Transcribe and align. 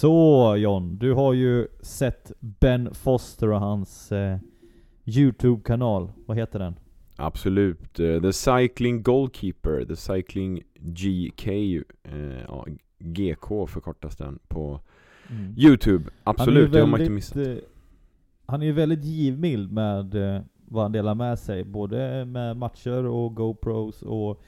Så 0.00 0.56
John, 0.56 0.98
du 0.98 1.14
har 1.14 1.32
ju 1.32 1.66
sett 1.80 2.32
Ben 2.40 2.94
Foster 2.94 3.48
och 3.50 3.60
hans 3.60 4.12
eh, 4.12 4.38
Youtube-kanal. 5.04 6.12
Vad 6.26 6.36
heter 6.36 6.58
den? 6.58 6.74
Absolut. 7.16 8.00
Eh, 8.00 8.20
The 8.22 8.32
Cycling 8.32 9.02
Goalkeeper, 9.02 9.84
The 9.84 9.96
Cycling 9.96 10.62
GK, 10.74 11.48
eh, 11.48 12.40
ja, 12.48 12.66
GK 12.98 13.66
förkortas 13.66 14.16
den 14.16 14.38
på 14.48 14.80
Mm. 15.30 15.54
Youtube. 15.58 16.04
Absolut, 16.24 16.72
det 16.72 16.80
har 16.80 16.86
man 16.86 17.00
inte 17.00 17.12
missat. 17.12 17.36
eh, 17.46 17.54
Han 18.46 18.62
är 18.62 18.66
ju 18.66 18.72
väldigt 18.72 19.04
givmild 19.04 19.72
med 19.72 20.14
eh, 20.14 20.40
vad 20.64 20.82
han 20.82 20.92
delar 20.92 21.14
med 21.14 21.38
sig. 21.38 21.64
Både 21.64 22.24
med 22.24 22.56
matcher 22.56 23.04
och 23.06 23.34
GoPros 23.34 24.02
och 24.02 24.42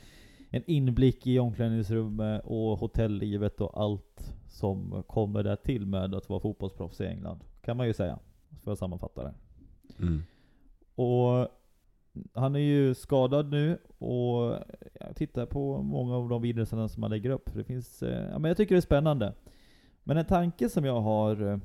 en 0.50 0.62
inblick 0.66 1.26
i 1.26 1.38
omklädningsrummet 1.38 2.42
och 2.44 2.78
hotelllivet 2.78 3.60
och 3.60 3.80
allt 3.82 4.34
som 4.52 5.02
kommer 5.06 5.42
där 5.42 5.56
till 5.56 5.86
med 5.86 6.14
att 6.14 6.28
vara 6.28 6.40
fotbollsproffs 6.40 7.00
i 7.00 7.06
England. 7.06 7.44
Kan 7.62 7.76
man 7.76 7.86
ju 7.86 7.92
säga. 7.92 8.18
För 8.64 8.72
att 8.72 8.78
sammanfatta 8.78 9.22
det. 9.22 9.34
Mm. 9.98 10.22
Och 10.94 11.48
han 12.32 12.54
är 12.54 12.60
ju 12.60 12.94
skadad 12.94 13.50
nu 13.50 13.78
och 13.98 14.58
jag 15.00 15.16
tittar 15.16 15.46
på 15.46 15.82
många 15.82 16.16
av 16.16 16.28
de 16.28 16.42
videorna 16.42 16.88
som 16.88 17.02
han 17.02 17.10
lägger 17.10 17.30
upp. 17.30 17.54
Det 17.54 17.64
finns, 17.64 18.02
eh, 18.02 18.30
ja, 18.30 18.38
men 18.38 18.48
jag 18.48 18.56
tycker 18.56 18.74
det 18.74 18.78
är 18.78 18.80
spännande. 18.80 19.34
Men 20.04 20.16
en 20.16 20.24
tanke 20.24 20.68
som 20.68 20.84
jag 20.84 21.00
har, 21.00 21.52
eh, 21.52 21.58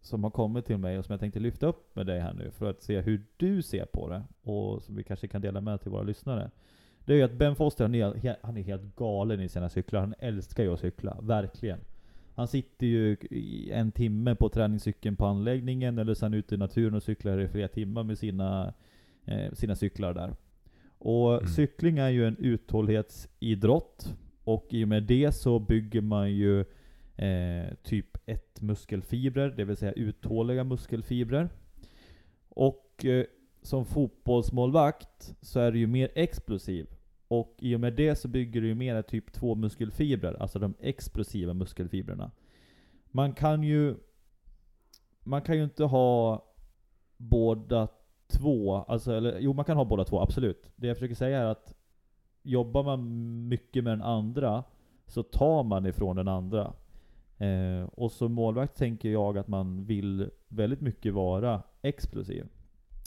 som 0.00 0.24
har 0.24 0.30
kommit 0.30 0.66
till 0.66 0.78
mig 0.78 0.98
och 0.98 1.04
som 1.04 1.12
jag 1.12 1.20
tänkte 1.20 1.40
lyfta 1.40 1.66
upp 1.66 1.96
med 1.96 2.06
dig 2.06 2.20
här 2.20 2.34
nu 2.34 2.50
för 2.50 2.70
att 2.70 2.82
se 2.82 3.00
hur 3.00 3.26
du 3.36 3.62
ser 3.62 3.84
på 3.84 4.08
det 4.08 4.22
och 4.42 4.82
som 4.82 4.96
vi 4.96 5.04
kanske 5.04 5.28
kan 5.28 5.42
dela 5.42 5.60
med 5.60 5.80
till 5.80 5.90
våra 5.90 6.02
lyssnare. 6.02 6.50
Det 7.04 7.12
är 7.12 7.16
ju 7.16 7.22
att 7.22 7.32
Ben 7.32 7.56
Foster, 7.56 7.84
han 7.84 7.94
är, 7.94 8.36
han 8.42 8.56
är 8.56 8.62
helt 8.62 8.96
galen 8.96 9.40
i 9.40 9.48
sina 9.48 9.68
cyklar. 9.68 10.00
Han 10.00 10.14
älskar 10.18 10.62
ju 10.62 10.72
att 10.72 10.80
cykla, 10.80 11.16
verkligen. 11.22 11.78
Han 12.34 12.48
sitter 12.48 12.86
ju 12.86 13.16
en 13.72 13.92
timme 13.92 14.34
på 14.34 14.48
träningscykeln 14.48 15.16
på 15.16 15.26
anläggningen 15.26 15.98
eller 15.98 16.14
sen 16.14 16.34
ute 16.34 16.54
i 16.54 16.58
naturen 16.58 16.94
och 16.94 17.02
cyklar 17.02 17.38
i 17.40 17.48
flera 17.48 17.68
timmar 17.68 18.02
med 18.02 18.18
sina, 18.18 18.74
eh, 19.24 19.52
sina 19.52 19.76
cyklar 19.76 20.14
där. 20.14 20.34
Och 20.98 21.34
Mm. 21.34 21.46
cykling 21.48 21.98
är 21.98 22.08
ju 22.08 22.26
en 22.26 22.36
uthållighetsidrott. 22.38 24.14
Och 24.44 24.66
i 24.70 24.84
och 24.84 24.88
med 24.88 25.02
det 25.02 25.32
så 25.32 25.58
bygger 25.58 26.00
man 26.00 26.32
ju 26.32 26.60
eh, 27.16 27.74
typ 27.82 28.18
1 28.26 28.60
muskelfibrer, 28.60 29.54
det 29.56 29.64
vill 29.64 29.76
säga 29.76 29.92
uthålliga 29.92 30.64
muskelfibrer. 30.64 31.48
Och 32.48 33.04
eh, 33.04 33.24
som 33.62 33.84
fotbollsmålvakt 33.84 35.34
så 35.40 35.60
är 35.60 35.72
du 35.72 35.78
ju 35.78 35.86
mer 35.86 36.08
explosiv. 36.14 36.86
Och 37.32 37.54
i 37.58 37.76
och 37.76 37.80
med 37.80 37.92
det 37.94 38.16
så 38.16 38.28
bygger 38.28 38.60
du 38.60 38.66
ju 38.66 38.74
mer 38.74 39.02
typ 39.02 39.32
2 39.32 39.54
muskelfibrer, 39.54 40.36
alltså 40.42 40.58
de 40.58 40.74
explosiva 40.80 41.54
muskelfibrerna. 41.54 42.30
Man 43.10 43.32
kan 43.32 43.62
ju 43.62 43.94
Man 45.24 45.42
kan 45.42 45.56
ju 45.56 45.64
inte 45.64 45.84
ha 45.84 46.44
båda 47.16 47.88
två, 48.26 48.74
alltså 48.76 49.12
eller 49.12 49.38
jo 49.40 49.52
man 49.52 49.64
kan 49.64 49.76
ha 49.76 49.84
båda 49.84 50.04
två, 50.04 50.20
absolut. 50.20 50.70
Det 50.76 50.86
jag 50.86 50.96
försöker 50.96 51.14
säga 51.14 51.38
är 51.40 51.44
att 51.46 51.74
jobbar 52.42 52.82
man 52.82 53.48
mycket 53.48 53.84
med 53.84 53.92
den 53.92 54.02
andra 54.02 54.64
så 55.06 55.22
tar 55.22 55.62
man 55.62 55.86
ifrån 55.86 56.16
den 56.16 56.28
andra. 56.28 56.72
Eh, 57.38 57.84
och 57.94 58.12
som 58.12 58.32
målvakt 58.32 58.76
tänker 58.76 59.10
jag 59.10 59.38
att 59.38 59.48
man 59.48 59.84
vill 59.84 60.30
väldigt 60.48 60.80
mycket 60.80 61.14
vara 61.14 61.62
explosiv. 61.82 62.44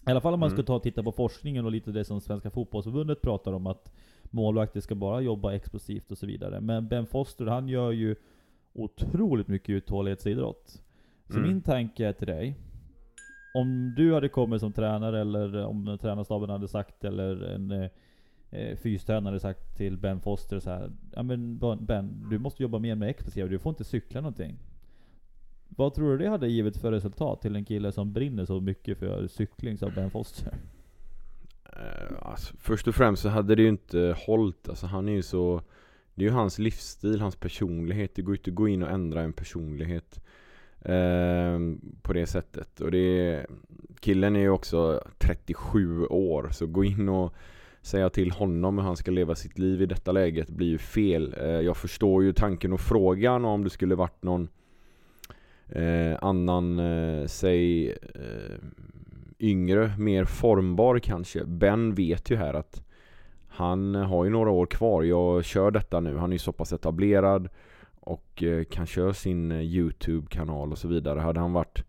I 0.07 0.11
alla 0.11 0.21
fall 0.21 0.33
om 0.33 0.39
man 0.39 0.49
Mm. 0.49 0.57
ska 0.57 0.65
ta 0.65 0.75
och 0.75 0.83
titta 0.83 1.03
på 1.03 1.11
forskningen 1.11 1.65
och 1.65 1.71
lite 1.71 1.91
det 1.91 2.05
som 2.05 2.21
Svenska 2.21 2.49
Fotbollförbundet 2.49 3.21
pratar 3.21 3.53
om 3.53 3.67
att 3.67 3.91
målvakter 4.35 4.79
ska 4.81 4.95
bara 4.95 5.21
jobba 5.21 5.53
explosivt 5.53 6.11
och 6.11 6.17
så 6.17 6.25
vidare. 6.25 6.61
Men 6.61 6.87
Ben 6.87 7.05
Foster 7.05 7.45
han 7.45 7.67
gör 7.67 7.91
ju 7.91 8.15
otroligt 8.73 9.47
mycket 9.47 9.69
uthållighetsidrott. 9.69 10.81
Så 11.27 11.37
Mm. 11.37 11.47
min 11.49 11.61
tanke 11.61 12.05
är 12.07 12.13
till 12.13 12.27
dig. 12.27 12.55
Om 13.55 13.93
du 13.97 14.13
hade 14.13 14.29
kommit 14.29 14.59
som 14.61 14.73
tränare 14.73 15.21
eller 15.21 15.65
om 15.65 15.97
tränarstaben 16.01 16.49
hade 16.49 16.67
sagt 16.67 17.03
eller 17.03 17.41
en 17.41 17.71
eh, 18.51 18.75
fystränare 18.77 19.39
sagt 19.39 19.77
till 19.77 19.97
Ben 19.97 20.19
Foster 20.19 20.59
så 20.59 20.69
här. 20.69 20.91
Ja 21.15 21.23
men 21.23 21.59
Ben, 21.79 22.27
du 22.29 22.39
måste 22.39 22.63
jobba 22.63 22.79
mer 22.79 22.95
med 22.95 23.09
explosiva, 23.09 23.47
du 23.47 23.59
får 23.59 23.69
inte 23.69 23.83
cykla 23.83 24.21
någonting. 24.21 24.55
Vad 25.67 25.93
tror 25.93 26.11
du 26.11 26.17
det 26.17 26.29
hade 26.29 26.47
givit 26.47 26.77
för 26.77 26.91
resultat 26.91 27.41
till 27.41 27.55
en 27.55 27.65
kille 27.65 27.91
som 27.91 28.13
brinner 28.13 28.45
så 28.45 28.61
mycket 28.61 28.97
för 28.97 29.27
cykling 29.27 29.77
som 29.77 29.91
Ben 29.95 30.11
Foster? 30.11 30.53
Eh, 32.09 32.17
alltså, 32.21 32.53
först 32.59 32.87
och 32.87 32.95
främst 32.95 33.21
så 33.21 33.29
hade 33.29 33.55
det 33.55 33.61
ju 33.61 33.69
inte 33.69 34.15
hållit, 34.17 34.69
alltså 34.69 34.85
han 34.87 35.09
är 35.09 35.13
ju 35.13 35.21
så 35.21 35.61
Det 36.15 36.25
är 36.25 36.29
ju 36.29 36.35
hans 36.35 36.59
livsstil, 36.59 37.21
hans 37.21 37.35
personlighet, 37.35 38.15
det 38.15 38.21
går 38.21 38.35
ju 38.35 38.37
inte 38.37 38.49
att 38.49 38.55
gå 38.55 38.67
in 38.67 38.83
och 38.83 38.89
ändra 38.91 39.21
en 39.21 39.33
personlighet 39.33 40.19
eh, 40.81 41.59
På 42.01 42.13
det 42.13 42.25
sättet. 42.25 42.81
Och 42.81 42.91
det 42.91 42.97
är, 42.97 43.47
Killen 43.99 44.35
är 44.35 44.39
ju 44.39 44.49
också 44.49 45.03
37 45.17 46.05
år 46.05 46.49
så 46.51 46.67
gå 46.67 46.83
in 46.83 47.09
och 47.09 47.33
säga 47.81 48.09
till 48.09 48.31
honom 48.31 48.77
hur 48.77 48.85
han 48.85 48.97
ska 48.97 49.11
leva 49.11 49.35
sitt 49.35 49.59
liv 49.59 49.81
i 49.81 49.85
detta 49.85 50.11
läget 50.11 50.49
blir 50.49 50.67
ju 50.67 50.77
fel. 50.77 51.35
Eh, 51.39 51.47
Jag 51.47 51.77
förstår 51.77 52.23
ju 52.23 52.33
tanken 52.33 52.73
och 52.73 52.81
frågan 52.81 53.45
om 53.45 53.63
det 53.63 53.69
skulle 53.69 53.95
varit 53.95 54.23
någon 54.23 54.47
eh, 55.69 56.17
annan, 56.21 56.79
eh, 56.79 57.25
säg 57.25 57.89
eh, 57.91 58.59
yngre, 59.39 59.91
mer 59.97 60.25
formbar 60.25 60.99
kanske. 60.99 61.45
Ben 61.45 61.95
vet 61.95 62.31
ju 62.31 62.35
här 62.35 62.53
att 62.53 62.81
han 63.47 63.95
har 63.95 64.23
ju 64.23 64.29
några 64.29 64.49
år 64.49 64.65
kvar. 64.65 65.03
Jag 65.03 65.45
kör 65.45 65.71
detta 65.71 65.99
nu. 65.99 66.17
Han 66.17 66.29
är 66.29 66.35
ju 66.35 66.39
så 66.39 66.51
pass 66.51 66.73
etablerad 66.73 67.49
och 67.99 68.43
eh, 68.43 68.63
kan 68.63 68.85
köra 68.85 69.13
sin 69.13 69.51
eh, 69.51 69.61
Youtube-kanal 69.61 70.71
och 70.71 70.77
så 70.77 70.87
vidare. 70.87 71.19
Hade 71.19 71.39
han 71.39 71.53
varit 71.53 71.83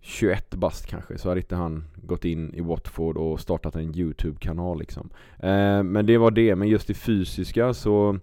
21 0.00 0.54
bast 0.54 0.86
kanske 0.86 1.18
så 1.18 1.28
hade 1.28 1.40
inte 1.40 1.56
han 1.56 1.84
gått 2.02 2.24
in 2.24 2.54
i 2.54 2.60
Watford 2.60 3.16
och 3.16 3.40
startat 3.40 3.76
en 3.76 3.96
Youtube-kanal 3.96 4.78
liksom. 4.78 5.10
Eh, 5.38 5.82
men 5.82 6.06
det 6.06 6.18
var 6.18 6.30
det. 6.30 6.56
Men 6.56 6.68
just 6.68 6.86
det 6.86 6.94
fysiska 6.94 7.74
så, 7.74 8.18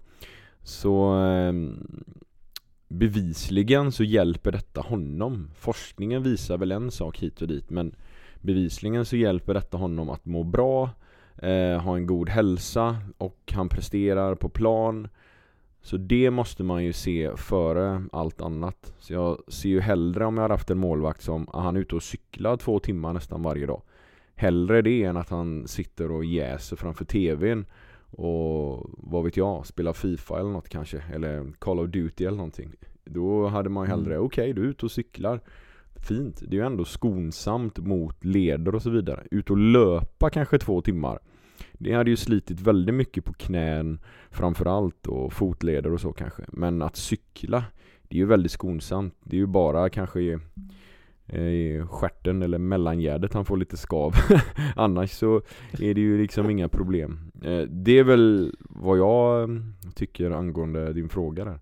så 0.62 1.04
ehm, 1.04 2.04
bevisligen 2.88 3.92
så 3.92 4.04
hjälper 4.04 4.52
detta 4.52 4.80
honom. 4.80 5.50
Forskningen 5.54 6.22
visar 6.22 6.58
väl 6.58 6.72
en 6.72 6.90
sak 6.90 7.18
hit 7.18 7.42
och 7.42 7.48
dit 7.48 7.70
men 7.70 7.94
bevisligen 8.40 9.04
så 9.04 9.16
hjälper 9.16 9.54
detta 9.54 9.76
honom 9.76 10.10
att 10.10 10.24
må 10.24 10.42
bra, 10.42 10.90
eh, 11.36 11.80
ha 11.80 11.96
en 11.96 12.06
god 12.06 12.28
hälsa 12.28 12.96
och 13.18 13.52
han 13.52 13.68
presterar 13.68 14.34
på 14.34 14.48
plan. 14.48 15.08
Så 15.82 15.96
det 15.96 16.30
måste 16.30 16.62
man 16.62 16.84
ju 16.84 16.92
se 16.92 17.30
före 17.36 18.02
allt 18.12 18.40
annat. 18.40 18.94
Så 18.98 19.12
jag 19.12 19.38
ser 19.48 19.68
ju 19.68 19.80
hellre 19.80 20.26
om 20.26 20.36
jag 20.36 20.42
hade 20.42 20.54
haft 20.54 20.70
en 20.70 20.78
målvakt 20.78 21.22
som, 21.22 21.48
ah, 21.52 21.60
han 21.60 21.76
är 21.76 21.80
ute 21.80 21.94
och 21.94 22.02
cyklar 22.02 22.56
två 22.56 22.78
timmar 22.78 23.12
nästan 23.12 23.42
varje 23.42 23.66
dag. 23.66 23.82
Hellre 24.34 24.82
det 24.82 25.02
än 25.04 25.16
att 25.16 25.28
han 25.30 25.68
sitter 25.68 26.10
och 26.10 26.24
jäser 26.24 26.76
framför 26.76 27.04
TVn 27.04 27.66
och 28.10 28.90
vad 28.98 29.24
vet 29.24 29.36
jag, 29.36 29.66
spelar 29.66 29.92
Fifa 29.92 30.40
eller 30.40 30.50
något 30.50 30.68
kanske, 30.68 31.02
eller 31.14 31.52
Call 31.58 31.78
of 31.78 31.88
Duty 31.88 32.24
eller 32.24 32.36
någonting. 32.36 32.72
Då 33.04 33.46
hade 33.46 33.68
man 33.68 33.84
ju 33.86 33.90
hellre, 33.90 34.14
Mm. 34.14 34.26
okej 34.26 34.52
du 34.52 34.62
är 34.64 34.66
ute 34.66 34.86
och 34.86 34.90
cyklar. 34.92 35.40
Fint, 36.00 36.42
det 36.48 36.56
är 36.56 36.60
ju 36.60 36.66
ändå 36.66 36.84
skonsamt 36.84 37.78
mot 37.78 38.24
leder 38.24 38.74
och 38.74 38.82
så 38.82 38.90
vidare. 38.90 39.26
Ut 39.30 39.50
och 39.50 39.58
löpa 39.58 40.30
kanske 40.30 40.58
två 40.58 40.82
timmar. 40.82 41.18
Det 41.72 41.92
hade 41.92 42.10
ju 42.10 42.16
slitit 42.16 42.60
väldigt 42.60 42.94
mycket 42.94 43.24
på 43.24 43.32
knän 43.32 44.00
framförallt 44.30 45.06
och 45.06 45.32
fotleder 45.32 45.92
och 45.92 46.00
så 46.00 46.12
kanske. 46.12 46.42
Men 46.48 46.82
att 46.82 46.96
cykla, 46.96 47.64
det 48.02 48.16
är 48.16 48.18
ju 48.18 48.26
väldigt 48.26 48.52
skonsamt. 48.52 49.14
Det 49.24 49.36
är 49.36 49.40
ju 49.40 49.46
bara 49.46 49.88
kanske 49.88 50.20
i, 50.20 50.38
eh, 51.26 51.42
i 51.42 51.86
stjärten 51.90 52.42
eller 52.42 52.58
mellangärdet 52.58 53.34
han 53.34 53.44
får 53.44 53.56
lite 53.56 53.76
skav. 53.76 54.12
Annars 54.76 55.10
så 55.10 55.42
är 55.78 55.94
det 55.94 56.00
ju 56.00 56.22
liksom 56.22 56.50
inga 56.50 56.68
problem. 56.68 57.30
Eh, 57.42 57.60
det 57.60 57.98
är 57.98 58.04
väl 58.04 58.56
vad 58.60 58.98
jag 58.98 59.44
mm, 59.44 59.74
tycker 59.94 60.30
angående 60.30 60.92
din 60.92 61.08
fråga 61.08 61.44
där. 61.44 61.58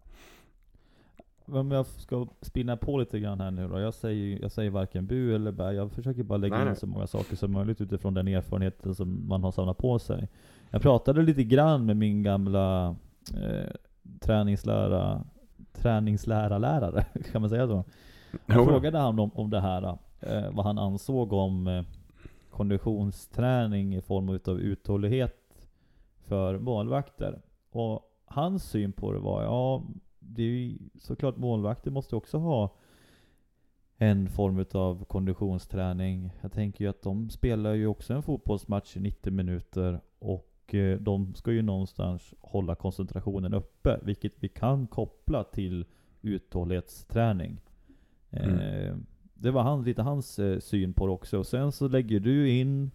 Om 1.47 1.71
jag 1.71 1.87
ska 1.87 2.27
spinna 2.41 2.77
på 2.77 2.99
lite 2.99 3.21
grann 3.21 3.41
här 3.41 3.51
nu 3.51 3.69
då. 3.69 3.81
Jag 3.81 3.95
säger, 3.95 4.43
jag 4.43 4.53
säger 4.53 4.71
varken 4.71 5.07
bu 5.07 5.35
eller 5.35 5.53
bä. 5.53 5.73
Jag 5.73 5.93
försöker 5.93 6.23
bara 6.23 6.37
lägga 6.37 6.59
Nej, 6.59 6.69
in 6.69 6.77
så 6.77 6.87
många 6.87 7.07
saker 7.07 7.37
som 7.37 7.53
möjligt 7.53 7.81
utifrån 7.81 8.15
den 8.15 8.29
erfarenheten 8.29 8.95
som 8.95 9.29
man 9.29 9.45
har 9.45 9.53
samlat 9.53 9.79
på 9.79 9.99
sig. 9.99 10.29
Jag 10.71 10.83
pratade 10.83 11.23
lite 11.23 11.45
grann 11.45 11.87
med 11.87 11.97
min 11.97 12.23
gamla 12.23 12.97
eh, 13.35 13.71
träningslära, 14.21 15.25
träningslärarlärare, 15.73 17.05
kan 17.33 17.41
man 17.41 17.51
säga 17.51 17.67
så? 17.67 17.85
Jag 18.47 18.57
Jo. 18.57 18.65
frågade 18.65 18.99
han 18.99 19.19
om, 19.19 19.31
om 19.35 19.51
det 19.51 19.61
här, 19.61 19.99
eh, 20.21 20.51
vad 20.53 20.67
han 20.67 20.79
ansåg 20.79 21.33
om 21.33 21.67
eh, 21.67 21.83
konditionsträning 22.51 23.95
i 23.97 24.01
form 24.01 24.29
utav 24.29 24.61
uthållighet 24.61 25.69
för 26.25 26.59
målvakter. 26.59 27.41
Och 27.71 28.01
hans 28.25 28.65
syn 28.65 28.93
på 28.93 29.13
det 29.13 29.19
var, 29.19 29.43
ja, 29.43 29.83
det 30.29 30.43
är 30.43 30.47
ju 30.47 30.79
såklart 30.99 31.37
målvakter 31.37 31.91
måste 31.91 32.17
också 32.17 32.39
ha 32.39 32.75
en 33.99 34.29
form 34.29 34.59
utav 34.59 35.05
konditionsträning. 35.05 36.31
Jag 36.41 36.53
tänker 36.53 36.85
ju 36.85 36.91
att 36.91 37.03
de 37.03 37.31
spelar 37.31 37.75
ju 37.75 37.87
också 37.87 38.15
en 38.15 38.23
fotbollsmatch 38.23 38.97
i 38.97 39.01
90 39.01 39.33
minuter 39.33 40.01
och 40.19 40.75
eh, 40.75 40.99
de 40.99 41.35
ska 41.35 41.53
ju 41.53 41.63
någonstans 41.63 42.35
hålla 42.41 42.75
koncentrationen 42.75 43.55
uppe, 43.55 44.01
vilket 44.03 44.33
vi 44.41 44.49
kan 44.49 44.87
koppla 44.87 45.45
till 45.45 45.85
uthållighetsträning. 46.23 47.61
Mm. 48.31 48.59
Eh, 48.59 48.97
det 49.35 49.51
var 49.51 49.63
han, 49.63 49.85
lite 49.85 50.03
hans 50.03 50.39
eh, 50.39 50.59
syn 50.59 50.93
på 50.93 51.07
det 51.07 51.13
också. 51.13 51.39
Och 51.39 51.47
sen 51.47 51.73
så 51.73 51.89
lägger 51.89 52.21
du 52.21 52.51
in 52.51 52.91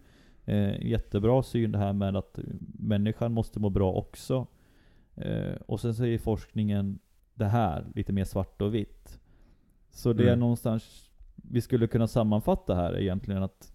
eh, 0.46 0.88
jättebra 0.88 1.44
syn 1.44 1.72
det 1.72 1.78
här 1.78 1.94
med 1.94 2.16
att 2.16 2.40
människan 2.80 3.34
måste 3.34 3.60
må 3.60 3.70
bra 3.70 3.94
också. 3.94 4.48
Och 5.66 5.80
sen 5.80 5.96
säger 5.96 6.18
forskningen 6.18 7.00
det 7.42 7.48
här, 7.48 7.86
lite 7.96 8.14
mer 8.14 8.24
svart 8.24 8.62
och 8.62 8.76
vitt. 8.76 9.20
Så 9.92 10.14
det 10.14 10.24
är 10.24 10.28
Mm. 10.28 10.40
någonstans 10.40 11.10
vi 11.36 11.62
skulle 11.62 11.88
kunna 11.88 12.08
sammanfatta 12.08 12.76
här 12.76 12.98
egentligen 13.00 13.44
att 13.44 13.74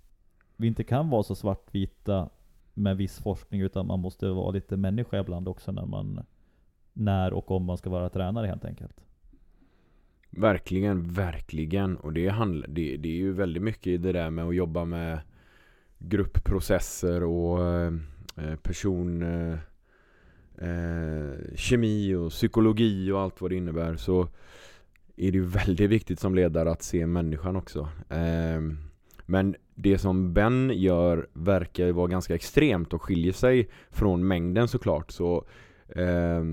vi 0.56 0.66
inte 0.66 0.84
kan 0.84 1.10
vara 1.10 1.22
så 1.22 1.34
svartvita 1.34 2.28
med 2.74 2.96
viss 2.96 3.18
forskning 3.18 3.60
utan 3.60 3.86
man 3.86 4.00
måste 4.00 4.28
vara 4.28 4.50
lite 4.50 4.76
människa 4.76 5.20
ibland 5.20 5.48
också 5.48 5.72
när 5.72 5.86
man 5.86 6.24
när 6.92 7.32
och 7.32 7.50
om 7.50 7.64
man 7.64 7.76
ska 7.76 7.90
vara 7.90 8.08
tränare 8.08 8.46
helt 8.46 8.64
enkelt. 8.64 9.00
Verkligen, 10.30 11.12
verkligen. 11.12 11.96
Och 11.96 12.12
det, 12.12 12.28
handl- 12.30 12.64
det, 12.68 12.96
det 12.96 13.08
är 13.08 13.16
ju 13.16 13.32
väldigt 13.32 13.62
mycket 13.62 13.86
i 13.86 13.96
det 13.96 14.12
där 14.12 14.30
med 14.30 14.44
att 14.44 14.54
jobba 14.54 14.84
med 14.84 15.20
gruppprocesser 15.98 17.22
och 17.22 17.64
eh, 17.64 17.92
person 18.62 19.22
eh, 19.22 19.58
eh, 20.58 21.56
kemi 21.56 22.14
och 22.14 22.30
psykologi 22.30 23.10
och 23.10 23.20
allt 23.20 23.40
vad 23.40 23.50
det 23.50 23.56
innebär 23.56 23.96
så 23.96 24.28
är 25.16 25.32
det 25.32 25.38
ju 25.38 25.44
väldigt 25.44 25.90
viktigt 25.90 26.20
som 26.20 26.34
ledare 26.34 26.70
att 26.70 26.82
se 26.82 27.06
människan 27.06 27.56
också. 27.56 27.88
Eh, 28.08 28.60
men 29.26 29.56
det 29.74 29.98
som 29.98 30.32
Ben 30.32 30.70
gör 30.74 31.28
verkar 31.32 31.86
ju 31.86 31.92
vara 31.92 32.06
ganska 32.06 32.34
extremt 32.34 32.92
och 32.92 33.02
skiljer 33.02 33.32
sig 33.32 33.68
från 33.90 34.26
mängden 34.26 34.68
såklart. 34.68 35.10
Så, 35.10 35.44
eh, 35.88 36.44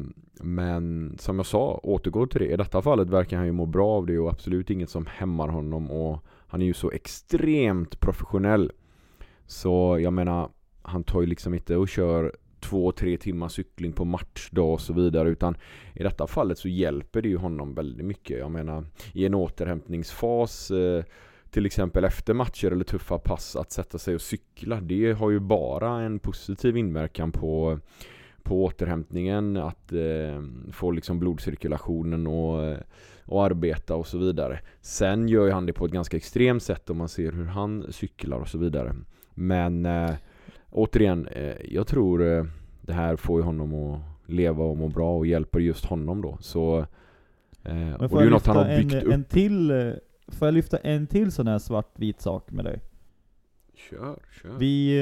men 0.41 1.15
som 1.19 1.37
jag 1.37 1.45
sa, 1.45 1.79
återgår 1.83 2.27
till 2.27 2.41
det. 2.41 2.47
I 2.47 2.57
detta 2.57 2.81
fallet 2.81 3.09
verkar 3.09 3.37
han 3.37 3.45
ju 3.45 3.51
må 3.51 3.65
bra 3.65 3.89
av 3.89 4.05
det 4.05 4.19
och 4.19 4.29
absolut 4.29 4.69
inget 4.69 4.89
som 4.89 5.05
hämmar 5.05 5.47
honom 5.47 5.91
och 5.91 6.25
han 6.47 6.61
är 6.61 6.65
ju 6.65 6.73
så 6.73 6.91
extremt 6.91 7.99
professionell. 7.99 8.71
Så 9.45 9.99
jag 9.99 10.13
menar, 10.13 10.49
han 10.81 11.03
tar 11.03 11.21
ju 11.21 11.27
liksom 11.27 11.53
inte 11.53 11.75
och 11.75 11.89
kör 11.89 12.35
två, 12.63 12.91
tre 12.91 13.17
timmar 13.17 13.47
cykling 13.47 13.93
på 13.93 14.05
matchdag 14.05 14.73
och 14.73 14.81
så 14.81 14.93
vidare 14.93 15.29
utan 15.29 15.55
i 15.93 16.03
detta 16.03 16.27
fallet 16.27 16.57
så 16.57 16.67
hjälper 16.67 17.21
det 17.21 17.29
ju 17.29 17.37
honom 17.37 17.75
väldigt 17.75 18.05
mycket. 18.05 18.39
Jag 18.39 18.51
menar 18.51 18.85
i 19.13 19.25
en 19.25 19.33
återhämtningsfas 19.33 20.71
eh, 20.71 21.03
till 21.49 21.65
exempel 21.65 22.03
efter 22.03 22.33
matcher 22.33 22.71
eller 22.71 22.83
tuffa 22.83 23.17
pass 23.17 23.55
att 23.55 23.71
sätta 23.71 23.97
sig 23.97 24.15
och 24.15 24.21
cykla 24.21 24.81
det 24.81 25.11
har 25.11 25.29
ju 25.29 25.39
bara 25.39 26.01
en 26.01 26.19
positiv 26.19 26.77
inverkan 26.77 27.31
på 27.31 27.79
på 28.43 28.63
återhämtningen, 28.63 29.57
att 29.57 29.93
eh, 29.93 30.41
få 30.71 30.91
liksom 30.91 31.19
blodcirkulationen 31.19 32.27
och, 32.27 32.77
och 33.25 33.45
arbeta 33.45 33.95
och 33.95 34.07
så 34.07 34.17
vidare. 34.17 34.59
Sen 34.81 35.27
gör 35.27 35.45
ju 35.45 35.51
han 35.51 35.65
det 35.65 35.73
på 35.73 35.85
ett 35.85 35.91
ganska 35.91 36.17
extremt 36.17 36.63
sätt 36.63 36.89
om 36.89 36.97
man 36.97 37.09
ser 37.09 37.31
hur 37.31 37.45
han 37.45 37.85
cyklar 37.89 38.39
och 38.39 38.47
så 38.47 38.57
vidare. 38.57 38.95
Men 39.33 39.85
eh, 39.85 40.11
återigen, 40.73 41.27
eh, 41.27 41.55
jag 41.63 41.87
tror 41.87 42.37
eh, 42.37 42.45
det 42.81 42.93
här 42.93 43.15
får 43.15 43.39
ju 43.39 43.45
honom 43.45 43.73
att 43.73 44.01
leva 44.25 44.63
och 44.63 44.77
må 44.77 44.87
bra 44.87 45.17
och 45.17 45.27
hjälper 45.27 45.59
just 45.59 45.85
honom 45.85 46.21
då. 46.21 46.37
Så, 46.39 46.79
eh, 47.63 47.73
Men 47.73 47.93
och 47.93 48.09
får 48.09 48.09
det 48.09 48.15
är 48.15 48.19
jag 48.21 48.25
ju 48.25 48.29
något 48.29 48.45
han 48.45 48.55
lyfta 48.55 48.71
har 48.71 48.77
byggt 48.77 48.93
en, 48.93 49.03
upp. 49.07 49.13
en 49.13 49.23
till, 49.23 49.93
får 50.27 50.47
jag 50.47 50.53
lyfta 50.53 50.77
en 50.77 51.07
till 51.07 51.31
sån 51.31 51.47
här 51.47 51.59
svartvit 51.59 52.21
sak 52.21 52.51
med 52.51 52.65
dig? 52.65 52.79
Kör, 53.75 54.19
kör. 54.41 54.57
Vi, 54.59 54.97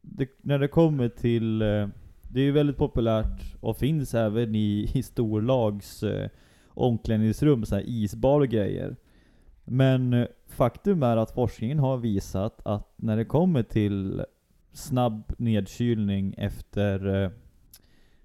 det, 0.00 0.28
när 0.42 0.58
det 0.58 0.68
kommer 0.68 1.08
till, 1.08 1.58
det 1.58 2.40
är 2.40 2.44
ju 2.44 2.52
väldigt 2.52 2.76
populärt 2.76 3.54
och 3.60 3.76
finns 3.76 4.14
även 4.14 4.54
i, 4.54 4.90
i 4.94 5.02
storlags 5.02 6.04
omklädningsrum, 6.68 7.64
så 7.64 7.74
här 7.74 7.82
isbar 7.86 8.40
och 8.40 8.48
grejer. 8.48 8.96
Men 9.64 10.26
faktum 10.46 11.02
är 11.02 11.16
att 11.16 11.30
forskningen 11.30 11.78
har 11.78 11.96
visat 11.96 12.60
att 12.64 12.92
när 12.96 13.16
det 13.16 13.24
kommer 13.24 13.62
till 13.62 14.24
snabb 14.74 15.32
nedkylning 15.38 16.34
efter, 16.38 17.22
eh, 17.24 17.30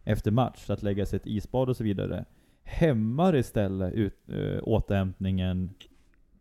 efter 0.03 0.31
match, 0.31 0.69
att 0.69 0.83
lägga 0.83 1.05
sig 1.05 1.17
i 1.17 1.21
ett 1.21 1.27
isbad 1.27 1.69
och 1.69 1.77
så 1.77 1.83
vidare, 1.83 2.25
hämmar 2.63 3.35
istället 3.35 3.93
ut, 3.93 4.29
äh, 4.29 4.59
återhämtningen 4.63 5.69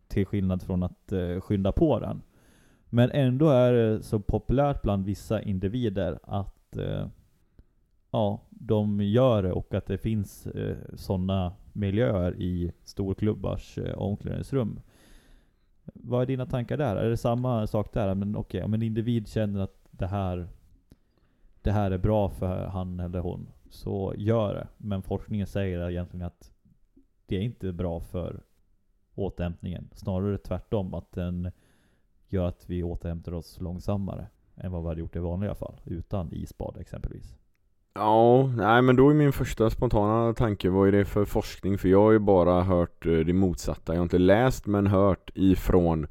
till 0.09 0.27
skillnad 0.27 0.63
från 0.63 0.83
att 0.83 1.13
äh, 1.13 1.41
skynda 1.41 1.73
på 1.73 1.99
den. 1.99 2.23
Men 2.91 3.11
ändå 3.11 3.49
är 3.49 3.73
det 3.73 4.03
så 4.03 4.21
populärt 4.21 4.83
bland 4.83 5.05
vissa 5.05 5.43
individer 5.43 6.19
att 6.23 6.77
äh, 6.77 7.07
ja, 8.11 8.41
de 8.51 9.01
gör 9.01 9.43
det 9.43 9.53
och 9.53 9.75
att 9.75 9.87
det 9.87 9.99
finns 9.99 10.47
eh, 10.47 10.77
sådana 10.95 11.53
miljöer 11.73 12.37
i 12.37 12.73
storklubbars 12.85 13.79
eh, 13.79 13.99
omklädningsrum. 13.99 14.81
Vad 15.85 16.23
är 16.23 16.27
dina 16.27 16.47
tankar 16.47 16.77
där? 16.77 16.97
Är 16.97 17.11
det 17.11 17.17
samma 17.17 17.67
sak 17.67 17.93
där? 17.93 18.15
Men 18.15 18.37
okej, 18.37 18.63
om 18.63 18.75
en 18.75 18.83
individ 18.83 19.29
känner 19.29 19.61
att 19.61 19.78
det 19.99 20.07
här, 20.07 20.49
det 21.63 21.73
här 21.73 21.91
är 21.91 21.99
bra 21.99 22.29
för 22.29 22.67
han 22.67 23.01
eller 23.01 23.21
hon, 23.21 23.49
så 23.71 24.15
gör 24.17 24.55
det. 24.55 24.69
Men 24.77 25.03
forskningen 25.03 25.47
säger 25.47 25.91
egentligen 25.91 26.27
att 26.27 26.53
det 27.27 27.37
är 27.37 27.41
inte 27.41 27.73
bra 27.73 28.01
för 28.01 28.41
återhämtningen. 29.15 29.89
Snarare 29.93 30.39
tvärtom, 30.39 30.95
att 30.95 31.13
den 31.13 31.51
gör 32.29 32.49
att 32.49 32.65
vi 32.71 32.83
återhämtar 32.83 33.35
oss 33.35 33.61
långsammare 33.61 34.27
än 34.57 34.73
vad 34.73 34.83
vi 34.83 34.89
hade 34.89 35.01
gjort 35.01 35.17
i 35.17 35.19
vanliga 35.19 35.55
fall, 35.55 35.81
utan 35.85 36.33
isbad 36.33 36.77
exempelvis. 36.81 37.37
Ja, 37.95 38.47
nej 38.57 38.83
men 38.83 38.97
då 38.97 39.11
är 39.11 39.15
min 39.15 39.33
första 39.33 39.71
spontana 39.71 40.35
tanke, 40.35 40.71
vad 40.71 40.89
är 40.89 40.93
det 40.93 41.05
för 41.05 41.25
forskning? 41.25 41.79
För 41.79 41.89
jag 41.89 42.01
har 42.01 42.13
ju 42.13 42.19
bara 42.19 42.63
hört 42.63 43.07
eh, 43.07 43.13
det 43.13 43.33
motsatta. 43.33 43.93
Jag 43.93 44.01
har 44.01 44.03
inte 44.03 44.19
läst 44.19 44.67
men 44.67 44.87
hört 44.87 45.31
ifrån 45.35 46.07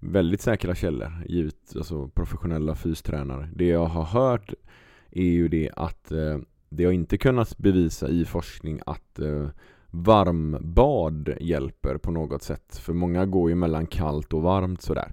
väldigt 0.00 0.40
säkra 0.40 0.74
källor, 0.74 1.12
givet 1.28 1.76
alltså 1.76 2.08
professionella 2.08 2.74
fystränare. 2.74 3.48
Det 3.54 3.66
jag 3.66 3.86
har 3.86 4.04
hört 4.04 4.54
är 5.10 5.24
ju 5.24 5.48
det 5.48 5.70
att 5.76 6.12
eh, 6.12 6.38
det 6.68 6.84
har 6.84 6.92
inte 6.92 7.18
kunnat 7.18 7.58
bevisa 7.58 8.08
i 8.08 8.24
forskning 8.24 8.80
att 8.86 9.18
eh, 9.18 9.48
varmbad 9.90 11.34
hjälper 11.40 11.96
på 11.96 12.10
något 12.10 12.42
sätt. 12.42 12.76
För 12.76 12.92
många 12.92 13.26
går 13.26 13.50
ju 13.50 13.54
mellan 13.56 13.86
kallt 13.86 14.32
och 14.32 14.42
varmt 14.42 14.82
sådär. 14.82 15.12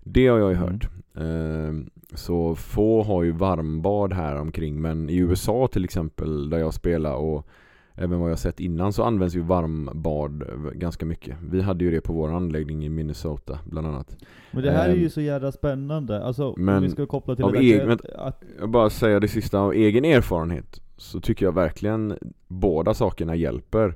Det 0.00 0.26
har 0.26 0.38
jag 0.38 0.50
ju 0.50 0.56
Mm. 0.56 0.68
hört. 0.68 0.88
Eh, 1.14 1.92
så 2.16 2.54
få 2.54 3.02
har 3.02 3.22
ju 3.22 3.32
varmbad 3.32 4.12
här 4.12 4.36
omkring 4.36 4.80
men 4.80 5.10
i 5.10 5.16
USA 5.16 5.68
till 5.72 5.84
exempel 5.84 6.50
där 6.50 6.58
jag 6.58 6.74
spelar 6.74 7.14
och 7.14 7.48
även 7.94 8.20
vad 8.20 8.30
jag 8.30 8.38
sett 8.38 8.60
innan 8.60 8.92
så 8.92 9.02
används 9.02 9.34
ju 9.36 9.40
varmbad 9.40 10.44
ganska 10.74 11.06
mycket. 11.06 11.36
Vi 11.50 11.62
hade 11.62 11.84
ju 11.84 11.90
det 11.90 12.00
på 12.00 12.12
vår 12.12 12.28
anläggning 12.36 12.84
i 12.84 12.88
Minnesota 12.88 13.58
bland 13.64 13.86
annat. 13.86 14.16
Men 14.50 14.62
det 14.62 14.70
här 14.70 14.88
är 14.88 14.94
ju 14.94 15.04
Ehm, 15.04 15.10
så 15.10 15.20
jävla 15.20 15.52
spännande. 15.52 16.24
Alltså 16.24 16.48
om 16.48 16.64
men 16.64 16.82
vi 16.82 16.90
ska 16.90 17.06
koppla 17.06 17.36
till 17.36 17.44
det 17.52 17.58
egen- 17.58 17.90
att, 17.90 18.04
att, 18.04 18.42
Jag 18.60 18.70
bara 18.70 18.90
säger 18.90 19.20
det 19.20 19.28
sista 19.28 19.58
av 19.58 19.72
egen 19.72 20.04
erfarenhet 20.04 20.80
så 20.96 21.20
tycker 21.20 21.46
jag 21.46 21.54
verkligen 21.54 22.18
båda 22.48 22.94
sakerna 22.94 23.34
hjälper. 23.34 23.94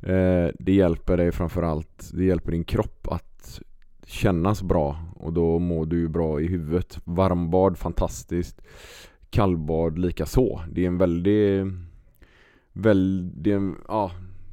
Eh, 0.00 0.48
det 0.58 0.72
hjälper 0.72 1.16
dig 1.16 1.32
framförallt, 1.32 2.10
det 2.14 2.24
hjälper 2.24 2.52
din 2.52 2.64
kropp 2.64 3.08
att 3.10 3.60
kännas 4.06 4.62
bra 4.62 4.96
och 5.16 5.32
då 5.32 5.58
mår 5.58 5.86
du 5.86 5.98
ju 5.98 6.08
bra 6.08 6.40
i 6.40 6.46
huvudet. 6.46 6.98
Varmbad, 7.04 7.78
fantastiskt. 7.78 8.62
Kallbad 9.30 9.98
lika 9.98 10.26
så. 10.26 10.62
Det 10.72 10.82
är 10.82 10.86
en 10.86 10.98
väldigt, 10.98 11.64
väl, 12.72 13.30
det 13.42 13.52
är 13.52 13.56
en, 13.56 13.76
ja, 13.88 14.10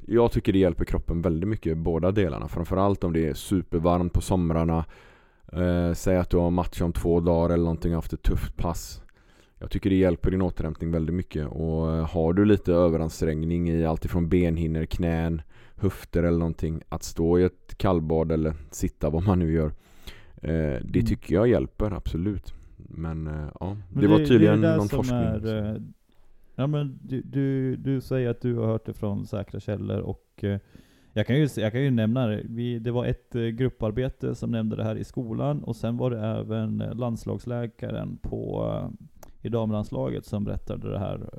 jag 0.08 0.32
tycker 0.32 0.54
det 0.54 0.60
hjälper 0.60 0.86
kroppen 0.86 1.22
väldigt 1.22 1.50
mycket 1.50 1.78
båda 1.78 2.12
delarna. 2.12 2.48
Framförallt 2.48 3.04
om 3.04 3.14
det 3.14 3.28
är 3.28 3.34
supervarmt 3.34 4.14
på 4.14 4.22
somrarna. 4.22 4.86
Eh, 5.54 5.94
säg 5.94 6.18
att 6.18 6.30
du 6.30 6.38
har 6.38 6.50
match 6.50 6.82
om 6.82 6.94
två 6.94 7.20
dagar 7.20 7.54
eller 7.54 7.64
någonting 7.64 7.94
haft 7.94 8.14
ett 8.14 8.24
tufft 8.24 8.58
pass. 8.58 9.02
Jag 9.60 9.72
tycker 9.72 9.90
det 9.90 9.96
hjälper 9.96 10.32
din 10.32 10.42
återhämtning 10.42 10.92
väldigt 10.92 11.16
mycket 11.16 11.48
och 11.48 11.96
eh, 11.96 12.08
har 12.10 12.34
du 12.34 12.46
lite 12.46 12.74
överansträngning 12.74 13.70
i 13.70 13.86
allt 13.86 14.06
ifrån 14.06 14.30
benhinnor, 14.30 14.86
knän, 14.86 15.42
höfter 15.76 16.24
eller 16.24 16.38
någonting 16.40 16.82
att 16.90 17.04
stå 17.04 17.40
i 17.40 17.44
ett 17.44 17.78
kallbad 17.78 18.32
eller 18.32 18.54
sitta 18.72 19.10
vad 19.10 19.24
man 19.24 19.40
nu 19.40 19.54
gör. 19.54 19.68
Eh, 20.42 20.80
det 20.82 21.00
Mm. 21.00 21.06
tycker 21.06 21.36
jag 21.36 21.48
hjälper 21.48 21.92
absolut. 21.92 22.54
Men 22.78 23.28
eh, 23.28 23.50
ja, 23.60 23.78
men 23.90 24.02
det 24.02 24.08
var 24.08 24.18
tydligen 24.18 24.62
det 24.62 24.78
någon 24.78 24.90
forskning. 24.90 25.20
Är, 25.20 25.82
ja 26.60 26.68
men 26.68 27.00
du, 27.02 27.22
du, 27.22 27.76
du 27.76 28.02
säger 28.02 28.30
att 28.30 28.42
du 28.42 28.56
har 28.56 28.68
hört 28.68 28.86
det 28.86 28.94
från 28.94 29.26
säkra 29.26 29.60
källor 29.60 30.00
och 30.00 30.44
eh, 30.44 30.60
jag 31.14 31.28
kan 31.28 31.36
ju, 31.36 31.48
jag 31.56 31.72
kan 31.72 31.82
ju 31.82 31.92
nämna 31.92 32.28
det. 32.28 32.42
Vi, 32.46 32.80
det 32.80 32.92
var 32.92 33.06
ett 33.06 33.36
eh, 33.36 33.42
grupparbete 33.42 34.36
som 34.36 34.52
nämnde 34.52 34.76
det 34.76 34.84
här 34.84 34.96
i 34.96 35.04
skolan 35.04 35.64
och 35.64 35.76
sen 35.76 35.98
var 35.98 36.12
det 36.12 36.20
även 36.20 36.82
eh, 36.82 36.96
landslagsläkaren 36.96 38.18
på, 38.18 38.74
i 39.42 39.50
damlandslaget 39.50 40.26
som 40.26 40.44
berättade 40.44 40.92
det 40.92 41.00
här 41.00 41.30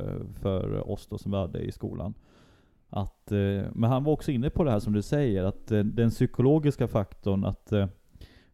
för 0.40 0.90
oss 0.90 1.06
då 1.06 1.18
som 1.18 1.32
vi 1.32 1.38
hade 1.38 1.58
i 1.58 1.72
skolan. 1.72 2.14
Att, 2.88 3.30
men 3.72 3.84
han 3.84 4.04
var 4.04 4.12
också 4.12 4.30
inne 4.30 4.50
på 4.50 4.64
det 4.64 4.70
här 4.70 4.78
som 4.78 4.92
du 4.92 5.02
säger, 5.02 5.44
att 5.44 5.66
den 5.66 6.10
psykologiska 6.10 6.88
faktorn 6.88 7.44
att 7.44 7.72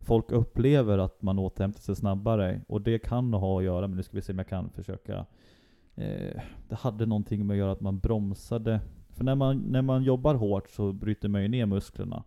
folk 0.01 0.33
upplever 0.33 0.99
att 0.99 1.23
man 1.23 1.39
återhämtar 1.39 1.81
sig 1.81 1.97
snabbare. 1.97 2.61
Och 2.69 2.83
det 2.83 2.99
kan 2.99 3.35
ha 3.35 3.59
att 3.59 3.65
göra, 3.65 3.89
men 3.89 3.97
nu 3.97 4.03
ska 4.03 4.17
vi 4.17 4.23
se 4.23 4.33
om 4.33 4.39
jag 4.39 4.49
kan 4.49 4.71
försöka. 4.71 5.27
Eh, 5.97 6.41
det 6.69 6.75
hade 6.75 7.07
någonting 7.07 7.47
med 7.47 7.55
att 7.55 7.59
göra 7.59 7.73
att 7.73 7.81
man 7.81 7.99
bromsade 7.99 8.81
För 9.09 9.25
när 9.25 9.35
man, 9.35 9.59
när 9.59 9.83
man 9.83 10.03
jobbar 10.03 10.35
hårt 10.35 10.69
så 10.71 10.93
bryter 10.93 11.29
man 11.29 11.43
ju 11.43 11.49
ner 11.49 11.67
musklerna. 11.67 12.25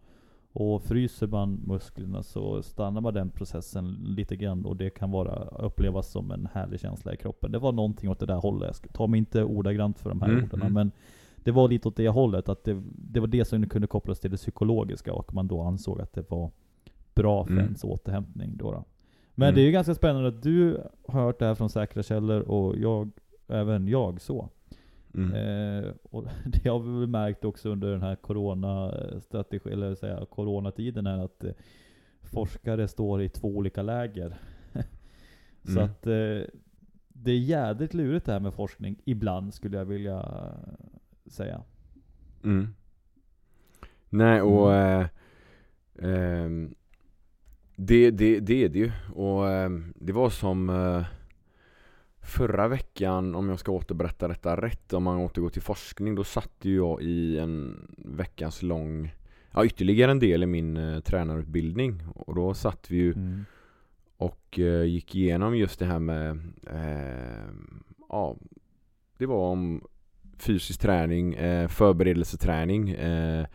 Och 0.54 0.82
fryser 0.84 1.28
man 1.28 1.54
musklerna 1.68 2.24
så 2.24 2.64
stannar 2.64 3.02
man 3.02 3.14
den 3.14 3.30
processen 3.30 3.92
lite 3.92 4.36
grann 4.36 4.66
och 4.66 4.76
det 4.78 4.90
kan 4.90 5.12
vara, 5.12 5.36
upplevas 5.66 6.12
som 6.12 6.32
en 6.32 6.48
härlig 6.54 6.80
känsla 6.80 7.14
i 7.14 7.18
kroppen. 7.18 7.52
Det 7.52 7.60
var 7.60 7.72
någonting 7.72 8.10
åt 8.10 8.20
det 8.20 8.26
där 8.26 8.36
hållet. 8.42 8.68
Jag 8.68 8.76
ska 8.76 8.88
ta 8.88 9.08
mig 9.08 9.18
inte 9.18 9.44
ordagrant 9.44 10.00
för 10.00 10.10
de 10.10 10.22
här 10.22 10.30
Mm, 10.30 10.44
orden, 10.44 10.62
mm. 10.62 10.74
men 10.74 10.92
det 11.36 11.52
var 11.52 11.68
lite 11.68 11.88
åt 11.88 11.96
det 11.96 12.10
hållet. 12.10 12.50
Att 12.50 12.64
det, 12.64 12.82
det 12.96 13.20
var 13.20 13.28
det 13.28 13.46
som 13.46 13.70
kunde 13.70 13.88
kopplas 13.88 14.20
till 14.20 14.32
det 14.32 14.38
psykologiska 14.38 15.14
och 15.14 15.34
man 15.34 15.48
då 15.48 15.62
ansåg 15.62 16.02
att 16.02 16.14
det 16.14 16.30
var 16.32 16.52
bra 17.14 17.44
för 17.46 17.52
Mm. 17.54 17.66
ens 17.66 17.84
återhämtning. 17.84 18.58
Då 18.58 18.72
då. 18.72 18.84
Men 19.36 19.48
Mm. 19.48 19.56
det 19.56 19.62
är 19.62 19.66
ju 19.66 19.72
ganska 19.72 19.94
spännande 19.96 20.30
att 20.30 20.44
du 20.44 20.82
har 21.08 21.22
hört 21.22 21.40
det 21.40 21.46
här 21.46 21.56
från 21.56 21.70
säkra 21.70 22.04
källor 22.04 22.42
och 22.42 22.78
jag, 22.78 23.10
även 23.50 23.88
jag 23.88 24.22
så. 24.22 24.50
Mm. 25.14 25.34
Eh, 25.34 25.92
och 26.04 26.26
det 26.46 26.70
har 26.70 26.80
vi 26.80 27.00
väl 27.00 27.08
märkt 27.08 27.46
också 27.46 27.70
under 27.70 27.92
den 27.92 28.02
här 28.02 28.16
corona-strategi, 28.16 29.70
eller 29.72 29.96
säga 29.96 30.26
coronatiden 30.26 31.08
är 31.08 31.26
att 31.26 31.44
eh, 31.44 31.52
forskare 32.22 32.88
står 32.88 33.22
i 33.22 33.30
två 33.30 33.48
olika 33.48 33.82
läger. 33.82 34.38
Så 35.64 35.72
Mm. 35.80 35.84
att 35.84 36.08
eh, 36.08 36.42
det 37.08 37.32
är 37.32 37.38
jädrigt 37.40 37.94
lurigt 37.94 38.26
det 38.26 38.32
här 38.32 38.40
med 38.40 38.54
forskning, 38.54 39.02
ibland 39.06 39.54
skulle 39.54 39.78
jag 39.78 39.86
vilja 39.86 40.18
eh, 40.20 40.92
säga. 41.32 41.62
Mm. 42.44 42.68
Nej 44.10 44.42
och 44.42 44.74
eh, 44.74 45.08
ehm, 46.02 46.76
det, 47.76 48.12
det, 48.12 48.40
det 48.40 48.64
är 48.64 48.70
det 48.70 48.80
ju 48.80 48.92
och 49.16 49.50
ehm, 49.50 49.94
det 49.96 50.14
var 50.14 50.30
som 50.30 50.70
eh, 50.70 51.06
förra 52.30 52.68
veckan 52.68 53.36
om 53.36 53.50
jag 53.50 53.60
ska 53.60 53.72
återberätta 53.72 54.28
detta 54.28 54.62
rätt 54.62 54.94
om 54.94 55.04
man 55.04 55.18
återgår 55.18 55.50
till 55.50 55.62
forskning 55.62 56.16
då 56.16 56.24
satt 56.24 56.52
ju 56.62 56.76
jag 56.76 57.02
i 57.02 57.38
en 57.40 57.88
veckans 57.98 58.62
lång 58.62 59.16
Ja 59.52 59.66
ytterligare 59.66 60.12
en 60.12 60.20
del 60.20 60.44
i 60.44 60.46
min 60.46 60.78
eh, 60.78 61.00
tränarutbildning 61.00 62.02
och 62.16 62.36
då 62.36 62.54
satt 62.54 62.92
vi 62.92 62.98
ju 62.98 63.14
Mm. 63.14 63.46
och 64.18 64.60
eh, 64.60 64.84
gick 64.84 65.16
igenom 65.16 65.58
just 65.58 65.80
det 65.80 65.86
här 65.86 66.00
med 66.00 66.40
eh, 66.68 67.54
Ja 68.10 68.36
Det 69.18 69.26
var 69.26 69.52
om 69.52 69.84
fysisk 70.38 70.82
träning, 70.82 71.34
eh, 71.34 71.68
förberedelseträning 71.68 72.90
eh, 72.90 73.46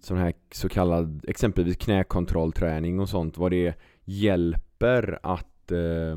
Sån 0.00 0.16
här 0.16 0.32
så 0.52 0.68
kallad 0.68 1.24
exempelvis 1.28 1.76
knäkontrollträning 1.76 3.00
och 3.00 3.08
sånt 3.08 3.38
Vad 3.38 3.50
det 3.50 3.74
hjälper 4.04 5.18
att 5.22 5.72
eh, 5.72 5.78
eh, 5.78 6.16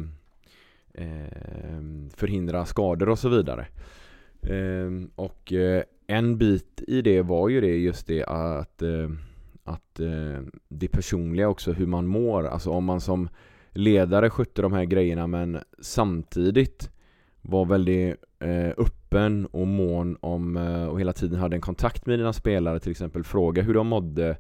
Ehm, 0.98 2.10
förhindra 2.16 2.66
skador 2.66 3.10
och 3.10 3.20
så 3.20 3.30
vidare 3.30 3.68
eh, 4.42 4.92
Och 5.16 5.54
eh, 5.54 5.84
en 6.08 6.38
bit 6.38 6.84
i 6.88 7.02
det 7.02 7.22
var 7.22 7.50
ju 7.50 7.62
det 7.62 7.78
just 7.78 8.08
det 8.08 8.24
att 8.24 8.82
eh, 8.82 9.10
att 9.64 10.00
eh, 10.00 10.42
det 10.68 10.88
personliga 10.88 11.50
också, 11.50 11.72
hur 11.72 11.86
man 11.86 12.08
mår. 12.08 12.48
Alltså 12.48 12.70
om 12.70 12.86
man 12.86 13.02
som 13.02 13.30
ledare 13.70 14.30
skötte 14.30 14.62
de 14.62 14.74
här 14.74 14.86
grejerna 14.86 15.28
men 15.28 15.60
samtidigt 15.80 16.92
var 17.42 17.66
väldigt 17.66 18.16
eh, 18.40 18.74
öppen 18.78 19.46
och 19.46 19.68
mån 19.68 20.18
om 20.22 20.58
eh, 20.58 20.86
och 20.86 21.00
hela 21.00 21.14
tiden 21.14 21.40
hade 21.40 21.56
en 21.56 21.62
kontakt 21.62 22.06
med 22.06 22.20
dina 22.20 22.34
spelare 22.34 22.80
till 22.80 22.92
exempel. 22.92 23.24
Fråga 23.24 23.62
hur 23.62 23.74
de 23.74 23.88
mådde, 23.88 24.38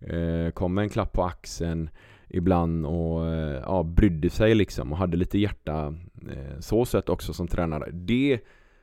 eh, 0.00 0.50
kom 0.54 0.74
med 0.74 0.82
en 0.82 0.88
klapp 0.88 1.12
på 1.12 1.24
axeln 1.24 1.90
ibland 2.28 2.86
och 2.86 3.26
eh, 3.26 3.62
ja, 3.66 3.82
brydde 3.82 4.30
sig 4.30 4.54
liksom 4.54 4.92
och 4.92 4.98
hade 4.98 5.16
lite 5.16 5.38
hjärta 5.38 5.94
eh, 6.30 6.60
så 6.60 6.84
sett 6.84 7.08
också 7.08 7.32
som 7.32 7.48
tränare. 7.48 7.90
Det 7.92 8.40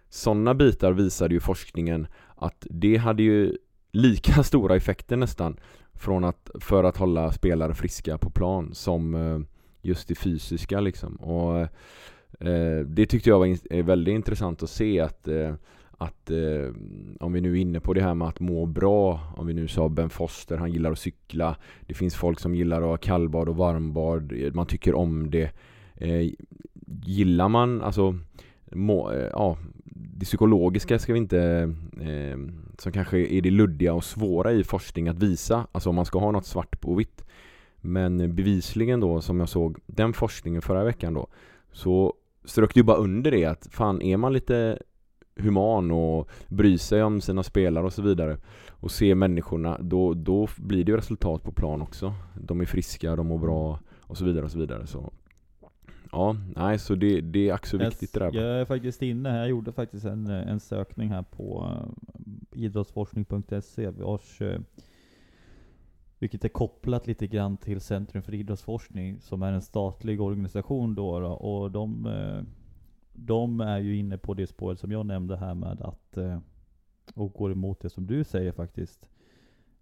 sådana 0.09 0.53
bitar 0.53 0.91
visade 0.91 1.33
ju 1.33 1.39
forskningen 1.39 2.07
att 2.35 2.67
det 2.69 2.97
hade 2.97 3.23
ju 3.23 3.57
lika 3.91 4.43
stora 4.43 4.75
effekter 4.75 5.17
nästan 5.17 5.57
från 5.93 6.23
att, 6.23 6.49
för 6.59 6.83
att 6.83 6.97
hålla 6.97 7.31
spelare 7.31 7.73
friska 7.73 8.17
på 8.17 8.29
plan 8.29 8.73
som 8.73 9.15
eh, 9.15 9.39
just 9.81 10.07
det 10.07 10.15
fysiska 10.15 10.79
liksom. 10.79 11.15
Och 11.15 11.67
det 12.85 13.05
tyckte 13.05 13.29
jag 13.29 13.39
var 13.39 13.83
väldigt 13.83 14.13
intressant 14.13 14.63
att 14.63 14.69
se 14.69 14.99
att 14.99 15.27
eh, 15.27 15.53
att 16.03 16.29
eh, 16.31 16.73
om 17.19 17.33
vi 17.33 17.41
nu 17.41 17.51
är 17.51 17.61
inne 17.61 17.79
på 17.79 17.93
det 17.93 18.01
här 18.01 18.13
med 18.13 18.27
att 18.27 18.39
må 18.39 18.65
bra, 18.65 19.19
om 19.37 19.47
vi 19.47 19.53
nu 19.53 19.67
sa 19.67 19.89
Ben 19.89 20.09
Foster, 20.09 20.57
han 20.57 20.71
gillar 20.71 20.91
att 20.91 20.99
cykla. 20.99 21.55
Det 21.87 21.93
finns 21.93 22.15
folk 22.15 22.39
som 22.39 22.55
gillar 22.55 22.81
att 22.81 22.87
ha 22.87 22.97
kallbad 22.97 23.49
och 23.49 23.55
varmbad, 23.55 24.33
man 24.53 24.65
tycker 24.65 24.95
om 24.95 25.31
det. 25.31 25.51
Eh, 25.95 26.31
gillar 27.05 27.49
man, 27.49 27.81
alltså, 27.81 28.15
må, 28.71 29.11
eh, 29.11 29.29
ja, 29.31 29.57
det 29.85 30.25
psykologiska 30.25 30.99
ska 30.99 31.13
vi 31.13 31.19
inte, 31.19 31.39
eh, 32.01 32.37
som 32.77 32.91
kanske 32.91 33.17
är 33.17 33.41
det 33.41 33.51
luddiga 33.51 33.93
och 33.93 34.03
svåra 34.03 34.51
i 34.51 34.63
forskning 34.63 35.07
att 35.07 35.23
visa, 35.23 35.67
alltså 35.71 35.89
om 35.89 35.95
man 35.95 36.05
ska 36.05 36.19
ha 36.19 36.31
något 36.31 36.45
svart 36.45 36.81
på 36.81 36.95
vitt. 36.95 37.25
Men 37.81 38.35
bevisligen 38.35 38.99
då, 38.99 39.21
som 39.21 39.39
jag 39.39 39.49
såg 39.49 39.79
den 39.85 40.13
forskningen 40.13 40.61
förra 40.61 40.83
veckan 40.83 41.13
då, 41.13 41.27
så 41.71 42.13
strök 42.45 42.73
det 42.73 42.79
ju 42.79 42.83
bara 42.83 42.97
under 42.97 43.31
det 43.31 43.45
att 43.45 43.67
fan 43.71 44.01
är 44.01 44.17
man 44.17 44.33
lite 44.33 44.79
human 45.35 45.91
och 45.91 46.29
bryr 46.47 46.77
sig 46.77 47.03
om 47.03 47.21
sina 47.21 47.43
spelare 47.43 47.85
och 47.85 47.93
så 47.93 48.01
vidare 48.01 48.37
och 48.69 48.91
ser 48.91 49.15
människorna, 49.15 49.77
då, 49.81 50.13
då 50.13 50.47
blir 50.57 50.83
det 50.83 50.91
ju 50.91 50.97
resultat 50.97 51.43
på 51.43 51.51
plan 51.51 51.81
också. 51.81 52.13
De 52.35 52.61
är 52.61 52.65
friska, 52.65 53.15
de 53.15 53.27
mår 53.27 53.39
bra 53.39 53.79
och 54.01 54.17
så 54.17 54.25
vidare 54.25 54.45
och 54.45 54.51
så 54.51 54.59
vidare. 54.59 54.87
Så 54.87 55.13
Ja, 56.13 56.35
nej 56.55 56.79
så 56.79 56.95
det, 56.95 57.21
det 57.21 57.49
är 57.49 57.53
också 57.53 57.77
viktigt 57.77 58.13
det 58.13 58.19
där. 58.19 58.33
Jag 58.33 58.61
är 58.61 58.65
faktiskt 58.65 59.01
inne 59.01 59.29
här, 59.29 59.39
jag 59.39 59.49
gjorde 59.49 59.71
faktiskt 59.71 60.05
en, 60.05 60.27
en 60.27 60.59
sökning 60.59 61.09
här 61.09 61.23
på 61.23 61.67
uh, 61.67 62.63
idrottsforskning.se, 62.63 63.89
vars, 63.89 64.41
uh, 64.41 64.59
vilket 66.19 66.45
är 66.45 66.49
kopplat 66.49 67.07
lite 67.07 67.27
grann 67.27 67.57
till 67.57 67.81
Centrum 67.81 68.23
för 68.23 68.33
idrottsforskning, 68.33 69.21
som 69.21 69.43
är 69.43 69.51
en 69.53 69.61
statlig 69.61 70.21
organisation 70.21 70.95
då, 70.95 71.19
då 71.19 71.27
och 71.27 71.71
de, 71.71 72.05
uh, 72.05 72.43
de 73.13 73.59
är 73.61 73.79
ju 73.79 73.97
inne 73.97 74.17
på 74.17 74.33
det 74.33 74.47
spåret 74.47 74.79
som 74.79 74.91
jag 74.91 75.05
nämnde 75.05 75.37
här 75.37 75.53
med 75.53 75.81
att, 75.81 76.17
eh, 76.17 76.39
och 77.13 77.33
går 77.33 77.51
emot 77.51 77.79
det 77.79 77.89
som 77.89 78.07
du 78.07 78.23
säger 78.23 78.51
faktiskt, 78.51 79.09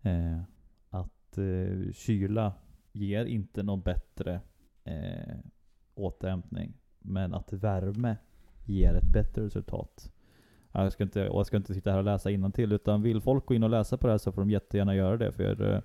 eh, 0.01 0.41
att 0.89 1.37
eh, 1.37 1.91
kyla 1.93 2.53
ger 2.91 3.25
inte 3.25 3.63
någon 3.63 3.81
bättre 3.81 4.41
återhämtning. 5.95 6.73
Men 6.99 7.33
att 7.33 7.53
värme 7.53 8.17
ger 8.65 8.93
ett 8.93 9.13
bättre 9.13 9.45
resultat. 9.45 10.11
Jag 10.71 10.91
ska 10.91 11.03
inte, 11.03 11.29
och 11.29 11.39
jag 11.39 11.45
ska 11.45 11.57
inte 11.57 11.73
sitta 11.73 11.91
här 11.91 11.97
och 11.97 12.03
läsa 12.03 12.51
till 12.53 12.71
utan 12.71 13.01
vill 13.01 13.21
folk 13.21 13.45
gå 13.45 13.53
in 13.53 13.63
och 13.63 13.69
läsa 13.69 13.97
på 13.97 14.07
det 14.07 14.13
här 14.13 14.17
så 14.17 14.31
får 14.31 14.41
de 14.41 14.49
jättegärna 14.49 14.95
göra 14.95 15.17
det. 15.17 15.31
För 15.31 15.83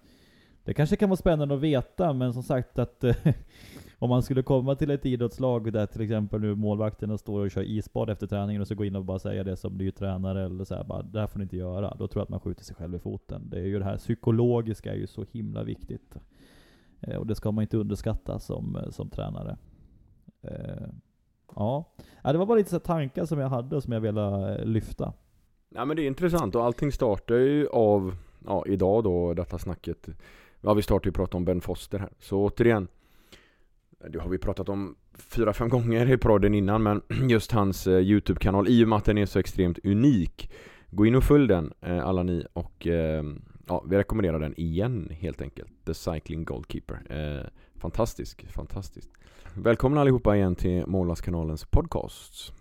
det 0.66 0.74
kanske 0.74 0.96
kan 0.96 1.08
vara 1.08 1.16
spännande 1.16 1.54
att 1.54 1.60
veta, 1.60 2.12
men 2.12 2.32
som 2.32 2.42
sagt 2.42 2.78
att 2.78 3.04
eh, 3.04 3.16
om 3.98 4.08
man 4.10 4.22
skulle 4.22 4.42
komma 4.42 4.74
till 4.74 4.90
ett 4.90 5.06
idrottslag 5.06 5.72
där 5.72 5.86
till 5.86 6.00
exempel 6.00 6.40
nu 6.40 6.54
målvakterna 6.54 7.18
står 7.18 7.44
och 7.44 7.50
kör 7.50 7.62
isbad 7.62 8.10
efter 8.10 8.26
träningen 8.26 8.62
och 8.62 8.68
så 8.68 8.74
gå 8.74 8.84
in 8.84 8.96
och 8.96 9.04
bara 9.04 9.18
säga 9.18 9.44
det 9.44 9.56
som 9.56 9.74
ny 9.74 9.90
tränare 9.90 10.44
eller 10.44 10.64
så 10.64 10.74
här, 10.74 10.84
bara 10.84 11.02
det 11.02 11.20
här 11.20 11.26
får 11.26 11.38
ni 11.38 11.42
inte 11.42 11.56
göra. 11.56 11.94
Då 11.98 12.08
tror 12.08 12.20
jag 12.20 12.22
att 12.22 12.28
man 12.28 12.40
skjuter 12.40 12.64
sig 12.64 12.76
själv 12.76 12.94
i 12.94 12.98
foten. 12.98 13.50
Det 13.50 13.56
är 13.58 13.64
ju 13.64 13.78
det 13.78 13.84
här 13.84 13.96
psykologiska 13.96 14.92
är 14.92 14.96
ju 14.96 15.06
så 15.06 15.24
himla 15.32 15.62
viktigt. 15.62 16.16
Eh, 17.00 17.16
Och 17.16 17.26
det 17.26 17.34
ska 17.34 17.52
man 17.52 17.62
inte 17.62 17.76
underskatta 17.76 18.38
som, 18.38 18.76
eh, 18.76 18.90
som 18.90 19.10
tränare. 19.10 19.56
Eh, 20.42 20.88
ja. 21.56 21.94
ja, 22.22 22.32
det 22.32 22.38
var 22.38 22.46
bara 22.46 22.58
lite 22.58 22.70
så 22.70 22.78
tankar 22.78 23.24
som 23.24 23.38
jag 23.38 23.48
hade 23.48 23.76
och 23.76 23.82
som 23.82 23.92
jag 23.92 24.00
ville 24.00 24.58
eh, 24.58 24.64
lyfta. 24.64 25.12
Ja 25.74 25.84
men 25.84 25.96
det 25.96 26.02
är 26.02 26.06
intressant 26.06 26.54
och 26.54 26.64
allting 26.64 26.92
startar 26.92 27.34
ju 27.34 27.68
av, 27.68 28.16
ja 28.46 28.64
idag 28.66 29.04
då, 29.04 29.34
detta 29.34 29.58
snacket 29.58 30.08
Ja 30.66 30.74
vi 30.74 30.82
startar 30.82 31.06
ju 31.06 31.12
prata 31.12 31.36
om 31.36 31.44
Ben 31.44 31.60
Foster 31.60 31.98
här, 31.98 32.08
så 32.18 32.38
återigen 32.38 32.88
eh, 34.00 34.10
Det 34.10 34.18
har 34.18 34.28
vi 34.28 34.38
pratat 34.38 34.68
om 34.68 34.96
fyra, 35.14 35.52
fem 35.52 35.68
gånger 35.68 36.12
i 36.12 36.16
podden 36.18 36.54
innan 36.54 36.82
men 36.82 37.02
just 37.28 37.52
hans 37.52 37.86
eh, 37.86 37.98
YouTube-kanal, 37.98 38.68
i 38.68 38.84
och 38.84 38.88
med 38.88 38.96
att 38.96 39.04
den 39.04 39.18
är 39.18 39.26
så 39.26 39.38
extremt 39.38 39.78
unik. 39.84 40.50
Gå 40.90 41.06
in 41.06 41.14
och 41.14 41.24
följ 41.24 41.48
den 41.48 41.72
eh, 41.80 42.06
alla 42.06 42.22
ni 42.22 42.46
och 42.52 42.86
eh, 42.86 43.24
ja, 43.66 43.84
vi 43.88 43.96
rekommenderar 43.96 44.38
den 44.38 44.54
igen 44.56 45.08
helt 45.20 45.42
enkelt. 45.42 45.70
The 45.84 45.94
Cycling 45.94 46.44
Goalkeeper. 46.44 47.02
Eh, 47.10 47.46
Fantastisk, 47.80 48.46
fantastiskt 48.52 49.10
Välkomna 49.54 50.00
allihopa 50.00 50.36
igen 50.36 50.54
till 50.54 50.86
Målarkanalens 50.86 51.64
podcast. 51.64 52.52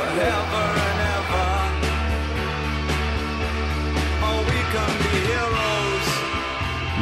Forever 0.00 0.66
and 0.86 1.00
ever. 1.16 1.50
Oh, 4.26 4.40
we 4.48 4.60
can 4.72 4.92
be 5.02 5.18
heroes. 5.32 6.08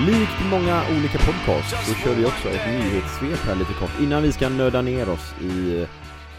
Likt 0.06 0.50
många 0.50 0.82
olika 0.98 1.18
podcasts 1.18 1.88
så 1.88 1.94
kör 1.94 2.14
vi 2.14 2.24
också 2.26 2.48
ett 2.48 2.66
nyhetssvep 2.66 3.46
här 3.46 3.54
lite 3.54 3.72
kort 3.72 4.00
innan 4.00 4.22
vi 4.22 4.32
ska 4.32 4.48
nöda 4.48 4.82
ner 4.82 5.08
oss 5.08 5.34
i 5.40 5.86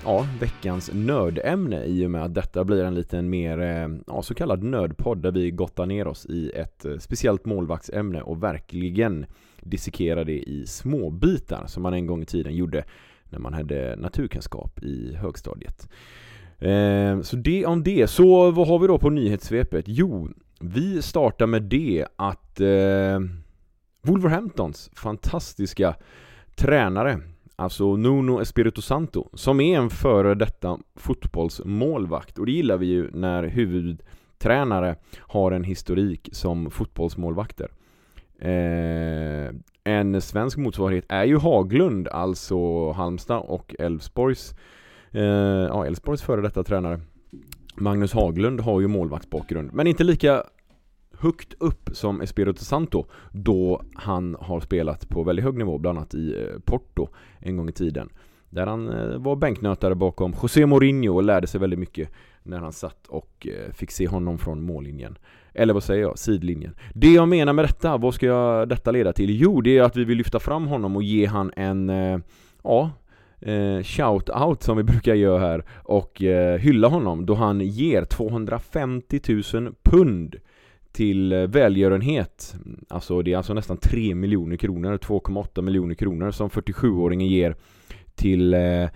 ja, 0.06 0.28
veckans 0.40 0.92
nördämne 0.94 1.86
i 1.86 2.06
och 2.06 2.12
med 2.12 2.24
att 2.24 2.34
detta 2.34 2.64
blir 2.64 2.84
en 2.84 2.96
liten 2.96 3.30
mer 3.30 3.62
eh, 3.62 3.88
ja, 4.08 4.22
så 4.22 4.34
kallad 4.34 4.64
nördpodd 4.64 5.18
där 5.18 5.32
vi 5.32 5.52
gottar 5.52 5.86
ner 5.86 6.08
oss 6.08 6.26
i 6.26 6.52
ett 6.56 6.86
eh, 6.86 6.98
speciellt 6.98 7.46
målvaktsämne 7.46 8.22
och 8.22 8.44
verkligen 8.44 9.26
dissekerar 9.62 10.26
det 10.26 10.50
i 10.50 10.66
småbitar 10.68 11.64
som 11.68 11.84
man 11.84 11.94
en 11.94 12.06
gång 12.06 12.22
i 12.22 12.26
tiden 12.26 12.56
gjorde 12.56 12.84
när 13.30 13.40
man 13.40 13.54
hade 13.54 13.96
naturkunskap 13.96 14.84
i 14.84 15.16
högstadiet. 15.16 15.90
Eh, 16.60 17.22
så 17.22 17.36
det 17.36 17.66
om 17.66 17.84
det. 17.84 18.08
Så 18.10 18.52
vad 18.52 18.68
har 18.68 18.80
vi 18.80 18.88
då 18.88 18.98
på 18.98 19.10
nyhetssvepet? 19.10 19.86
Jo, 19.88 20.30
vi 20.60 21.02
startar 21.02 21.48
med 21.48 21.64
det 21.64 22.06
att 22.16 22.60
eh, 22.60 23.20
Wolverhamptons 24.02 24.90
fantastiska 24.94 25.96
tränare, 26.56 27.20
alltså 27.60 27.96
Nuno 27.96 28.42
Espirito 28.42 28.82
Santo, 28.82 29.30
som 29.34 29.60
är 29.60 29.78
en 29.78 29.90
före 29.90 30.36
detta 30.36 30.80
fotbollsmålvakt. 30.96 32.38
Och 32.38 32.46
det 32.46 32.52
gillar 32.52 32.78
vi 32.78 32.86
ju 32.86 33.10
när 33.12 33.44
huvudtränare 33.44 34.96
har 35.20 35.52
en 35.52 35.64
historik 35.64 36.30
som 36.32 36.72
fotbollsmålvakter. 36.72 37.72
Eh, 38.40 39.56
en 39.84 40.22
svensk 40.22 40.58
motsvarighet 40.58 41.06
är 41.10 41.24
ju 41.24 41.38
Haglund, 41.38 42.08
alltså 42.08 42.92
Halmstad 42.92 43.42
och 43.48 43.76
Elfsborgs 43.80 44.54
eh, 45.12 45.24
ja, 45.24 45.86
Elfsborgs 45.86 46.22
före 46.22 46.42
detta 46.42 46.64
tränare. 46.64 47.00
Magnus 47.76 48.14
Haglund 48.14 48.60
har 48.60 48.82
ju 48.82 48.88
målvaktsbakgrund, 48.88 49.74
men 49.74 49.88
inte 49.88 50.04
lika 50.04 50.44
högt 51.20 51.54
upp 51.60 51.90
som 51.94 52.22
Espirito 52.22 52.64
Santo 52.64 53.06
då 53.32 53.82
han 53.96 54.38
har 54.40 54.60
spelat 54.60 55.10
på 55.10 55.24
väldigt 55.24 55.46
hög 55.46 55.58
nivå, 55.58 55.78
bland 55.78 55.98
annat 55.98 56.14
i 56.14 56.36
eh, 56.36 56.60
Porto 56.66 57.08
en 57.40 57.58
gång 57.58 57.70
i 57.70 57.72
tiden. 57.72 58.10
Där 58.50 58.68
han 58.68 58.90
eh, 58.90 59.18
var 59.18 59.36
bänknötare 59.36 59.96
bakom 59.96 60.34
José 60.42 60.66
Mourinho 60.66 61.16
och 61.16 61.24
lärde 61.24 61.48
sig 61.48 61.60
väldigt 61.60 61.80
mycket 61.80 62.10
när 62.44 62.60
han 62.60 62.74
satt 62.74 63.08
och 63.08 63.48
eh, 63.48 63.74
fick 63.74 63.92
se 63.92 64.08
honom 64.08 64.38
från 64.38 64.62
mållinjen. 64.62 65.18
Eller 65.54 65.74
vad 65.74 65.84
säger 65.84 66.02
jag? 66.02 66.20
Sidlinjen. 66.20 66.76
Det 66.94 67.14
jag 67.14 67.28
menar 67.28 67.54
med 67.54 67.66
detta, 67.66 67.98
vad 67.98 68.14
ska 68.14 68.26
jag, 68.26 68.70
detta 68.70 68.92
leda 68.92 69.14
till? 69.14 69.42
Jo, 69.42 69.62
det 69.62 69.78
är 69.78 69.84
att 69.84 69.96
vi 69.96 70.04
vill 70.04 70.18
lyfta 70.18 70.40
fram 70.40 70.68
honom 70.68 70.96
och 70.96 71.04
ge 71.04 71.26
han 71.26 71.52
en, 71.56 71.92
ja, 72.64 72.92
eh, 73.42 73.84
shout-out 73.84 74.64
som 74.64 74.78
vi 74.78 74.84
brukar 74.84 75.14
göra 75.14 75.40
här 75.40 75.64
och 75.84 76.24
eh, 76.24 76.58
hylla 76.58 76.88
honom 76.88 77.26
då 77.26 77.34
han 77.34 77.62
ger 77.62 78.06
250 78.06 79.20
000 79.54 79.74
pund 79.84 80.36
till 80.92 81.32
eh, 81.32 81.40
välgörenhet. 81.40 82.56
Alltså 82.88 83.22
det 83.22 83.34
är 83.34 83.38
alltså 83.38 83.54
nästan 83.54 83.78
3 83.78 84.16
miljoner 84.16 84.58
kronor, 84.58 84.98
2,8 84.98 85.62
miljoner 85.62 85.96
kronor 85.96 86.32
som 86.32 86.50
47-åringen 86.50 87.28
ger 87.28 87.56
till 88.16 88.54
eh, 88.54 88.90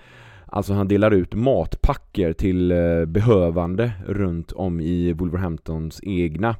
Alltså 0.45 0.73
han 0.73 0.87
delar 0.87 1.11
ut 1.11 1.33
matpacker 1.33 2.33
till 2.33 2.71
eh, 2.71 3.05
behövande 3.05 3.91
runt 4.07 4.51
om 4.51 4.79
i 4.79 5.13
Wolverhamptons 5.13 5.99
egna 6.03 6.55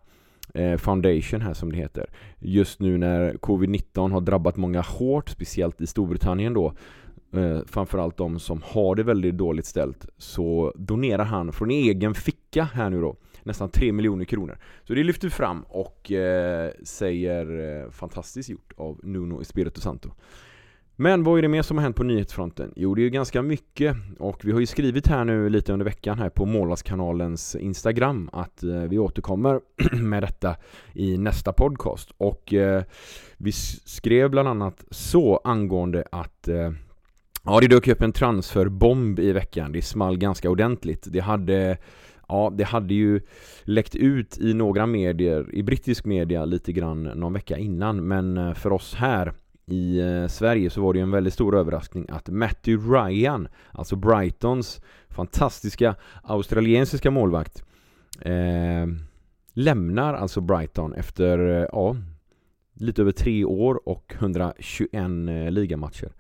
Foundation 0.77 1.41
här 1.41 1.53
som 1.53 1.71
det 1.71 1.77
heter. 1.77 2.09
Just 2.39 2.79
nu 2.79 2.97
när 2.97 3.33
covid-19 3.33 4.11
har 4.11 4.21
drabbat 4.21 4.57
många 4.57 4.81
hårt, 4.81 5.29
speciellt 5.29 5.81
i 5.81 5.87
Storbritannien 5.87 6.53
då 6.53 6.74
framförallt 7.65 8.17
de 8.17 8.39
som 8.39 8.61
har 8.65 8.96
det 8.96 9.03
väldigt 9.03 9.37
dåligt 9.37 9.65
ställt 9.65 10.05
så 10.17 10.74
donerar 10.75 11.24
han 11.24 11.53
från 11.53 11.72
egen 11.72 12.13
ficka 12.13 12.63
här 12.74 12.89
nu 12.89 13.01
då 13.01 13.15
nästan 13.46 13.70
3 13.70 13.92
miljoner 13.92 14.25
kronor. 14.25 14.58
Så 14.84 14.94
det 14.94 15.03
lyfter 15.03 15.27
vi 15.27 15.32
fram 15.32 15.62
och 15.62 16.12
eh, 16.12 16.72
säger 16.84 17.82
eh, 17.84 17.92
fantastiskt 17.92 18.50
gjort 18.50 18.74
av 18.77 19.00
Nuno 19.03 19.42
Espirito 19.42 19.82
Santo. 19.82 20.12
Men 20.96 21.24
vad 21.24 21.38
är 21.38 21.42
det 21.42 21.48
mer 21.48 21.62
som 21.62 21.77
har 21.77 21.84
hänt 21.84 21.96
på 21.96 22.03
nyhetsfronten? 22.03 22.74
Jo, 22.75 22.96
det 22.96 23.01
är 23.01 23.03
ju 23.03 23.10
ganska 23.10 23.42
mycket 23.42 23.96
och 24.20 24.46
vi 24.46 24.51
har 24.51 24.60
ju 24.60 24.66
skrivit 24.66 25.08
här 25.08 25.25
nu 25.25 25.50
lite 25.50 25.74
under 25.74 25.86
veckan 25.86 26.20
här 26.20 26.29
på 26.29 26.46
Målardskanalens 26.46 27.56
Instagram 27.56 28.29
att 28.34 28.64
eh, 28.64 28.82
vi 28.82 29.00
återkommer 29.00 29.60
med 30.01 30.24
detta 30.24 30.56
i 30.94 31.18
nästa 31.18 31.53
podcast 31.53 32.12
och 32.18 32.53
eh, 32.53 32.84
vi 33.38 33.51
skrev 33.51 34.29
bland 34.29 34.48
annat 34.48 34.86
så 34.90 35.42
angående 35.44 36.03
att 36.12 36.48
eh, 36.48 36.72
Ja, 37.46 37.60
det 37.60 37.68
dök 37.68 37.88
upp 37.88 38.01
en 38.01 38.12
transferbomb 38.12 39.20
i 39.20 39.32
veckan. 39.32 39.72
Det 39.72 39.82
small 39.82 40.18
ganska 40.18 40.50
ordentligt. 40.50 41.08
Det 41.12 41.20
hade 41.20 41.77
Ja, 42.27 42.53
det 42.55 42.64
hade 42.64 42.94
ju 42.94 43.22
läckt 43.64 43.96
ut 43.96 44.38
i 44.38 44.53
några 44.53 44.86
medier, 44.86 45.55
i 45.55 45.64
brittisk 45.64 46.05
media 46.05 46.46
lite 46.46 46.74
grann 46.74 47.03
någon 47.03 47.33
vecka 47.33 47.57
innan 47.57 48.07
men 48.07 48.38
eh, 48.38 48.53
för 48.53 48.72
oss 48.74 48.96
här 48.96 49.33
i 49.66 50.00
eh, 50.00 50.27
Sverige 50.27 50.70
så 50.70 50.81
var 50.81 50.94
det 50.94 51.00
ju 51.00 51.03
en 51.03 51.12
väldigt 51.12 51.33
stor 51.33 51.55
överraskning 51.55 52.05
att 52.09 52.29
Matthew 52.29 52.98
Ryan, 52.98 53.48
alltså 53.72 53.96
Brightons 53.96 54.81
fantastiska 55.09 55.96
australiensiska 56.24 57.12
målvakt 57.12 57.64
eh, 58.22 58.88
lämnar 59.53 60.14
alltså 60.14 60.42
Brighton 60.42 60.94
efter, 60.94 61.40
eh, 61.40 61.68
ja, 61.72 61.96
lite 62.74 63.01
över 63.01 63.12
tre 63.12 63.46
år 63.46 63.90
och 63.90 64.14
121 64.20 64.92
ligamatcher. 65.50 66.12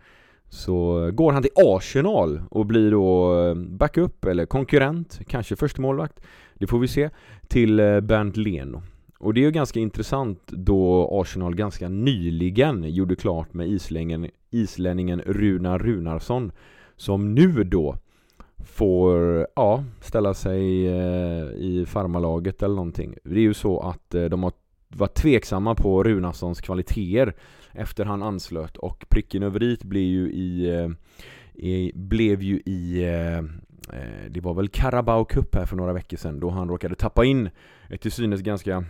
Så 0.53 1.11
går 1.13 1.31
han 1.31 1.43
till 1.43 1.51
Arsenal 1.55 2.41
och 2.49 2.65
blir 2.65 2.91
då 2.91 3.39
eh, 3.41 3.55
backup 3.55 4.25
eller 4.25 4.45
konkurrent, 4.45 5.19
kanske 5.27 5.55
första 5.55 5.81
målvakt. 5.81 6.19
Det 6.53 6.67
får 6.67 6.79
vi 6.79 6.87
se, 6.87 7.09
till 7.47 7.79
eh, 7.79 7.99
Bernt 7.99 8.37
Leno. 8.37 8.81
Och 9.19 9.33
det 9.33 9.39
är 9.39 9.45
ju 9.45 9.51
ganska 9.51 9.79
intressant 9.79 10.47
då 10.47 11.09
Arsenal 11.11 11.55
ganska 11.55 11.89
nyligen 11.89 12.83
gjorde 12.93 13.15
klart 13.15 13.53
med 13.53 13.67
islänningen, 13.67 14.29
islänningen 14.51 15.21
Runar 15.25 15.79
Runarsson 15.79 16.51
som 16.95 17.35
nu 17.35 17.63
då 17.63 17.95
får, 18.57 19.47
ja, 19.55 19.83
ställa 20.01 20.33
sig 20.33 20.87
eh, 20.87 21.45
i 21.45 21.85
farmalaget 21.87 22.63
eller 22.63 22.75
någonting. 22.75 23.15
Det 23.23 23.35
är 23.35 23.39
ju 23.39 23.53
så 23.53 23.79
att 23.79 24.09
de 24.09 24.43
har 24.43 24.51
varit 24.87 25.15
tveksamma 25.15 25.75
på 25.75 26.03
Runarssons 26.03 26.61
kvaliteter 26.61 27.35
efter 27.73 28.05
han 28.05 28.23
anslöt 28.23 28.77
och 28.77 29.05
pricken 29.09 29.43
över 29.43 29.63
i 29.63 29.77
blev 29.83 30.03
ju 30.03 30.31
i, 30.31 30.75
eh, 30.75 30.89
i 31.53 31.91
blev 31.95 32.41
ju 32.41 32.61
i 32.65 33.03
eh, 33.03 33.37
eh, 33.97 34.29
det 34.29 34.41
var 34.41 34.53
väl 34.53 34.69
Carabao 34.69 35.25
Cup 35.25 35.55
här 35.55 35.65
för 35.65 35.75
några 35.75 35.93
veckor 35.93 36.17
sedan 36.17 36.39
då 36.39 36.49
han 36.49 36.69
råkade 36.69 36.95
tappa 36.95 37.25
in 37.25 37.49
ett 37.89 38.01
till 38.01 38.11
synes 38.11 38.41
ganska 38.41 38.85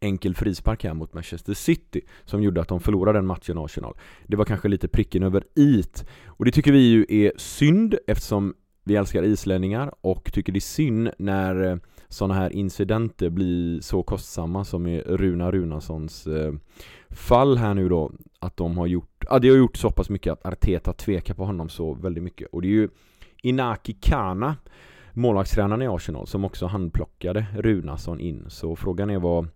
enkel 0.00 0.34
frispark 0.34 0.84
här 0.84 0.94
mot 0.94 1.14
Manchester 1.14 1.54
City 1.54 2.00
som 2.24 2.42
gjorde 2.42 2.60
att 2.60 2.68
de 2.68 2.80
förlorade 2.80 3.18
den 3.18 3.26
matchen 3.26 3.58
Arsenal. 3.58 3.96
Det 4.26 4.36
var 4.36 4.44
kanske 4.44 4.68
lite 4.68 4.88
pricken 4.88 5.22
över 5.22 5.44
it 5.54 6.04
och 6.26 6.44
det 6.44 6.50
tycker 6.50 6.72
vi 6.72 6.78
ju 6.78 7.06
är 7.08 7.32
synd 7.36 7.94
eftersom 8.06 8.54
vi 8.84 8.96
älskar 8.96 9.22
islänningar 9.22 9.94
och 10.00 10.32
tycker 10.32 10.52
det 10.52 10.58
är 10.58 10.60
synd 10.60 11.10
när 11.18 11.80
sådana 12.08 12.34
här 12.34 12.52
incidenter 12.52 13.30
blir 13.30 13.80
så 13.80 14.02
kostsamma 14.02 14.64
som 14.64 14.86
i 14.86 15.00
Runa 15.00 15.50
Runarssons 15.50 16.26
eh, 16.26 16.52
fall 17.10 17.56
här 17.56 17.74
nu 17.74 17.88
då 17.88 18.12
att 18.38 18.56
de 18.56 18.78
har 18.78 18.86
gjort, 18.86 19.24
ja 19.30 19.38
det 19.38 19.48
har 19.48 19.56
gjort 19.56 19.76
så 19.76 19.90
pass 19.90 20.10
mycket 20.10 20.32
att 20.32 20.46
Arteta 20.46 20.92
tvekar 20.92 21.34
på 21.34 21.44
honom 21.44 21.68
så 21.68 21.94
väldigt 21.94 22.24
mycket 22.24 22.48
och 22.52 22.62
det 22.62 22.68
är 22.68 22.72
ju 22.72 22.88
Inaki 23.42 23.92
Kana 23.92 24.56
målvaktstränaren 25.12 25.82
i 25.82 25.86
Arsenal 25.86 26.26
som 26.26 26.44
också 26.44 26.66
handplockade 26.66 27.46
Runarsson 27.56 28.20
in 28.20 28.44
så 28.48 28.76
frågan 28.76 29.10
är 29.10 29.18
vad 29.18 29.48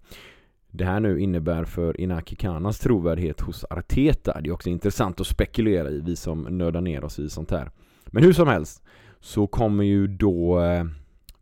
det 0.71 0.85
här 0.85 1.01
nu 1.01 1.21
innebär 1.21 1.65
för 1.65 2.01
Inaki 2.01 2.37
Kanas 2.37 2.79
trovärdighet 2.79 3.41
hos 3.41 3.65
Arteta. 3.71 4.41
Det 4.41 4.49
är 4.49 4.53
också 4.53 4.69
intressant 4.69 5.21
att 5.21 5.27
spekulera 5.27 5.91
i, 5.91 6.01
vi 6.01 6.17
som 6.17 6.43
nördar 6.43 6.81
ner 6.81 7.05
oss 7.05 7.19
i 7.19 7.31
sånt 7.31 7.51
här. 7.51 7.71
Men 8.07 8.25
hur 8.25 8.33
som 8.33 8.49
helst 8.49 8.83
så 9.21 9.47
kommer 9.47 9.85
ju 9.85 10.07
då 10.07 10.61
eh, 10.61 10.85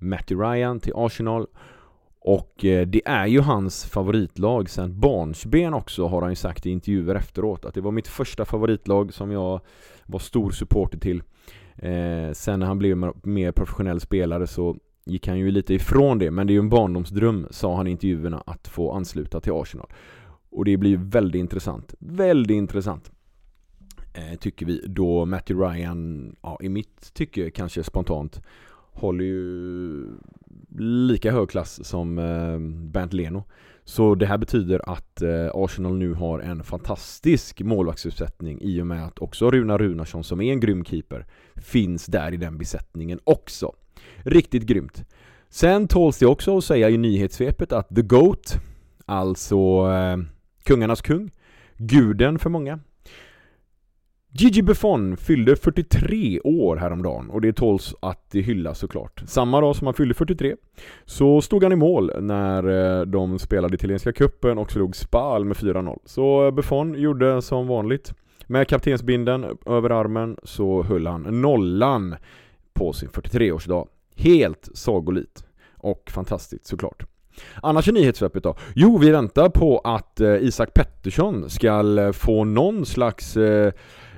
Matty 0.00 0.34
Ryan 0.34 0.80
till 0.80 0.92
Arsenal 0.96 1.46
och 2.20 2.64
eh, 2.64 2.86
det 2.86 3.02
är 3.04 3.26
ju 3.26 3.40
hans 3.40 3.84
favoritlag 3.84 4.70
sen 4.70 5.00
barnsben 5.00 5.74
också 5.74 6.06
har 6.06 6.22
han 6.22 6.30
ju 6.30 6.36
sagt 6.36 6.66
i 6.66 6.70
intervjuer 6.70 7.14
efteråt 7.14 7.64
att 7.64 7.74
det 7.74 7.80
var 7.80 7.90
mitt 7.90 8.08
första 8.08 8.44
favoritlag 8.44 9.14
som 9.14 9.30
jag 9.30 9.60
var 10.06 10.18
stor 10.18 10.50
supporter 10.50 10.98
till. 10.98 11.22
Eh, 11.76 12.32
sen 12.32 12.60
när 12.60 12.66
han 12.66 12.78
blev 12.78 12.96
mer 13.22 13.52
professionell 13.52 14.00
spelare 14.00 14.46
så 14.46 14.76
gick 15.04 15.28
han 15.28 15.38
ju 15.38 15.50
lite 15.50 15.74
ifrån 15.74 16.18
det 16.18 16.30
men 16.30 16.46
det 16.46 16.52
är 16.52 16.54
ju 16.54 16.60
en 16.60 16.68
barndomsdröm 16.68 17.46
sa 17.50 17.76
han 17.76 17.86
i 17.86 17.90
intervjuerna 17.90 18.42
att 18.46 18.68
få 18.68 18.92
ansluta 18.92 19.40
till 19.40 19.52
Arsenal. 19.52 19.92
Och 20.50 20.64
det 20.64 20.76
blir 20.76 20.96
väldigt 20.96 21.40
intressant. 21.40 21.94
Väldigt 21.98 22.54
intressant. 22.54 23.10
Eh, 24.14 24.38
tycker 24.38 24.66
vi 24.66 24.84
då 24.86 25.24
Matty 25.24 25.54
Ryan, 25.54 26.36
ja 26.42 26.58
i 26.62 26.68
mitt 26.68 27.14
tycke 27.14 27.50
kanske 27.50 27.82
spontant 27.82 28.42
håller 28.92 29.24
ju 29.24 30.06
lika 30.78 31.32
hög 31.32 31.50
klass 31.50 31.84
som 31.84 32.18
eh, 32.18 32.58
Bernt 32.90 33.12
Leno. 33.12 33.44
Så 33.84 34.14
det 34.14 34.26
här 34.26 34.38
betyder 34.38 34.90
att 34.90 35.22
eh, 35.22 35.50
Arsenal 35.54 35.96
nu 35.96 36.12
har 36.12 36.40
en 36.40 36.64
fantastisk 36.64 37.60
målvaktsuppsättning 37.60 38.58
i 38.60 38.82
och 38.82 38.86
med 38.86 39.06
att 39.06 39.18
också 39.18 39.50
Runa 39.50 39.78
Runarsson 39.78 40.24
som 40.24 40.40
är 40.40 40.52
en 40.52 40.60
grym 40.60 40.84
keeper 40.84 41.26
finns 41.54 42.06
där 42.06 42.34
i 42.34 42.36
den 42.36 42.58
besättningen 42.58 43.20
också. 43.24 43.72
Riktigt 44.16 44.62
grymt. 44.62 45.04
Sen 45.48 45.88
tåls 45.88 46.18
det 46.18 46.26
också 46.26 46.58
att 46.58 46.64
säga 46.64 46.90
i 46.90 46.96
nyhetssvepet 46.96 47.72
att 47.72 47.88
The 47.88 48.02
GOAT, 48.02 48.60
alltså 49.06 49.56
eh, 49.92 50.16
kungarnas 50.64 51.02
kung, 51.02 51.30
guden 51.76 52.38
för 52.38 52.50
många, 52.50 52.78
Gigi 54.32 54.62
Buffon 54.62 55.16
fyllde 55.16 55.56
43 55.56 56.40
år 56.40 56.76
häromdagen 56.76 57.30
och 57.30 57.40
det 57.40 57.52
tåls 57.52 57.94
att 58.00 58.30
det 58.30 58.40
hyllas 58.40 58.78
såklart. 58.78 59.22
Samma 59.26 59.60
dag 59.60 59.76
som 59.76 59.86
han 59.86 59.94
fyllde 59.94 60.14
43 60.14 60.56
så 61.04 61.40
stod 61.40 61.62
han 61.62 61.72
i 61.72 61.76
mål 61.76 62.12
när 62.20 62.68
eh, 63.00 63.06
de 63.06 63.38
spelade 63.38 63.74
italienska 63.74 64.12
cupen 64.12 64.58
och 64.58 64.72
slog 64.72 64.96
Spal 64.96 65.44
med 65.44 65.56
4-0. 65.56 65.98
Så 66.04 66.46
eh, 66.46 66.50
Buffon 66.50 66.94
gjorde 66.94 67.42
som 67.42 67.66
vanligt. 67.66 68.14
Med 68.46 68.68
kaptensbinden 68.68 69.58
över 69.66 69.90
armen 69.90 70.36
så 70.42 70.82
höll 70.82 71.06
han 71.06 71.22
nollan 71.22 72.16
på 72.72 72.92
sin 72.92 73.08
43-årsdag. 73.08 73.86
Helt 74.16 74.68
sagolikt. 74.74 75.44
Och 75.76 76.10
fantastiskt 76.10 76.66
såklart. 76.66 77.04
Annars 77.62 77.88
är 77.88 77.92
nyhetssvepet 77.92 78.42
då? 78.42 78.56
Jo, 78.74 78.98
vi 78.98 79.10
väntar 79.10 79.48
på 79.48 79.78
att 79.78 80.20
eh, 80.20 80.34
Isak 80.34 80.74
Pettersson 80.74 81.50
ska 81.50 82.12
få 82.12 82.44
någon 82.44 82.86
slags 82.86 83.36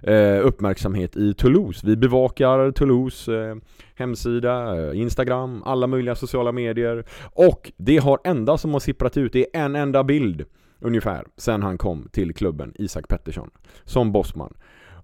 eh, 0.03 0.47
uppmärksamhet 0.47 1.17
i 1.17 1.35
Toulouse. 1.35 1.87
Vi 1.87 1.97
bevakar 1.97 2.71
Toulouse 2.71 3.35
eh, 3.35 3.57
hemsida, 3.95 4.77
eh, 4.77 5.01
Instagram, 5.01 5.63
alla 5.67 5.87
möjliga 5.87 6.15
sociala 6.15 6.53
medier 6.53 7.05
och 7.33 7.73
det 7.77 7.97
har 7.97 8.19
enda 8.25 8.59
som 8.59 8.73
har 8.73 8.81
sipprat 8.81 9.17
ut, 9.17 9.33
det 9.33 9.57
är 9.57 9.65
en 9.65 9.77
enda 9.77 10.05
bild 10.05 10.45
ungefär 10.81 11.25
sen 11.37 11.63
han 11.63 11.79
kom 11.79 12.09
till 12.13 12.35
klubben, 12.35 12.73
Isak 12.75 13.09
Pettersson, 13.09 13.51
som 13.85 14.13
bossman. 14.13 14.55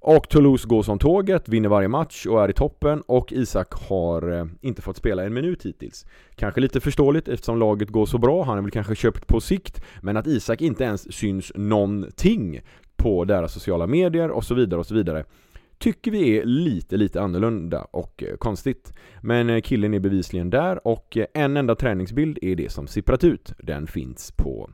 Och 0.00 0.28
Toulouse 0.28 0.68
går 0.68 0.82
som 0.82 0.98
tåget, 0.98 1.48
vinner 1.48 1.68
varje 1.68 1.88
match 1.88 2.26
och 2.26 2.44
är 2.44 2.50
i 2.50 2.52
toppen 2.52 3.02
och 3.06 3.32
Isak 3.32 3.74
har 3.88 4.32
eh, 4.32 4.44
inte 4.61 4.82
fått 4.82 4.96
spela 4.96 5.24
en 5.24 5.34
minut 5.34 5.66
hittills. 5.66 6.06
Kanske 6.34 6.61
lite 6.61 6.80
förståeligt 6.80 7.28
eftersom 7.28 7.58
laget 7.58 7.88
går 7.88 8.06
så 8.06 8.18
bra, 8.18 8.44
han 8.44 8.58
är 8.58 8.62
väl 8.62 8.70
kanske 8.70 8.94
köpt 8.94 9.26
på 9.26 9.40
sikt, 9.40 9.84
men 10.02 10.16
att 10.16 10.26
Isak 10.26 10.61
inte 10.61 10.84
ens 10.84 11.12
syns 11.12 11.52
någonting 11.54 12.61
på 12.98 13.24
deras 13.24 13.52
sociala 13.52 13.87
medier 13.87 14.30
och 14.30 14.44
så 14.44 14.54
vidare 14.54 14.80
och 14.80 14.87
så 14.87 14.94
vidare 14.94 15.24
tycker 15.78 16.11
vi 16.11 16.38
är 16.38 16.44
lite, 16.44 16.96
lite 16.96 17.20
annorlunda 17.20 17.80
och 17.90 18.22
eh, 18.22 18.37
konstigt. 18.37 18.92
Men 19.20 19.50
eh, 19.50 19.61
killen 19.61 19.94
är 19.94 20.00
bevisligen 20.00 20.50
där 20.50 20.87
och 20.87 21.16
eh, 21.16 21.26
en 21.34 21.56
enda 21.56 21.74
träningsbild 21.74 22.38
är 22.42 22.56
det 22.56 22.72
som 22.72 22.87
sipprat 22.87 23.24
ut. 23.24 23.52
Den 23.58 23.87
finns 23.87 24.32
på 24.32 24.70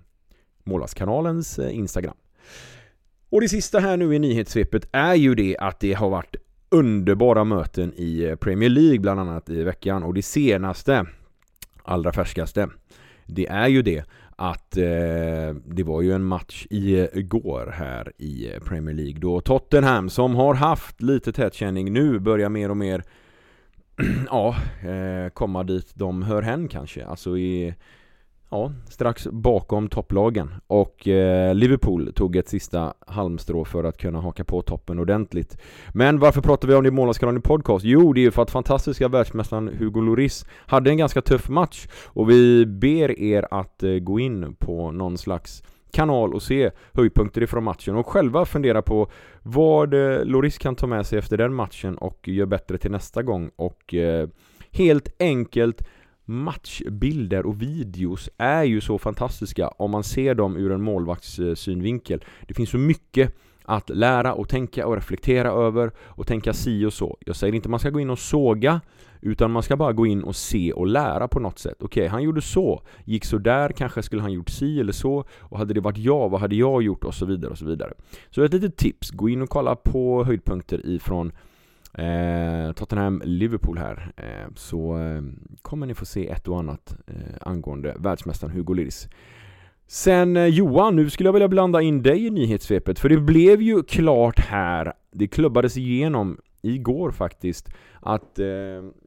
målarskanalens 0.65 1.59
Instagram. 1.59 2.17
Och 3.31 3.41
det 3.41 3.49
sista 3.49 3.79
här 3.79 3.97
nu 3.97 4.15
i 4.15 4.19
nyhetssvepet 4.19 4.89
är 4.93 5.15
ju 5.15 5.35
det 5.35 5.57
att 5.59 5.81
det 5.81 5.93
har 5.93 6.11
varit 6.11 6.37
underbara 6.69 7.45
möten 7.45 7.93
i 7.95 8.37
Premier 8.41 8.69
League 8.71 8.99
bland 8.99 9.21
annat 9.21 9.51
i 9.51 9.63
veckan 9.63 10.03
och 10.03 10.15
det 10.15 10.23
senaste, 10.23 11.07
allra 11.83 12.13
färskaste, 12.13 12.69
det 13.27 13.47
är 13.47 13.69
ju 13.69 13.83
det 13.83 14.05
att 14.37 14.77
eh, 14.77 15.55
det 15.65 15.83
var 15.83 16.03
ju 16.03 16.13
en 16.13 16.25
match 16.25 16.67
igår 16.71 17.75
här 17.75 18.13
i 18.19 18.51
Premier 18.65 18.95
League 18.95 19.21
då 19.21 19.41
Tottenham 19.41 20.11
som 20.11 20.35
har 20.35 20.55
haft 20.55 21.03
lite 21.03 21.33
tätkänning 21.33 21.93
nu 21.93 22.19
börjar 22.19 22.49
mer 22.49 22.71
och 22.71 22.77
mer 22.77 23.05
ja, 24.31 24.57
eh, 24.83 25.31
komma 25.31 25.63
dit 25.63 25.91
de 25.95 26.23
hör 26.23 26.43
hen 26.43 26.69
kanske, 26.69 27.07
alltså 27.07 27.39
i 27.39 27.75
Ja, 28.55 28.73
strax 28.89 29.27
bakom 29.31 29.89
topplagen 29.89 30.51
och 30.67 31.09
eh, 31.09 31.55
Liverpool 31.55 32.13
tog 32.13 32.37
ett 32.37 32.49
sista 32.49 32.95
halmstrå 33.07 33.65
för 33.65 33.85
att 33.85 33.99
kunna 33.99 34.21
haka 34.21 34.45
på 34.45 34.63
toppen 34.63 34.99
ordentligt. 34.99 35.59
Men 35.95 36.19
varför 36.19 36.41
pratar 36.41 36.69
vi 36.69 36.75
om 36.75 36.83
det 36.83 36.89
i 36.89 36.93
Månadskanalen 36.93 37.43
podcast? 37.43 37.85
Jo, 37.85 38.13
det 38.13 38.21
är 38.21 38.23
ju 38.23 38.31
för 38.31 38.43
att 38.43 38.51
fantastiska 38.51 39.09
världsmästaren 39.09 39.71
Hugo 39.79 40.01
Lloris 40.01 40.47
hade 40.67 40.91
en 40.91 40.97
ganska 40.97 41.23
tuff 41.23 41.49
match 41.49 41.87
och 42.07 42.31
vi 42.31 42.67
ber 42.67 43.21
er 43.21 43.47
att 43.51 43.83
eh, 43.83 43.91
gå 43.91 44.21
in 44.21 44.57
på 44.59 44.91
någon 44.91 45.19
slags 45.19 45.63
kanal 45.93 46.35
och 46.35 46.43
se 46.43 46.71
höjdpunkter 46.93 47.43
ifrån 47.43 47.65
matchen 47.65 47.97
och 47.97 48.07
själva 48.07 48.45
fundera 48.45 48.83
på 48.83 49.11
vad 49.43 49.95
eh, 49.95 50.25
Loris 50.25 50.59
kan 50.59 50.77
ta 50.77 50.87
med 50.87 51.07
sig 51.07 51.19
efter 51.19 51.37
den 51.37 51.55
matchen 51.55 51.99
och 51.99 52.29
göra 52.29 52.47
bättre 52.47 52.79
till 52.79 52.91
nästa 52.91 53.23
gång 53.23 53.51
och 53.57 53.95
eh, 53.95 54.29
helt 54.71 55.09
enkelt 55.19 55.83
matchbilder 56.25 57.47
och 57.47 57.63
videos 57.63 58.31
är 58.37 58.63
ju 58.63 58.81
så 58.81 58.99
fantastiska 58.99 59.69
om 59.69 59.91
man 59.91 60.05
ser 60.05 60.35
dem 60.35 60.57
ur 60.57 60.73
en 60.73 60.83
målvakts 60.83 61.41
synvinkel. 61.55 62.25
Det 62.49 62.55
finns 62.55 62.71
så 62.71 62.79
mycket 62.79 63.35
att 63.65 63.91
lära 63.91 64.35
och 64.35 64.49
tänka 64.49 64.87
och 64.87 64.95
reflektera 64.95 65.51
över 65.51 65.91
och 65.99 66.27
tänka 66.27 66.53
si 66.53 66.85
och 66.85 66.93
så. 66.93 67.19
Jag 67.21 67.37
säger 67.37 67.55
inte 67.55 67.69
man 67.69 67.81
ska 67.81 67.91
gå 67.91 68.01
in 68.01 68.11
och 68.11 68.19
såga 68.19 68.81
utan 69.21 69.51
man 69.51 69.63
ska 69.63 69.77
bara 69.77 69.93
gå 69.93 70.07
in 70.07 70.23
och 70.23 70.37
se 70.37 70.73
och 70.73 70.87
lära 70.87 71.29
på 71.29 71.41
något 71.41 71.59
sätt. 71.59 71.83
Okej, 71.83 72.07
han 72.07 72.23
gjorde 72.23 72.43
så, 72.43 72.83
gick 73.05 73.25
så 73.25 73.39
där, 73.39 73.69
kanske 73.69 74.03
skulle 74.03 74.23
han 74.23 74.33
gjort 74.33 74.51
si 74.51 74.81
eller 74.81 74.93
så 74.93 75.25
och 75.41 75.59
hade 75.59 75.75
det 75.75 75.81
varit 75.81 75.99
jag, 75.99 76.29
vad 76.29 76.41
hade 76.41 76.57
jag 76.57 76.83
gjort 76.83 77.05
och 77.05 77.15
så 77.15 77.27
vidare 77.27 77.51
och 77.51 77.59
så 77.59 77.65
vidare. 77.65 77.93
Så 78.31 78.43
ett 78.43 78.53
litet 78.53 78.77
tips, 78.77 79.11
gå 79.11 79.29
in 79.29 79.43
och 79.43 79.49
kolla 79.49 79.77
på 79.77 80.25
höjdpunkter 80.25 80.87
ifrån 80.87 81.33
Eh, 81.99 82.73
Tottenham-Liverpool 82.73 83.79
här. 83.79 84.13
Eh, 84.17 84.55
så 84.55 84.99
eh, 84.99 85.23
kommer 85.63 85.87
ni 85.87 85.95
få 85.95 86.05
se 86.05 86.29
ett 86.29 86.49
och 86.49 86.59
annat 86.59 86.97
eh, 87.07 87.37
angående 87.41 87.97
världsmästaren 87.99 88.53
Hugo 88.53 88.75
Lloris. 88.75 89.09
Sen 89.87 90.37
eh, 90.37 90.47
Johan, 90.47 90.97
nu 90.97 91.11
skulle 91.11 91.29
jag 91.29 91.33
vilja 91.33 91.49
blanda 91.49 91.83
in 91.83 92.03
dig 92.03 92.27
i 92.27 92.31
nyhetssvepet 92.31 92.99
för 92.99 93.09
det 93.09 93.17
blev 93.19 93.63
ju 93.63 93.83
klart 93.83 94.39
här, 94.39 94.93
det 95.13 95.27
klubbades 95.27 95.77
igenom 95.77 96.39
igår 96.63 97.11
faktiskt 97.11 97.69
att 98.01 98.39
eh, 98.39 98.47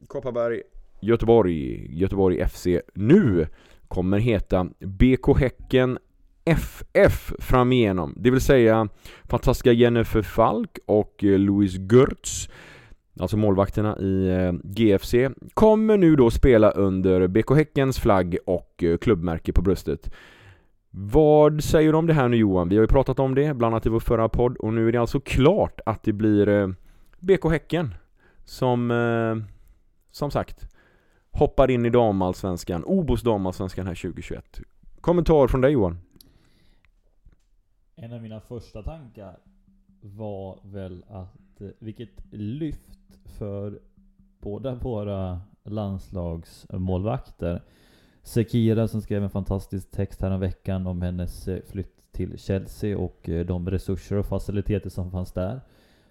Kopparberg 0.06 0.62
Göteborg, 1.00 1.86
Göteborg 1.98 2.48
FC 2.48 2.66
nu 2.94 3.46
kommer 3.88 4.18
heta 4.18 4.66
BK 4.80 5.38
Häcken 5.38 5.98
FF 6.44 7.32
framigenom, 7.38 8.14
det 8.16 8.30
vill 8.30 8.40
säga 8.40 8.88
fantastiska 9.24 9.72
Jennifer 9.72 10.22
Falk 10.22 10.78
och 10.86 11.24
eh, 11.24 11.38
Louis 11.38 11.74
Görtz 11.92 12.48
alltså 13.18 13.36
målvakterna 13.36 13.98
i 13.98 14.28
eh, 14.28 14.52
GFC, 14.64 15.14
kommer 15.54 15.96
nu 15.96 16.16
då 16.16 16.30
spela 16.30 16.70
under 16.70 17.26
BK 17.26 17.50
Häckens 17.56 17.98
flagg 17.98 18.38
och 18.46 18.84
eh, 18.84 18.98
klubbmärke 18.98 19.52
på 19.52 19.62
bröstet. 19.62 20.14
Vad 20.90 21.64
säger 21.64 21.92
du 21.92 21.98
om 21.98 22.06
det 22.06 22.12
här 22.12 22.28
nu 22.28 22.36
Johan? 22.36 22.68
Vi 22.68 22.76
har 22.76 22.82
ju 22.82 22.88
pratat 22.88 23.18
om 23.18 23.34
det, 23.34 23.54
bland 23.54 23.74
annat 23.74 23.86
i 23.86 23.88
vår 23.88 24.00
förra 24.00 24.28
podd, 24.28 24.56
och 24.56 24.72
nu 24.74 24.88
är 24.88 24.92
det 24.92 25.00
alltså 25.00 25.20
klart 25.20 25.80
att 25.86 26.02
det 26.02 26.12
blir 26.12 26.48
eh, 26.48 26.68
BK 27.18 27.44
Häcken 27.50 27.94
som, 28.44 29.44
som 30.10 30.30
sagt, 30.30 30.68
hoppar 31.30 31.70
in 31.70 31.86
i 31.86 31.90
damallsvenskan, 31.90 32.84
Obos 32.84 33.22
damallsvenskan 33.22 33.86
här 33.86 33.94
2021. 33.94 34.60
Kommentar 35.00 35.48
från 35.48 35.60
dig 35.60 35.72
Johan? 35.72 35.98
En 37.96 38.12
av 38.12 38.22
mina 38.22 38.40
första 38.40 38.82
tankar 38.82 39.38
var 40.00 40.58
väl 40.62 41.04
att 41.08 41.38
vilket 41.78 42.32
lyft 42.32 42.97
för 43.38 43.78
båda 44.40 44.74
våra 44.74 45.40
landslagsmålvakter. 45.64 47.62
Sekira 48.22 48.88
som 48.88 49.02
skrev 49.02 49.22
en 49.22 49.30
fantastisk 49.30 49.90
text 49.90 50.22
här 50.22 50.38
veckan 50.38 50.86
om 50.86 51.02
hennes 51.02 51.48
eh, 51.48 51.60
flytt 51.66 52.12
till 52.12 52.38
Chelsea 52.38 52.98
och 52.98 53.28
eh, 53.28 53.46
de 53.46 53.70
resurser 53.70 54.16
och 54.16 54.26
faciliteter 54.26 54.90
som 54.90 55.10
fanns 55.10 55.32
där. 55.32 55.60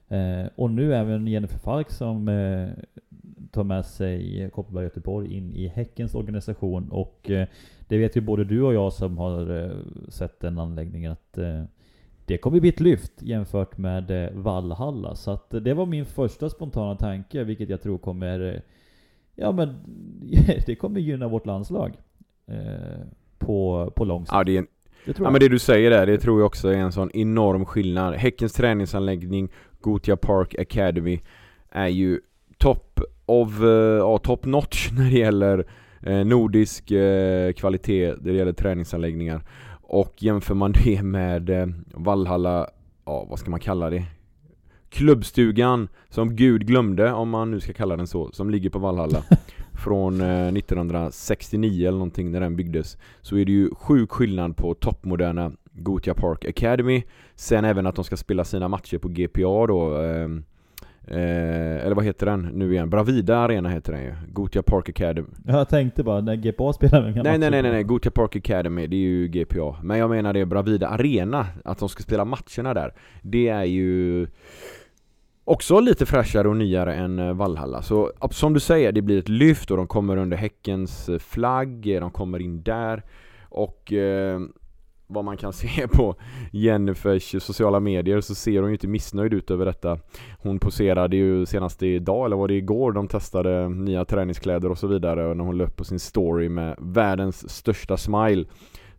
Eh, 0.07 0.49
och 0.55 0.71
nu 0.71 0.95
även 0.95 1.27
Jennifer 1.27 1.59
Falk 1.59 1.91
som 1.91 2.27
eh, 2.27 2.69
tar 3.51 3.63
med 3.63 3.85
sig 3.85 4.49
Kopparberg 4.53 4.83
Göteborg 4.83 5.33
in 5.33 5.53
i 5.53 5.67
Häckens 5.67 6.15
organisation 6.15 6.89
och 6.91 7.29
eh, 7.29 7.47
det 7.87 7.97
vet 7.97 8.17
ju 8.17 8.21
både 8.21 8.43
du 8.43 8.61
och 8.61 8.73
jag 8.73 8.93
som 8.93 9.17
har 9.17 9.63
eh, 9.63 9.77
sett 10.09 10.39
den 10.39 10.59
anläggningen 10.59 11.11
att 11.11 11.37
det 12.27 12.37
kommer 12.37 12.59
bli 12.59 12.69
ett 12.69 12.79
lyft 12.79 13.11
jämfört 13.21 13.77
med 13.77 14.25
eh, 14.25 14.31
Valhalla. 14.33 15.15
Så 15.15 15.31
att 15.31 15.49
det 15.49 15.73
var 15.73 15.85
min 15.85 16.05
första 16.05 16.49
spontana 16.49 16.95
tanke, 16.95 17.43
vilket 17.43 17.69
jag 17.69 17.81
tror 17.81 17.97
kommer... 17.97 18.53
Eh, 18.53 18.61
ja 19.35 19.51
men, 19.51 19.75
det 20.65 20.75
kommer 20.75 20.99
gynna 20.99 21.27
vårt 21.27 21.45
landslag. 21.45 21.93
Eh, 22.47 23.05
på, 23.37 23.91
på 23.95 24.05
lång 24.05 24.21
sikt. 24.21 24.33
Ja, 24.33 24.43
det 24.43 24.51
är 24.51 24.57
en, 24.57 24.67
det 25.05 25.19
ja 25.19 25.29
men 25.29 25.39
det 25.39 25.49
du 25.49 25.59
säger 25.59 25.89
där, 25.89 26.05
det 26.05 26.17
tror 26.17 26.39
jag 26.39 26.45
också 26.45 26.69
är 26.69 26.77
en 26.77 26.91
sån 26.91 27.11
enorm 27.13 27.65
skillnad. 27.65 28.13
Häckens 28.13 28.53
träningsanläggning, 28.53 29.49
Gotia 29.81 30.17
Park 30.17 30.55
Academy, 30.59 31.19
är 31.69 31.87
ju 31.87 32.19
top 32.57 32.99
of, 33.25 33.49
ja, 33.99 34.17
top 34.17 34.45
notch 34.45 34.91
när 34.97 35.03
det 35.11 35.17
gäller 35.17 35.65
nordisk 36.23 36.85
kvalitet, 37.55 38.07
när 38.07 38.31
det 38.31 38.37
gäller 38.37 38.53
träningsanläggningar. 38.53 39.41
Och 39.89 40.13
jämför 40.17 40.55
man 40.55 40.71
det 40.71 41.03
med 41.03 41.49
eh, 41.49 41.67
Valhalla, 41.93 42.69
ja 43.05 43.25
vad 43.29 43.39
ska 43.39 43.51
man 43.51 43.59
kalla 43.59 43.89
det? 43.89 44.05
Klubbstugan 44.89 45.87
som 46.09 46.35
Gud 46.35 46.67
glömde, 46.67 47.11
om 47.13 47.29
man 47.29 47.51
nu 47.51 47.59
ska 47.59 47.73
kalla 47.73 47.97
den 47.97 48.07
så, 48.07 48.31
som 48.31 48.49
ligger 48.49 48.69
på 48.69 48.79
Valhalla. 48.79 49.23
från 49.83 50.21
eh, 50.21 50.47
1969 50.47 51.87
eller 51.87 51.97
någonting 51.97 52.31
när 52.31 52.39
den 52.39 52.55
byggdes 52.55 52.97
så 53.21 53.37
är 53.37 53.45
det 53.45 53.51
ju 53.51 53.69
sjuk 53.75 54.11
skillnad 54.11 54.57
på 54.57 54.73
toppmoderna 54.73 55.51
Gothia 55.71 56.13
Park 56.13 56.45
Academy 56.45 57.03
Sen 57.35 57.65
även 57.65 57.87
att 57.87 57.95
de 57.95 58.03
ska 58.03 58.17
spela 58.17 58.43
sina 58.43 58.67
matcher 58.67 58.97
på 58.97 59.07
GPA 59.07 59.67
då 59.67 60.01
eh, 61.07 61.85
Eller 61.85 61.95
vad 61.95 62.05
heter 62.05 62.25
den 62.25 62.41
nu 62.41 62.71
igen? 62.71 62.89
Bravida 62.89 63.37
Arena 63.37 63.69
heter 63.69 63.93
den 63.93 64.03
ju. 64.03 64.13
Gothia 64.27 64.61
Park 64.61 64.89
Academy. 64.89 65.27
Jag 65.45 65.69
tänkte 65.69 66.03
bara, 66.03 66.21
när 66.21 66.35
GPA 66.35 66.73
spelar 66.73 67.01
med 67.01 67.23
Nej 67.23 67.37
nej 67.37 67.49
nej 67.51 67.61
nej, 67.61 67.71
nej. 67.71 67.83
Gothia 67.83 68.11
Park 68.11 68.35
Academy, 68.35 68.87
det 68.87 68.95
är 68.95 68.99
ju 68.99 69.27
GPA 69.27 69.75
Men 69.83 69.97
jag 69.97 70.09
menar 70.09 70.33
det 70.33 70.39
är 70.39 70.45
Bravida 70.45 70.87
Arena, 70.87 71.45
att 71.65 71.79
de 71.79 71.89
ska 71.89 72.03
spela 72.03 72.25
matcherna 72.25 72.73
där 72.73 72.93
Det 73.21 73.47
är 73.47 73.63
ju 73.63 74.27
Också 75.49 75.79
lite 75.79 76.05
fräschare 76.05 76.47
och 76.49 76.57
nyare 76.57 76.95
än 76.95 77.19
eh, 77.19 77.33
Valhalla. 77.33 77.81
Så 77.81 78.11
som 78.31 78.53
du 78.53 78.59
säger, 78.59 78.91
det 78.91 79.01
blir 79.01 79.19
ett 79.19 79.29
lyft 79.29 79.71
och 79.71 79.77
de 79.77 79.87
kommer 79.87 80.17
under 80.17 80.37
Häckens 80.37 81.09
eh, 81.09 81.19
flagg 81.19 81.97
De 82.01 82.11
kommer 82.11 82.39
in 82.39 82.63
där. 82.63 83.03
Och 83.49 83.93
eh, 83.93 84.39
vad 85.07 85.25
man 85.25 85.37
kan 85.37 85.53
se 85.53 85.87
på 85.87 86.15
Jennifers 86.51 87.43
sociala 87.43 87.79
medier 87.79 88.21
så 88.21 88.35
ser 88.35 88.61
hon 88.61 88.69
ju 88.69 88.75
inte 88.75 88.87
missnöjd 88.87 89.33
ut 89.33 89.51
över 89.51 89.65
detta. 89.65 89.99
Hon 90.39 90.59
poserade 90.59 91.17
ju 91.17 91.45
senast 91.45 91.83
idag, 91.83 92.25
eller 92.25 92.35
var 92.35 92.47
det 92.47 92.53
igår, 92.53 92.91
de 92.91 93.07
testade 93.07 93.69
nya 93.69 94.05
träningskläder 94.05 94.71
och 94.71 94.77
så 94.77 94.87
vidare 94.87 95.27
och 95.27 95.37
när 95.37 95.43
hon 95.43 95.57
löp 95.57 95.75
på 95.75 95.83
sin 95.83 95.99
story 95.99 96.49
med 96.49 96.75
världens 96.79 97.49
största 97.49 97.97
smile. 97.97 98.45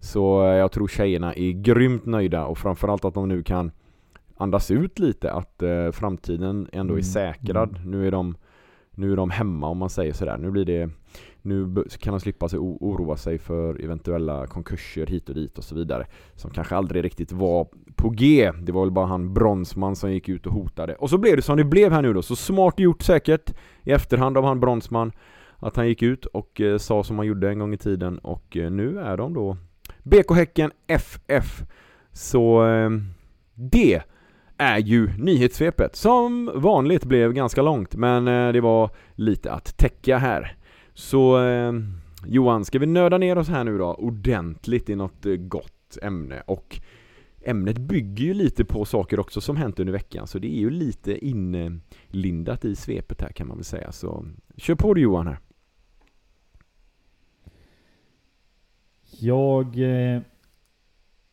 Så 0.00 0.44
eh, 0.44 0.48
jag 0.48 0.72
tror 0.72 0.88
tjejerna 0.88 1.34
är 1.34 1.52
grymt 1.52 2.06
nöjda 2.06 2.44
och 2.44 2.58
framförallt 2.58 3.04
att 3.04 3.14
de 3.14 3.28
nu 3.28 3.42
kan 3.42 3.70
andas 4.36 4.70
ut 4.70 4.98
lite 4.98 5.32
att 5.32 5.62
eh, 5.62 5.90
framtiden 5.90 6.68
ändå 6.72 6.94
är 6.94 6.98
Mm, 6.98 7.02
säkrad. 7.02 7.80
Nu 7.86 8.06
är 8.06 8.10
de 8.10 8.34
nu 8.98 9.12
är 9.12 9.16
de 9.16 9.30
hemma 9.30 9.68
om 9.68 9.78
man 9.78 9.90
säger 9.90 10.12
sådär. 10.12 10.38
Nu 10.38 10.50
blir 10.50 10.64
det 10.64 10.90
Nu 11.42 11.84
kan 11.98 12.12
de 12.12 12.20
slippa 12.20 12.48
sig 12.48 12.58
oroa 12.58 13.16
sig 13.16 13.38
för 13.38 13.84
eventuella 13.84 14.46
konkurser 14.46 15.06
hit 15.06 15.28
och 15.28 15.34
dit 15.34 15.58
och 15.58 15.64
så 15.64 15.74
vidare. 15.74 16.06
Som 16.34 16.50
kanske 16.50 16.76
aldrig 16.76 17.04
riktigt 17.04 17.32
var 17.32 17.68
på 17.94 18.08
G. 18.10 18.52
Det 18.62 18.72
var 18.72 18.84
väl 18.84 18.90
bara 18.90 19.06
han 19.06 19.34
Bronsman 19.34 19.96
som 19.96 20.12
gick 20.12 20.28
ut 20.28 20.46
och 20.46 20.52
hotade. 20.52 20.94
Och 20.94 21.10
så 21.10 21.18
blev 21.18 21.36
det 21.36 21.42
som 21.42 21.56
det 21.56 21.64
blev 21.64 21.92
här 21.92 22.02
nu 22.02 22.12
då. 22.12 22.22
Så 22.22 22.36
smart 22.36 22.78
gjort 22.78 23.02
säkert 23.02 23.54
i 23.82 23.90
efterhand 23.90 24.38
av 24.38 24.44
han 24.44 24.60
Bronsman. 24.60 25.12
Att 25.56 25.76
han 25.76 25.88
gick 25.88 26.02
ut 26.02 26.26
och 26.26 26.60
eh, 26.60 26.78
sa 26.78 27.04
som 27.04 27.18
han 27.18 27.26
gjorde 27.26 27.48
en 27.48 27.58
gång 27.58 27.74
i 27.74 27.78
tiden. 27.78 28.18
Och 28.18 28.56
eh, 28.56 28.70
nu 28.70 28.98
är 28.98 29.16
de 29.16 29.34
då 29.34 29.56
BK 30.02 30.34
Häcken 30.34 30.70
FF. 30.86 31.62
Så 32.12 32.66
eh, 32.66 32.90
det 33.54 34.02
är 34.58 34.78
ju 34.78 35.10
nyhetssvepet 35.18 35.96
som 35.96 36.50
vanligt 36.54 37.04
blev 37.04 37.32
ganska 37.32 37.62
långt 37.62 37.94
men 37.94 38.28
eh, 38.28 38.52
det 38.52 38.60
var 38.60 38.90
lite 39.14 39.52
att 39.52 39.78
täcka 39.78 40.18
här. 40.18 40.56
Så 40.94 41.44
eh, 41.44 41.72
Johan, 42.26 42.64
ska 42.64 42.78
vi 42.78 42.86
nörda 42.86 43.18
ner 43.18 43.38
oss 43.38 43.48
här 43.48 43.64
nu 43.64 43.78
då 43.78 43.94
ordentligt 43.94 44.90
i 44.90 44.94
något 44.94 45.26
eh, 45.26 45.32
gott 45.32 45.98
ämne 46.02 46.42
och 46.46 46.80
ämnet 47.40 47.78
bygger 47.78 48.24
ju 48.24 48.34
lite 48.34 48.64
på 48.64 48.84
saker 48.84 49.20
också 49.20 49.40
som 49.40 49.56
hänt 49.56 49.80
under 49.80 49.92
veckan 49.92 50.26
så 50.26 50.38
det 50.38 50.56
är 50.56 50.60
ju 50.60 50.70
lite 50.70 51.26
inlindat 51.26 52.64
i 52.64 52.76
svepet 52.76 53.20
här 53.22 53.32
kan 53.32 53.48
man 53.48 53.56
väl 53.56 53.64
säga 53.64 53.92
så 53.92 54.24
kör 54.56 54.74
på 54.74 54.94
du 54.94 55.00
Johan 55.00 55.26
här. 55.26 55.38
Jag... 59.20 59.78
Eh, 59.78 60.22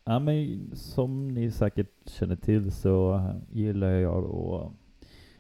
ja 0.06 0.20
men 0.20 0.70
som 0.74 1.28
ni 1.28 1.52
säkert 1.52 2.10
känner 2.10 2.36
till 2.36 2.72
så 2.72 3.30
gillar 3.52 3.90
jag 3.90 4.26
att 4.26 4.72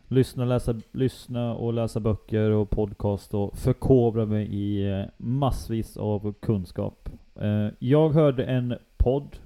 lyssna, 0.08 0.45
läsa, 0.45 0.82
lyssna 0.91 1.56
och 1.56 1.73
läsa 1.73 1.99
böcker 1.99 2.51
och 2.51 2.69
podcast 2.69 3.34
och 3.34 3.58
förkovra 3.58 4.25
mig 4.25 4.47
i 4.56 4.91
eh, 4.91 5.06
massvis 5.17 5.97
av 5.97 6.34
kunskap. 6.34 7.10
Eh, 7.41 7.67
jag 7.80 8.10
hörde 8.10 8.45
en 8.45 8.78
podd, 8.97 9.38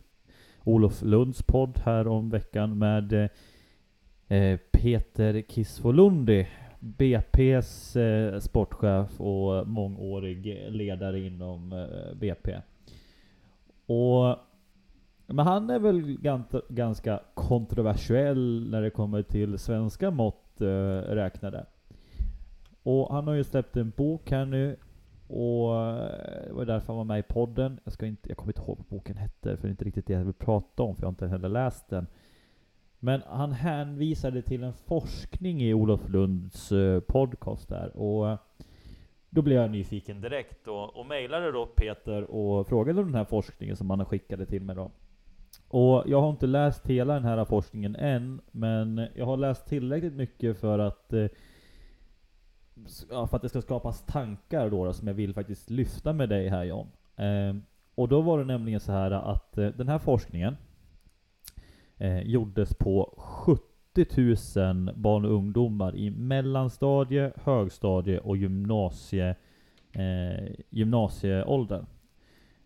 Olof 0.64 1.02
Lunds 1.02 1.44
podd 1.44 1.80
här 1.86 2.08
om 2.08 2.30
veckan 2.30 2.78
med 2.78 3.30
eh, 4.28 4.60
Peter 4.72 5.42
Kisvolundi, 5.48 6.48
BP's 6.80 8.40
sportchef 8.40 9.22
och 9.22 9.68
mångårig 9.68 10.66
ledare 10.70 11.20
inom 11.20 11.88
BP. 12.20 12.58
Och 13.86 14.38
men 15.34 15.48
han 15.48 15.70
är 15.70 15.80
väl 15.80 16.18
ganska, 16.70 17.20
kontroversiell 17.34 18.70
när 18.70 18.82
det 18.82 18.90
kommer 18.90 19.24
till 19.24 19.60
svenska 19.60 20.12
mått 20.12 20.62
eh, 20.62 21.02
räknade. 21.02 21.66
Och 22.84 23.14
han 23.14 23.28
har 23.28 23.34
ju 23.34 23.44
släppt 23.44 23.78
en 23.78 23.90
bok 23.98 24.32
här 24.32 24.46
nu 24.46 24.78
och 25.28 25.76
eh, 25.76 26.48
det 26.48 26.54
var 26.54 26.66
därför 26.66 26.88
han 26.88 26.98
var 26.98 27.04
med 27.04 27.20
i 27.20 27.24
podden. 27.24 27.80
Jag, 27.84 27.94
ska 27.94 28.06
inte, 28.06 28.30
jag 28.30 28.38
kommer 28.38 28.54
inte 28.54 28.62
ihåg 28.62 28.78
vad 28.78 28.88
boken 28.88 29.18
hette, 29.18 29.58
för 29.58 29.62
det 29.62 29.68
är 29.68 29.72
inte 29.72 29.86
riktigt 29.86 30.08
det 30.08 30.14
jag 30.14 30.24
vill 30.24 30.34
prata 30.34 30.84
om, 30.84 30.96
för 30.96 31.04
jag 31.04 31.08
har 31.08 31.12
inte 31.12 31.28
heller 31.28 31.50
läst 31.50 31.90
den. 31.90 32.08
Men 33.00 33.22
han 33.28 33.52
hänvisade 33.52 34.42
till 34.42 34.64
en 34.64 34.74
forskning 34.74 35.62
i 35.62 35.74
Olof 35.74 36.10
Lunds 36.10 36.72
eh, 36.72 37.00
podcast 37.00 37.70
där. 37.70 37.98
Och 37.98 38.38
då 39.30 39.42
blev 39.42 39.62
jag 39.62 39.72
nyfiken 39.72 40.22
direkt 40.22 40.68
och, 40.68 40.96
och 40.98 41.06
mejlade 41.06 41.52
då 41.52 41.66
Peter 41.66 42.24
och 42.24 42.68
frågade 42.68 43.00
om 43.00 43.06
den 43.06 43.16
här 43.16 43.26
forskningen 43.26 43.76
som 43.76 43.90
han 43.90 44.06
skickade 44.06 44.46
till 44.46 44.62
mig 44.62 44.76
då. 44.76 44.92
Och 45.68 46.04
jag 46.06 46.22
har 46.22 46.30
inte 46.30 46.48
läst 46.48 46.88
hela 46.88 47.14
den 47.14 47.24
här 47.24 47.46
forskningen 47.46 47.96
än, 47.96 48.42
men 48.52 49.08
jag 49.16 49.26
har 49.26 49.38
läst 49.38 49.68
tillräckligt 49.68 50.14
mycket 50.14 50.60
för 50.60 50.80
att 50.80 51.14
eh, 51.14 51.28
ja, 53.10 53.28
för 53.28 53.36
att 53.36 53.42
det 53.42 53.50
ska 53.50 53.62
skapas 53.62 54.06
tankar 54.06 54.70
då, 54.70 54.86
då 54.86 54.94
som 54.94 55.08
jag 55.08 55.16
vill 55.16 55.34
faktiskt 55.34 55.70
lyfta 55.70 56.14
med 56.14 56.30
dig 56.30 56.50
här 56.50 56.64
John. 56.64 56.88
Eh, 57.16 57.56
och 57.96 58.08
då 58.08 58.22
var 58.22 58.40
det 58.40 58.46
nämligen 58.46 58.80
så 58.80 58.92
här 58.92 59.12
att 59.12 59.58
eh, 59.58 59.68
den 59.68 59.88
här 59.88 60.00
forskningen 60.00 60.58
eh, 61.98 62.22
gjordes 62.22 62.74
på 62.74 63.14
70 63.18 63.64
000 64.56 64.96
barn 64.96 65.26
och 65.26 65.32
ungdomar 65.32 65.96
i 65.96 66.10
mellanstadie, 66.10 67.32
högstadie 67.36 68.20
och 68.20 68.38
gymnasie, 68.38 69.36
eh, 69.92 70.56
gymnasieåldern. 70.70 71.86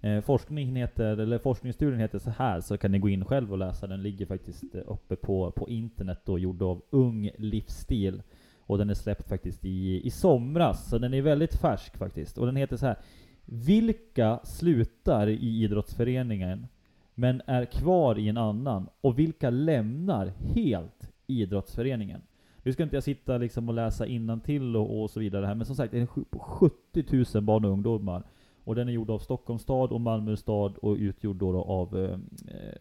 Eh, 0.03 0.21
forskningen 0.21 0.75
heter, 0.75 1.17
eller 1.17 1.37
forskningsstudien 1.37 1.99
heter 1.99 2.19
så 2.19 2.29
här, 2.29 2.61
så 2.61 2.77
kan 2.77 2.91
ni 2.91 2.99
gå 2.99 3.09
in 3.09 3.25
själv 3.25 3.51
och 3.51 3.57
läsa. 3.57 3.87
Den 3.87 4.03
ligger 4.03 4.25
faktiskt 4.25 4.75
eh, 4.75 4.81
uppe 4.87 5.15
på, 5.15 5.51
på 5.51 5.69
internet 5.69 6.19
då, 6.25 6.39
gjord 6.39 6.61
av 6.61 6.81
Ung 6.89 7.29
Livsstil. 7.37 8.21
Och 8.59 8.77
den 8.77 8.89
är 8.89 8.93
släppt 8.93 9.29
faktiskt 9.29 9.65
i, 9.65 10.07
i 10.07 10.09
somras, 10.09 10.89
så 10.89 10.97
den 10.97 11.13
är 11.13 11.21
väldigt 11.21 11.55
färsk 11.55 11.97
faktiskt. 11.97 12.37
Och 12.37 12.45
den 12.45 12.55
heter 12.55 12.77
så 12.77 12.85
här. 12.85 12.97
Vilka 13.45 14.39
slutar 14.43 15.27
i 15.27 15.63
idrottsföreningen 15.63 16.67
men 17.15 17.41
är 17.47 17.65
kvar 17.65 18.19
i 18.19 18.29
en 18.29 18.37
annan? 18.37 18.89
Och 19.01 19.19
vilka 19.19 19.49
lämnar 19.49 20.33
helt 20.55 21.11
idrottsföreningen? 21.27 22.21
Nu 22.63 22.73
ska 22.73 22.83
inte 22.83 22.95
jag 22.95 23.03
sitta 23.03 23.37
liksom 23.37 23.69
och 23.69 23.75
läsa 23.75 24.05
innantill 24.05 24.75
och, 24.75 25.01
och 25.01 25.09
så 25.09 25.19
vidare 25.19 25.45
här, 25.45 25.55
men 25.55 25.65
som 25.65 25.75
sagt, 25.75 25.91
det 25.91 25.99
är 25.99 26.23
på 26.23 26.39
70 26.39 27.25
000 27.33 27.43
barn 27.43 27.65
och 27.65 27.71
ungdomar. 27.71 28.23
Och 28.63 28.75
den 28.75 28.87
är 28.87 28.91
gjord 28.91 29.09
av 29.09 29.19
Stockholms 29.19 29.61
stad 29.61 29.91
och 29.91 30.01
Malmö 30.01 30.35
stad 30.35 30.77
och 30.77 30.95
utgjord 30.95 31.35
då, 31.35 31.51
då 31.51 31.63
av 31.63 31.97
eh, 31.97 32.17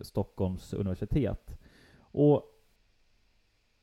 Stockholms 0.00 0.74
universitet. 0.74 1.58
Och 1.98 2.42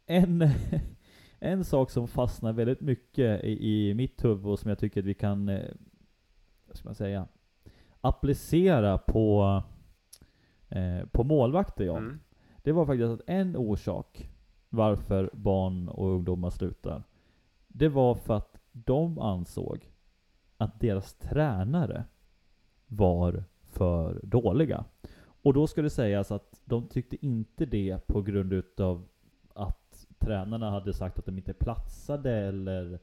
en, 0.06 0.50
en 1.40 1.64
sak 1.64 1.92
som 1.92 2.08
fastnar 2.08 2.54
väldigt 2.54 2.82
mycket 2.82 3.44
i, 3.44 3.90
i 3.90 3.94
mitt 3.94 4.26
huvud 4.26 4.46
och 4.46 4.60
som 4.60 4.70
jag 4.70 4.80
tycker 4.80 5.02
att 5.02 5.06
vi 5.06 5.14
kan, 5.14 5.50
eh, 5.50 5.72
vad 6.68 6.78
ska 6.78 6.88
man 6.88 6.96
säga, 6.96 7.28
applicera 8.02 8.98
på, 8.98 9.62
eh, 10.70 11.06
på 11.12 11.24
målvakter 11.24 11.86
ja. 11.86 11.98
Mm. 11.98 12.20
Det 12.58 12.72
var 12.72 12.86
faktiskt 12.86 13.10
att 13.10 13.30
en 13.30 13.56
orsak 13.56 14.30
varför 14.70 15.30
barn 15.34 15.90
och 15.90 16.08
ungdomar 16.08 16.50
slutar, 16.50 17.04
det 17.68 17.90
var 17.90 18.16
för 18.16 18.38
att 18.38 18.58
de 18.72 19.20
ansåg 19.20 19.89
att 20.60 20.80
deras 20.80 21.14
tränare 21.14 22.04
var 22.88 23.44
för 23.64 24.20
dåliga. 24.24 24.86
Och 25.42 25.54
då 25.54 25.68
ska 25.68 25.82
det 25.82 25.90
sägas 25.90 26.32
att 26.32 26.62
de 26.66 26.88
tyckte 26.88 27.26
inte 27.26 27.66
det 27.66 28.08
på 28.08 28.22
grund 28.22 28.54
utav 28.54 29.08
att 29.54 30.08
tränarna 30.20 30.72
hade 30.72 30.94
sagt 30.94 31.20
att 31.20 31.26
de 31.26 31.38
inte 31.38 31.54
platsade 31.54 32.32
eller 32.32 33.00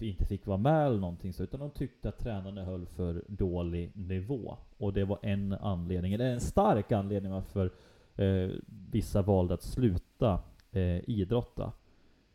inte 0.00 0.24
fick 0.24 0.46
vara 0.46 0.58
med 0.58 0.86
eller 0.86 0.98
någonting 0.98 1.32
så, 1.32 1.42
utan 1.42 1.60
de 1.60 1.70
tyckte 1.70 2.08
att 2.08 2.18
tränarna 2.18 2.64
höll 2.64 2.86
för 2.86 3.24
dålig 3.28 3.92
nivå. 3.94 4.56
Och 4.78 4.92
det 4.92 5.04
var 5.04 5.18
en 5.22 5.52
anledning, 5.52 6.12
eller 6.12 6.32
en 6.32 6.40
stark 6.40 6.92
anledning 6.92 7.32
varför 7.32 7.70
eh, 8.16 8.50
vissa 8.90 9.22
valde 9.22 9.54
att 9.54 9.62
sluta 9.62 10.40
eh, 10.70 11.10
idrotta. 11.10 11.72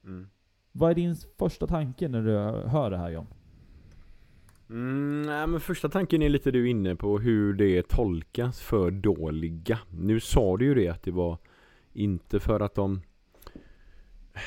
Mm. 0.03 0.27
Vad 0.71 0.91
är 0.91 0.95
din 0.95 1.15
första 1.15 1.67
tanke 1.67 2.07
när 2.07 2.21
du 2.21 2.37
hör 2.69 2.91
det 2.91 2.97
här 2.97 3.09
John? 3.09 3.27
Mm, 4.69 5.21
nej, 5.21 5.47
men 5.47 5.59
första 5.59 5.89
tanken 5.89 6.21
är 6.21 6.29
lite 6.29 6.51
du 6.51 6.69
inne 6.69 6.95
på 6.95 7.19
hur 7.19 7.53
det 7.53 7.87
tolkas 7.87 8.61
för 8.61 8.91
dåliga. 8.91 9.79
Nu 9.91 10.19
sa 10.19 10.57
du 10.57 10.65
ju 10.65 10.73
det 10.73 10.87
att 10.87 11.03
det 11.03 11.11
var 11.11 11.37
inte 11.93 12.39
för 12.39 12.59
att 12.59 12.75
de 12.75 13.01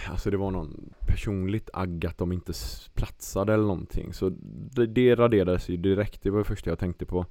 Alltså 0.08 0.30
det 0.30 0.36
var 0.36 0.50
någon 0.50 0.94
personligt 1.06 1.70
agg 1.72 2.06
att 2.06 2.18
de 2.18 2.32
inte 2.32 2.52
platsade 2.94 3.54
eller 3.54 3.64
någonting. 3.64 4.12
Så 4.12 4.32
det, 4.70 4.86
det 4.86 5.14
raderades 5.14 5.68
ju 5.68 5.76
direkt, 5.76 6.22
det 6.22 6.30
var 6.30 6.38
det 6.38 6.44
första 6.44 6.70
jag 6.70 6.78
tänkte 6.78 7.06
på. 7.06 7.26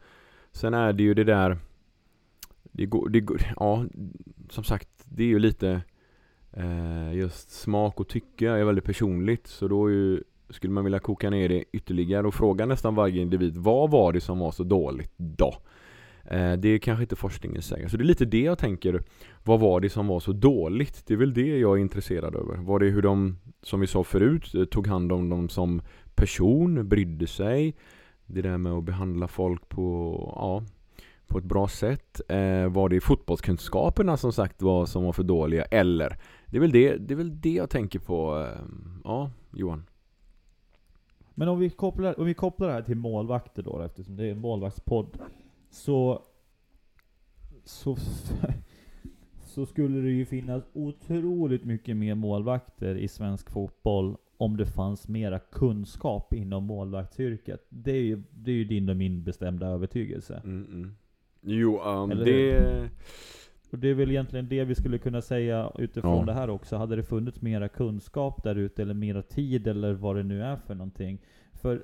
Sen 0.51 0.73
är 0.73 0.93
det 0.93 1.03
ju 1.03 1.13
det 1.13 1.23
där 1.23 1.57
det 2.63 2.85
går, 2.85 3.09
det 3.09 3.19
går, 3.19 3.41
ja 3.55 3.85
som 4.49 4.63
sagt 4.63 4.89
det 5.05 5.23
är 5.23 5.27
ju 5.27 5.39
lite 5.39 5.81
eh, 6.51 7.13
just 7.13 7.51
smak 7.51 7.99
och 7.99 8.07
tycke 8.07 8.49
är 8.49 8.63
väldigt 8.63 8.85
personligt 8.85 9.47
så 9.47 9.67
då 9.67 9.87
är 9.87 9.91
ju, 9.91 10.23
skulle 10.49 10.73
man 10.73 10.83
vilja 10.83 10.99
koka 10.99 11.29
ner 11.29 11.49
det 11.49 11.63
ytterligare 11.71 12.27
och 12.27 12.33
fråga 12.33 12.65
nästan 12.65 12.95
varje 12.95 13.21
individ 13.21 13.57
vad 13.57 13.91
var 13.91 14.13
det 14.13 14.21
som 14.21 14.39
var 14.39 14.51
så 14.51 14.63
dåligt 14.63 15.11
då? 15.17 15.53
Eh, 16.23 16.53
det 16.53 16.69
är 16.69 16.77
kanske 16.77 17.03
inte 17.03 17.15
forskningen 17.15 17.61
säger. 17.61 17.87
Så 17.87 17.97
det 17.97 18.03
är 18.03 18.05
lite 18.05 18.25
det 18.25 18.41
jag 18.41 18.57
tänker 18.57 19.03
vad 19.43 19.59
var 19.59 19.79
det 19.79 19.89
som 19.89 20.07
var 20.07 20.19
så 20.19 20.31
dåligt? 20.31 21.03
Det 21.07 21.13
är 21.13 21.17
väl 21.17 21.33
det 21.33 21.57
jag 21.57 21.77
är 21.77 21.81
intresserad 21.81 22.35
över. 22.35 22.57
Var 22.57 22.79
det 22.79 22.85
hur 22.85 23.01
de, 23.01 23.37
som 23.61 23.79
vi 23.79 23.87
sa 23.87 24.03
förut, 24.03 24.55
eh, 24.55 24.65
tog 24.65 24.87
hand 24.87 25.11
om 25.11 25.29
dem 25.29 25.49
som 25.49 25.81
person, 26.15 26.89
brydde 26.89 27.27
sig? 27.27 27.75
Det 28.25 28.41
där 28.41 28.57
med 28.57 28.71
att 28.71 28.83
behandla 28.83 29.27
folk 29.27 29.69
på, 29.69 30.15
ja, 30.35 30.63
på 31.27 31.37
ett 31.37 31.43
bra 31.43 31.67
sätt. 31.67 32.21
Eh, 32.27 32.69
var 32.69 32.89
det 32.89 33.01
fotbollskunskaperna 33.01 34.17
som 34.17 34.33
sagt 34.33 34.61
var 34.61 34.85
som 34.85 35.03
var 35.03 35.13
för 35.13 35.23
dåliga? 35.23 35.63
Eller? 35.63 36.17
Det 36.45 36.57
är 36.57 36.61
väl 36.61 36.71
det, 36.71 36.95
det, 36.97 37.13
är 37.13 37.17
väl 37.17 37.41
det 37.41 37.53
jag 37.53 37.69
tänker 37.69 37.99
på. 37.99 38.47
Ja, 39.03 39.31
Johan. 39.51 39.83
Men 41.39 41.47
om 41.47 41.59
vi, 41.59 41.69
kopplar, 41.69 42.19
om 42.19 42.25
vi 42.25 42.33
kopplar 42.33 42.67
det 42.67 42.73
här 42.73 42.81
till 42.81 42.97
målvakter 42.97 43.63
då, 43.63 43.81
eftersom 43.81 44.15
det 44.15 44.25
är 44.25 44.31
en 44.31 44.39
målvaktspodd. 44.39 45.17
Så, 45.69 46.21
så, 47.63 47.97
så 49.43 49.65
skulle 49.65 50.01
det 50.01 50.09
ju 50.09 50.25
finnas 50.25 50.63
otroligt 50.73 51.63
mycket 51.63 51.97
mer 51.97 52.15
målvakter 52.15 52.95
i 52.95 53.07
svensk 53.07 53.49
fotboll 53.49 54.17
om 54.37 54.57
det 54.57 54.65
fanns 54.65 55.07
mera 55.07 55.39
kunskap 55.39 56.33
inom 56.33 56.63
målvaktsyrket. 56.63 57.65
Det 57.69 57.91
är 57.91 58.03
ju, 58.03 58.23
det 58.31 58.51
är 58.51 58.55
ju 58.55 58.63
din 58.63 58.89
och 58.89 58.97
min 58.97 59.23
bestämda 59.23 59.67
övertygelse. 59.67 60.41
Mm, 60.43 60.65
mm. 60.65 60.95
Jo, 61.41 61.81
um, 61.81 62.09
det... 62.09 62.89
Och 63.71 63.79
det 63.79 63.87
är 63.87 63.93
väl 63.93 64.09
egentligen 64.11 64.47
det 64.49 64.63
vi 64.63 64.75
skulle 64.75 64.97
kunna 64.97 65.21
säga 65.21 65.71
utifrån 65.77 66.19
Ja. 66.19 66.25
det 66.25 66.33
här 66.33 66.49
också. 66.49 66.75
Hade 66.77 66.95
det 66.95 67.03
funnits 67.03 67.41
mera 67.41 67.67
kunskap 67.69 68.43
där 68.43 68.55
ute, 68.55 68.81
eller 68.81 68.93
mera 68.93 69.21
tid, 69.21 69.67
eller 69.67 69.93
vad 69.93 70.15
det 70.15 70.23
nu 70.23 70.43
är 70.43 70.55
för 70.55 70.75
någonting. 70.75 71.17
För 71.53 71.83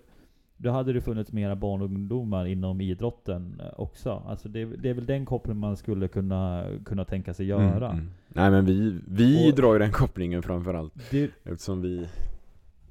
då 0.57 0.69
hade 0.69 0.93
det 0.93 1.01
funnits 1.01 1.31
mera 1.31 1.55
barn 1.55 1.81
och 1.81 1.85
ungdomar 1.87 2.45
inom 2.45 2.81
idrotten 2.81 3.61
eh, 3.63 3.79
också. 3.79 4.23
Alltså 4.27 4.49
det, 4.49 4.65
det 4.65 4.89
är 4.89 4.93
väl 4.93 5.05
den 5.05 5.25
kopplingen 5.25 5.59
man 5.59 5.77
skulle 5.77 6.07
kunna, 6.07 6.65
kunna 6.85 7.05
tänka 7.05 7.33
sig 7.33 7.45
göra. 7.45 7.89
Mm, 7.89 7.99
mm. 7.99 8.11
Nej 8.27 8.51
men 8.51 8.65
vi, 8.65 8.99
vi 9.07 9.51
Och- 9.51 9.55
drar 9.55 9.73
ju 9.73 9.79
den 9.79 9.91
kopplingen 9.91 10.43
framförallt. 10.43 10.93
Det, 11.11 11.31
Eftersom 11.43 11.81
vi... 11.81 12.07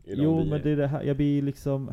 jo, 0.06 0.38
vi 0.42 0.50
men 0.50 0.62
det 0.62 0.70
är 0.70 0.76
det 0.76 0.86
här, 0.86 1.02
jag 1.02 1.16
blir 1.16 1.42
liksom 1.42 1.90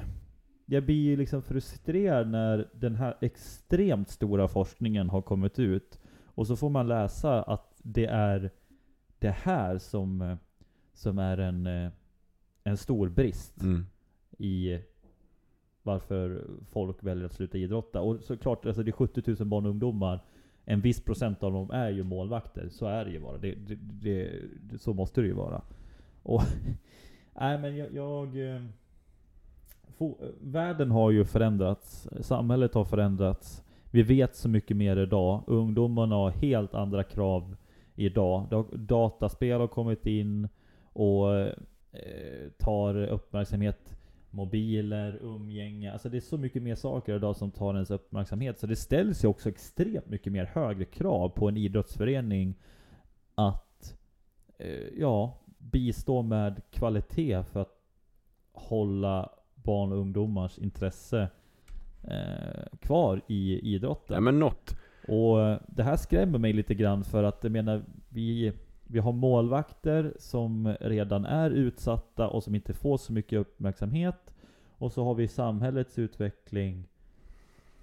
jag 0.65 0.83
blir 0.83 1.17
liksom 1.17 1.41
frustrerad 1.41 2.27
när 2.27 2.67
den 2.73 2.95
här 2.95 3.17
extremt 3.21 4.09
stora 4.09 4.47
forskningen 4.47 5.09
har 5.09 5.21
kommit 5.21 5.59
ut. 5.59 5.99
Och 6.35 6.47
så 6.47 6.55
får 6.55 6.69
man 6.69 6.87
läsa 6.87 7.43
att 7.43 7.75
det 7.83 8.05
är 8.05 8.51
det 9.19 9.29
här 9.31 9.77
som, 9.77 10.21
eh, 10.21 10.35
som 10.93 11.19
är 11.19 11.37
en, 11.37 11.67
eh, 11.67 11.91
en 12.63 12.77
stor 12.77 13.09
brist 13.09 13.61
Mm. 13.61 13.85
i 14.37 14.79
varför 15.83 16.43
folk 16.71 17.03
väljer 17.03 17.25
att 17.25 17.33
sluta 17.33 17.57
idrotta. 17.57 18.01
Och 18.01 18.19
såklart, 18.19 18.65
alltså 18.65 18.83
det 18.83 18.89
är 18.89 18.93
70 18.93 19.35
000 19.39 19.47
barn 19.47 19.65
och 19.65 19.71
ungdomar. 19.71 20.19
En 20.65 20.81
viss 20.81 21.01
procent 21.01 21.43
av 21.43 21.51
dem 21.53 21.71
är 21.71 21.89
ju 21.89 22.03
målvakter. 22.03 22.69
Så 22.69 22.85
är 22.85 23.05
det 23.05 23.11
ju 23.11 23.19
bara. 23.19 23.37
Det, 23.37 23.55
det, 23.55 23.75
det, 24.61 24.81
så 24.81 24.93
måste 24.93 25.21
det 25.21 25.27
ju 25.27 25.33
vara. 25.33 25.61
Och 26.23 26.41
Nej 27.33 27.57
men 27.57 27.77
jag... 27.77 27.93
jag 27.93 28.55
eh, 28.55 28.61
världen 30.41 30.91
har 30.91 31.11
ju 31.11 31.25
förändrats. 31.25 32.09
Samhället 32.21 32.73
har 32.73 32.85
förändrats. 32.85 33.63
Vi 33.91 34.03
vet 34.03 34.35
så 34.35 34.49
mycket 34.49 34.77
mer 34.77 34.97
idag. 34.97 35.43
Ungdomarna 35.47 36.15
har 36.15 36.29
helt 36.29 36.73
andra 36.73 37.03
krav 37.03 37.55
idag. 37.95 38.65
Dataspel 38.73 39.59
har 39.59 39.67
kommit 39.67 40.05
in 40.05 40.47
och 40.93 41.35
eh, 41.35 41.53
tar 42.57 42.95
uppmärksamhet. 43.07 43.97
Mobiler, 44.29 45.19
umgänge. 45.21 45.91
Alltså 45.91 46.09
det 46.09 46.17
är 46.17 46.21
så 46.21 46.37
mycket 46.37 46.63
mer 46.63 46.75
saker 46.75 47.15
idag 47.15 47.35
som 47.35 47.51
tar 47.51 47.73
ens 47.73 47.91
uppmärksamhet. 47.91 48.59
Så 48.59 48.67
det 48.67 48.75
ställs 48.75 49.23
ju 49.23 49.27
också 49.27 49.49
extremt 49.49 50.09
mycket 50.09 50.33
mer 50.33 50.45
högre 50.45 50.85
krav 50.85 51.29
på 51.29 51.49
en 51.49 51.57
idrottsförening 51.57 52.55
att 53.35 53.97
eh, 54.57 54.87
ja, 54.97 55.37
bistå 55.57 56.21
med 56.21 56.61
kvalitet 56.71 57.43
för 57.43 57.59
att 57.61 57.77
hålla 58.53 59.29
barn 59.55 59.91
och 59.91 59.97
ungdomars 59.97 60.59
intresse 60.59 61.29
eh, 62.03 62.77
kvar 62.79 63.21
i 63.27 63.73
idrotten. 63.75 64.13
Ja 64.13 64.19
men 64.21 64.39
något. 64.39 64.75
Och 65.07 65.41
eh, 65.41 65.59
det 65.67 65.83
här 65.83 65.97
skrämmer 65.97 66.39
mig 66.39 66.53
lite 66.53 66.75
grann 66.75 67.03
för 67.03 67.23
att 67.23 67.43
jag 67.43 67.51
menar, 67.51 67.83
vi, 68.09 68.53
vi 68.83 68.99
har 68.99 69.11
målvakter 69.11 70.13
som 70.19 70.75
redan 70.79 71.25
är 71.25 71.49
utsatta 71.49 72.27
och 72.27 72.43
som 72.43 72.55
inte 72.55 72.73
får 72.73 72.97
så 72.97 73.13
mycket 73.13 73.39
uppmärksamhet. 73.39 74.33
Och 74.77 74.91
så 74.91 75.03
har 75.03 75.15
vi 75.15 75.27
samhällets 75.27 75.99
utveckling 75.99 76.87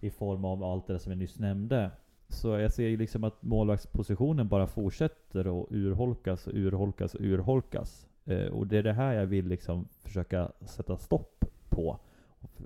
i 0.00 0.10
form 0.10 0.44
av 0.44 0.64
allt 0.64 0.86
det 0.86 0.98
som 0.98 1.12
jag 1.12 1.18
nyss 1.18 1.38
nämnde. 1.38 1.90
Så 2.28 2.48
jag 2.48 2.72
ser 2.72 2.88
ju 2.88 2.96
liksom 2.96 3.24
att 3.24 3.42
målvaktspositionen 3.42 4.48
bara 4.48 4.66
fortsätter 4.66 5.60
att 5.60 5.66
urholkas 5.70 6.46
och 6.46 6.52
urholkas 6.54 7.14
och 7.14 7.20
urholkas. 7.20 8.06
Eh, 8.24 8.46
och 8.46 8.66
det 8.66 8.78
är 8.78 8.82
det 8.82 8.92
här 8.92 9.14
jag 9.14 9.26
vill 9.26 9.46
liksom 9.46 9.88
försöka 10.02 10.52
sätta 10.60 10.96
stopp 10.96 11.44
på. 11.68 11.98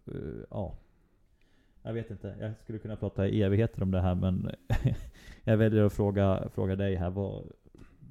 Eh, 0.06 0.44
ja. 0.50 0.74
Jag 1.82 1.92
vet 1.92 2.10
inte, 2.10 2.34
jag 2.40 2.56
skulle 2.56 2.78
kunna 2.78 2.96
prata 2.96 3.28
i 3.28 3.42
evigheter 3.42 3.82
om 3.82 3.90
det 3.90 4.00
här 4.00 4.14
men 4.14 4.50
jag 5.44 5.56
väljer 5.56 5.84
att 5.84 5.92
fråga, 5.92 6.48
fråga 6.54 6.76
dig 6.76 6.94
här. 6.96 7.10
Vad, 7.10 7.44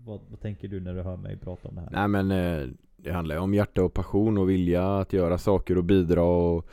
vad, 0.06 0.20
vad 0.30 0.40
tänker 0.40 0.68
du 0.68 0.80
när 0.80 0.94
du 0.94 1.02
hör 1.02 1.18
mig 1.18 1.38
prata 1.38 1.68
om 1.68 1.76
det 1.76 1.82
här? 1.82 1.90
Nej 1.92 2.08
men 2.08 2.32
eh, 2.32 2.68
det 2.98 3.12
handlar 3.12 3.36
ju 3.36 3.42
om 3.42 3.54
hjärta 3.54 3.84
och 3.84 3.94
passion 3.94 4.38
och 4.38 4.50
vilja 4.50 4.98
att 5.00 5.14
göra 5.14 5.38
saker 5.38 5.78
och 5.78 5.84
bidra 5.84 6.24
och 6.24 6.70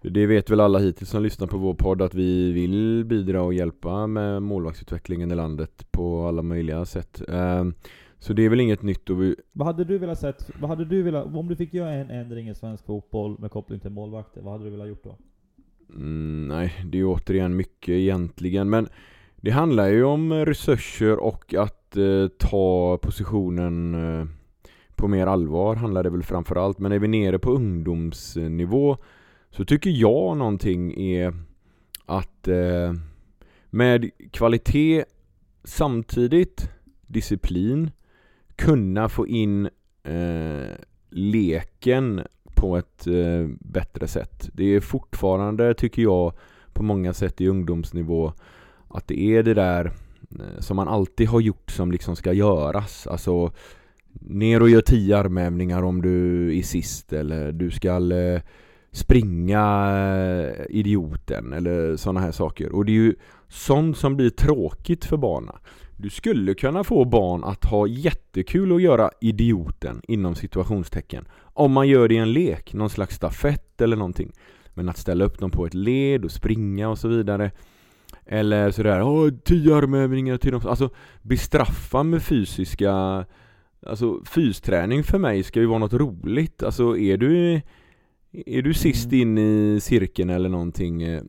det 0.00 0.26
vet 0.26 0.50
väl 0.50 0.60
alla 0.60 0.78
hittills 0.78 1.10
som 1.10 1.22
lyssnar 1.22 1.46
på 1.46 1.58
vår 1.58 1.74
podd 1.74 2.02
att 2.02 2.14
vi 2.14 2.52
vill 2.52 3.04
bidra 3.04 3.42
och 3.42 3.54
hjälpa 3.54 4.06
med 4.06 4.42
målvaktsutvecklingen 4.42 5.30
i 5.30 5.34
landet 5.34 5.86
på 5.90 6.26
alla 6.26 6.42
möjliga 6.42 6.84
sätt. 6.84 7.22
Eh, 7.28 7.64
Så 8.18 8.32
det 8.32 8.42
är 8.42 8.48
väl 8.48 8.60
inget 8.60 8.82
nytt 8.82 9.10
och 9.10 9.22
vi, 9.22 9.36
Vad 9.52 9.66
hade 9.66 9.84
du 9.84 9.98
velat 9.98 10.18
sett, 10.18 10.50
vad 10.60 10.70
hade 10.70 10.84
du 10.84 11.02
velat, 11.02 11.26
om 11.34 11.48
du 11.48 11.56
fick 11.56 11.74
göra 11.74 11.92
en 11.92 12.10
ändring 12.10 12.48
i 12.48 12.54
svensk 12.54 12.84
fotboll 12.84 13.38
med 13.38 13.50
koppling 13.50 13.80
till 13.80 13.90
målvakter, 13.90 14.42
vad 14.42 14.52
hade 14.52 14.64
du 14.64 14.70
velat 14.70 14.88
gjort 14.88 15.04
då? 15.04 15.16
Mm, 15.90 16.48
nej, 16.48 16.72
det 16.84 16.98
är 16.98 17.04
återigen 17.04 17.56
mycket 17.56 17.88
egentligen. 17.88 18.70
Men 18.70 18.88
det 19.36 19.50
handlar 19.50 19.88
ju 19.88 20.04
om 20.04 20.32
resurser 20.32 21.18
och 21.18 21.54
att 21.54 21.96
eh, 21.96 22.28
ta 22.38 22.98
positionen 23.02 23.94
eh, 23.94 24.26
på 24.94 25.08
mer 25.08 25.26
allvar 25.26 25.76
handlar 25.76 26.02
det 26.02 26.10
väl 26.10 26.22
framförallt. 26.22 26.78
Men 26.78 26.92
är 26.92 26.98
vi 26.98 27.08
nere 27.08 27.38
på 27.38 27.50
ungdomsnivå 27.50 28.96
så 29.50 29.64
tycker 29.64 29.90
jag 29.90 30.36
någonting 30.36 31.00
är 31.00 31.34
att 32.06 32.48
eh, 32.48 32.92
med 33.70 34.10
kvalitet 34.30 35.04
samtidigt 35.64 36.70
disciplin 37.06 37.90
kunna 38.56 39.08
få 39.08 39.26
in 39.26 39.68
eh, 40.02 40.74
leken 41.10 42.22
på 42.54 42.76
ett 42.76 43.06
eh, 43.06 43.48
bättre 43.60 44.08
sätt. 44.08 44.50
Det 44.52 44.64
är 44.64 44.80
fortfarande, 44.80 45.74
tycker 45.74 46.02
jag, 46.02 46.32
på 46.72 46.82
många 46.82 47.12
sätt 47.12 47.40
i 47.40 47.48
ungdomsnivå 47.48 48.32
att 48.88 49.08
det 49.08 49.20
är 49.20 49.42
det 49.42 49.54
där 49.54 49.92
eh, 50.30 50.60
som 50.60 50.76
man 50.76 50.88
alltid 50.88 51.28
har 51.28 51.40
gjort 51.40 51.70
som 51.70 51.92
liksom 51.92 52.16
ska 52.16 52.32
göras. 52.32 53.06
Alltså 53.06 53.52
ner 54.20 54.62
och 54.62 54.70
gör 54.70 54.80
tio 54.80 55.18
armhävningar 55.18 55.82
om 55.82 56.02
du 56.02 56.58
är 56.58 56.62
sist 56.62 57.12
eller 57.12 57.52
du 57.52 57.70
ska 57.70 58.12
eh, 58.12 58.40
springa 58.90 59.62
eh, 59.96 60.64
idioten 60.68 61.52
eller 61.52 61.96
sådana 61.96 62.20
här 62.20 62.32
saker. 62.32 62.72
Och 62.72 62.84
det 62.84 62.92
är 62.92 62.94
ju 62.94 63.14
sånt 63.48 63.98
som 63.98 64.16
blir 64.16 64.30
tråkigt 64.30 65.04
för 65.04 65.16
barnen. 65.16 65.56
Du 65.96 66.10
skulle 66.10 66.54
kunna 66.54 66.84
få 66.84 67.04
barn 67.04 67.44
att 67.44 67.64
ha 67.64 67.86
jättekul 67.86 68.72
att 68.72 68.82
göra 68.82 69.10
idioten 69.20 70.02
inom 70.08 70.34
situationstecken. 70.34 71.28
Om 71.40 71.72
man 71.72 71.88
gör 71.88 72.08
det 72.08 72.14
i 72.14 72.18
en 72.18 72.32
lek, 72.32 72.74
någon 72.74 72.90
slags 72.90 73.16
stafett 73.16 73.80
eller 73.80 73.96
någonting. 73.96 74.32
Men 74.74 74.88
att 74.88 74.98
ställa 74.98 75.24
upp 75.24 75.38
dem 75.38 75.50
på 75.50 75.66
ett 75.66 75.74
led 75.74 76.24
och 76.24 76.30
springa 76.30 76.88
och 76.88 76.98
så 76.98 77.08
vidare. 77.08 77.50
Eller 78.26 78.70
sådär, 78.70 79.02
åh, 79.02 79.30
tio 79.44 79.76
armhävningar 79.76 80.36
till 80.36 80.52
dem. 80.52 80.60
Alltså 80.66 80.90
bestraffa 81.22 82.02
med 82.02 82.22
fysiska 82.22 83.24
Alltså 83.86 84.20
fysträning 84.24 85.04
för 85.04 85.18
mig 85.18 85.42
ska 85.42 85.60
ju 85.60 85.66
vara 85.66 85.78
något 85.78 85.92
roligt. 85.92 86.62
Alltså 86.62 86.98
är 86.98 87.16
du 87.16 87.60
är 88.46 88.62
du 88.62 88.74
sist 88.74 89.12
Mm. 89.12 89.20
in 89.20 89.38
i 89.38 89.80
cirkeln 89.80 90.30
eller 90.30 90.48
någonting 90.48 91.02
eh, 91.02 91.22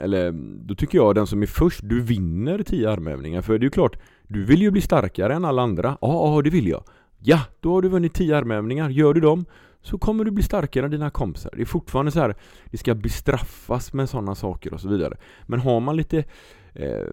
Eller 0.00 0.32
då 0.66 0.74
tycker 0.74 0.98
jag 0.98 1.14
den 1.14 1.26
som 1.26 1.42
är 1.42 1.46
först, 1.46 1.80
du 1.82 2.00
vinner 2.00 2.62
tio 2.62 2.90
armhävningar 2.90 3.42
För 3.42 3.52
det 3.52 3.62
är 3.62 3.66
ju 3.66 3.70
klart 3.70 3.98
Du 4.28 4.44
vill 4.44 4.62
ju 4.62 4.70
bli 4.70 4.80
starkare 4.80 5.34
än 5.34 5.44
alla 5.44 5.62
andra 5.62 5.98
Ja, 6.00 6.36
ja 6.36 6.42
det 6.42 6.50
vill 6.50 6.68
jag 6.68 6.84
Ja, 7.22 7.40
då 7.60 7.72
har 7.72 7.82
du 7.82 7.88
vunnit 7.88 8.14
10 8.14 8.36
armhävningar. 8.36 8.90
Gör 8.90 9.14
du 9.14 9.20
dem 9.20 9.44
så 9.82 9.98
kommer 9.98 10.24
du 10.24 10.30
bli 10.30 10.42
starkare 10.42 10.84
än 10.84 10.90
dina 10.90 11.10
kompisar. 11.10 11.50
Det 11.56 11.62
är 11.62 11.66
fortfarande 11.66 12.10
så 12.10 12.20
här, 12.20 12.34
det 12.70 12.78
ska 12.78 12.94
bestraffas 12.94 13.92
med 13.92 14.08
sådana 14.08 14.34
saker 14.34 14.74
och 14.74 14.80
så 14.80 14.88
vidare. 14.88 15.16
Men 15.46 15.60
har 15.60 15.80
man 15.80 15.96
lite 15.96 16.24
eh, 16.74 17.06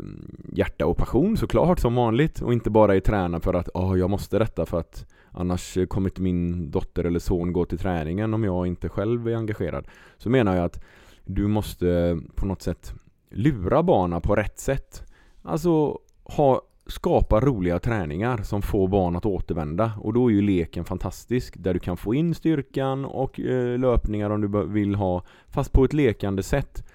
hjärta 0.54 0.86
och 0.86 0.98
passion 0.98 1.38
såklart 1.38 1.80
som 1.80 1.96
vanligt 1.96 2.42
och 2.42 2.54
inte 2.54 2.70
bara 2.70 2.96
är 2.96 3.00
tränad 3.00 3.44
för 3.44 3.54
att 3.54 3.70
oh, 3.74 4.00
jag 4.00 4.10
måste 4.10 4.40
detta 4.40 4.66
för 4.66 4.80
att 4.80 5.06
annars 5.38 5.78
eh, 5.78 5.86
kommer 5.86 6.10
inte 6.10 6.22
min 6.22 6.72
dotter 6.72 7.04
eller 7.04 7.20
son 7.20 7.54
gå 7.54 7.66
till 7.66 7.78
träningen 7.78 8.34
om 8.34 8.44
jag 8.44 8.68
inte 8.68 8.90
själv 8.90 9.28
är 9.28 9.36
engagerad. 9.36 9.88
Så 10.18 10.30
menar 10.30 10.56
jag 10.56 10.66
att 10.66 10.84
du 11.26 11.48
måste 11.48 11.90
eh, 11.90 12.18
på 12.36 12.46
något 12.46 12.62
sätt 12.62 12.94
lura 13.30 13.84
barnen 13.84 14.22
på 14.22 14.36
rätt 14.36 14.60
sätt. 14.60 15.04
Alltså 15.42 16.00
ha, 16.24 16.62
skapa 16.88 17.40
roliga 17.40 17.80
träningar 17.80 18.38
som 18.38 18.62
får 18.62 18.88
barn 18.88 19.16
att 19.16 19.26
återvända 19.26 19.92
och 20.02 20.14
då 20.14 20.28
är 20.28 20.34
ju 20.34 20.42
leken 20.42 20.86
fantastisk 20.86 21.54
där 21.58 21.74
du 21.74 21.80
kan 21.80 21.98
få 21.98 22.14
in 22.14 22.36
styrkan 22.36 23.06
och 23.06 23.40
eh, 23.40 23.80
löpningar 23.80 24.30
om 24.30 24.42
du 24.42 24.68
vill 24.68 24.96
ha 24.96 25.24
fast 25.48 25.72
på 25.72 25.84
ett 25.84 25.94
lekande 25.94 26.44
sätt. 26.44 26.88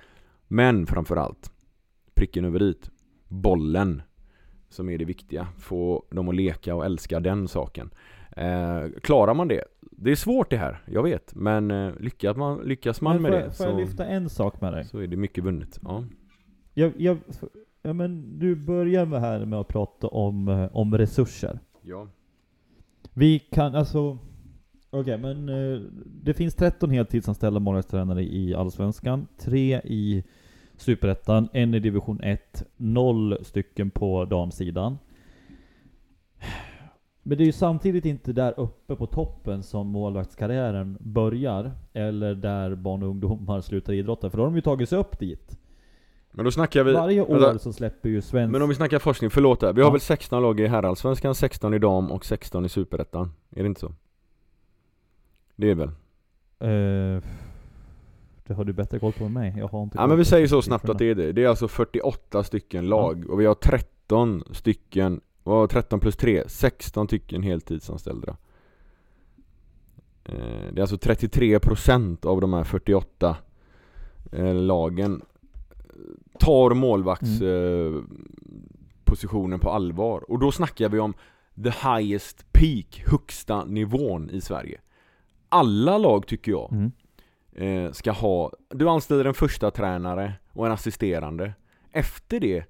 Men 0.49 0.87
framförallt 0.87 1.53
pricken 2.15 2.45
över 2.45 2.59
dit 2.59 2.91
bollen 3.29 4.03
som 4.69 4.89
är 4.89 4.99
det 4.99 5.05
viktiga. 5.05 5.47
Få 5.59 6.05
dem 6.11 6.29
att 6.29 6.35
leka 6.35 6.75
och 6.75 6.85
älska 6.85 7.21
den 7.21 7.49
saken. 7.49 7.91
Eh, 8.37 8.85
klarar 9.03 9.35
man 9.35 9.49
det? 9.49 9.65
Det 9.81 10.11
är 10.11 10.17
svårt 10.17 10.51
det 10.51 10.57
här, 10.57 10.83
jag 10.87 11.03
vet. 11.03 11.35
Men 11.35 11.71
eh, 11.71 11.93
lyckas 12.01 12.37
man, 12.37 12.59
lyckas 12.65 13.01
man 13.01 13.15
Men 13.15 13.23
med 13.23 13.31
får, 13.33 13.39
det 13.39 13.45
jag- 13.45 13.57
får 13.57 13.67
jag 13.67 13.77
lyfta 13.77 14.07
en 14.07 14.29
sak 14.29 14.61
med 14.61 14.73
dig? 14.73 14.85
så 14.85 14.99
är 14.99 15.07
det 15.07 15.17
mycket 15.17 15.45
vunnet. 15.45 15.81
Ja. 15.83 16.05
Jag, 16.75 16.93
jag, 16.97 17.19
ja, 17.83 17.93
men 17.93 18.39
du 18.39 18.55
börjar 18.57 19.07
med 19.07 19.21
här 19.21 19.45
med 19.47 19.59
att 19.61 19.69
prata 19.69 20.07
om, 20.09 20.49
eh, 20.49 20.69
om 20.77 20.99
resurser. 20.99 21.59
ja. 21.83 22.09
Vi 23.15 23.39
kan 23.39 23.75
alltså... 23.75 24.19
Okej, 24.91 25.19
men 25.19 25.49
eh, 25.49 25.81
det 26.23 26.35
finns 26.35 26.55
13 26.55 26.91
heltidsanställda 26.91 27.61
målvaktstränare 27.61 28.23
i 28.23 28.55
Allsvenskan. 28.55 29.27
Tre 29.39 29.81
i 29.85 30.25
Superettan, 30.77 31.49
en 31.53 31.75
i 31.75 31.79
division 31.81 32.21
1, 32.23 32.65
noll 32.77 33.39
stycken 33.45 33.91
på 33.91 34.25
damsidan. 34.25 34.99
Men 37.23 37.39
det 37.39 37.45
är 37.45 37.47
ju 37.47 37.53
samtidigt 37.53 38.05
inte 38.05 38.33
där 38.33 38.55
uppe 38.61 38.97
på 38.97 39.07
toppen 39.07 39.63
som 39.63 39.87
målvaktskarriären 39.87 40.97
börjar, 41.01 41.73
eller 41.93 42.35
där 42.35 42.75
barn 42.75 43.03
och 43.03 43.09
ungdomar 43.09 43.61
slutar 43.61 43.93
idrotta, 43.93 44.31
för 44.31 44.39
då 44.39 44.43
har 44.45 44.49
de 44.51 44.55
ju 44.57 44.61
tagit 44.63 44.89
sig 44.89 44.99
upp 44.99 45.19
dit. 45.19 45.59
Men 46.33 46.45
då 46.45 46.51
snackar 46.51 46.85
vi... 46.85 46.93
Varje 46.93 47.23
år 47.23 47.39
vänta. 47.39 47.59
så 47.59 47.73
släpper 47.73 48.09
ju 48.09 48.21
svensk... 48.23 48.53
Men 48.53 48.63
om 48.63 48.69
vi 48.69 48.75
snackar 48.75 48.99
forskning, 48.99 49.31
förlåt 49.31 49.61
där. 49.61 49.73
Vi 49.73 49.81
har 49.81 49.89
Ja. 49.89 49.93
väl 49.93 50.01
16 50.01 50.43
lag 50.43 50.61
i 50.61 50.67
herrallsvenskan, 50.67 51.35
16 51.35 51.75
i 51.75 51.79
dam 51.79 52.11
och 52.11 52.25
16 52.25 52.65
i 52.65 52.69
superettan? 52.69 53.33
Är 53.51 53.63
det 53.63 53.67
inte 53.67 53.81
så? 53.81 53.93
Det 55.57 55.71
är 55.71 55.75
väl? 55.75 55.89
Eh, 56.59 57.23
det 58.47 58.55
har 58.55 58.65
du 58.65 58.73
bättre 58.73 58.99
koll 58.99 59.13
på 59.13 59.25
än 59.25 59.33
mig. 59.33 59.55
Jag 59.59 59.69
har 59.69 59.83
inte 59.83 59.99
Ja 59.99 60.07
men 60.07 60.17
vi 60.19 60.25
säger 60.25 60.47
så 60.47 60.63
snabbt 60.63 60.89
att 60.89 60.99
det 60.99 61.05
är 61.11 61.15
det. 61.15 61.33
Det 61.33 61.45
är 61.45 61.49
alltså 61.49 61.69
48 61.69 62.43
stycken 62.45 62.87
lag 62.89 63.31
och 63.31 63.41
vi 63.41 63.47
har 63.47 63.55
13 63.55 64.45
stycken, 64.51 65.21
var 65.43 65.67
13 65.67 66.01
plus 66.01 66.17
3? 66.17 66.43
16 66.49 67.07
stycken 67.07 67.43
heltidsanställda. 67.43 68.37
Eh, 70.25 70.35
Det 70.73 70.79
är 70.79 70.81
alltså 70.81 70.97
33% 70.97 72.27
av 72.27 72.41
de 72.41 72.53
här 72.53 72.65
48 72.65 73.37
eh, 74.33 74.55
lagen 74.55 75.23
tar 76.39 76.75
målvakts 76.75 77.41
Mm. 77.41 77.95
eh, 77.97 79.59
på 79.61 79.71
allvar. 79.71 80.31
Och 80.31 80.39
då 80.39 80.53
snackar 80.53 80.89
vi 80.89 80.99
om 80.99 81.15
the 81.65 81.71
highest 81.71 82.53
peak, 82.53 83.05
högsta 83.07 83.65
nivån 83.65 84.31
i 84.31 84.41
Sverige. 84.41 84.81
Alla 85.49 85.99
lag 85.99 86.27
tycker 86.27 86.53
jag 86.53 86.73
Mm. 86.73 87.93
ska 87.95 88.11
ha, 88.13 88.53
du 88.71 88.89
anställer 88.89 89.25
en 89.25 89.35
första 89.35 89.71
tränare 89.71 90.33
och 90.53 90.67
en 90.67 90.73
assisterande. 90.73 91.53
Efter 91.91 92.41
det, 92.41 92.65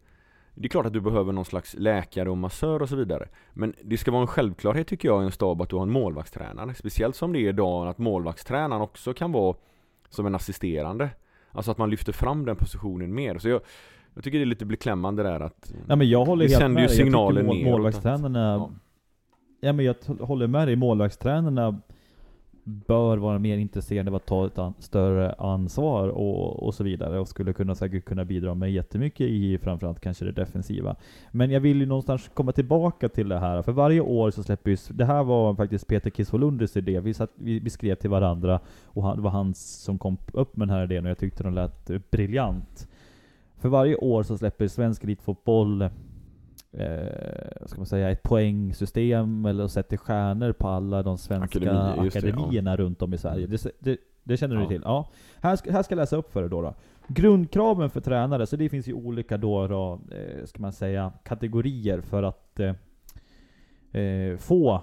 det 0.54 0.66
är 0.66 0.68
klart 0.68 0.86
att 0.86 0.92
du 0.92 1.00
behöver 1.00 1.32
någon 1.32 1.44
slags 1.44 1.74
läkare 1.78 2.30
och 2.30 2.38
massör 2.38 2.82
och 2.82 2.88
så 2.88 2.96
vidare. 2.96 3.28
Men 3.52 3.74
det 3.82 3.96
ska 3.98 4.10
vara 4.10 4.20
en 4.22 4.26
självklarhet 4.26 4.86
tycker 4.86 5.08
jag 5.08 5.22
i 5.22 5.24
en 5.24 5.32
stab 5.32 5.62
att 5.62 5.68
du 5.68 5.76
har 5.76 5.82
en 5.82 5.90
målvaktstränare. 5.90 6.74
Speciellt 6.74 7.16
som 7.16 7.32
det 7.32 7.38
är 7.38 7.48
idag 7.48 7.88
att 7.88 7.98
målvaktstränaren 7.98 8.82
också 8.82 9.14
kan 9.14 9.32
vara 9.32 9.56
som 10.08 10.26
en 10.26 10.34
assisterande. 10.34 11.10
Alltså 11.50 11.70
att 11.70 11.78
man 11.78 11.90
lyfter 11.90 12.12
fram 12.12 12.44
den 12.44 12.56
positionen 12.56 13.14
mer. 13.14 13.38
Så 13.38 13.48
jag, 13.48 13.60
jag 14.14 14.24
tycker 14.24 14.38
det 14.38 14.44
är 14.44 14.46
lite 14.46 14.64
beklämmande 14.64 15.22
där 15.22 15.40
att 15.40 15.72
Nej 15.86 15.96
men 15.96 16.10
jag 16.10 16.24
håller 16.24 16.44
Vi 16.44 16.50
helt 16.50 16.62
sänder 16.62 16.82
med 16.82 16.90
ju 16.90 16.96
dig. 16.96 17.06
Jag 17.06 17.12
mål, 17.12 17.34
neråt 17.34 17.64
Målvaktstränarna... 17.64 18.52
Ja. 18.52 18.70
Ja. 19.60 19.72
men 19.72 19.84
jag 19.84 19.96
håller 20.20 20.46
med 20.46 20.68
dig. 20.68 20.76
Målvaktstränarna 20.76 21.80
bör 22.64 23.16
vara 23.16 23.38
mer 23.38 23.58
intresserade 23.58 24.10
av 24.10 24.14
att 24.14 24.26
ta 24.26 24.46
ett 24.46 24.58
an- 24.58 24.74
större 24.78 25.32
ansvar 25.32 26.08
och, 26.08 26.62
och 26.62 26.74
så 26.74 26.84
vidare. 26.84 27.20
Och 27.20 27.28
skulle 27.28 27.52
kunna 27.52 27.74
säkert 27.74 28.04
kunna 28.04 28.24
bidra 28.24 28.54
med 28.54 28.72
jättemycket 28.72 29.26
i 29.26 29.58
framförallt 29.58 30.00
kanske 30.00 30.24
det 30.24 30.32
defensiva. 30.32 30.96
Men 31.30 31.50
jag 31.50 31.60
vill 31.60 31.80
ju 31.80 31.86
någonstans 31.86 32.30
komma 32.34 32.52
tillbaka 32.52 33.08
till 33.08 33.28
det 33.28 33.38
här. 33.38 33.62
För 33.62 33.72
varje 33.72 34.00
år 34.00 34.30
så 34.30 34.42
släpper 34.42 34.70
ju... 34.70 34.76
Det 34.90 35.04
här 35.04 35.24
var 35.24 35.54
faktiskt 35.54 35.86
Peter 35.86 36.10
Kisvolundis 36.10 36.76
idé. 36.76 37.00
Vi, 37.00 37.14
satt, 37.14 37.30
vi, 37.34 37.58
vi 37.58 37.70
skrev 37.70 37.94
till 37.94 38.10
varandra 38.10 38.60
och 38.84 39.02
han, 39.02 39.16
det 39.16 39.22
var 39.22 39.30
han 39.30 39.54
som 39.54 39.98
kom 39.98 40.16
upp 40.32 40.56
med 40.56 40.68
den 40.68 40.76
här 40.76 40.84
idén 40.84 41.04
och 41.04 41.10
jag 41.10 41.18
tyckte 41.18 41.42
den 41.42 41.54
lät 41.54 41.90
briljant. 42.10 42.88
För 43.58 43.68
varje 43.68 43.96
år 43.96 44.22
så 44.22 44.38
släpper 44.38 44.68
svensk 44.68 45.04
elitfotboll 45.04 45.88
eh, 46.72 47.66
ska 47.66 47.76
man 47.76 47.86
säga, 47.86 48.10
ett 48.10 48.22
poängsystem 48.22 49.46
eller 49.46 49.66
sätter 49.68 49.96
stjärnor 49.96 50.52
på 50.52 50.68
alla 50.68 51.02
de 51.02 51.18
svenska 51.18 51.58
Akademi, 51.58 52.04
just 52.04 52.20
det, 52.20 52.28
ja. 52.28 52.34
akademierna 52.34 52.76
runt 52.76 53.02
om 53.02 53.14
i 53.14 53.18
Sverige. 53.18 53.46
Det, 53.46 53.66
det, 53.78 53.98
det 54.22 54.36
känner 54.36 54.56
du 54.56 54.62
Ja. 54.62 54.68
till? 54.68 54.82
Ja. 54.84 55.08
Här 55.40 55.56
ska, 55.56 55.72
här 55.72 55.82
ska 55.82 55.92
jag 55.94 56.00
läsa 56.00 56.16
upp 56.16 56.32
för 56.32 56.40
dig 56.40 56.50
då, 56.50 56.62
då. 56.62 56.74
Grundkraven 57.06 57.90
för 57.90 58.00
tränare, 58.00 58.46
så 58.46 58.56
det 58.56 58.68
finns 58.68 58.88
ju 58.88 58.92
olika 58.92 59.36
då, 59.36 59.66
då 59.66 60.00
eh, 60.10 60.44
ska 60.44 60.62
man 60.62 60.72
säga, 60.72 61.12
kategorier 61.24 62.00
för 62.00 62.22
att 62.22 62.60
eh, 62.60 62.74
eh, 64.02 64.36
få 64.36 64.82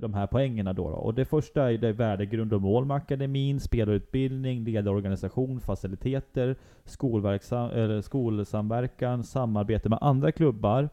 de 0.00 0.14
här 0.14 0.26
poängerna 0.26 0.72
då, 0.72 0.90
då. 0.90 0.96
Och 0.96 1.14
det 1.14 1.24
första 1.24 1.72
är 1.72 1.78
det 1.78 1.92
värdegrund 1.92 2.52
och 2.52 2.62
mål 2.62 2.84
med 2.84 2.96
akademin, 2.96 3.60
spelarutbildning, 3.60 4.64
ledarorganisation, 4.64 5.60
faciliteter, 5.60 6.56
skolverksam, 6.84 7.70
eller 7.70 8.00
skolsamverkan, 8.00 9.24
samarbete 9.24 9.88
med 9.88 9.98
andra 10.02 10.32
klubbar, 10.32 10.88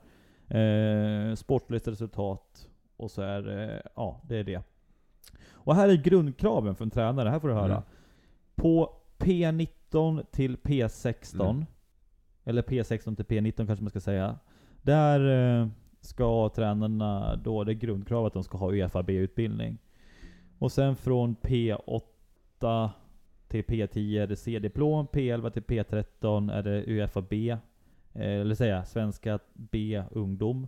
eh, 0.47 1.35
sportligt 1.35 1.87
resultat 1.87 2.69
och 2.97 3.11
så 3.11 3.21
är 3.21 3.41
det, 3.41 3.81
ja 3.95 4.21
det 4.27 4.37
är 4.37 4.43
det. 4.43 4.61
Och 5.53 5.75
här 5.75 5.89
är 5.89 5.95
grundkraven 5.95 6.75
för 6.75 6.85
en 6.85 6.91
tränare, 6.91 7.29
här 7.29 7.39
får 7.39 7.47
du 7.47 7.53
höra. 7.53 7.65
Mm. 7.65 7.83
På 8.55 8.93
P19 9.17 10.23
till 10.31 10.57
P16, 10.57 11.49
Mm. 11.49 11.65
eller 12.43 12.61
P16 12.61 13.15
till 13.15 13.25
P19 13.25 13.67
kanske 13.67 13.83
man 13.83 13.89
ska 13.89 13.99
säga. 13.99 14.35
Där 14.81 15.19
eh, 15.61 15.67
ska 16.05 16.49
tränarna, 16.49 17.35
då 17.35 17.63
det 17.63 17.71
är 17.71 17.73
grundkravet 17.73 18.27
att 18.27 18.33
de 18.33 18.43
ska 18.43 18.57
ha 18.57 18.71
UFAB-utbildning. 18.71 19.77
Och 20.59 20.71
sen 20.71 20.95
från 20.95 21.35
P8 21.35 22.89
till 23.47 23.63
P10 23.63 24.21
är 24.21 24.27
det 24.27 24.35
C-diplom, 24.35 25.07
P11 25.07 25.49
till 25.49 25.63
P13 25.63 26.53
är 26.53 26.63
det 26.63 26.83
UFAB, 26.87 27.25
B, 27.29 27.49
eh, 28.13 28.41
eller 28.41 28.55
säga 28.55 28.85
svenska 28.85 29.39
B 29.53 30.03
ungdom. 30.11 30.67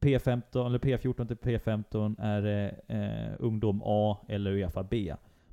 P15 0.00 0.66
eller 0.66 0.78
P14 0.78 1.26
till 1.26 1.36
P15 1.36 2.16
är 2.18 2.42
det 2.42 2.74
eh, 2.86 3.34
ungdom 3.38 3.82
A 3.84 4.18
eller 4.28 4.50
UFAB. 4.50 4.94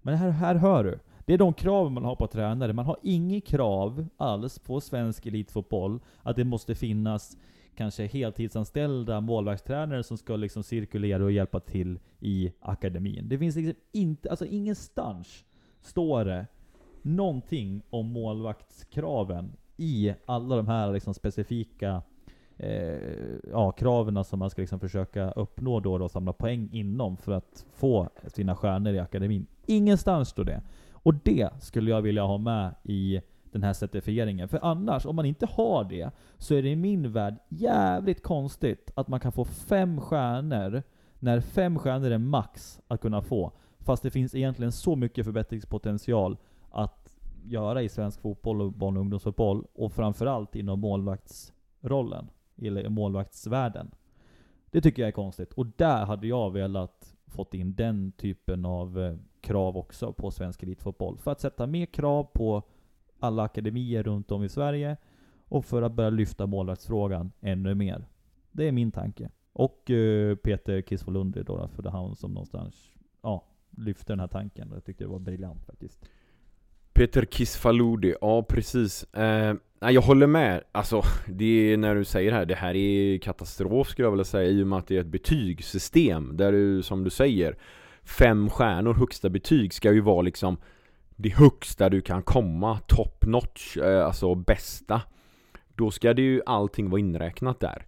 Men 0.01 0.15
här, 0.15 0.29
här 0.29 0.55
hör 0.55 0.83
du. 0.83 0.99
Det 1.25 1.33
är 1.33 1.37
de 1.37 1.53
krav 1.53 1.91
man 1.91 2.05
har 2.05 2.15
på 2.15 2.27
tränare. 2.27 2.73
Man 2.73 2.85
har 2.85 2.97
inget 3.03 3.45
krav 3.45 4.07
alls 4.17 4.59
på 4.59 4.81
svensk 4.81 5.25
elitfotboll 5.25 5.99
att 6.23 6.35
det 6.35 6.43
måste 6.43 6.75
finnas 6.75 7.37
kanske 7.75 8.05
heltidsanställda 8.05 9.21
målvaktstränare 9.21 10.03
som 10.03 10.17
ska 10.17 10.35
liksom 10.35 10.63
cirkulera 10.63 11.23
och 11.23 11.31
hjälpa 11.31 11.59
till 11.59 11.99
i 12.19 12.51
akademin. 12.59 13.29
Det 13.29 13.37
finns 13.37 13.55
liksom 13.55 13.81
inte, 13.91 14.29
alltså 14.29 14.45
ingenstans 14.45 15.45
står 15.81 16.25
det 16.25 16.47
någonting 17.01 17.81
om 17.89 18.11
målvaktskraven 18.11 19.51
i 19.77 20.13
alla 20.25 20.55
de 20.55 20.67
här 20.67 20.93
liksom 20.93 21.13
specifika 21.13 22.01
eh, 22.57 22.97
ja, 23.51 23.71
kraven 23.71 24.23
som 24.23 24.39
man 24.39 24.49
ska 24.49 24.61
liksom 24.61 24.79
försöka 24.79 25.31
uppnå 25.31 25.79
då, 25.79 25.97
då 25.97 26.03
och 26.03 26.11
samla 26.11 26.33
poäng 26.33 26.69
inom 26.71 27.17
för 27.17 27.31
att 27.31 27.65
få 27.73 28.09
sina 28.27 28.55
stjärnor 28.55 28.93
i 28.93 28.99
akademin. 28.99 29.45
Ingenstans 29.65 30.29
står 30.29 30.43
det. 30.43 30.61
Och 30.91 31.13
det 31.13 31.49
skulle 31.59 31.91
jag 31.91 32.01
vilja 32.01 32.23
ha 32.23 32.37
med 32.37 32.75
i 32.83 33.21
den 33.53 33.63
här 33.63 33.73
certifieringen. 33.73 34.47
För 34.47 34.59
annars, 34.61 35.05
om 35.05 35.15
man 35.15 35.25
inte 35.25 35.45
har 35.45 35.83
det, 35.83 36.11
så 36.37 36.55
är 36.55 36.61
det 36.61 36.69
i 36.69 36.75
min 36.75 37.11
värld 37.11 37.35
jävligt 37.49 38.23
konstigt 38.23 38.91
att 38.95 39.07
man 39.07 39.19
kan 39.19 39.31
få 39.31 39.45
fem 39.45 40.01
stjärnor, 40.01 40.83
när 41.19 41.39
fem 41.39 41.79
stjärnor 41.79 42.11
är 42.11 42.17
max 42.17 42.81
att 42.87 43.01
kunna 43.01 43.21
få. 43.21 43.51
Fast 43.79 44.03
det 44.03 44.11
finns 44.11 44.35
egentligen 44.35 44.71
så 44.71 44.95
mycket 44.95 45.25
förbättringspotential 45.25 46.37
att 46.71 47.17
göra 47.45 47.81
i 47.81 47.89
svensk 47.89 48.21
fotboll 48.21 48.61
och 48.61 48.71
barn 48.73 48.97
och 48.97 49.01
ungdomsfotboll. 49.01 49.65
Och 49.73 49.91
framförallt 49.91 50.55
inom 50.55 50.79
målvaktsrollen, 50.79 52.29
eller 52.61 52.89
målvaktsvärlden. 52.89 53.91
Det 54.71 54.81
tycker 54.81 55.01
jag 55.01 55.07
är 55.07 55.11
konstigt. 55.11 55.53
Och 55.53 55.65
där 55.65 56.05
hade 56.05 56.27
jag 56.27 56.51
velat 56.51 57.15
fått 57.27 57.53
in 57.53 57.75
den 57.75 58.11
typen 58.11 58.65
av 58.65 58.99
eh, 58.99 59.15
krav 59.41 59.77
också 59.77 60.13
på 60.13 60.31
svensk 60.31 60.63
elitfotboll. 60.63 61.17
För 61.17 61.31
att 61.31 61.41
sätta 61.41 61.67
mer 61.67 61.85
krav 61.85 62.23
på 62.23 62.63
alla 63.23 63.43
akademier 63.43 64.03
runt 64.03 64.31
om 64.31 64.43
i 64.43 64.49
Sverige 64.49 64.97
och 65.47 65.65
för 65.65 65.81
att 65.81 65.93
börja 65.93 66.09
lyfta 66.09 66.47
målvaktsfrågan 66.47 67.31
ännu 67.41 67.75
mer. 67.75 68.05
Det 68.51 68.67
är 68.67 68.71
min 68.71 68.91
tanke. 68.91 69.29
Och 69.53 69.91
eh, 69.91 70.35
Peter 70.35 70.81
Kisvolundi 70.81 71.43
då, 71.43 71.67
för 71.75 71.83
det 71.83 71.89
är 71.89 71.91
han 71.91 72.15
som 72.15 72.31
någonstans 72.31 72.75
ja, 73.21 73.43
lyfte 73.69 74.13
den 74.13 74.19
här 74.19 74.27
tanken. 74.27 74.71
Jag 74.73 74.85
tyckte 74.85 75.03
det 75.03 75.07
var 75.07 75.19
briljant 75.19 75.65
faktiskt. 75.65 76.05
Peter 76.93 77.25
Kisfaludi, 77.25 78.15
ja 78.21 78.43
precis. 78.43 79.03
Eh, 79.03 79.55
nej, 79.79 79.93
jag 79.93 80.01
håller 80.01 80.27
med. 80.27 80.63
Alltså, 80.71 81.01
det 81.27 81.45
är 81.45 81.77
när 81.77 81.95
du 81.95 82.05
säger 82.05 82.31
det 82.31 82.37
här, 82.37 82.45
det 82.45 82.55
här 82.55 82.75
är 82.75 83.17
katastrof 83.17 83.87
skulle 83.87 84.05
jag 84.05 84.11
vilja 84.11 84.25
säga 84.25 84.49
i 84.49 84.63
och 84.63 84.67
med 84.67 84.79
att 84.79 84.87
det 84.87 84.95
är 84.95 85.01
ett 85.01 85.07
betygssystem 85.07 86.37
där 86.37 86.51
du, 86.51 86.83
som 86.83 87.03
du 87.03 87.09
säger, 87.09 87.57
fem 88.03 88.49
stjärnor, 88.49 88.93
högsta 88.93 89.29
betyg 89.29 89.73
ska 89.73 89.91
ju 89.91 90.01
vara 90.01 90.21
liksom 90.21 90.57
det 91.23 91.29
högsta 91.29 91.89
du 91.89 92.01
kan 92.01 92.23
komma, 92.23 92.79
top 92.87 93.25
notch, 93.25 93.77
eh, 93.77 94.05
alltså 94.05 94.35
bästa. 94.35 95.01
Då 95.75 95.91
ska 95.91 96.13
det 96.13 96.21
ju 96.21 96.41
allting 96.45 96.89
vara 96.89 96.99
inräknat 96.99 97.59
där. 97.59 97.85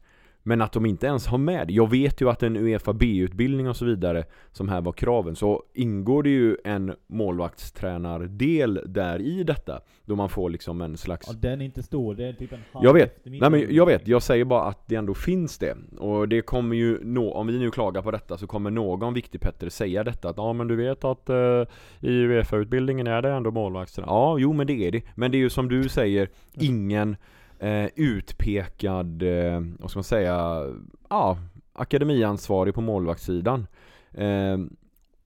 Men 0.48 0.62
att 0.62 0.72
de 0.72 0.86
inte 0.86 1.08
ens 1.08 1.28
har 1.28 1.38
med. 1.38 1.72
Jag 1.72 1.89
vet 1.89 2.22
ju 2.22 2.30
att 2.30 2.43
en 2.43 2.56
Uefa 2.58 2.93
B-utbildning 2.93 3.70
och 3.70 3.76
så 3.76 3.86
vidare 3.86 4.24
som 4.52 4.70
här 4.70 4.82
var 4.82 4.91
kraven 4.91 5.36
så 5.36 5.64
ingår 5.74 6.24
det 6.24 6.30
ju 6.30 6.58
en 6.64 6.96
målvaktstränardel 7.08 8.82
där 8.86 9.20
i 9.22 9.43
detta. 9.43 9.82
Då 10.06 10.16
man 10.16 10.30
får 10.30 10.50
liksom 10.50 10.82
en 10.82 10.98
slags 10.98 11.28
Ja, 11.28 11.34
den 11.34 11.62
är 11.62 11.66
inte 11.66 11.84
stor, 11.84 12.16
det 12.16 12.26
är 12.26 12.34
typ 12.34 12.52
en 12.54 12.60
halv 12.72 12.86
jag 12.86 12.93
vet, 12.93 13.22
nej 13.24 13.50
men 13.50 13.76
jag 13.76 13.86
vet, 13.86 14.08
jag 14.08 14.24
säger 14.24 14.46
bara 14.46 14.64
att 14.64 14.88
det 14.88 14.96
ändå 14.96 15.14
finns 15.14 15.58
det. 15.58 15.78
Och 15.98 16.30
det 16.30 16.41
kommer 16.41 16.76
ju, 16.76 17.00
nå 17.04 17.34
om 17.34 17.48
vi 17.48 17.60
nu 17.60 17.72
klagar 17.72 18.02
på 18.02 18.12
detta 18.12 18.38
så 18.38 18.48
kommer 18.48 18.72
någon 18.72 19.14
viktig 19.14 19.41
Petter 19.41 19.70
säga 19.70 20.04
detta 20.04 20.30
att 20.30 20.38
Ja 20.38 20.54
men 20.54 20.68
du 20.68 20.76
vet 20.76 21.04
att 21.04 21.30
eh, 21.30 21.64
i 22.00 22.10
Uefa-utbildningen 22.10 23.08
är 23.08 23.22
det 23.22 23.30
ändå 23.30 23.52
målvaktstränare. 23.52 24.12
Ja, 24.12 24.38
jo 24.39 24.54
men 24.54 24.68
det 24.68 24.88
är 24.88 24.91
det. 24.91 25.02
Men 25.16 25.32
det 25.32 25.38
är 25.38 25.39
ju 25.39 25.50
som 25.50 25.70
du 25.70 25.89
säger, 25.89 26.30
ingen 26.54 27.16
eh, 27.60 27.86
utpekad, 27.95 29.24
eh, 29.24 29.62
vad 29.80 29.89
ska 29.89 29.97
man 29.97 30.03
säga, 30.03 30.64
ja, 31.10 31.38
akademiansvarig 31.74 32.74
på 32.74 32.82
målvaktssidan. 32.82 33.68
Eh, 34.14 34.58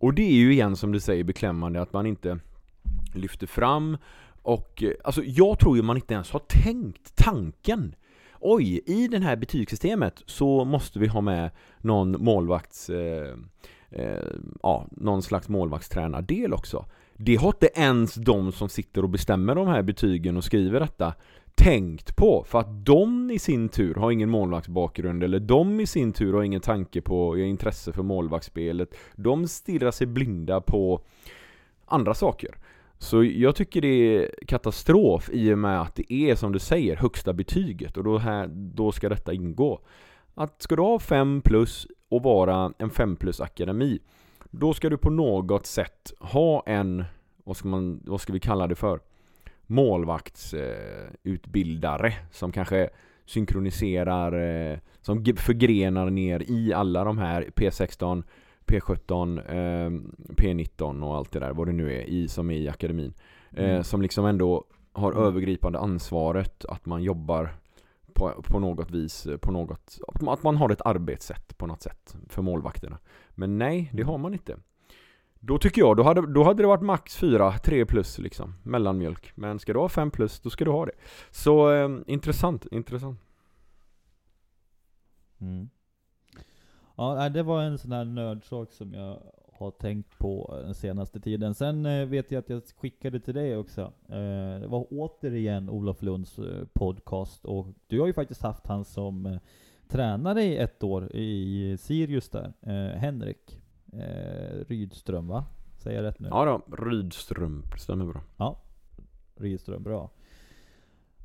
Och 0.01 0.13
det 0.13 0.21
är 0.21 0.33
ju 0.33 0.53
igen 0.53 0.75
som 0.75 0.91
du 0.91 0.99
säger 0.99 1.23
beklämmande 1.23 1.81
att 1.81 1.93
man 1.93 2.05
inte 2.05 2.39
lyfter 3.13 3.47
fram. 3.47 3.97
Och 4.41 4.83
eh, 4.83 4.91
alltså 5.03 5.21
jag 5.25 5.59
tror 5.59 5.77
ju 5.77 5.83
man 5.83 5.97
inte 5.97 6.13
ens 6.13 6.31
har 6.31 6.41
tänkt 6.63 7.15
tanken. 7.15 7.95
Oj, 8.39 8.81
i 8.85 9.07
det 9.07 9.19
här 9.19 9.35
betygssystemet 9.35 10.23
så 10.25 10.65
måste 10.65 10.99
vi 10.99 11.07
ha 11.07 11.21
med 11.21 11.49
någon 11.81 12.23
målvakts 12.23 12.89
eh, 12.89 13.35
eh, 13.91 14.23
Ja, 14.63 14.87
någon 14.91 15.21
slags 15.21 15.49
målvaktstränardel 15.49 16.53
också. 16.53 16.85
Det 17.17 17.35
har 17.35 17.47
inte 17.47 17.69
ens 17.75 18.13
de 18.15 18.51
som 18.51 18.69
sitter 18.69 19.03
och 19.03 19.09
bestämmer 19.09 19.55
de 19.55 19.67
här 19.67 19.81
betygen 19.81 20.37
och 20.37 20.43
skriver 20.43 20.79
detta 20.79 21.13
tänkt 21.55 22.15
på 22.15 22.43
för 22.47 22.59
att 22.59 22.85
de 22.85 23.31
i 23.31 23.39
sin 23.39 23.69
tur 23.69 23.95
har 23.95 24.11
ingen 24.11 24.29
målvaktsbakgrund 24.29 25.23
eller 25.23 25.39
de 25.39 25.79
i 25.79 25.85
sin 25.85 26.13
tur 26.13 26.33
har 26.33 26.43
ingen 26.43 26.61
tanke 26.61 27.01
på 27.01 27.35
eh, 27.35 27.49
intresse 27.49 27.91
för 27.91 28.03
målvaktsspelet 28.03 28.95
De 29.15 29.47
stirrar 29.47 29.91
sig 29.91 30.07
blinda 30.07 30.61
på 30.61 31.01
andra 31.85 32.13
saker 32.13 32.55
så 32.97 33.23
jag 33.23 33.55
tycker 33.55 33.81
det 33.81 33.87
är 33.87 34.29
katastrof 34.47 35.29
i 35.33 35.53
och 35.53 35.57
med 35.57 35.81
att 35.81 35.95
det 35.95 36.13
är 36.13 36.35
som 36.35 36.51
du 36.51 36.59
säger 36.59 36.95
högsta 36.95 37.33
betyget 37.33 37.97
och 37.97 38.03
då, 38.03 38.17
här, 38.17 38.47
då 38.47 38.91
ska 38.91 39.09
detta 39.09 39.33
ingå. 39.33 39.79
Att 40.35 40.61
ska 40.61 40.75
du 40.75 40.81
ha 40.81 40.99
5 40.99 41.41
plus 41.41 41.87
och 42.09 42.23
vara 42.23 42.73
en 42.77 42.89
5 42.89 43.15
plus 43.15 43.41
akademi 43.41 43.99
då 44.51 44.73
ska 44.73 44.89
du 44.89 44.97
på 44.97 45.09
något 45.09 45.65
sätt 45.65 46.13
ha 46.19 46.63
en, 46.65 47.03
vad 47.43 47.57
ska, 47.57 47.67
man, 47.67 48.01
vad 48.05 48.21
ska 48.21 48.33
vi 48.33 48.39
kalla 48.39 48.67
det 48.67 48.75
för? 48.75 48.99
Målvaktsutbildare 49.69 52.13
som 52.31 52.51
kanske 52.51 52.89
synkroniserar, 53.25 54.31
eh, 54.71 54.77
som 55.01 55.25
förgrenar 55.37 56.09
ner 56.09 56.43
i 56.51 56.73
alla 56.73 57.03
de 57.03 57.17
här 57.17 57.41
P16 57.55 58.23
P17, 58.65 59.39
eh, 59.39 59.89
P19 60.35 61.03
och 61.03 61.15
allt 61.15 61.31
det 61.31 61.39
där, 61.39 61.53
vad 61.53 61.67
det 61.67 61.73
nu 61.73 61.93
är, 61.93 62.01
i, 62.03 62.27
som 62.27 62.49
är 62.51 62.57
i 62.57 62.69
akademin. 62.69 63.13
Eh, 63.51 63.69
Mm. 63.69 63.83
som 63.83 64.01
liksom 64.01 64.25
ändå 64.25 64.63
har 64.93 65.13
övergripande 65.13 65.79
ansvaret 65.79 66.65
att 66.65 66.85
man 66.85 67.03
jobbar 67.03 67.49
på, 68.13 68.31
på 68.43 68.59
något 68.59 68.91
vis, 68.91 69.27
på 69.41 69.51
något, 69.51 69.99
att 70.07 70.21
man- 70.21 70.33
att 70.33 70.43
man 70.43 70.57
har 70.57 70.69
ett 70.69 70.81
arbetssätt 70.85 71.57
på 71.57 71.67
något 71.67 71.81
sätt 71.81 72.15
för 72.27 72.41
målvakterna. 72.41 72.97
Men 73.29 73.57
nej, 73.57 73.89
det 73.93 74.03
har 74.03 74.17
man 74.17 74.33
inte. 74.33 74.57
Då 75.39 75.57
tycker 75.57 75.81
jag, 75.81 75.97
då 75.97 76.03
hade, 76.03 76.33
då 76.33 76.43
hade 76.43 76.63
det 76.63 76.67
varit 76.67 76.81
max 76.81 77.17
4, 77.17 77.57
3 77.57 77.85
plus 77.85 78.19
liksom, 78.19 78.53
mellanmjölk. 78.63 79.31
Men 79.35 79.59
ska 79.59 79.73
du 79.73 79.79
ha 79.79 79.89
5 79.89 80.11
plus, 80.11 80.39
då 80.39 80.49
ska 80.49 80.65
du 80.65 80.71
ha 80.71 80.85
det. 80.85 80.91
Så 81.31 81.71
eh, 81.71 81.89
intressant, 82.07 82.65
intressant. 82.71 83.19
Mm. 85.41 85.69
Ja, 86.97 87.29
det 87.29 87.43
var 87.43 87.63
en 87.63 87.77
sån 87.77 87.91
här 87.91 88.05
nördsak 88.05 88.71
som 88.71 88.93
jag 88.93 89.21
har 89.53 89.71
tänkt 89.71 90.17
på 90.17 90.59
den 90.63 90.75
senaste 90.75 91.19
tiden. 91.19 91.55
Sen 91.55 91.85
eh, 91.85 92.05
vet 92.05 92.31
jag 92.31 92.39
att 92.39 92.49
jag 92.49 92.61
skickade 92.77 93.19
till 93.19 93.33
dig 93.33 93.57
också. 93.57 93.81
Eh, 94.09 94.59
det 94.59 94.67
var 94.67 94.87
återigen 94.89 95.69
Olof 95.69 96.01
Lunds 96.01 96.39
eh, 96.39 96.65
podcast 96.73 97.45
och 97.45 97.67
du 97.87 97.99
har 97.99 98.07
ju 98.07 98.13
faktiskt 98.13 98.41
haft 98.41 98.67
han 98.67 98.85
som 98.85 99.25
eh, 99.25 99.39
tränare 99.87 100.43
i 100.43 100.57
ett 100.57 100.83
år 100.83 101.15
i 101.15 101.77
Sirius 101.79 102.29
där. 102.29 102.53
Eh, 102.61 102.99
Henrik 102.99 103.61
eh, 103.93 104.65
Rydström 104.67 105.27
va? 105.27 105.45
Säger 105.77 105.97
jag 105.97 106.07
rätt 106.07 106.19
nu? 106.19 106.27
Ja 106.31 106.45
då, 106.45 106.75
Rydström, 106.75 107.63
stämmer 107.77 108.05
bra. 108.05 108.21
Rydström, 109.35 109.83
bra. 109.83 110.09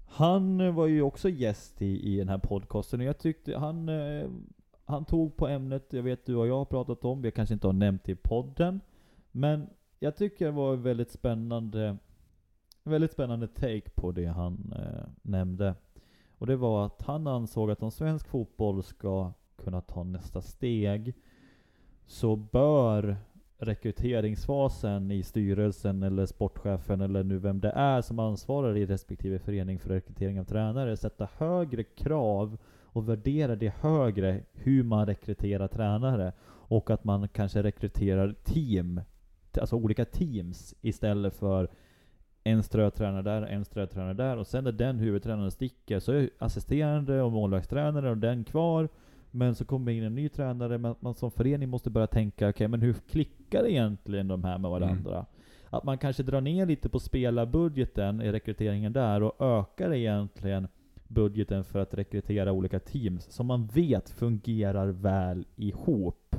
Han 0.07 0.61
eh, 0.61 0.75
var 0.75 0.87
ju 0.87 1.03
också 1.03 1.29
gäst 1.29 1.83
i, 1.83 2.13
i 2.15 2.17
den 2.19 2.29
här 2.29 2.39
podcasten 2.39 3.01
och 3.01 3.07
jag 3.07 3.19
tyckte 3.19 3.59
han, 3.59 3.89
eh, 3.89 4.29
han 4.85 5.05
tog 5.05 5.37
på 5.37 5.49
ämnet, 5.49 5.93
jag 5.93 6.03
vet 6.03 6.27
du 6.27 6.37
och 6.37 6.47
jag 6.47 6.59
har 6.59 6.65
pratat 6.65 7.05
om, 7.05 7.23
vi 7.23 7.31
kanske 7.31 7.55
inte 7.55 7.67
har 7.67 7.73
nämnt 7.73 8.05
det 8.05 8.13
i 8.13 8.17
podden. 8.17 8.81
Men 9.31 9.69
jag 9.99 10.17
tycker 10.17 10.45
det 10.45 10.51
var 10.51 10.77
väldigt 10.77 11.11
spännande, 11.11 11.97
väldigt 12.85 13.13
spännande 13.13 13.49
take 13.49 13.91
på 13.95 14.13
det 14.13 14.27
han 14.27 14.75
eh, 14.77 15.09
nämnde. 15.23 15.75
Och 16.39 16.47
det 16.47 16.57
var 16.57 16.87
att 16.87 17.03
han 17.03 17.27
ansåg 17.27 17.71
att 17.71 17.83
om 17.83 17.91
svensk 17.91 18.29
fotboll 18.29 18.83
ska 18.83 19.33
kunna 19.57 19.81
ta 19.81 20.03
nästa 20.03 20.41
steg 20.41 21.15
så 22.07 22.37
bör 22.37 23.17
rekryteringsfasen 23.59 25.11
i 25.11 25.23
styrelsen 25.23 26.03
eller 26.03 26.27
sportchefen 26.27 27.01
eller 27.01 27.25
nu 27.25 27.39
vem 27.39 27.61
det 27.61 27.71
är 27.71 28.01
som 28.01 28.19
ansvarar 28.19 28.77
i 28.77 28.87
respektive 28.87 29.39
förening 29.39 29.79
för 29.79 29.89
rekrytering 29.89 30.41
av 30.41 30.45
tränare 30.45 30.97
sätta 30.97 31.29
högre 31.39 31.85
krav 31.85 32.59
och 32.85 33.09
värdera 33.09 33.57
det 33.57 33.75
högre 33.81 34.41
hur 34.53 34.83
man 34.83 35.07
rekryterar 35.07 35.69
tränare 35.69 36.33
och 36.47 36.91
att 36.91 37.05
man 37.05 37.29
kanske 37.29 37.63
rekryterar 37.63 38.35
team, 38.45 39.01
alltså 39.61 39.77
olika 39.77 40.05
teams 40.05 40.75
istället 40.81 41.35
för 41.35 41.69
en 42.45 42.63
strötränare 42.63 43.23
där, 43.23 43.43
en 43.43 43.65
strötränare 43.65 44.15
där 44.15 44.37
och 44.37 44.47
sen 44.47 44.65
när 44.65 44.73
den 44.73 44.99
huvudtränaren 44.99 45.51
sticker 45.51 46.01
så 46.01 46.13
är 46.13 46.31
assisterande 46.39 47.23
och 47.23 47.33
målvaktstränare 47.33 48.11
och 48.11 48.19
den 48.19 48.45
kvar 48.45 48.89
men 49.35 49.55
så 49.55 49.65
kommer 49.65 49.93
in 49.93 50.03
en 50.03 50.15
ny 50.15 50.29
tränare, 50.29 50.79
men 50.79 50.95
man 51.01 51.15
som 51.15 51.31
förening 51.31 51.69
måste 51.69 51.91
börja 51.91 52.07
tänka, 52.07 52.49
okej 52.49 52.69
men 52.69 52.81
hur 52.81 52.93
klickar 52.93 53.67
egentligen 53.67 54.29
de 54.29 54.45
här 54.45 54.59
med 54.59 54.71
varandra? 54.71 55.27
Att 55.71 55.85
man 55.85 55.99
kanske 55.99 56.23
drar 56.23 56.41
ner 56.41 56.67
lite 56.67 56.89
på 56.89 57.01
spelarbudgeten 57.01 58.21
i 58.23 58.33
rekryteringen 58.33 58.93
där 58.93 59.23
och 59.23 59.43
ökar 59.59 59.93
egentligen 59.95 60.69
budgeten 61.09 61.65
för 61.65 61.79
att 61.79 61.95
rekrytera 61.95 62.53
olika 62.53 62.79
teams 62.81 63.31
som 63.33 63.47
man 63.47 63.67
vet 63.67 64.11
fungerar 64.11 64.87
väl 64.89 65.47
ihop. 65.57 66.37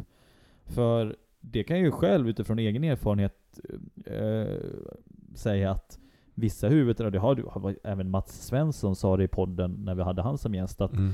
För 0.65 1.15
det 1.41 1.63
kan 1.63 1.77
jag 1.77 1.85
ju 1.85 1.91
själv 1.91 2.29
utifrån 2.29 2.59
egen 2.59 2.83
erfarenhet 2.83 3.59
eh, 4.05 4.57
säga 5.35 5.71
att 5.71 5.99
vissa 6.33 6.67
huvudtränare, 6.69 7.11
det 7.11 7.19
har, 7.19 7.35
du- 7.35 7.79
även 7.83 8.09
Mats 8.09 8.45
Svensson 8.47 8.95
sa 8.95 9.17
det 9.17 9.23
i 9.23 9.27
podden 9.27 9.71
när 9.85 9.95
vi 9.95 10.03
hade 10.03 10.21
han 10.21 10.37
som 10.37 10.55
gäst, 10.55 10.81
att 10.81 10.93
Mm 10.93 11.13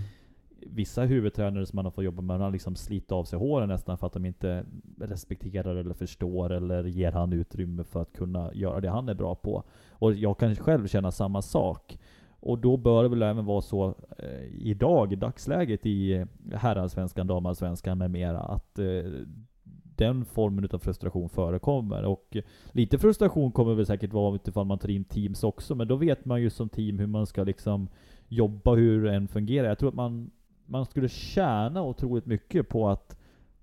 vissa 0.65 1.01
huvudtränare 1.01 1.65
som 1.65 1.75
man 1.75 1.85
har 1.85 1.91
fått 1.91 2.05
jobba 2.05 2.21
med, 2.21 2.39
har 2.39 2.51
liksom 2.51 2.75
slitit 2.75 3.11
av 3.11 3.23
sig 3.23 3.39
håren 3.39 3.69
nästan 3.69 3.97
för 3.97 4.07
att 4.07 4.13
de 4.13 4.25
inte 4.25 4.65
respekterar 4.97 5.75
eller 5.75 5.93
förstår 5.93 6.51
eller 6.51 6.83
ger 6.83 7.11
han 7.11 7.33
utrymme 7.33 7.83
för 7.83 8.01
att 8.01 8.13
kunna 8.13 8.53
göra 8.53 8.81
det 8.81 8.89
han 8.89 9.09
är 9.09 9.13
bra 9.13 9.35
på. 9.35 9.63
Och 9.89 10.13
jag 10.13 10.37
kan 10.37 10.55
själv 10.55 10.87
känna 10.87 11.11
samma 11.11 11.41
sak. 11.41 11.97
Och 12.39 12.57
då 12.57 12.77
bör 12.77 13.03
det 13.03 13.09
väl 13.09 13.21
även 13.21 13.45
vara 13.45 13.61
så 13.61 13.95
eh, 14.17 14.45
idag, 14.59 15.13
i 15.13 15.15
dagsläget 15.15 15.85
i 15.85 16.25
herrallsvenskan, 16.53 17.27
damallsvenskan 17.27 17.97
med 17.97 18.11
mera, 18.11 18.39
att 18.39 18.79
eh, 18.79 19.03
den 19.95 20.25
formen 20.25 20.69
av 20.73 20.79
frustration 20.79 21.29
förekommer. 21.29 22.03
Och 22.03 22.37
lite 22.71 22.97
frustration 22.97 23.51
kommer 23.51 23.73
väl 23.73 23.85
säkert 23.85 24.13
vara 24.13 24.35
utifrån 24.35 24.67
man 24.67 24.79
tar 24.79 24.89
in 24.89 25.03
teams 25.03 25.43
också, 25.43 25.75
men 25.75 25.87
då 25.87 25.95
vet 25.95 26.25
man 26.25 26.41
ju 26.41 26.49
som 26.49 26.69
team 26.69 26.99
hur 26.99 27.07
man 27.07 27.27
ska 27.27 27.43
liksom 27.43 27.87
jobba, 28.27 28.75
hur 28.75 29.05
en 29.05 29.27
fungerar. 29.27 29.67
Jag 29.67 29.79
tror 29.79 29.89
att 29.89 29.95
man 29.95 30.31
man 30.71 30.85
skulle 30.85 31.09
tjäna 31.09 31.81
otroligt 31.83 32.25
mycket 32.25 32.69
på 32.69 32.89
att 32.89 33.17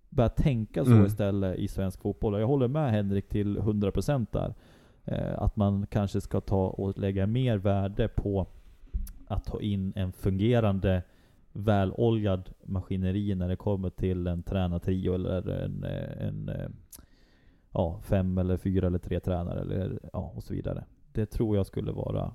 börja 0.09 0.29
tänka 0.29 0.85
så 0.85 0.91
Mm. 0.91 1.07
istället 1.07 1.59
i 1.59 1.69
svensk 1.69 2.01
fotboll. 2.03 2.41
Jag 2.41 2.47
håller 2.47 2.69
med 2.69 2.91
Henrik 2.91 3.29
till 3.29 3.59
100% 3.59 4.33
där. 4.33 4.55
Eh, 5.05 5.43
att 5.43 5.57
man 5.57 5.87
kanske 5.87 6.21
ska 6.21 6.41
ta 6.41 6.67
och 6.67 6.99
lägga 6.99 7.27
mer 7.27 7.59
värde 7.59 8.09
på 8.09 8.47
att 9.27 9.45
ta 9.45 9.61
in 9.61 9.93
en 9.97 10.13
fungerande 10.13 11.03
väloljad 11.53 12.51
maskineri 12.65 13.35
när 13.35 13.49
det 13.49 13.57
kommer 13.57 13.91
till 13.91 14.27
en 14.27 14.43
tränartrio 14.43 15.15
eller 15.15 15.49
en, 15.49 15.85
eh, 15.85 16.27
en 16.29 16.49
eh, 16.49 16.69
ja, 17.73 18.01
fem 18.03 18.39
eller 18.39 18.57
fyra 18.57 18.87
eller 18.87 18.99
tre 18.99 19.21
tränare 19.21 19.61
eller 19.61 19.99
ja, 20.13 20.33
och 20.37 20.43
så 20.43 20.55
vidare. 20.55 20.85
Det 21.13 21.27
tror 21.27 21.57
jag 21.57 21.67
skulle 21.67 21.93
vara 21.93 22.35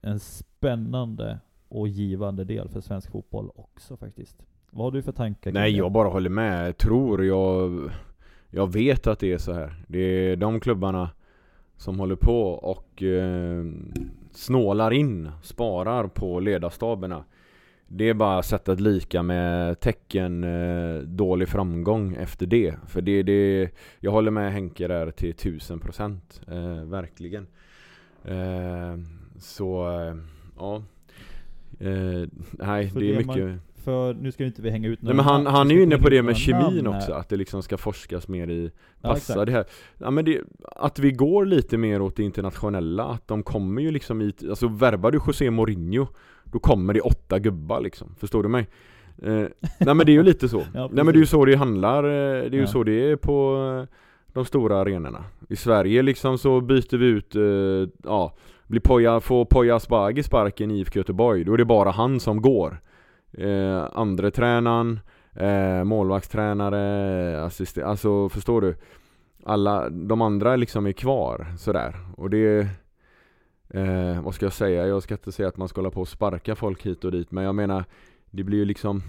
en 0.00 0.20
spännande 0.20 1.38
och 1.72 1.88
givande 1.88 2.44
del 2.44 2.68
för 2.68 2.80
svensk 2.80 3.10
fotboll 3.10 3.50
också 3.54 3.96
faktiskt. 3.96 4.36
Vad 4.70 4.84
har 4.84 4.90
du 4.92 5.02
för 5.02 5.12
tankar? 5.12 5.52
Nej 5.52 5.76
jag 5.76 5.92
bara 5.92 6.08
håller 6.08 6.30
med, 6.30 6.68
jag 6.68 6.76
tror 6.76 7.24
jag 7.24 7.90
Jag 8.50 8.72
vet 8.72 9.06
att 9.06 9.18
det 9.18 9.32
är 9.32 9.38
så 9.38 9.52
här. 9.52 9.84
Det 9.88 9.98
är 9.98 10.36
de 10.36 10.60
klubbarna 10.60 11.10
Som 11.76 11.98
håller 12.00 12.16
på 12.16 12.48
och 12.48 13.02
eh, 13.02 13.64
Snålar 14.32 14.92
in, 14.92 15.30
sparar 15.42 16.06
på 16.06 16.40
ledarstaberna. 16.40 17.24
Det 17.86 18.08
är 18.08 18.14
bara 18.14 18.42
sättet 18.42 18.80
lika 18.80 19.22
med 19.22 19.80
tecken 19.80 20.44
eh, 20.44 21.00
dålig 21.02 21.48
framgång 21.48 22.14
efter 22.14 22.46
det. 22.46 22.74
För 22.86 23.00
det, 23.02 23.22
det 23.22 23.70
Jag 24.00 24.10
håller 24.10 24.30
med 24.30 24.52
Henke 24.52 24.88
där 24.88 25.10
till 25.10 25.34
tusen 25.34 25.80
procent 25.80 26.40
eh, 26.48 26.84
Verkligen. 26.84 27.46
Eh, 28.24 28.98
Så 29.38 30.00
eh, 30.00 30.16
Ja 30.58 30.82
eh, 31.78 32.28
Nej 32.52 32.88
För 32.90 33.00
det 33.00 33.06
är 33.14 33.18
det 33.18 33.24
man- 33.26 33.36
mycket 33.40 33.60
För 33.84 34.14
nu 34.14 34.32
ska 34.32 34.42
ju 34.42 34.46
inte 34.46 34.62
vi 34.62 34.70
hänga 34.70 34.88
ut 34.88 35.02
Nej 35.02 35.14
men 35.14 35.24
han, 35.24 35.46
han 35.46 35.68
vi 35.68 35.74
är 35.74 35.78
ju 35.78 35.82
inne 35.82 35.98
på 35.98 36.08
det 36.08 36.16
med 36.22 36.24
några 36.24 36.34
kemin 36.34 36.86
också, 36.86 37.12
att 37.12 37.28
det 37.28 37.36
liksom 37.36 37.62
ska 37.62 37.76
forskas 37.76 38.28
mer 38.28 38.50
i 38.50 38.70
Ja, 39.02 39.08
Passa 39.08 39.32
exakt. 39.32 39.46
det 39.46 39.52
här 39.52 39.64
Ja 39.98 40.10
men 40.10 40.24
det, 40.24 40.40
att 40.76 40.98
vi 40.98 41.12
går 41.12 41.46
lite 41.46 41.76
mer 41.78 42.02
åt 42.02 42.16
det 42.16 42.22
internationella, 42.22 43.04
att 43.04 43.28
de 43.28 43.42
kommer 43.42 43.82
ju 43.82 43.90
liksom 43.90 44.20
i, 44.22 44.32
alltså 44.50 44.68
värvar 44.68 45.10
du 45.10 45.20
José 45.26 45.50
Mourinho 45.50 46.06
Då 46.44 46.58
kommer 46.58 46.94
det 46.94 47.00
åtta 47.00 47.38
gubbar 47.38 47.80
liksom, 47.80 48.14
förstår 48.18 48.42
du 48.42 48.48
mig? 48.48 48.68
Eh, 49.22 49.32
nej 49.78 49.94
men 49.94 49.98
det 49.98 50.12
är 50.12 50.14
ju 50.14 50.22
lite 50.22 50.48
så, 50.48 50.58
Ja, 50.74 50.90
nej 50.92 51.04
men 51.04 51.06
det 51.06 51.18
är 51.18 51.20
ju 51.20 51.26
så 51.26 51.44
det 51.44 51.56
handlar, 51.56 52.04
eh, 52.04 52.10
det 52.10 52.46
är 52.46 52.50
ju 52.54 52.60
Ja. 52.60 52.66
så 52.66 52.82
det 52.84 53.10
är 53.10 53.16
på 53.16 53.56
eh, 53.82 53.96
de 54.32 54.44
stora 54.44 54.80
arenorna 54.80 55.24
I 55.48 55.56
Sverige 55.56 56.02
liksom 56.02 56.38
så 56.38 56.60
byter 56.60 56.96
vi 56.96 57.06
ut, 57.06 57.36
eh, 57.36 57.90
ja 58.04 58.34
blir 58.72 58.80
Poja, 58.80 59.20
får 59.20 59.44
Poya 59.44 59.76
Asbaghi 59.76 60.22
sparken 60.22 60.70
i 60.70 60.80
IFK 60.80 60.98
Göteborg, 60.98 61.44
då 61.44 61.52
är 61.52 61.56
det 61.56 61.64
bara 61.64 61.90
han 61.90 62.20
som 62.20 62.42
går 62.42 62.80
eh, 63.32 63.88
Andre 63.92 64.30
tränaren 64.30 65.00
eh, 65.32 65.84
målvaktstränare, 65.84 67.44
assistent, 67.44 67.86
alltså 67.86 68.28
förstår 68.28 68.60
du? 68.60 68.76
Alla, 69.44 69.90
de 69.90 70.22
andra 70.22 70.56
liksom 70.56 70.86
är 70.86 70.92
kvar 70.92 71.46
sådär 71.58 71.96
och 72.16 72.30
det 72.30 72.68
eh, 73.68 74.22
Vad 74.22 74.34
ska 74.34 74.46
jag 74.46 74.52
säga? 74.52 74.86
Jag 74.86 75.02
ska 75.02 75.14
inte 75.14 75.32
säga 75.32 75.48
att 75.48 75.56
man 75.56 75.68
ska 75.68 75.80
hålla 75.80 75.90
på 75.90 76.00
och 76.00 76.08
sparka 76.08 76.54
folk 76.54 76.86
hit 76.86 77.04
och 77.04 77.12
dit 77.12 77.30
men 77.30 77.44
jag 77.44 77.54
menar 77.54 77.84
Det 78.30 78.44
blir 78.44 78.58
ju 78.58 78.64
liksom 78.64 79.02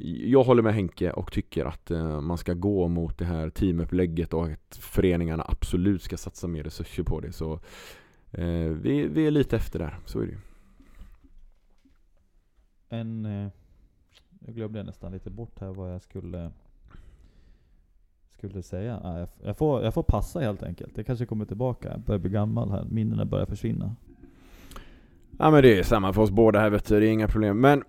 jag 0.00 0.44
håller 0.44 0.62
med 0.62 0.74
Henke 0.74 1.10
och 1.10 1.32
tycker 1.32 1.64
att 1.64 1.90
eh, 1.90 2.20
man 2.20 2.38
ska 2.38 2.54
gå 2.54 2.88
mot 2.88 3.18
det 3.18 3.24
här 3.24 3.50
teamupplägget 3.50 4.34
och 4.34 4.46
att 4.46 4.76
föreningarna 4.80 5.44
absolut 5.48 6.02
ska 6.02 6.16
satsa 6.16 6.46
mer 6.46 6.62
resurser 6.62 7.02
på 7.02 7.20
det 7.20 7.32
så 7.32 7.52
eh, 8.30 8.68
vi, 8.68 9.08
vi 9.08 9.26
är 9.26 9.30
lite 9.30 9.56
efter 9.56 9.78
där, 9.78 9.98
så 10.04 10.20
är 10.20 10.26
det 10.26 10.32
ju. 10.32 10.38
En... 12.88 13.26
Eh, 13.26 13.48
jag 14.46 14.54
glömde 14.54 14.82
nästan 14.82 15.12
lite 15.12 15.30
bort 15.30 15.60
här 15.60 15.68
vad 15.68 15.94
jag 15.94 16.02
skulle... 16.02 16.50
Skulle 18.28 18.62
säga. 18.62 19.00
Jag, 19.02 19.28
jag, 19.48 19.56
får, 19.56 19.82
jag 19.82 19.94
får 19.94 20.02
passa 20.02 20.40
helt 20.40 20.62
enkelt. 20.62 20.94
Det 20.94 21.04
kanske 21.04 21.26
kommer 21.26 21.44
tillbaka. 21.44 21.88
Jag 21.90 22.00
börjar 22.00 22.18
bli 22.18 22.30
gammal 22.30 22.70
här. 22.70 22.84
Minnena 22.84 23.24
börjar 23.24 23.46
försvinna. 23.46 23.96
Ja 25.38 25.50
men 25.50 25.62
det 25.62 25.78
är 25.78 25.82
samma 25.82 26.12
för 26.12 26.22
oss 26.22 26.30
båda 26.30 26.60
här 26.60 26.70
vet 26.70 26.88
du, 26.88 27.00
det 27.00 27.06
är 27.06 27.10
inga 27.10 27.28
problem. 27.28 27.60
Men 27.60 27.84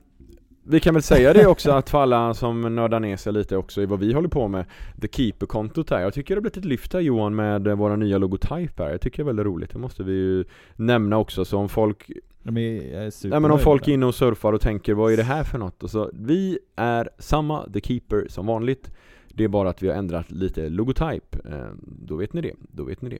vi 0.67 0.79
kan 0.79 0.93
väl 0.93 1.03
säga 1.03 1.33
det 1.33 1.47
också 1.47 1.71
att 1.71 1.89
för 1.89 2.01
alla 2.01 2.33
som 2.33 2.75
nördar 2.75 2.99
ner 2.99 3.17
sig 3.17 3.33
lite 3.33 3.57
också 3.57 3.81
i 3.81 3.85
vad 3.85 3.99
vi 3.99 4.13
håller 4.13 4.29
på 4.29 4.47
med 4.47 4.65
The 5.01 5.07
Keeper-kontot 5.07 5.89
här. 5.89 6.01
Jag 6.01 6.13
tycker 6.13 6.35
det 6.35 6.37
har 6.37 6.41
blivit 6.41 6.57
ett 6.57 6.65
lyft 6.65 6.93
här 6.93 6.99
Johan 6.99 7.35
med 7.35 7.77
våra 7.77 7.95
nya 7.95 8.17
logotyp 8.17 8.79
här. 8.79 8.89
Jag 8.89 9.01
tycker 9.01 9.17
det 9.17 9.23
är 9.23 9.25
väldigt 9.25 9.45
roligt. 9.45 9.69
Det 9.73 9.79
måste 9.79 10.03
vi 10.03 10.13
ju 10.13 10.43
nämna 10.75 11.17
också. 11.17 11.45
Så 11.45 11.57
om 11.57 11.69
folk, 11.69 12.11
nej, 12.43 13.41
men 13.41 13.51
om 13.51 13.59
folk 13.59 13.87
är 13.87 13.91
inne 13.91 14.05
och 14.05 14.15
surfar 14.15 14.53
och 14.53 14.61
tänker 14.61 14.93
vad 14.93 15.13
är 15.13 15.17
det 15.17 15.23
här 15.23 15.43
för 15.43 15.57
något? 15.57 15.83
Och 15.83 15.89
så, 15.89 16.09
vi 16.13 16.59
är 16.75 17.09
samma 17.19 17.69
The 17.69 17.81
Keeper 17.81 18.25
som 18.29 18.45
vanligt. 18.45 18.91
Det 19.33 19.43
är 19.43 19.47
bara 19.47 19.69
att 19.69 19.83
vi 19.83 19.87
har 19.87 19.95
ändrat 19.95 20.31
lite 20.31 20.69
logotyp. 20.69 21.35
Eh, 21.45 21.67
då 21.81 22.15
vet 22.15 22.33
ni 22.33 22.41
det. 22.41 22.53
Då 22.59 22.83
vet 22.83 23.01
ni 23.01 23.09
det. 23.09 23.19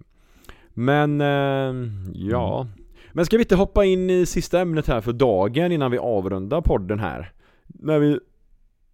Men, 0.74 1.22
eh, 1.22 1.92
ja. 2.14 2.68
Men 3.12 3.26
ska 3.26 3.38
vi 3.38 3.44
inte 3.44 3.56
hoppa 3.56 3.86
in 3.86 4.10
i 4.10 4.26
sista 4.26 4.62
ämnet 4.62 4.88
här 4.88 5.02
för 5.02 5.14
dagen 5.14 5.72
innan 5.72 5.92
vi 5.92 5.98
avrundar 5.98 6.62
podden 6.62 7.00
här? 7.00 7.32
När 7.68 8.00
vi, 8.00 8.20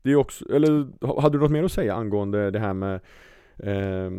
det 0.02 0.12
är 0.12 0.16
också, 0.16 0.46
eller 0.54 0.88
hade 1.22 1.38
du 1.38 1.42
något 1.42 1.52
mer 1.52 1.64
att 1.64 1.72
säga 1.72 1.96
angående 1.96 2.52
det 2.52 2.60
här 2.60 2.74
med 2.74 3.00
eh, 3.58 4.12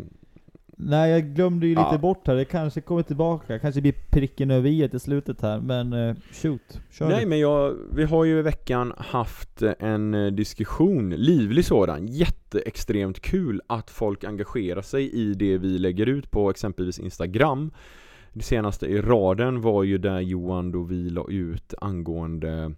Nej, 0.76 1.10
jag 1.10 1.34
glömde 1.34 1.66
ju 1.66 1.72
lite 1.74 1.88
Ja. 1.92 1.98
bort 1.98 2.26
här. 2.26 2.34
Det 2.34 2.44
kanske 2.44 2.80
kommer 2.80 3.02
tillbaka. 3.02 3.58
Kanske 3.58 3.80
blir 3.80 3.94
pricken 4.10 4.50
över 4.50 4.68
i 4.70 4.88
till 4.88 5.00
slutet 5.00 5.42
här. 5.42 5.60
Men 5.60 5.92
eh, 5.92 6.16
shoot, 6.32 6.80
kör 6.90 7.08
Nej 7.08 7.20
du. 7.20 7.26
men 7.26 7.38
jag, 7.38 7.76
vi 7.94 8.04
har 8.04 8.24
ju 8.24 8.38
i 8.38 8.42
veckan 8.42 8.92
haft 8.98 9.62
en 9.78 10.14
eh, 10.14 10.32
diskussion, 10.32 11.10
livlig 11.10 11.64
sådan, 11.64 12.06
jätteextremt 12.06 13.20
kul 13.20 13.60
att 13.66 13.90
folk 13.90 14.24
engagerar 14.24 14.82
sig 14.82 15.10
i 15.12 15.34
det 15.34 15.58
vi 15.58 15.78
lägger 15.78 16.06
ut 16.06 16.30
på 16.30 16.50
exempelvis 16.50 16.98
Instagram 16.98 17.70
Det 18.32 18.42
senaste 18.42 18.86
i 18.86 19.00
raden 19.00 19.60
var 19.60 19.82
ju 19.82 19.98
där 19.98 20.20
Johan 20.20 20.72
då 20.72 20.82
vi 20.82 21.10
la 21.10 21.26
ut 21.30 21.74
angående 21.80 22.72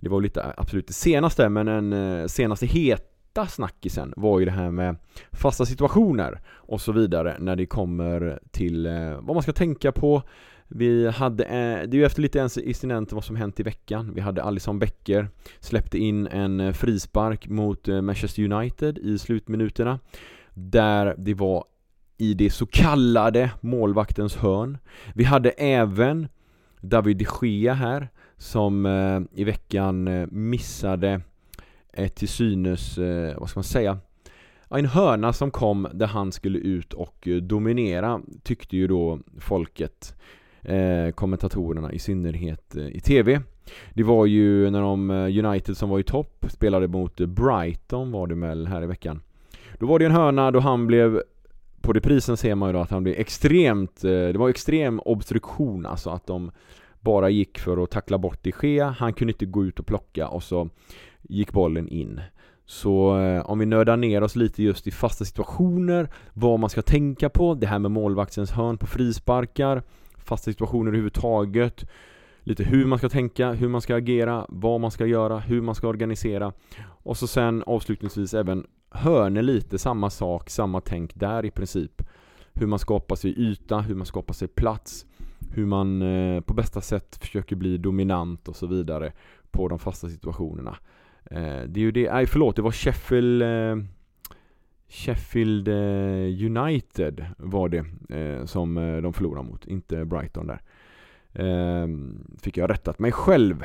det 0.00 0.08
var 0.08 0.20
lite, 0.20 0.54
absolut 0.56 0.86
det 0.86 0.92
senaste 0.92 1.48
men 1.48 1.66
den 1.66 1.92
eh, 1.92 2.26
senaste 2.26 2.66
heta 2.66 3.46
snackisen 3.46 4.12
var 4.16 4.38
ju 4.38 4.44
det 4.44 4.50
här 4.50 4.70
med 4.70 4.96
fasta 5.32 5.66
situationer 5.66 6.40
och 6.48 6.80
så 6.80 6.92
vidare 6.92 7.36
när 7.38 7.56
det 7.56 7.66
kommer 7.66 8.40
till 8.50 8.86
eh, 8.86 9.20
vad 9.20 9.36
man 9.36 9.42
ska 9.42 9.52
tänka 9.52 9.92
på 9.92 10.22
vi 10.72 11.08
hade, 11.08 11.44
eh, 11.44 11.88
det 11.88 11.96
är 11.96 11.98
ju 11.98 12.04
efter 12.04 12.22
lite 12.22 12.48
incidenter 12.64 13.14
vad 13.14 13.24
som 13.24 13.36
hänt 13.36 13.60
i 13.60 13.62
veckan. 13.62 14.12
Vi 14.14 14.20
hade 14.20 14.42
Alisson 14.42 14.78
Becker 14.78 15.28
släppte 15.60 15.98
in 15.98 16.26
en 16.26 16.74
frispark 16.74 17.48
mot 17.48 17.86
Manchester 17.86 18.52
United 18.52 18.98
i 18.98 19.18
slutminuterna. 19.18 19.98
Där 20.54 21.14
det 21.18 21.34
var 21.34 21.64
i 22.18 22.34
det 22.34 22.50
så 22.50 22.66
kallade 22.66 23.50
målvaktens 23.60 24.36
hörn. 24.36 24.78
Vi 25.14 25.24
hade 25.24 25.50
även 25.50 26.28
David 26.80 27.16
de 27.16 27.48
Gea 27.48 27.74
här 27.74 28.08
som 28.40 28.86
eh, 28.86 29.20
i 29.40 29.44
veckan 29.44 30.08
eh, 30.08 30.26
missade 30.30 31.20
ett 31.92 32.14
till 32.14 32.28
synes, 32.28 32.98
eh, 32.98 33.38
vad 33.38 33.48
ska 33.48 33.58
man 33.58 33.64
säga, 33.64 33.98
Ja, 34.72 34.78
en 34.78 34.86
hörna 34.86 35.32
som 35.32 35.50
kom 35.50 35.88
där 35.92 36.06
han 36.06 36.32
skulle 36.32 36.58
ut 36.58 36.92
och 36.92 37.28
eh, 37.28 37.36
dominera 37.36 38.20
tyckte 38.42 38.76
ju 38.76 38.86
då 38.86 39.18
folket 39.38 40.14
eh, 40.62 41.10
kommentatorerna 41.14 41.92
i 41.92 41.98
synnerhet 41.98 42.76
eh, 42.76 42.86
i 42.86 43.00
TV. 43.00 43.40
Det 43.94 44.02
var 44.02 44.26
ju 44.26 44.70
när 44.70 44.80
de 44.80 45.10
United 45.10 45.76
som 45.76 45.88
var 45.88 45.98
i 45.98 46.02
topp 46.02 46.46
spelade 46.48 46.88
mot 46.88 47.16
Brighton 47.16 48.12
var 48.12 48.26
det 48.26 48.34
väl 48.34 48.66
här 48.66 48.82
i 48.82 48.86
veckan. 48.86 49.22
Då 49.78 49.86
var 49.86 49.98
det 49.98 50.04
en 50.04 50.12
hörna 50.12 50.50
då 50.50 50.60
han 50.60 50.86
blev 50.86 51.22
på 51.80 51.92
reprisen 51.92 52.36
ser 52.36 52.54
man 52.54 52.68
ju 52.68 52.72
då 52.72 52.78
att 52.78 52.90
han 52.90 53.02
blev 53.02 53.14
extremt, 53.18 54.00
det 54.02 54.38
var 54.38 54.48
extrem 54.48 55.00
obstruktion 55.00 55.86
alltså 55.86 56.10
att 56.10 56.26
de 56.26 56.50
bara 57.00 57.30
gick 57.30 57.58
för 57.58 57.82
att 57.82 57.90
tackla 57.90 58.18
bort 58.18 58.38
de 58.42 58.52
Gea, 58.62 58.94
han 58.98 59.12
kunde 59.12 59.32
inte 59.32 59.46
gå 59.46 59.64
ut 59.64 59.78
och 59.80 59.86
plocka 59.86 60.28
och 60.28 60.42
så 60.42 60.68
gick 61.22 61.52
bollen 61.52 61.88
in. 61.88 62.20
Så 62.66 63.18
eh, 63.20 63.50
om 63.50 63.58
vi 63.58 63.66
nördar 63.66 63.96
ner 63.96 64.22
oss 64.22 64.36
lite 64.36 64.62
just 64.62 64.86
i 64.86 64.90
fasta 64.90 65.24
situationer, 65.24 66.08
vad 66.32 66.60
man 66.60 66.70
ska 66.70 66.82
tänka 66.82 67.28
på, 67.28 67.54
det 67.54 67.66
här 67.66 67.78
med 67.78 67.90
målvaktens 67.90 68.50
hörn 68.50 68.78
på 68.78 68.86
frisparkar, 68.86 69.82
fasta 70.16 70.50
situationer 70.50 70.88
överhuvudtaget, 70.88 71.90
lite 72.40 72.64
hur 72.64 72.86
man 72.86 72.98
ska 72.98 73.08
tänka, 73.08 73.52
hur 73.52 73.68
man 73.68 73.80
ska 73.80 73.96
agera, 73.96 74.46
vad 74.48 74.80
man 74.80 74.90
ska 74.90 75.06
göra, 75.06 75.38
hur 75.38 75.60
man 75.60 75.74
ska 75.74 75.88
organisera 75.88 76.52
och 76.82 77.16
så 77.16 77.26
sen 77.26 77.62
avslutningsvis 77.66 78.34
även 78.34 78.66
hörner 78.90 79.42
lite, 79.42 79.78
samma 79.78 80.10
sak, 80.10 80.50
samma 80.50 80.80
tänk 80.80 81.14
där 81.14 81.44
i 81.44 81.50
princip. 81.50 82.02
Hur 82.52 82.66
man 82.66 82.78
skapar 82.78 83.16
sig 83.16 83.38
yta, 83.38 83.80
hur 83.80 83.94
man 83.94 84.06
skapar 84.06 84.34
sig 84.34 84.48
plats, 84.48 85.06
hur 85.52 85.66
man 85.66 86.02
eh, 86.02 86.40
på 86.40 86.54
bästa 86.54 86.80
sätt 86.80 87.18
försöker 87.20 87.56
bli 87.56 87.78
dominant 87.78 88.48
och 88.48 88.56
så 88.56 88.66
vidare 88.66 89.12
på 89.50 89.68
de 89.68 89.78
fasta 89.78 90.08
situationerna. 90.08 90.76
Eh, 91.24 91.62
det 91.66 91.80
är 91.80 91.84
ju 91.84 91.92
det, 91.92 92.12
nej 92.12 92.26
förlåt, 92.26 92.56
det 92.56 92.62
var 92.62 92.72
Sheffield 92.72 93.42
eh, 93.42 93.76
Sheffield 94.88 95.68
eh, 95.68 96.56
United 96.56 97.26
var 97.36 97.68
det 97.68 97.84
eh, 98.18 98.44
som 98.44 98.76
eh, 98.76 98.96
de 98.96 99.12
förlorade 99.12 99.48
mot, 99.48 99.66
inte 99.66 100.04
Brighton 100.04 100.46
där. 100.46 100.60
Eh, 101.32 101.88
fick 102.42 102.56
jag 102.56 102.70
rättat 102.70 102.98
mig 102.98 103.12
själv. 103.12 103.64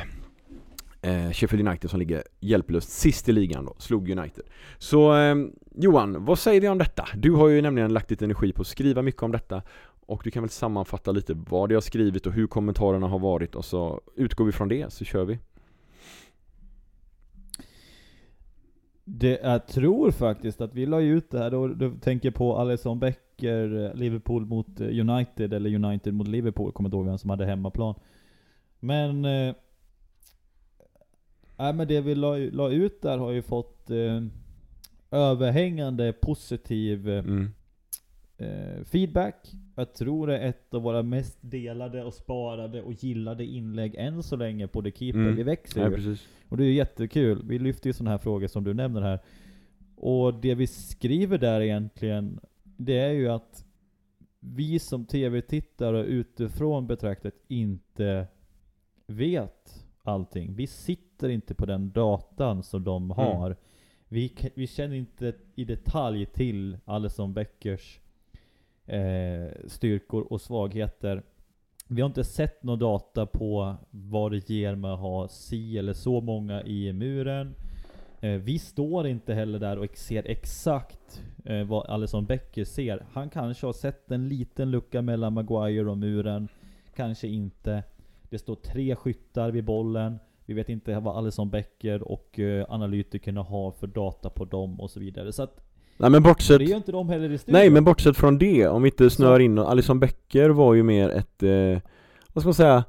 Eh, 1.01 1.31
Sheffield 1.31 1.67
United 1.67 1.89
som 1.89 1.99
ligger 1.99 2.23
hjälplöst 2.39 2.89
sist 2.89 3.29
i 3.29 3.31
ligan 3.31 3.65
då, 3.65 3.75
slog 3.77 4.09
United. 4.09 4.43
Så 4.77 5.15
eh, 5.15 5.35
Johan, 5.75 6.25
vad 6.25 6.39
säger 6.39 6.61
vi 6.61 6.67
om 6.67 6.77
detta? 6.77 7.07
Du 7.15 7.31
har 7.31 7.47
ju 7.47 7.61
nämligen 7.61 7.93
lagt 7.93 8.09
lite 8.09 8.25
energi 8.25 8.53
på 8.53 8.61
att 8.61 8.67
skriva 8.67 9.01
mycket 9.01 9.23
om 9.23 9.31
detta 9.31 9.61
och 10.05 10.21
du 10.23 10.31
kan 10.31 10.43
väl 10.43 10.49
sammanfatta 10.49 11.11
lite 11.11 11.33
vad 11.33 11.69
du 11.69 11.75
har 11.75 11.81
skrivit 11.81 12.27
och 12.27 12.33
hur 12.33 12.47
kommentarerna 12.47 13.07
har 13.07 13.19
varit 13.19 13.55
och 13.55 13.65
så 13.65 14.01
utgår 14.15 14.45
vi 14.45 14.51
från 14.51 14.67
det 14.67 14.93
så 14.93 15.05
kör 15.05 15.25
vi. 15.25 15.39
Det, 19.03 19.39
jag 19.43 19.67
tror 19.67 20.11
faktiskt 20.11 20.61
att 20.61 20.73
vi 20.73 20.85
la 20.85 21.01
ut 21.01 21.31
det 21.31 21.39
här, 21.39 21.51
då, 21.51 21.67
då 21.67 21.91
tänker 22.01 22.27
jag 22.27 22.35
på 22.35 22.57
Alisson 22.57 22.99
Becker, 22.99 23.85
eh, 23.85 23.93
Liverpool 23.93 24.45
mot 24.45 24.79
eh, 24.79 24.87
United, 24.87 25.53
eller 25.53 25.75
United 25.75 26.13
mot 26.13 26.27
Liverpool, 26.27 26.71
kommer 26.71 26.87
inte 26.87 26.97
ihåg 26.97 27.05
vem 27.05 27.17
som 27.17 27.29
hade 27.29 27.45
hemmaplan. 27.45 27.95
Men... 28.79 29.25
Eh, 29.25 29.55
nej, 31.57 31.73
men 31.73 31.87
det 31.87 32.01
vi 32.01 32.15
la, 32.15 32.37
la 32.37 32.69
ut 32.69 33.01
där 33.01 33.17
har 33.17 33.31
ju 33.31 33.41
fått 33.41 33.89
eh, 33.91 34.21
överhängande 35.11 36.13
positiv 36.13 37.09
Mm. 37.09 37.51
eh, 38.37 38.83
feedback. 38.85 39.51
Jag 39.75 39.93
tror 39.93 40.27
det 40.27 40.37
är 40.37 40.49
ett 40.49 40.73
av 40.73 40.81
våra 40.81 41.03
mest 41.03 41.37
delade 41.41 42.03
och 42.03 42.13
sparade 42.13 42.81
och 42.81 42.93
gillade 42.93 43.45
inlägg 43.45 43.95
än 43.95 44.23
så 44.23 44.35
länge 44.35 44.67
på 44.67 44.81
The 44.81 44.91
Keeper. 44.91 45.19
Mm. 45.19 45.35
Vi 45.35 45.43
växer 45.43 45.81
Ja, 45.81 45.89
ju. 45.89 45.95
precis. 45.95 46.27
Och 46.49 46.57
det 46.57 46.63
är 46.65 46.71
jättekul. 46.73 47.41
Vi 47.47 47.59
lyfter 47.59 47.89
ju 47.89 47.93
sådana 47.93 48.11
här 48.11 48.17
frågor 48.17 48.47
som 48.47 48.63
du 48.63 48.73
nämner 48.73 49.01
här. 49.01 49.19
Och 49.95 50.33
det 50.33 50.55
vi 50.55 50.67
skriver 50.67 51.37
där 51.37 51.61
egentligen, 51.61 52.39
det 52.63 52.97
är 52.99 53.11
ju 53.11 53.27
att 53.29 53.65
vi 54.39 54.79
som 54.79 55.05
TV-tittare 55.05 56.03
utifrån 56.05 56.87
betraktat 56.87 57.33
inte 57.47 58.27
vet 59.07 59.85
allting. 60.03 60.55
Vi 60.55 60.67
sitter 60.67 61.29
inte 61.29 61.53
på 61.53 61.65
den 61.65 61.91
datan 61.91 62.63
som 62.63 62.83
de 62.83 63.09
har. 63.11 63.55
Vi, 64.07 64.29
k- 64.29 64.47
vi 64.55 64.67
känner 64.67 64.95
inte 64.95 65.33
i 65.55 65.65
detalj 65.65 66.25
till 66.25 66.77
Alisson 66.85 67.33
Beckers 67.33 67.99
eh, 68.85 69.67
styrkor 69.67 70.21
och 70.21 70.41
svagheter. 70.41 71.23
Vi 71.87 72.01
har 72.01 72.07
inte 72.07 72.23
sett 72.23 72.63
någon 72.63 72.79
data 72.79 73.25
på 73.25 73.75
vad 73.91 74.31
det 74.31 74.49
ger 74.49 74.75
med 74.75 74.93
att 74.93 74.99
ha 74.99 75.27
si 75.27 75.77
eller 75.77 75.93
så 75.93 76.21
många 76.21 76.63
i 76.63 76.93
muren. 76.93 77.55
Eh, 78.21 78.31
vi 78.31 78.59
står 78.59 79.07
inte 79.07 79.33
heller 79.33 79.59
där 79.59 79.77
och 79.77 79.97
ser 79.97 80.23
exakt 80.27 81.23
eh, 81.45 81.63
vad 81.63 81.89
Alisson 81.89 82.25
Becker 82.25 82.65
ser. 82.65 83.05
Han 83.11 83.29
kanske 83.29 83.65
har 83.65 83.73
sett 83.73 84.11
en 84.11 84.27
liten 84.29 84.71
lucka 84.71 85.01
mellan 85.01 85.33
Maguire 85.33 85.89
och 85.89 85.97
muren. 85.97 86.47
Kanske 86.95 87.27
inte. 87.27 87.83
Det 88.29 88.37
står 88.37 88.55
tre 88.55 88.95
skyttar 88.95 89.51
vid 89.51 89.63
bollen. 89.63 90.19
Vi 90.45 90.53
vet 90.53 90.69
inte 90.69 90.99
vad 90.99 91.17
Alisson 91.17 91.49
Becker 91.49 92.01
och 92.01 92.39
eh, 92.39 92.65
analytikerna 92.69 93.41
har 93.41 93.71
för 93.71 93.87
data 93.87 94.29
på 94.29 94.45
dem 94.45 94.79
och 94.79 94.91
så 94.91 94.99
vidare. 94.99 95.31
Så 95.31 95.43
att, 95.43 95.61
Nej 95.97 96.09
men 96.09 96.23
bortsett 96.23 96.59
det 96.59 96.65
är 96.65 96.67
ju 96.67 96.75
inte 96.75 96.91
de 96.91 97.09
heller 97.09 97.29
i 97.29 97.37
studion. 97.37 97.59
Nej 97.59 97.69
men 97.69 97.83
bortsett 97.83 98.17
från 98.17 98.37
det, 98.37 98.67
om 98.67 98.81
vi 98.83 98.89
inte 98.89 99.09
snör 99.09 99.39
in 99.39 99.57
och 99.57 99.71
Alison 99.71 99.99
Becker 99.99 100.49
var 100.49 100.73
ju 100.73 100.83
mer 100.83 101.09
ett, 101.09 101.43
eh, 101.43 101.81
vad 102.33 102.41
ska 102.41 102.47
man 102.47 102.53
säga, 102.53 102.83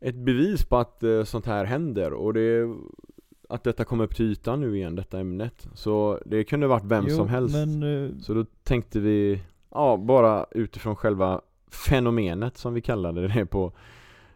ett 0.00 0.16
bevis 0.16 0.64
på 0.64 0.76
att 0.76 1.02
eh, 1.02 1.24
sånt 1.24 1.46
här 1.46 1.64
händer 1.64 2.12
och 2.12 2.34
det 2.34 2.68
att 3.48 3.64
detta 3.64 3.84
kommer 3.84 4.04
upp 4.04 4.16
till 4.16 4.32
ytan 4.32 4.60
nu 4.60 4.76
igen, 4.76 4.94
detta 4.96 5.20
ämnet. 5.20 5.68
Så 5.74 6.18
det 6.26 6.44
kunde 6.44 6.66
varit 6.66 6.84
vem 6.84 7.04
Jo, 7.08 7.16
som 7.16 7.28
helst. 7.28 7.54
Men, 7.54 8.04
eh, 8.04 8.10
Så 8.20 8.34
då 8.34 8.44
tänkte 8.62 9.00
vi, 9.00 9.40
ja 9.70 9.96
bara 9.96 10.46
utifrån 10.50 10.96
själva 10.96 11.40
fenomenet 11.70 12.56
som 12.56 12.74
vi 12.74 12.80
kallade 12.80 13.28
det 13.28 13.46
på 13.46 13.72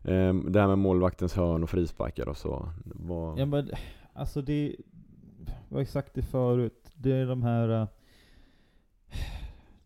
eh, 0.03 0.35
Det 0.35 0.61
här 0.61 0.67
med 0.67 0.79
målvaktens 0.79 1.35
hörn 1.35 1.63
och 1.63 1.71
frisparkar 1.71 2.29
och 2.29 2.37
så. 2.37 2.69
Var, 2.85 3.39
Ja 3.39 3.47
men, 3.47 3.71
alltså 4.15 4.43
det... 4.43 4.77
Jag 5.69 5.77
har 5.77 5.85
sagt 5.85 6.15
det 6.15 6.23
förut. 6.23 6.91
Det 6.95 7.13
är 7.13 7.27
de 7.27 7.43
här... 7.43 7.69
eh, 7.69 7.87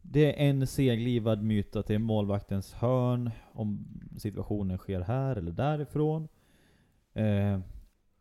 Det 0.03 0.26
är 0.43 0.49
en 0.49 0.66
seglivad 0.66 1.43
myt 1.43 1.76
att 1.76 1.87
det 1.87 1.95
är 1.95 1.99
målvaktens 1.99 2.72
hörn, 2.72 3.31
om 3.53 3.87
situationen 4.18 4.78
sker 4.78 5.01
här 5.01 5.37
eller 5.37 5.53
därifrån. 5.53 6.28
Eh, 7.14 7.59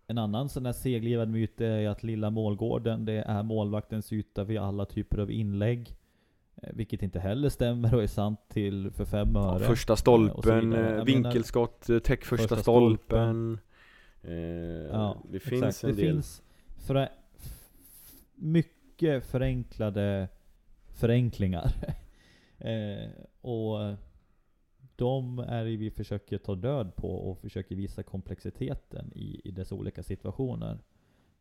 en 0.07 0.17
annan 0.17 0.49
sån 0.49 0.65
här 0.65 0.73
seglivad 0.73 1.29
myt 1.29 1.61
är 1.61 1.87
att 1.89 2.03
lilla 2.03 2.29
målgården, 2.29 3.05
det 3.05 3.13
är 3.13 3.43
målvaktens 3.43 4.13
yta 4.13 4.43
vid 4.43 4.57
alla 4.57 4.85
typer 4.85 5.17
av 5.17 5.31
inlägg. 5.31 5.95
Eh, 6.55 6.69
vilket 6.73 7.03
inte 7.03 7.19
heller 7.19 7.49
stämmer 7.49 7.95
och 7.95 8.03
är 8.03 8.07
sant 8.07 8.39
till 8.49 8.91
för 8.91 9.05
fem 9.05 9.31
ja, 9.33 9.55
öre. 9.55 9.59
första 9.65 9.95
stolpen, 9.95 10.69
vidare. 10.69 10.89
eh, 10.91 10.95
Jag 10.97 11.05
vinkelskott, 11.05 11.87
täck 12.03 12.25
första, 12.25 12.47
första 12.47 12.55
stolpen. 12.55 13.59
Eh, 14.23 14.33
Ja, 14.91 15.17
det 15.31 15.39
finns 15.39 15.63
Exakt, 15.63 15.83
en 15.83 15.89
det 15.95 16.01
del. 16.01 16.13
finns 16.13 16.41
för, 16.87 17.09
mycket 18.39 19.25
förenklade 19.25 20.27
förenklingar. 20.87 21.71
eh, 22.57 23.09
och 23.41 23.95
de 24.95 25.39
är 25.39 25.65
det 25.65 25.77
vi 25.77 25.91
försöker 25.91 26.37
ta 26.37 26.55
död 26.55 26.95
på 26.95 27.11
och 27.11 27.39
försöker 27.39 27.75
visa 27.75 28.03
komplexiteten 28.03 29.11
i, 29.15 29.41
i 29.43 29.51
dessa 29.51 29.75
olika 29.75 30.03
situationer. 30.03 30.79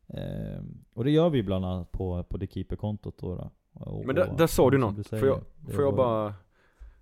Eh, 0.07 0.63
och 0.93 1.03
det 1.03 1.11
gör 1.11 1.29
vi 1.29 1.43
bland 1.43 1.65
annat 1.65 1.91
på, 1.91 2.23
på 2.23 2.37
det 2.37 2.47
keeper-kontot 2.47 3.17
då. 3.17 3.35
då. 3.35 3.51
Och, 3.73 4.05
Men 4.05 4.15
där, 4.15 4.33
där 4.37 4.47
sa 4.47 4.69
du 4.69 4.77
något. 4.77 5.07
säger, 5.07 5.21
får 5.21 5.27
jag, 5.27 5.41
får 5.73 5.83
jag 5.83 5.95
bara 5.95 6.33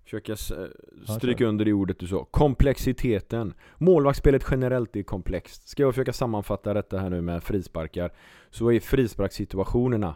försöka 0.03 0.31
eh, 0.31 0.67
stryka 1.15 1.45
under 1.45 1.65
det 1.65 1.73
ordet 1.73 1.99
du 1.99 2.07
sa? 2.07 2.25
Komplexiteten. 2.31 3.53
Målvaktsspelet 3.77 4.45
generellt 4.51 4.95
är 4.95 5.03
komplext. 5.03 5.67
Ska 5.67 5.83
jag 5.83 5.93
försöka 5.93 6.13
sammanfatta 6.13 6.73
detta 6.73 6.97
här 6.97 7.09
nu 7.09 7.21
med 7.21 7.43
frisparkar 7.43 8.11
så 8.57 8.71
är 8.71 8.79
frisparkssituationerna 8.79 10.15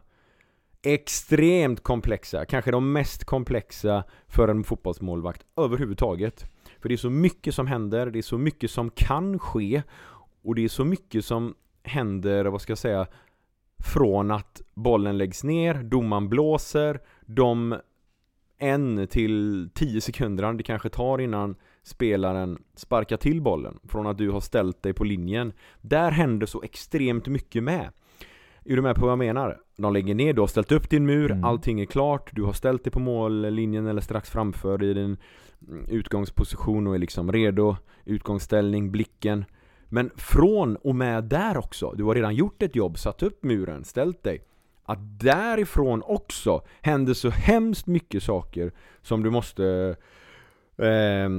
extremt 0.82 1.84
komplexa. 1.84 2.46
Kanske 2.46 2.72
de 2.72 2.92
mest 2.92 3.24
komplexa 3.24 4.04
för 4.28 4.48
en 4.48 4.64
fotbollsmålvakt 4.64 5.46
överhuvudtaget. 5.58 6.46
För 6.80 6.90
det 6.90 6.96
är 6.96 6.98
så 6.98 7.10
mycket 7.10 7.56
som 7.56 7.68
händer, 7.68 8.06
det 8.06 8.20
är 8.20 8.24
så 8.24 8.38
mycket 8.38 8.72
som 8.72 8.90
kan 8.90 9.40
ske 9.40 9.84
och 10.44 10.56
det 10.56 10.64
är 10.64 10.70
så 10.70 10.86
mycket 10.86 11.26
som 11.26 11.56
händer, 11.84 12.46
vad 12.46 12.62
ska 12.62 12.72
jag 12.72 12.78
säga, 12.78 13.08
från 13.84 14.32
att 14.32 14.62
bollen 14.74 15.18
läggs 15.18 15.44
ner, 15.44 15.74
domaren 15.74 16.30
blåser, 16.30 17.00
de 17.26 17.76
en 18.58 19.08
till 19.08 19.70
tio 19.74 20.02
sekunder 20.02 20.54
det 20.54 20.64
kanske 20.64 20.90
tar 20.90 21.22
innan 21.22 21.56
spelaren 21.84 22.64
sparkar 22.76 23.18
till 23.18 23.42
bollen 23.42 23.80
från 23.84 24.08
att 24.08 24.18
du 24.18 24.30
har 24.30 24.42
ställt 24.42 24.84
dig 24.84 24.94
på 24.94 25.04
linjen. 25.04 25.54
Där 25.82 26.12
händer 26.12 26.48
så 26.48 26.62
extremt 26.64 27.28
mycket 27.28 27.64
med. 27.64 27.90
Är 28.66 28.76
du 28.76 28.82
med 28.82 28.96
på 28.96 29.02
vad 29.02 29.12
jag 29.12 29.20
menar? 29.20 29.58
De 29.78 29.94
lägger 29.94 30.16
ner, 30.16 30.34
du 30.34 30.42
har 30.42 30.48
ställt 30.48 30.72
upp 30.72 30.90
din 30.90 31.06
mur, 31.06 31.32
Mm. 31.32 31.44
allting 31.44 31.82
är 31.82 31.86
klart, 31.86 32.30
du 32.34 32.44
har 32.44 32.54
ställt 32.54 32.84
dig 32.84 32.92
på 32.92 33.00
mållinjen 33.00 33.88
eller 33.88 34.02
strax 34.02 34.30
framför 34.30 34.84
i 34.84 34.94
din 34.94 35.18
mm, 35.68 35.86
utgångsposition 35.90 36.88
och 36.88 36.96
är 36.96 37.00
liksom 37.00 37.32
redo, 37.32 37.76
utgångsställning, 38.06 38.92
blicken. 38.92 39.46
Men 39.90 40.12
från 40.16 40.76
och 40.76 40.96
med 40.96 41.24
där 41.24 41.58
också, 41.58 41.92
du 41.98 42.04
har 42.04 42.16
redan 42.16 42.36
gjort 42.36 42.62
ett 42.64 42.76
jobb, 42.76 42.98
satt 42.98 43.24
upp 43.24 43.44
muren, 43.44 43.84
ställt 43.84 44.24
dig. 44.24 44.44
Att 44.84 45.20
därifrån 45.20 46.04
också 46.06 46.62
händer 46.82 47.14
så 47.14 47.30
hemskt 47.30 47.88
mycket 47.88 48.24
saker 48.24 48.72
som 49.02 49.24
du 49.24 49.30
måste 49.30 49.96
Eh, 50.82 51.30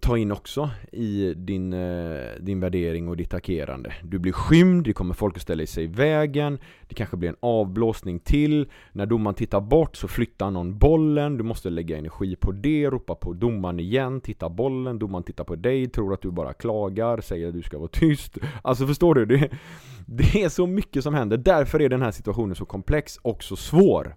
ta 0.00 0.18
in 0.18 0.32
också 0.32 0.70
i 0.92 1.34
din, 1.34 1.72
eh, 1.72 2.24
din 2.40 2.60
värdering 2.60 3.08
och 3.08 3.16
ditt 3.16 3.34
agerande. 3.34 3.92
Du 4.02 4.18
blir 4.18 4.32
skymd, 4.32 4.84
det 4.84 4.92
kommer 4.92 5.14
folk 5.14 5.36
att 5.36 5.42
ställa 5.42 5.66
sig 5.66 5.84
i 5.84 5.86
vägen, 5.86 6.58
det 6.88 6.94
kanske 6.94 7.16
blir 7.16 7.28
en 7.28 7.36
avblåsning 7.40 8.18
till, 8.18 8.68
när 8.92 9.06
domaren 9.06 9.34
tittar 9.34 9.60
bort 9.60 9.96
så 9.96 10.08
flyttar 10.08 10.50
någon 10.50 10.78
bollen, 10.78 11.36
du 11.36 11.44
måste 11.44 11.70
lägga 11.70 11.98
energi 11.98 12.36
på 12.36 12.52
det, 12.52 12.90
ropa 12.90 13.14
på 13.14 13.32
domaren 13.32 13.80
igen, 13.80 14.20
titta 14.20 14.48
bollen, 14.48 14.98
domaren 14.98 15.24
tittar 15.24 15.44
på 15.44 15.56
dig, 15.56 15.88
tror 15.88 16.14
att 16.14 16.22
du 16.22 16.30
bara 16.30 16.52
klagar, 16.52 17.20
säger 17.20 17.48
att 17.48 17.54
du 17.54 17.62
ska 17.62 17.78
vara 17.78 17.88
tyst. 17.88 18.38
Alltså 18.62 18.86
förstår 18.86 19.14
du? 19.14 19.26
Det, 19.26 19.50
det 20.06 20.42
är 20.42 20.48
så 20.48 20.66
mycket 20.66 21.02
som 21.02 21.14
händer, 21.14 21.36
därför 21.36 21.82
är 21.82 21.88
den 21.88 22.02
här 22.02 22.10
situationen 22.10 22.54
så 22.54 22.64
komplex 22.64 23.16
och 23.16 23.44
så 23.44 23.56
svår. 23.56 24.16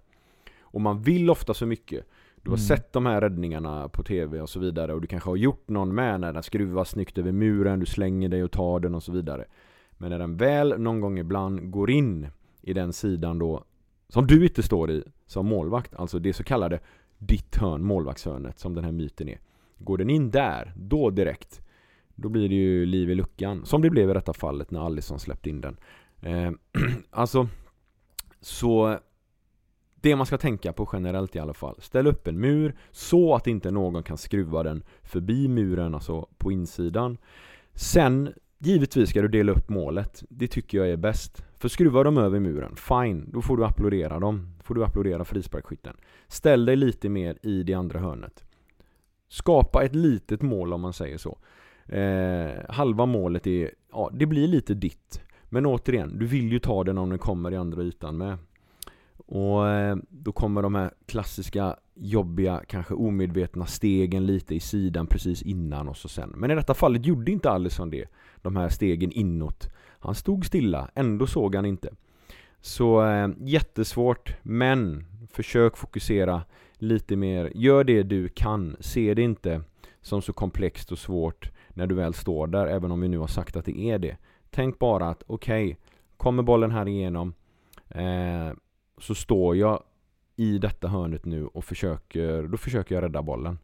Och 0.60 0.80
man 0.80 1.02
vill 1.02 1.30
ofta 1.30 1.54
så 1.54 1.66
mycket. 1.66 2.06
Du 2.48 2.52
har 2.52 2.56
Mm. 2.58 2.66
sett 2.66 2.92
de 2.92 3.06
här 3.06 3.20
räddningarna 3.20 3.88
på 3.88 4.02
TV 4.02 4.40
och 4.40 4.48
så 4.48 4.60
vidare 4.60 4.94
och 4.94 5.00
du 5.00 5.06
kanske 5.06 5.30
har 5.30 5.36
gjort 5.36 5.68
någon 5.68 5.94
med 5.94 6.20
när 6.20 6.32
den 6.32 6.42
skruvas 6.42 6.90
snyggt 6.90 7.18
över 7.18 7.32
muren, 7.32 7.80
du 7.80 7.86
slänger 7.86 8.28
dig 8.28 8.44
och 8.44 8.50
tar 8.50 8.80
den 8.80 8.94
och 8.94 9.02
så 9.02 9.12
vidare. 9.12 9.44
Men 9.92 10.10
när 10.10 10.18
den 10.18 10.36
väl 10.36 10.80
någon 10.80 11.00
gång 11.00 11.18
ibland 11.18 11.70
går 11.70 11.90
in 11.90 12.26
i 12.62 12.72
den 12.72 12.92
sidan 12.92 13.38
då 13.38 13.64
som 14.08 14.26
du 14.26 14.46
inte 14.46 14.62
står 14.62 14.90
i 14.90 15.04
som 15.26 15.46
målvakt, 15.46 15.94
alltså 15.94 16.18
det 16.18 16.32
så 16.32 16.44
kallade 16.44 16.80
ditt 17.18 17.56
hörn, 17.56 17.82
målvaktshörnet 17.84 18.58
som 18.58 18.74
den 18.74 18.84
här 18.84 18.92
myten 18.92 19.28
är. 19.28 19.38
Går 19.78 19.98
den 19.98 20.10
in 20.10 20.30
där, 20.30 20.72
då 20.76 21.10
direkt, 21.10 21.60
då 22.14 22.28
blir 22.28 22.48
det 22.48 22.54
ju 22.54 22.86
liv 22.86 23.10
i 23.10 23.14
luckan. 23.14 23.64
Som 23.64 23.82
det 23.82 23.90
blev 23.90 24.10
i 24.10 24.14
detta 24.14 24.32
fallet 24.32 24.70
när 24.70 24.86
Alisson 24.86 25.18
släppte 25.20 25.50
in 25.50 25.60
den. 25.60 25.76
Eh, 26.22 26.50
alltså, 27.10 27.48
så 28.40 28.98
det 30.00 30.16
man 30.16 30.26
ska 30.26 30.38
tänka 30.38 30.72
på 30.72 30.88
generellt 30.92 31.36
i 31.36 31.38
alla 31.38 31.54
fall. 31.54 31.76
Ställ 31.78 32.06
upp 32.06 32.26
en 32.26 32.40
mur 32.40 32.76
så 32.90 33.34
att 33.34 33.46
inte 33.46 33.70
någon 33.70 34.02
kan 34.02 34.18
skruva 34.18 34.62
den 34.62 34.82
förbi 35.02 35.48
muren, 35.48 35.94
alltså 35.94 36.28
på 36.38 36.52
insidan. 36.52 37.18
Sen 37.74 38.32
Givetvis 38.60 39.10
ska 39.10 39.22
du 39.22 39.28
dela 39.28 39.52
upp 39.52 39.68
målet, 39.68 40.24
det 40.28 40.48
tycker 40.48 40.78
jag 40.78 40.88
är 40.88 40.96
bäst. 40.96 41.44
För 41.56 41.68
skruvar 41.68 42.04
de 42.04 42.18
över 42.18 42.40
muren, 42.40 42.76
fine, 42.76 43.30
då 43.32 43.42
får 43.42 43.56
du 43.56 43.64
applådera 43.64 44.18
dem. 44.18 44.54
Då 44.58 44.62
får 44.62 44.74
du 44.74 44.84
applådera 44.84 45.24
frisparksskytten. 45.24 45.96
Ställ 46.28 46.64
dig 46.64 46.76
lite 46.76 47.08
mer 47.08 47.38
i 47.42 47.62
det 47.62 47.74
andra 47.74 47.98
hörnet. 47.98 48.44
Skapa 49.28 49.84
ett 49.84 49.94
litet 49.94 50.42
mål 50.42 50.72
om 50.72 50.80
man 50.80 50.92
säger 50.92 51.18
så. 51.18 51.38
Eh, 51.86 52.50
halva 52.68 53.06
målet 53.06 53.46
är, 53.46 53.70
ja 53.92 54.10
det 54.12 54.26
blir 54.26 54.48
lite 54.48 54.74
ditt. 54.74 55.20
Men 55.44 55.66
återigen, 55.66 56.18
du 56.18 56.26
vill 56.26 56.52
ju 56.52 56.58
ta 56.58 56.84
den 56.84 56.98
om 56.98 57.10
den 57.10 57.18
kommer 57.18 57.52
i 57.52 57.56
andra 57.56 57.82
ytan 57.82 58.16
med. 58.16 58.38
Och 59.30 59.68
eh, 59.68 59.96
då 60.08 60.32
kommer 60.32 60.62
de 60.62 60.74
här 60.74 60.90
klassiska, 61.06 61.76
jobbiga, 61.94 62.62
kanske 62.68 62.94
omedvetna 62.94 63.66
stegen 63.66 64.26
lite 64.26 64.54
i 64.54 64.60
sidan 64.60 65.06
precis 65.06 65.42
innan 65.42 65.88
och 65.88 65.96
så 65.96 66.08
sen. 66.08 66.32
Men 66.36 66.50
i 66.50 66.54
detta 66.54 66.74
fallet 66.74 67.06
gjorde 67.06 67.32
inte 67.32 67.50
Allison 67.50 67.90
det. 67.90 68.04
De 68.36 68.56
här 68.56 68.68
stegen 68.68 69.12
inåt. 69.12 69.68
Han 70.00 70.14
stod 70.14 70.46
stilla, 70.46 70.90
ändå 70.94 71.26
såg 71.26 71.54
han 71.54 71.66
inte. 71.66 71.90
Så 72.60 73.06
eh, 73.06 73.28
jättesvårt, 73.40 74.36
men 74.42 75.04
försök 75.30 75.76
fokusera 75.76 76.42
lite 76.74 77.16
mer. 77.16 77.52
Gör 77.54 77.84
det 77.84 78.02
du 78.02 78.28
kan. 78.28 78.76
Se 78.80 79.14
det 79.14 79.22
inte 79.22 79.62
som 80.00 80.22
så 80.22 80.32
komplext 80.32 80.92
och 80.92 80.98
svårt 80.98 81.50
när 81.68 81.86
du 81.86 81.94
väl 81.94 82.14
står 82.14 82.46
där, 82.46 82.66
även 82.66 82.90
om 82.90 83.00
vi 83.00 83.08
nu 83.08 83.18
har 83.18 83.26
sagt 83.26 83.56
att 83.56 83.64
det 83.64 83.78
är 83.78 83.98
det. 83.98 84.16
Tänk 84.50 84.78
bara 84.78 85.08
att 85.08 85.22
okej, 85.26 85.66
okay, 85.66 85.76
kommer 86.16 86.42
bollen 86.42 86.70
här 86.70 86.88
igenom 86.88 87.34
eh, 87.88 88.52
så 89.00 89.14
står 89.14 89.56
jag 89.56 89.82
i 90.36 90.58
detta 90.58 90.88
hörnet 90.88 91.24
nu 91.24 91.46
och 91.46 91.64
försöker, 91.64 92.42
då 92.42 92.56
försöker 92.56 92.94
jag 92.94 93.04
rädda 93.04 93.22
bollen. 93.22 93.58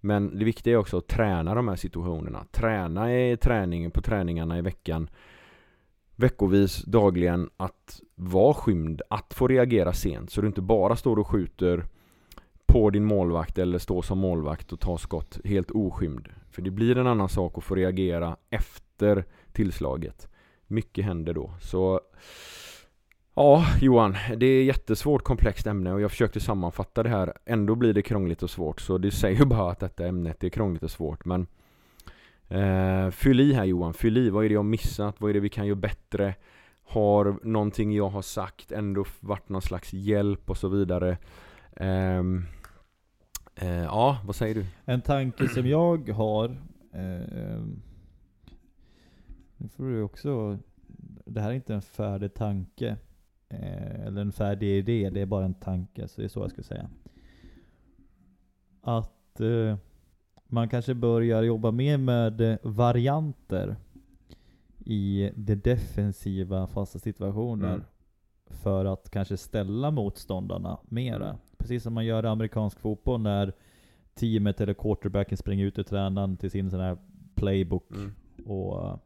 Men 0.00 0.38
det 0.38 0.44
viktiga 0.44 0.74
är 0.74 0.78
också 0.78 0.98
att 0.98 1.08
träna 1.08 1.54
de 1.54 1.68
här 1.68 1.76
situationerna. 1.76 2.44
Träna 2.52 3.14
i 3.14 3.36
träningen 3.36 3.90
på 3.90 4.02
träningarna 4.02 4.58
i 4.58 4.62
veckan 4.62 5.08
veckovis, 6.16 6.82
dagligen, 6.82 7.50
att 7.56 8.00
vara 8.14 8.54
skymd, 8.54 9.02
att 9.10 9.34
få 9.34 9.48
reagera 9.48 9.92
sent. 9.92 10.30
Så 10.30 10.40
du 10.40 10.46
inte 10.46 10.62
bara 10.62 10.96
står 10.96 11.18
och 11.18 11.26
skjuter 11.26 11.84
på 12.66 12.90
din 12.90 13.04
målvakt 13.04 13.58
eller 13.58 13.78
står 13.78 14.02
som 14.02 14.18
målvakt 14.18 14.72
och 14.72 14.80
tar 14.80 14.96
skott 14.96 15.40
helt 15.44 15.70
oskymd. 15.70 16.28
För 16.50 16.62
det 16.62 16.70
blir 16.70 16.98
en 16.98 17.06
annan 17.06 17.28
sak 17.28 17.58
att 17.58 17.64
få 17.64 17.74
reagera 17.74 18.36
efter 18.50 19.24
tillslaget. 19.52 20.28
Mycket 20.66 21.04
händer 21.04 21.34
då. 21.34 21.54
Så 21.60 22.00
Ja, 23.36 23.66
Johan, 23.80 24.16
det 24.36 24.46
är 24.46 24.60
ett 24.60 24.66
jättesvårt 24.66 25.22
komplext 25.22 25.66
ämne 25.66 25.92
och 25.92 26.00
jag 26.00 26.10
försökte 26.10 26.40
sammanfatta 26.40 27.02
det 27.02 27.08
här. 27.08 27.32
Ändå 27.44 27.74
blir 27.74 27.92
det 27.94 28.02
krångligt 28.02 28.42
och 28.42 28.50
svårt, 28.50 28.80
så 28.80 28.98
det 28.98 29.10
säger 29.10 29.44
bara 29.44 29.70
att 29.70 29.80
detta 29.80 30.06
ämnet 30.06 30.44
är 30.44 30.48
krångligt 30.48 30.82
och 30.82 30.90
svårt. 30.90 31.24
Men 31.24 31.46
eh, 32.48 33.10
fyll 33.10 33.40
i 33.40 33.52
här 33.52 33.64
Johan, 33.64 33.94
fyll 33.94 34.16
i. 34.16 34.30
Vad 34.30 34.44
är 34.44 34.48
det 34.48 34.54
jag 34.54 34.64
missat? 34.64 35.20
Vad 35.20 35.30
är 35.30 35.34
det 35.34 35.40
vi 35.40 35.48
kan 35.48 35.66
göra 35.66 35.76
bättre? 35.76 36.34
Har 36.84 37.38
någonting 37.42 37.94
jag 37.94 38.08
har 38.08 38.22
sagt 38.22 38.72
ändå 38.72 39.04
varit 39.20 39.48
någon 39.48 39.62
slags 39.62 39.92
hjälp 39.92 40.50
och 40.50 40.56
så 40.56 40.68
vidare? 40.68 41.18
Eh, 41.76 42.18
eh, 43.54 43.84
ja, 43.84 44.18
vad 44.24 44.36
säger 44.36 44.54
du? 44.54 44.66
En 44.84 45.00
tanke 45.00 45.48
som 45.48 45.66
jag 45.66 46.08
har, 46.08 46.44
eh, 46.92 47.62
nu 49.56 49.68
får 49.76 49.84
du 49.84 50.02
också, 50.02 50.58
det 51.24 51.40
här 51.40 51.50
är 51.50 51.54
inte 51.54 51.74
en 51.74 51.82
färdig 51.82 52.34
tanke, 52.34 52.96
eh, 53.62 54.06
eller 54.06 54.20
en 54.20 54.32
färdig 54.32 54.78
idé, 54.78 55.10
det 55.10 55.20
är 55.20 55.26
bara 55.26 55.44
en 55.44 55.54
tanke, 55.54 56.08
så 56.08 56.20
det 56.20 56.24
är 56.26 56.28
så 56.28 56.40
jag 56.40 56.50
skulle 56.50 56.64
säga. 56.64 56.90
Att 58.80 59.40
eh, 59.40 59.76
man 60.46 60.68
kanske 60.68 60.94
börjar 60.94 61.42
jobba 61.42 61.70
mer 61.70 61.98
med 61.98 62.40
eh, 62.40 62.56
varianter 62.62 63.76
i 64.84 65.30
det 65.36 65.54
defensiva 65.54 66.66
fasta 66.66 66.98
situationer. 66.98 67.74
Mm. 67.74 67.84
För 68.46 68.84
att 68.84 69.10
kanske 69.10 69.36
ställa 69.36 69.90
motståndarna 69.90 70.78
mera. 70.88 71.38
Precis 71.58 71.82
som 71.82 71.94
man 71.94 72.06
gör 72.06 72.24
i 72.24 72.28
amerikansk 72.28 72.80
fotboll 72.80 73.20
när 73.20 73.52
teamet 74.14 74.60
eller 74.60 74.74
quarterbacken 74.74 75.38
springer 75.38 75.64
ut 75.64 75.78
ur 75.78 75.82
tränaren 75.82 76.36
till 76.36 76.50
sin 76.50 76.70
sån 76.70 76.80
här 76.80 76.98
playbook 77.34 77.90
Mm. 77.90 78.12
och, 78.46 78.98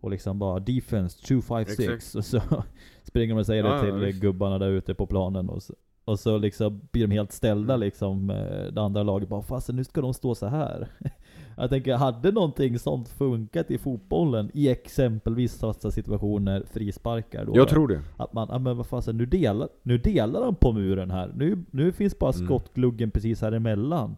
och 0.00 0.10
liksom 0.10 0.38
bara 0.38 0.60
defense 0.60 1.26
256 1.26 1.88
Exakt. 1.88 2.14
och 2.14 2.24
så 2.24 2.64
springer 3.08 3.34
de 3.34 3.40
och 3.40 3.46
säger 3.46 3.64
Ja, 3.64 3.74
det 3.74 3.80
till 3.80 3.94
visst. 3.94 4.20
gubbarna 4.20 4.58
där 4.58 4.68
ute 4.68 4.94
på 4.94 5.06
planen 5.06 5.48
och 5.48 5.62
så, 5.62 5.74
och 6.04 6.18
så 6.20 6.38
liksom 6.38 6.80
blir 6.92 7.06
de 7.06 7.14
helt 7.14 7.32
ställda 7.32 7.74
Mm. 7.74 7.86
liksom. 7.86 8.30
eh, 8.30 8.72
Det 8.72 8.80
andra 8.80 9.02
laget 9.02 9.28
bara 9.28 9.42
fast 9.42 9.68
nu 9.68 9.84
ska 9.84 10.00
de 10.00 10.14
stå 10.14 10.34
så 10.34 10.46
här. 10.46 10.88
Jag 11.60 11.70
tänker, 11.70 11.94
hade 11.96 12.32
någonting 12.32 12.78
sånt 12.78 13.08
funkat 13.08 13.70
i 13.70 13.78
fotbollen 13.78 14.50
i 14.54 14.68
exempelvis 14.68 15.60
fasta 15.60 15.90
situationer, 15.90 16.64
frisparkar 16.72 17.44
då? 17.44 17.52
Jag 17.56 17.68
tror 17.68 17.88
det. 17.88 18.00
Att 18.16 18.32
man, 18.32 18.48
ja 18.50 18.58
men 18.58 18.76
vad 18.76 18.86
fasen, 18.86 19.16
nu 19.16 19.26
delar, 19.26 19.68
nu 19.82 19.98
delar 19.98 20.40
de 20.40 20.54
på 20.54 20.72
muren 20.72 21.10
här. 21.10 21.32
Nu, 21.36 21.64
nu 21.70 21.92
finns 21.92 22.18
bara 22.18 22.32
Mm. 22.32 22.46
skottgluggen 22.46 23.10
precis 23.10 23.40
här 23.42 23.52
emellan. 23.52 24.16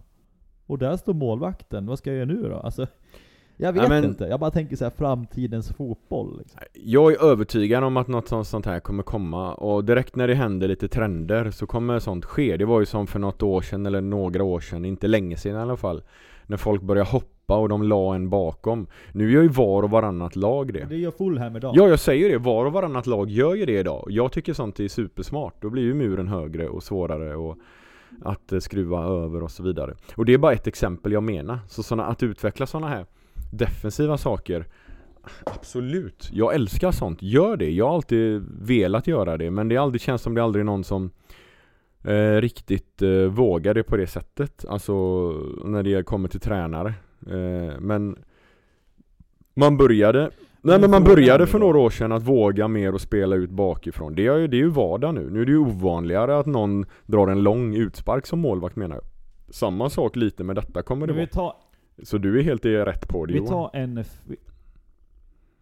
Och 0.66 0.78
där 0.78 0.96
står 0.96 1.14
målvakten, 1.14 1.86
vad 1.86 1.98
ska 1.98 2.10
jag 2.10 2.16
göra 2.16 2.26
nu 2.42 2.48
då? 2.48 2.56
Alltså, 2.56 2.86
jag 3.60 3.72
vet 3.72 3.82
Ja, 3.82 3.88
men- 3.88 4.04
inte. 4.04 4.24
Jag 4.24 4.40
bara 4.40 4.50
tänker 4.50 4.76
så 4.76 4.84
här 4.84 4.90
framtidens 4.90 5.72
fotboll. 5.72 6.38
Liksom. 6.38 6.60
Jag 6.74 7.12
är 7.12 7.22
övertygad 7.24 7.84
om 7.84 7.96
att 7.96 8.08
något 8.08 8.46
sånt- 8.46 8.66
här 8.66 8.80
kommer 8.80 9.02
komma 9.02 9.54
och 9.54 9.84
direkt 9.84 10.16
när 10.16 10.28
det 10.28 10.34
händer 10.34 10.68
lite 10.68 10.88
trender 10.88 11.50
så 11.50 11.66
kommer 11.66 11.98
sånt 11.98 12.24
ske. 12.24 12.56
Det 12.56 12.64
var 12.64 12.80
ju 12.80 12.86
som 12.86 13.06
för 13.06 13.18
något 13.18 13.42
år 13.42 13.60
sedan 13.60 13.86
eller 13.86 14.00
några 14.00 14.44
år 14.44 14.60
sedan, 14.60 14.84
inte 14.84 15.08
länge 15.08 15.36
sedan 15.36 15.56
i 15.56 15.62
alla 15.62 15.76
fall. 15.76 16.02
När 16.46 16.56
folk 16.56 16.82
började 16.82 17.10
hoppa 17.10 17.56
och 17.56 17.68
de 17.68 17.82
la 17.82 18.14
en 18.14 18.30
bakom. 18.30 18.86
Nu 19.12 19.32
gör 19.32 19.42
ju 19.42 19.48
var 19.48 19.82
och 19.82 19.90
varannat 19.90 20.36
lag 20.36 20.72
det. 20.72 20.86
Det 20.88 20.96
gör 20.96 21.10
Fulham 21.10 21.56
idag. 21.56 21.74
Ja, 21.76 21.88
jag 21.88 21.98
säger 21.98 22.28
det. 22.30 22.38
Var 22.38 22.66
och 22.66 22.72
varannat 22.72 23.06
lag 23.06 23.30
gör 23.30 23.54
ju 23.54 23.66
det 23.66 23.78
idag. 23.78 24.04
Jag 24.08 24.32
tycker 24.32 24.52
sånt 24.52 24.80
är 24.80 24.88
supersmart. 24.88 25.54
Då 25.62 25.70
blir 25.70 25.82
ju 25.82 25.94
muren 25.94 26.28
högre 26.28 26.68
och 26.68 26.82
svårare 26.82 27.36
och 27.36 27.56
att 28.22 28.52
skruva 28.62 29.04
över 29.04 29.42
och 29.42 29.50
så 29.50 29.62
vidare. 29.62 29.94
Och 30.16 30.24
det 30.24 30.34
är 30.34 30.38
bara 30.38 30.52
ett 30.52 30.66
exempel 30.66 31.12
jag 31.12 31.22
menar. 31.22 31.58
Så 31.68 31.82
såna, 31.82 32.04
att 32.06 32.22
utveckla 32.22 32.66
sådana 32.66 32.88
här 32.88 33.06
defensiva 33.50 34.18
saker 34.18 34.66
Absolut, 35.44 36.30
jag 36.32 36.54
älskar 36.54 36.92
sånt. 36.92 37.22
Gör 37.22 37.56
det. 37.56 37.70
Jag 37.70 37.86
har 37.86 37.94
alltid 37.94 38.42
velat 38.60 39.06
göra 39.06 39.36
det. 39.36 39.50
Men 39.50 39.68
det 39.68 39.74
är 39.74 39.80
aldrig, 39.80 40.00
känns 40.00 40.22
som 40.22 40.34
det 40.34 40.40
är 40.40 40.42
aldrig 40.42 40.64
någon 40.64 40.84
som 40.84 41.10
eh, 42.04 42.34
riktigt 42.34 43.02
eh, 43.02 43.10
vågar 43.10 43.74
det 43.74 43.82
på 43.82 43.96
det 43.96 44.06
sättet. 44.06 44.64
Alltså 44.68 44.92
när 45.64 45.82
det 45.82 46.02
kommer 46.02 46.28
till 46.28 46.40
tränare. 46.40 46.94
Eh, 47.26 47.80
men 47.80 48.18
man 49.54 49.76
började 49.76 50.30
Nej 50.62 50.80
Men 50.80 50.90
man 50.90 51.04
började 51.04 51.46
för 51.46 51.58
några 51.58 51.78
år 51.78 51.90
sedan 51.90 52.12
att 52.12 52.22
våga 52.22 52.68
mer 52.68 52.94
och 52.94 53.00
spela 53.00 53.36
ut 53.36 53.50
bakifrån. 53.50 54.14
Det 54.14 54.26
är 54.26 54.36
ju, 54.36 54.46
det 54.46 54.56
är 54.56 54.58
ju 54.58 54.68
vardag 54.68 55.14
nu. 55.14 55.30
Nu 55.30 55.42
är 55.42 55.46
det 55.46 55.52
ju 55.52 55.58
ovanligare 55.58 56.38
att 56.38 56.46
någon 56.46 56.86
drar 57.06 57.28
en 57.28 57.42
lång 57.42 57.74
utspark 57.74 58.26
som 58.26 58.38
målvakt 58.38 58.76
menar 58.76 58.96
jag. 58.96 59.04
Samma 59.54 59.90
sak 59.90 60.16
lite 60.16 60.44
med 60.44 60.56
detta 60.56 60.82
kommer 60.82 61.06
det 61.06 61.12
Men 61.12 61.20
vi 61.20 61.26
vara. 61.34 61.52
tar, 61.52 61.54
Så 62.02 62.18
du 62.18 62.38
är 62.38 62.42
helt 62.42 62.64
i 62.64 62.76
rätt 62.76 63.08
på 63.08 63.26
det 63.26 63.32
vi 63.32 63.46
tar 63.46 63.70
NF... 63.76 64.20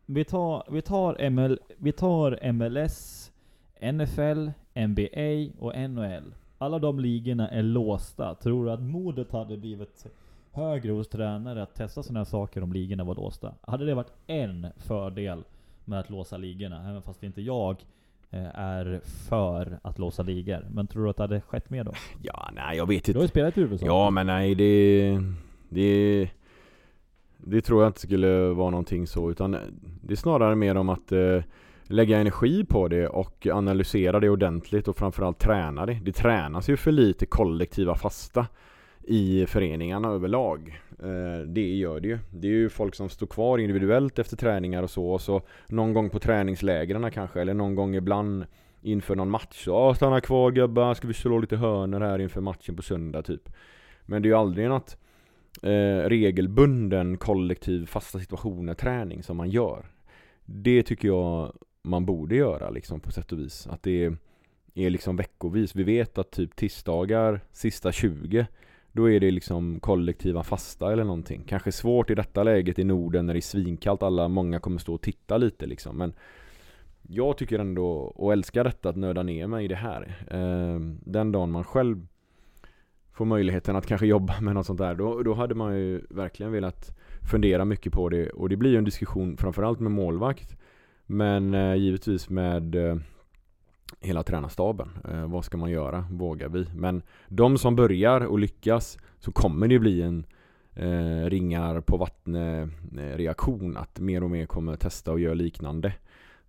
vi- 0.06 0.24
tar, 0.24 0.64
vi 0.70 0.82
tar, 0.82 1.30
ML, 1.30 1.58
vi 1.76 1.92
tar 1.92 2.52
MLS, 2.52 3.30
NFL, 3.92 4.50
NBA 4.88 5.52
och 5.58 5.72
NHL. 5.90 6.34
Alla 6.58 6.78
de 6.78 7.00
ligorna 7.00 7.48
är 7.48 7.62
låsta. 7.62 8.34
Tror 8.34 8.64
du 8.64 8.70
att 8.72 8.82
modet 8.82 9.32
hade 9.32 9.56
blivit 9.56 10.06
högre 10.52 10.92
hos 10.92 11.08
tränare 11.08 11.62
att 11.62 11.74
testa 11.74 12.02
sådana 12.02 12.20
här 12.20 12.24
saker 12.24 12.62
om 12.62 12.72
ligorna 12.72 13.04
var 13.04 13.14
låsta? 13.14 13.54
Hade 13.60 13.84
det 13.86 13.94
varit 13.94 14.12
en 14.26 14.66
fördel 14.76 15.44
med 15.84 15.98
att 16.00 16.10
låsa 16.10 16.36
ligorna? 16.36 16.88
Även 16.90 17.02
fast 17.02 17.22
inte 17.22 17.42
jag 17.42 17.76
eh, 18.30 18.58
är 18.58 19.00
för 19.04 19.78
att 19.82 19.98
låsa 19.98 20.22
ligor. 20.22 20.66
Men 20.70 20.86
tror 20.86 21.04
du 21.04 21.10
att 21.10 21.16
det 21.16 21.22
hade 21.22 21.40
skett 21.40 21.70
mer 21.70 21.84
då? 21.84 21.92
Ja, 22.22 22.50
nej 22.54 22.76
jag 22.76 22.88
vet 22.88 23.04
Du 23.04 23.12
har 23.12 23.22
inte. 23.22 23.24
ju 23.24 23.28
spelat 23.28 23.58
i 23.58 23.60
USA. 23.60 23.86
Ja 23.86 24.10
men 24.10 24.26
nej 24.26 24.54
det, 24.54 25.22
det 25.68 26.30
Det 27.36 27.60
tror 27.60 27.82
jag 27.82 27.88
inte 27.88 28.00
skulle 28.00 28.48
vara 28.48 28.70
någonting 28.70 29.06
så 29.06 29.30
utan 29.30 29.56
Det 30.02 30.12
är 30.12 30.16
snarare 30.16 30.54
mer 30.54 30.76
om 30.76 30.88
att 30.88 31.12
eh, 31.12 31.42
Lägga 31.90 32.18
energi 32.18 32.64
på 32.64 32.88
det 32.88 33.08
och 33.08 33.46
analysera 33.46 34.20
det 34.20 34.30
ordentligt 34.30 34.88
och 34.88 34.96
framförallt 34.96 35.38
träna 35.38 35.86
det. 35.86 35.98
Det 36.02 36.12
tränas 36.12 36.68
ju 36.68 36.76
för 36.76 36.92
lite 36.92 37.26
kollektiva 37.26 37.94
fasta 37.94 38.46
i 39.04 39.46
föreningarna 39.46 40.08
överlag. 40.08 40.80
Eh, 41.02 41.46
det 41.46 41.76
gör 41.76 42.00
det 42.00 42.08
ju. 42.08 42.18
Det 42.30 42.46
är 42.46 42.52
ju 42.52 42.68
folk 42.68 42.94
som 42.94 43.08
står 43.08 43.26
kvar 43.26 43.58
individuellt 43.58 44.18
efter 44.18 44.36
träningar 44.36 44.82
och 44.82 44.90
så 44.90 45.10
och 45.10 45.20
så 45.20 45.42
någon 45.68 45.92
gång 45.92 46.10
på 46.10 46.18
träningslägren 46.18 47.10
kanske 47.10 47.40
eller 47.40 47.54
någon 47.54 47.74
gång 47.74 47.94
ibland 47.94 48.44
inför 48.82 49.16
någon 49.16 49.30
match. 49.30 49.64
Så, 49.64 49.70
"Ja, 49.70 49.94
stanna 49.94 50.20
kvar 50.20 50.50
gubbar, 50.50 50.94
ska 50.94 51.08
vi 51.08 51.14
slå 51.14 51.38
lite 51.38 51.56
hörnor 51.56 52.00
här 52.00 52.18
inför 52.18 52.40
matchen 52.40 52.76
på 52.76 52.82
söndag 52.82 53.22
typ. 53.22 53.48
Men 54.06 54.22
det 54.22 54.26
är 54.26 54.30
ju 54.30 54.36
aldrig 54.36 54.68
något 54.68 54.96
eh, 55.62 56.08
regelbunden 56.08 57.16
kollektiv 57.16 57.86
fasta 57.86 58.18
situationer 58.18 58.74
träning 58.74 59.22
som 59.22 59.36
man 59.36 59.50
gör. 59.50 59.86
Det 60.44 60.82
tycker 60.82 61.08
jag 61.08 61.52
man 61.82 62.06
borde 62.06 62.34
göra 62.36 62.70
liksom 62.70 63.00
på 63.00 63.12
sätt 63.12 63.32
och 63.32 63.38
vis. 63.38 63.66
Att 63.66 63.82
det 63.82 64.04
är, 64.74 64.90
liksom 64.90 65.16
veckovis. 65.16 65.76
Vi 65.76 65.82
vet 65.82 66.18
att 66.18 66.30
typ 66.30 66.56
tisdagar, 66.56 67.40
sista 67.52 67.92
20, 67.92 68.46
Då 68.92 69.10
är 69.10 69.20
det 69.20 69.30
liksom 69.30 69.80
kollektiva 69.80 70.42
fasta 70.42 70.92
eller 70.92 71.04
någonting. 71.04 71.44
Kanske 71.46 71.72
svårt 71.72 72.10
i 72.10 72.14
detta 72.14 72.42
läget 72.42 72.78
i 72.78 72.84
Norden 72.84 73.26
när 73.26 73.34
det 73.34 73.38
är 73.38 73.40
svinkallt, 73.40 74.02
alla, 74.02 74.28
många 74.28 74.60
kommer 74.60 74.78
stå 74.78 74.94
och 74.94 75.02
titta 75.02 75.36
lite 75.36 75.66
liksom. 75.66 75.96
Men 75.96 76.12
jag 77.02 77.36
tycker 77.36 77.58
ändå, 77.58 77.88
och 77.90 78.32
älskar 78.32 78.64
detta, 78.64 78.88
att 78.88 78.96
nöda 78.96 79.22
ner 79.22 79.46
mig 79.46 79.64
i 79.64 79.68
det 79.68 79.74
här. 79.74 80.16
Eh, 80.30 80.80
den 81.04 81.32
dagen 81.32 81.50
man 81.50 81.64
själv 81.64 82.06
får 83.18 83.24
möjligheten 83.24 83.76
att 83.76 83.86
kanske 83.86 84.06
jobba 84.06 84.40
med 84.40 84.54
något 84.54 84.66
sånt 84.66 84.78
där, 84.78 84.94
då, 84.94 85.22
då 85.22 85.34
hade 85.34 85.54
man 85.54 85.76
ju 85.76 86.02
verkligen 86.10 86.52
velat 86.52 86.98
fundera 87.30 87.64
mycket 87.64 87.92
på 87.92 88.08
det. 88.08 88.30
Och 88.30 88.48
det 88.48 88.56
blir 88.56 88.70
ju 88.70 88.76
en 88.76 88.84
diskussion 88.84 89.36
framförallt 89.36 89.80
med 89.80 89.92
målvakt, 89.92 90.56
men 91.06 91.54
eh, 91.54 91.74
givetvis 91.74 92.30
med 92.30 92.74
eh, 92.74 92.96
hela 94.00 94.22
tränarstaben. 94.22 94.88
Eh, 95.10 95.26
vad 95.26 95.44
ska 95.44 95.56
man 95.56 95.70
göra? 95.70 96.04
Vågar 96.10 96.48
vi? 96.48 96.66
Men 96.74 97.02
de 97.28 97.58
som 97.58 97.76
börjar 97.76 98.20
och 98.20 98.38
lyckas 98.38 98.98
så 99.18 99.32
kommer 99.32 99.68
det 99.68 99.78
bli 99.78 100.02
en 100.02 100.26
eh, 100.74 101.30
ringar 101.30 101.80
på 101.80 101.96
vattnet 101.96 102.68
eh, 102.98 103.16
reaktion 103.16 103.76
att 103.76 104.00
mer 104.00 104.22
och 104.22 104.30
mer 104.30 104.46
kommer 104.46 104.76
testa 104.76 105.12
och 105.12 105.20
göra 105.20 105.34
liknande. 105.34 105.92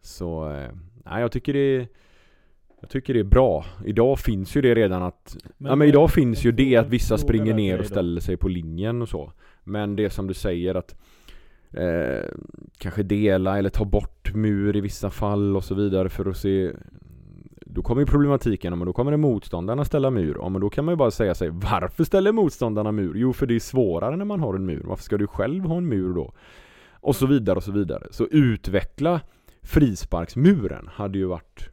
Så 0.01 0.51
eh, 0.51 0.71
nej, 1.05 1.21
jag 1.21 1.31
tycker 1.31 1.53
det 1.53 1.77
är 1.77 1.87
jag 2.79 2.89
tycker 2.89 3.13
det 3.13 3.19
är 3.19 3.23
bra. 3.23 3.65
Idag 3.85 4.19
finns 4.19 4.55
ju 4.55 4.61
det 4.61 4.75
redan 4.75 5.03
att 5.03 5.37
Men, 5.57 5.69
Ja 5.69 5.75
men 5.75 5.87
idag 5.87 6.11
finns 6.11 6.45
ju 6.45 6.51
det 6.51 6.75
att 6.75 6.89
vissa 6.89 7.17
springer 7.17 7.53
ner 7.53 7.79
och 7.79 7.85
ställer 7.85 8.21
sig 8.21 8.37
på 8.37 8.47
linjen 8.47 9.01
och 9.01 9.09
så. 9.09 9.31
Men 9.63 9.95
det 9.95 10.09
som 10.09 10.27
du 10.27 10.33
säger 10.33 10.75
att 10.75 10.95
eh, 11.73 12.29
kanske 12.77 13.03
dela 13.03 13.57
eller 13.57 13.69
ta 13.69 13.85
bort 13.85 14.33
mur 14.33 14.75
i 14.75 14.81
vissa 14.81 15.09
fall 15.09 15.55
och 15.55 15.63
så 15.63 15.75
vidare 15.75 16.09
för 16.09 16.25
att 16.29 16.37
se 16.37 16.71
då 17.71 17.81
kommer 17.81 18.01
ju 18.01 18.05
problematiken, 18.05 18.77
men 18.77 18.85
då 18.85 18.93
kommer 18.93 19.11
det 19.11 19.17
motståndarna 19.17 19.85
ställa 19.85 20.11
mur. 20.11 20.35
Ja, 20.39 20.49
men 20.49 20.61
då 20.61 20.69
kan 20.69 20.85
man 20.85 20.91
ju 20.91 20.95
bara 20.95 21.11
säga 21.11 21.35
sig, 21.35 21.49
varför 21.49 22.03
ställer 22.03 22.31
motståndarna 22.31 22.91
mur? 22.91 23.13
Jo, 23.15 23.33
för 23.33 23.45
det 23.45 23.55
är 23.55 23.59
svårare 23.59 24.15
när 24.15 24.25
man 24.25 24.39
har 24.39 24.53
en 24.53 24.65
mur. 24.65 24.83
Varför 24.85 25.03
ska 25.03 25.17
du 25.17 25.27
själv 25.27 25.65
ha 25.65 25.77
en 25.77 25.89
mur 25.89 26.13
då? 26.13 26.33
Och 26.91 27.15
så 27.15 27.25
vidare 27.25 27.55
och 27.55 27.63
så 27.63 27.71
vidare. 27.71 28.07
Så 28.11 28.27
utveckla 28.31 29.21
frisparksmuren 29.61 30.89
hade 30.93 31.17
ju 31.17 31.25
varit 31.25 31.69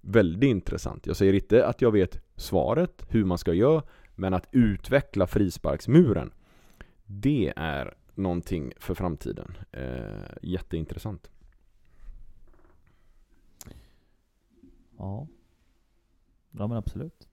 väldigt 0.00 0.50
intressant. 0.50 1.06
Jag 1.06 1.16
säger 1.16 1.32
inte 1.32 1.66
att 1.66 1.82
jag 1.82 1.92
vet 1.92 2.20
svaret, 2.36 3.06
hur 3.08 3.24
man 3.24 3.38
ska 3.38 3.52
göra, 3.52 3.82
men 4.14 4.34
att 4.34 4.48
utveckla 4.52 5.26
frisparksmuren, 5.26 6.30
det 7.06 7.52
är 7.56 7.94
någonting 8.14 8.72
för 8.76 8.94
framtiden. 8.94 9.56
Eh, 9.72 9.82
jätteintressant. 10.42 11.30
Ja. 14.98 15.26
Ja 16.50 16.66
men 16.66 16.76
absolut. 16.76 17.28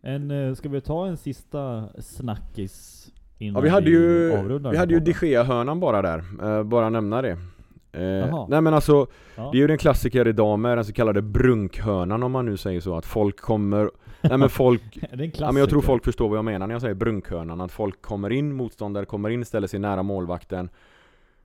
En, 0.00 0.30
eh, 0.30 0.54
ska 0.54 0.68
vi 0.68 0.80
ta 0.80 1.06
en 1.06 1.16
sista 1.16 1.88
snackis 1.98 3.10
innan 3.38 3.54
Ja, 3.54 3.60
vi 3.60 3.68
hade 3.68 3.90
ju, 3.90 4.28
vi 4.70 4.76
hade 4.76 4.94
ju 4.94 5.00
de 5.00 5.12
Gea-hörnan 5.12 5.80
bara 5.80 6.02
där, 6.02 6.24
eh, 6.42 6.62
bara 6.64 6.90
nämna 6.90 7.22
det. 7.22 7.38
Eh, 7.94 8.46
nej 8.48 8.60
men 8.60 8.74
alltså, 8.74 9.06
Ja. 9.36 9.48
det 9.52 9.58
är 9.58 9.60
ju 9.60 9.66
den 9.66 9.78
klassiker 9.78 10.28
idag 10.28 10.58
med 10.58 10.78
den 10.78 10.84
så 10.84 10.92
kallade 10.92 11.22
brunkhörnan 11.22 12.22
om 12.22 12.32
man 12.32 12.46
nu 12.46 12.56
säger 12.56 12.80
så, 12.80 12.96
att 12.96 13.06
folk 13.06 13.40
kommer 13.40 13.90
Nej 14.20 14.38
men 14.38 14.48
folk, 14.50 14.82
det 14.94 15.06
är 15.06 15.12
en 15.12 15.16
klassiker. 15.18 15.44
ja, 15.44 15.52
men 15.52 15.60
jag 15.60 15.70
tror 15.70 15.80
folk 15.82 16.04
förstår 16.04 16.28
vad 16.28 16.38
jag 16.38 16.44
menar 16.44 16.66
när 16.66 16.74
jag 16.74 16.82
säger 16.82 16.94
brunkhörnan, 16.94 17.60
att 17.60 17.72
folk 17.72 18.02
kommer 18.02 18.30
in, 18.32 18.54
motståndare 18.56 19.04
kommer 19.04 19.30
in, 19.30 19.44
ställer 19.44 19.66
sig 19.66 19.80
nära 19.80 20.02
målvakten 20.02 20.68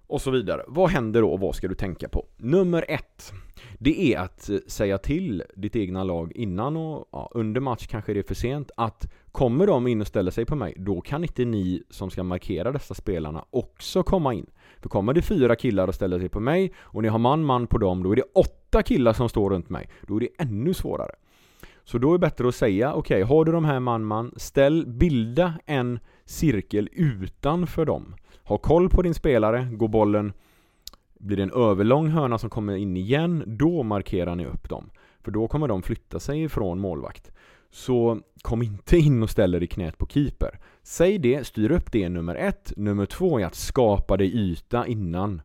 och 0.08 0.22
så 0.22 0.32
vidare. 0.32 0.64
Vad 0.68 0.90
händer 0.90 1.22
då 1.22 1.30
och 1.32 1.40
vad 1.40 1.56
ska 1.56 1.68
du 1.68 1.76
tänka 1.76 2.10
på? 2.10 2.26
Nummer 2.38 2.86
ett, 2.88 3.32
det 3.80 4.14
är 4.14 4.20
att 4.20 4.50
eh, 4.50 4.58
säga 4.68 4.98
till 4.98 5.44
ditt 5.56 5.76
egna 5.76 6.04
lag 6.04 6.32
innan 6.36 6.78
och 6.78 7.10
ja, 7.12 7.30
under 7.34 7.62
match 7.62 7.88
kanske 7.88 8.14
det 8.14 8.20
är 8.20 8.24
för 8.24 8.36
sent 8.36 8.72
att 8.78 9.12
kommer 9.32 9.68
de 9.68 9.88
in 9.88 10.02
och 10.02 10.08
ställer 10.08 10.32
sig 10.32 10.46
på 10.46 10.56
mig, 10.56 10.74
då 10.78 11.02
kan 11.02 11.24
inte 11.24 11.46
ni 11.46 11.84
som 11.90 12.10
ska 12.10 12.24
markera 12.24 12.72
dessa 12.72 12.94
spelarna 12.94 13.46
också 13.50 14.04
komma 14.04 14.34
in. 14.34 14.46
För 14.82 14.90
kommer 14.90 15.14
det 15.14 15.22
fyra 15.22 15.56
killar 15.56 15.88
och 15.88 15.96
ställer 15.96 16.20
sig 16.20 16.30
på 16.30 16.40
mig 16.40 16.74
och 16.80 17.02
ni 17.02 17.08
har 17.08 17.20
man-man 17.20 17.68
på 17.68 17.78
dem, 17.78 18.04
då 18.04 18.12
är 18.12 18.16
det 18.16 18.24
åtta 18.36 18.84
killar 18.84 19.14
som 19.14 19.30
står 19.30 19.50
runt 19.50 19.70
mig. 19.70 19.90
Då 20.08 20.16
är 20.16 20.20
det 20.20 20.30
ännu 20.38 20.74
svårare. 20.74 21.12
Så 21.84 21.98
då 21.98 22.10
är 22.10 22.12
det 22.14 22.20
bättre 22.20 22.48
att 22.48 22.56
säga, 22.56 22.94
okej, 22.94 23.22
har 23.22 23.46
du 23.46 23.52
de 23.52 23.66
här 23.66 23.80
man-man, 23.80 24.34
ställ, 24.38 24.88
bilda 24.88 25.54
en 25.66 26.00
cirkel 26.26 26.90
utanför 26.92 27.86
dem. 27.86 28.16
Ha 28.44 28.58
koll 28.58 28.90
på 28.90 29.02
din 29.02 29.14
spelare, 29.14 29.68
går 29.72 29.88
bollen, 29.88 30.34
blir 31.20 31.38
det 31.38 31.44
en 31.44 31.52
överlång 31.52 32.08
hörna 32.08 32.38
som 32.38 32.50
kommer 32.50 32.76
in 32.76 32.98
igen, 32.98 33.44
då 33.46 33.84
markerar 33.84 34.36
ni 34.36 34.46
upp 34.46 34.70
dem. 34.70 34.90
För 35.22 35.32
då 35.32 35.48
kommer 35.48 35.68
de 35.68 35.82
flytta 35.82 36.20
sig 36.20 36.44
ifrån 36.44 36.80
målvakt. 36.80 37.32
Så 37.72 38.20
kom 38.42 38.62
inte 38.62 38.98
in 38.98 39.24
och 39.24 39.30
ställ 39.30 39.56
er 39.56 39.64
i 39.64 39.68
knät 39.68 39.98
på 39.98 40.06
keeper. 40.06 40.60
Säg 40.84 41.18
det, 41.20 41.48
styr 41.48 41.72
upp 41.72 41.92
det 41.92 42.10
nummer 42.10 42.36
ett. 42.36 42.74
Nummer 42.76 43.06
två 43.06 43.40
är 43.40 43.46
att 43.46 43.56
skapa 43.56 44.18
dig 44.18 44.36
yta 44.38 44.88
innan. 44.88 45.42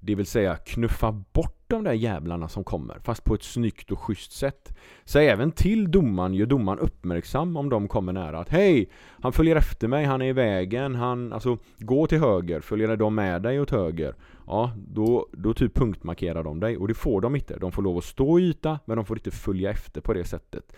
Det 0.00 0.14
vill 0.14 0.26
säga 0.26 0.56
knuffa 0.56 1.12
bort 1.12 1.64
de 1.66 1.84
där 1.84 1.92
jävlarna 1.92 2.48
som 2.48 2.64
kommer, 2.64 2.98
fast 3.04 3.24
på 3.24 3.34
ett 3.34 3.42
snyggt 3.42 3.92
och 3.92 3.98
schysst 3.98 4.32
sätt. 4.32 4.76
Säg 5.04 5.28
även 5.28 5.52
till 5.52 5.90
domaren, 5.90 6.34
gör 6.34 6.46
domaren 6.46 6.78
uppmärksam 6.78 7.56
om 7.56 7.68
de 7.68 7.88
kommer 7.88 8.12
nära 8.12 8.38
att 8.38 8.48
hej, 8.48 8.90
han 9.20 9.32
följer 9.32 9.56
efter 9.56 9.88
mig, 9.88 10.04
han 10.04 10.22
är 10.22 10.26
i 10.26 10.32
vägen, 10.32 10.94
han, 10.94 11.32
alltså 11.32 11.58
gå 11.78 12.06
till 12.06 12.18
höger, 12.18 12.60
följer 12.60 12.96
de 12.96 13.14
med 13.14 13.42
dig 13.42 13.60
åt 13.60 13.70
höger? 13.70 14.14
Ja, 14.46 14.72
då, 14.88 15.26
då 15.32 15.54
typ 15.54 15.74
punktmarkerar 15.74 16.44
de 16.44 16.60
dig 16.60 16.76
och 16.76 16.88
det 16.88 16.94
får 16.94 17.20
de 17.20 17.34
inte. 17.34 17.56
De 17.58 17.72
får 17.72 17.82
lov 17.82 17.98
att 17.98 18.04
stå 18.04 18.38
i 18.38 18.42
yta, 18.42 18.78
men 18.84 18.96
de 18.96 19.06
får 19.06 19.18
inte 19.18 19.30
följa 19.30 19.70
efter 19.70 20.00
på 20.00 20.12
det 20.12 20.24
sättet. 20.24 20.72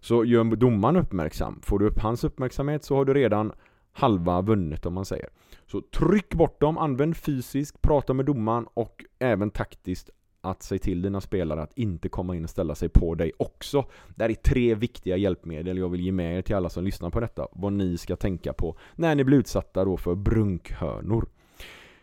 Så 0.00 0.24
gör 0.24 0.44
domaren 0.44 0.96
uppmärksam, 0.96 1.60
får 1.62 1.78
du 1.78 1.86
upp 1.86 1.98
hans 1.98 2.24
uppmärksamhet 2.24 2.84
så 2.84 2.96
har 2.96 3.04
du 3.04 3.14
redan 3.14 3.52
halva 3.92 4.42
vunnet 4.42 4.86
om 4.86 4.94
man 4.94 5.04
säger. 5.04 5.28
Så 5.66 5.80
tryck 5.80 6.34
bort 6.34 6.60
dem, 6.60 6.78
använd 6.78 7.16
fysiskt, 7.16 7.82
prata 7.82 8.14
med 8.14 8.26
domaren 8.26 8.66
och 8.74 9.04
även 9.18 9.50
taktiskt 9.50 10.10
att 10.40 10.62
säga 10.62 10.78
till 10.78 11.02
dina 11.02 11.20
spelare 11.20 11.62
att 11.62 11.78
inte 11.78 12.08
komma 12.08 12.36
in 12.36 12.44
och 12.44 12.50
ställa 12.50 12.74
sig 12.74 12.88
på 12.88 13.14
dig 13.14 13.32
också. 13.36 13.84
Det 14.08 14.24
här 14.24 14.30
är 14.30 14.34
tre 14.34 14.74
viktiga 14.74 15.16
hjälpmedel 15.16 15.78
jag 15.78 15.88
vill 15.88 16.00
ge 16.00 16.12
med 16.12 16.38
er 16.38 16.42
till 16.42 16.56
alla 16.56 16.68
som 16.68 16.84
lyssnar 16.84 17.10
på 17.10 17.20
detta. 17.20 17.48
Vad 17.52 17.72
ni 17.72 17.96
ska 17.96 18.16
tänka 18.16 18.52
på 18.52 18.76
när 18.96 19.14
ni 19.14 19.24
blir 19.24 19.38
utsatta 19.38 19.84
då 19.84 19.96
för 19.96 20.14
brunkhörnor. 20.14 21.28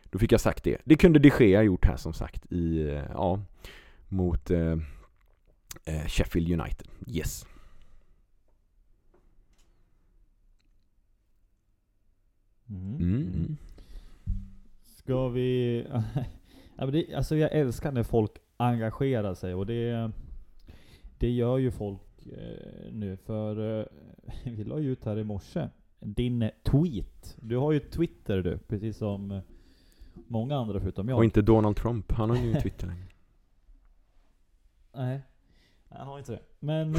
Då 0.03 0.19
fick 0.19 0.31
jag 0.31 0.41
sagt 0.41 0.63
det. 0.63 0.77
Det 0.83 0.95
kunde 0.95 1.19
de 1.19 1.31
Gea 1.39 1.63
gjort 1.63 1.85
här 1.85 1.97
som 1.97 2.13
sagt 2.13 2.51
i, 2.51 2.89
eh, 2.89 3.03
ja, 3.13 3.39
mot 4.07 4.51
eh, 4.51 4.77
eh, 5.85 6.07
Sheffield 6.07 6.61
United. 6.61 6.87
Yes. 7.07 7.45
Mm. 12.69 12.95
Mm, 12.95 13.21
mm. 13.21 13.57
Ska 14.85 15.29
vi... 15.29 15.85
alltså 17.15 17.35
jag 17.35 17.51
älskar 17.51 17.91
när 17.91 18.03
folk 18.03 18.31
engagerar 18.57 19.33
sig 19.33 19.53
och 19.53 19.65
det, 19.65 20.11
det 21.17 21.29
gör 21.29 21.57
ju 21.57 21.71
folk 21.71 22.25
eh, 22.25 22.91
nu. 22.91 23.17
För 23.17 23.79
eh, 23.79 23.85
vi 24.43 24.63
la 24.63 24.79
ju 24.79 24.91
ut 24.91 25.05
här 25.05 25.17
i 25.17 25.23
morse 25.23 25.69
din 25.99 26.49
tweet. 26.63 27.37
Du 27.41 27.57
har 27.57 27.71
ju 27.71 27.79
Twitter 27.79 28.37
du, 28.41 28.57
precis 28.57 28.97
som 28.97 29.31
eh, 29.31 29.41
många 30.13 30.55
andra 30.55 30.79
förutom 30.79 31.09
jag. 31.09 31.17
Och 31.17 31.23
inte 31.23 31.41
Donald 31.41 31.75
Trump, 31.75 32.11
han 32.11 32.29
har 32.29 32.37
ju 32.37 32.53
Twitter 32.61 32.87
längre. 32.87 33.07
Nej, 34.93 35.21
jag 35.89 35.97
har 35.97 36.19
inte 36.19 36.31
det. 36.31 36.41
Men... 36.59 36.95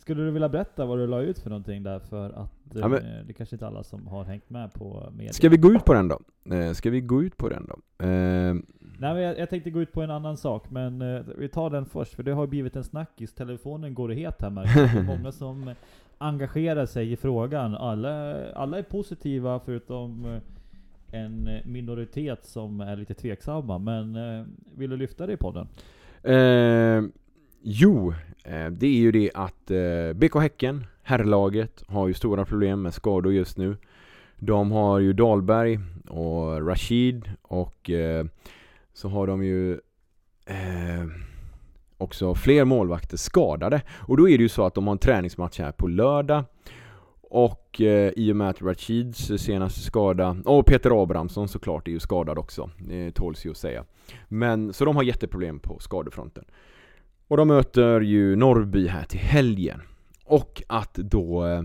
Eh, 0.00 0.02
skulle 0.02 0.22
du 0.22 0.30
vilja 0.30 0.48
berätta 0.48 0.84
vad 0.86 0.98
du 0.98 1.06
la 1.06 1.20
ut 1.20 1.38
för 1.38 1.50
någonting 1.50 1.82
där? 1.82 1.98
För 1.98 2.26
att 2.30 2.74
eh, 2.74 2.80
Ja, 2.80 2.88
men- 2.88 3.02
det 3.02 3.30
är 3.30 3.32
kanske 3.32 3.54
inte 3.56 3.66
alla 3.66 3.82
som 3.82 4.06
har 4.06 4.24
hängt 4.24 4.50
med 4.50 4.72
på 4.72 5.08
media. 5.16 5.32
Ska 5.32 5.48
vi 5.48 5.56
gå 5.56 5.72
ut 5.72 5.84
på 5.84 5.94
den 5.94 6.08
då? 6.08 6.20
Eh, 6.54 6.72
ska 6.72 6.90
vi 6.90 7.00
gå 7.00 7.22
ut 7.22 7.36
på 7.36 7.48
den 7.48 7.66
då? 7.68 8.04
Eh, 8.06 8.54
Nej 8.98 9.14
men 9.14 9.22
jag, 9.22 9.38
jag 9.38 9.50
tänkte 9.50 9.70
gå 9.70 9.82
ut 9.82 9.92
på 9.92 10.02
en 10.02 10.10
annan 10.10 10.36
sak, 10.36 10.70
men 10.70 11.02
eh, 11.02 11.20
vi 11.38 11.48
tar 11.48 11.70
den 11.70 11.84
först, 11.86 12.14
för 12.14 12.22
det 12.22 12.32
har 12.32 12.46
blivit 12.46 12.76
en 12.76 12.84
snackis. 12.84 13.32
Telefonen 13.34 13.94
går 13.94 14.08
het 14.08 14.42
här 14.42 14.50
märker. 14.50 14.80
Det 14.94 14.98
är 15.00 15.16
Många 15.16 15.32
som 15.32 15.74
engagerar 16.18 16.86
sig 16.86 17.12
i 17.12 17.16
frågan. 17.16 17.74
Alla, 17.74 18.34
alla 18.52 18.78
är 18.78 18.82
positiva 18.82 19.60
förutom 19.64 20.24
eh, 20.24 21.20
en 21.20 21.48
minoritet 21.64 22.44
som 22.46 22.80
är 22.80 22.96
lite 22.96 23.14
tveksamma. 23.14 23.78
Men 23.78 24.16
eh, 24.16 24.46
vill 24.76 24.90
du 24.90 24.96
lyfta 24.96 25.26
det 25.26 25.32
i 25.32 25.36
podden? 25.36 25.68
Eh, 26.22 27.02
jo, 27.62 28.14
eh, 28.44 28.66
det 28.66 28.86
är 28.86 29.00
ju 29.00 29.12
det 29.12 29.30
att 29.34 29.70
eh, 29.70 30.12
BK 30.14 30.34
Häcken, 30.34 30.86
herrlaget, 31.02 31.84
har 31.86 32.08
ju 32.08 32.14
stora 32.14 32.44
problem 32.44 32.82
med 32.82 32.94
skador 32.94 33.32
just 33.32 33.58
nu. 33.58 33.76
De 34.36 34.72
har 34.72 34.98
ju 34.98 35.12
Dahlberg 35.12 35.78
och 36.08 36.66
Rashid 36.68 37.30
och 37.42 37.90
eh, 37.90 38.24
så 38.92 39.08
har 39.08 39.26
de 39.26 39.44
ju 39.44 39.80
också 41.98 42.34
fler 42.34 42.64
målvakter 42.64 43.16
skadade. 43.16 43.82
Och 43.90 44.16
då 44.16 44.28
är 44.28 44.38
det 44.38 44.42
ju 44.42 44.48
så 44.48 44.66
att 44.66 44.74
de 44.74 44.86
har 44.86 44.92
en 44.92 44.98
träningsmatch 44.98 45.58
här 45.58 45.72
på 45.72 45.86
lördag. 45.86 46.44
Och 47.22 47.80
eh, 47.80 48.12
i 48.16 48.32
och 48.32 48.36
med 48.36 48.50
att 48.50 48.62
Rashids 48.62 49.42
senaste 49.42 49.80
skada, 49.80 50.36
och 50.44 50.66
Peter 50.66 51.02
Abrahamsson 51.02 51.48
såklart 51.48 51.88
är 51.88 51.92
ju 51.92 52.00
skadad 52.00 52.38
också, 52.38 52.70
det 52.78 53.12
tåls 53.12 53.46
ju 53.46 53.50
att 53.50 53.56
säga. 53.56 53.84
Men, 54.28 54.72
så 54.72 54.84
de 54.84 54.96
har 54.96 55.02
jätteproblem 55.02 55.58
på 55.58 55.78
skadefronten. 55.78 56.44
Och 57.30 57.36
de 57.36 57.48
möter 57.48 58.00
ju 58.00 58.36
Norrby 58.36 58.86
här 58.86 59.04
till 59.04 59.20
helgen. 59.20 59.82
Och 60.24 60.62
att 60.66 60.94
då 60.94 61.46
eh, 61.46 61.62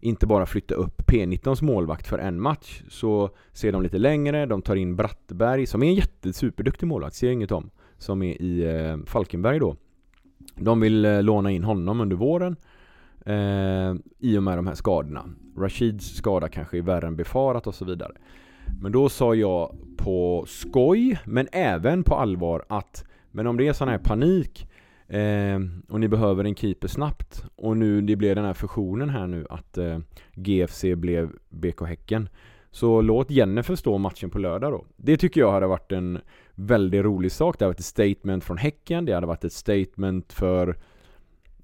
inte 0.00 0.26
bara 0.26 0.46
flytta 0.46 0.74
upp 0.74 1.02
P19s 1.02 1.64
målvakt 1.64 2.06
för 2.06 2.18
en 2.18 2.40
match 2.40 2.82
så 2.88 3.30
ser 3.52 3.72
de 3.72 3.82
lite 3.82 3.98
längre, 3.98 4.46
de 4.46 4.62
tar 4.62 4.76
in 4.76 4.96
Brattberg 4.96 5.66
som 5.66 5.82
är 5.82 5.86
en 5.86 5.94
jättesuperduktig 5.94 6.86
målvakt, 6.86 7.14
ser 7.14 7.26
jag 7.26 7.34
inget 7.34 7.52
om, 7.52 7.70
som 7.98 8.22
är 8.22 8.42
i 8.42 8.64
eh, 8.64 8.96
Falkenberg 9.06 9.58
då. 9.58 9.76
De 10.54 10.80
vill 10.80 11.04
eh, 11.04 11.22
låna 11.22 11.50
in 11.50 11.64
honom 11.64 12.00
under 12.00 12.16
våren 12.16 12.56
eh, 13.26 13.94
i 14.18 14.38
och 14.38 14.42
med 14.42 14.58
de 14.58 14.66
här 14.66 14.74
skadorna. 14.74 15.24
Rashids 15.58 16.16
skada 16.16 16.48
kanske 16.48 16.78
är 16.78 16.82
värre 16.82 17.06
än 17.06 17.16
befarat 17.16 17.66
och 17.66 17.74
så 17.74 17.84
vidare. 17.84 18.12
Men 18.80 18.92
då 18.92 19.08
sa 19.08 19.34
jag 19.34 19.76
på 19.96 20.44
skoj, 20.48 21.18
men 21.24 21.48
även 21.52 22.02
på 22.02 22.14
allvar 22.14 22.64
att 22.68 23.04
men 23.30 23.46
om 23.46 23.56
det 23.56 23.68
är 23.68 23.72
sån 23.72 23.88
här 23.88 23.98
panik 23.98 24.68
eh, 25.08 25.60
och 25.88 26.00
ni 26.00 26.08
behöver 26.08 26.44
en 26.44 26.54
keeper 26.54 26.88
snabbt 26.88 27.44
och 27.56 27.76
nu 27.76 28.00
det 28.00 28.16
blev 28.16 28.36
den 28.36 28.44
här 28.44 28.54
fusionen 28.54 29.10
här 29.10 29.26
nu 29.26 29.46
att 29.50 29.78
eh, 29.78 29.98
GFC 30.34 30.84
blev 30.96 31.30
BK 31.48 31.80
Häcken 31.86 32.28
så 32.70 33.00
låt 33.00 33.30
Jennifer 33.30 33.76
stå 33.76 33.98
matchen 33.98 34.30
på 34.30 34.38
lördag 34.38 34.72
då. 34.72 34.84
Det 34.96 35.16
tycker 35.16 35.40
jag 35.40 35.52
hade 35.52 35.66
varit 35.66 35.92
en 35.92 36.20
väldigt 36.54 37.04
rolig 37.04 37.32
sak. 37.32 37.58
Det 37.58 37.64
hade 37.64 37.70
varit 37.70 37.80
ett 37.80 37.86
statement 37.86 38.44
från 38.44 38.56
Häcken, 38.56 39.04
det 39.04 39.12
hade 39.12 39.26
varit 39.26 39.44
ett 39.44 39.52
statement 39.52 40.32
för 40.32 40.76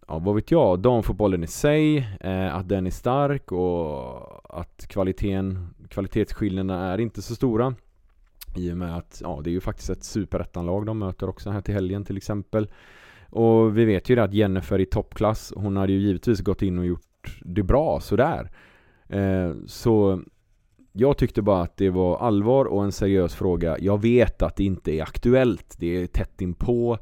ja, 0.09 0.19
vad 0.19 0.35
vet 0.35 0.51
jag, 0.51 0.79
damfotbollen 0.79 1.45
i 1.45 1.47
sig, 1.47 1.99
eh, 2.21 2.55
att 2.55 2.69
den 2.69 2.87
är 2.87 2.91
stark 2.91 3.53
och 3.53 4.61
att 4.61 4.87
kvaliteten, 4.89 5.75
kvalitetsskillnaderna 5.89 6.93
är 6.93 6.99
inte 6.99 7.23
så 7.23 7.35
stora. 7.35 7.75
I 8.57 8.73
och 8.73 8.77
med 8.77 8.97
att, 8.97 9.21
ja 9.25 9.41
det 9.45 9.51
är 9.51 9.53
ju 9.53 9.61
faktiskt 9.61 9.91
ett 9.91 10.05
superettanlag 10.05 10.87
de 10.87 10.99
möter 10.99 11.29
också 11.29 11.51
här 11.51 11.61
till 11.61 11.75
helgen 11.75 12.05
till 12.05 12.17
exempel. 12.17 12.69
Och 13.33 13.79
vi 13.79 13.85
vet 13.85 14.09
ju 14.09 14.15
det 14.15 14.23
att 14.23 14.35
Jennifer 14.35 14.79
i 14.79 14.87
toppklass, 14.87 15.53
hon 15.57 15.77
hade 15.77 15.93
ju 15.93 15.99
givetvis 15.99 16.41
gått 16.41 16.63
in 16.63 16.79
och 16.79 16.87
gjort 16.87 17.39
det 17.41 17.63
bra 17.63 18.01
sådär. 18.01 18.51
Eh, 19.09 19.53
så 19.67 20.23
jag 20.93 21.19
tyckte 21.19 21.43
bara 21.43 21.63
att 21.63 21.77
det 21.77 21.91
var 21.91 22.19
allvar 22.19 22.65
och 22.65 22.85
en 22.85 22.93
seriös 22.93 23.35
fråga. 23.35 23.77
Jag 23.81 24.03
vet 24.03 24.43
att 24.43 24.57
det 24.57 24.65
inte 24.65 24.93
är 24.93 25.03
aktuellt, 25.03 25.77
det 25.79 26.03
är 26.03 26.07
tätt 26.07 26.41
inpå. 26.41 26.99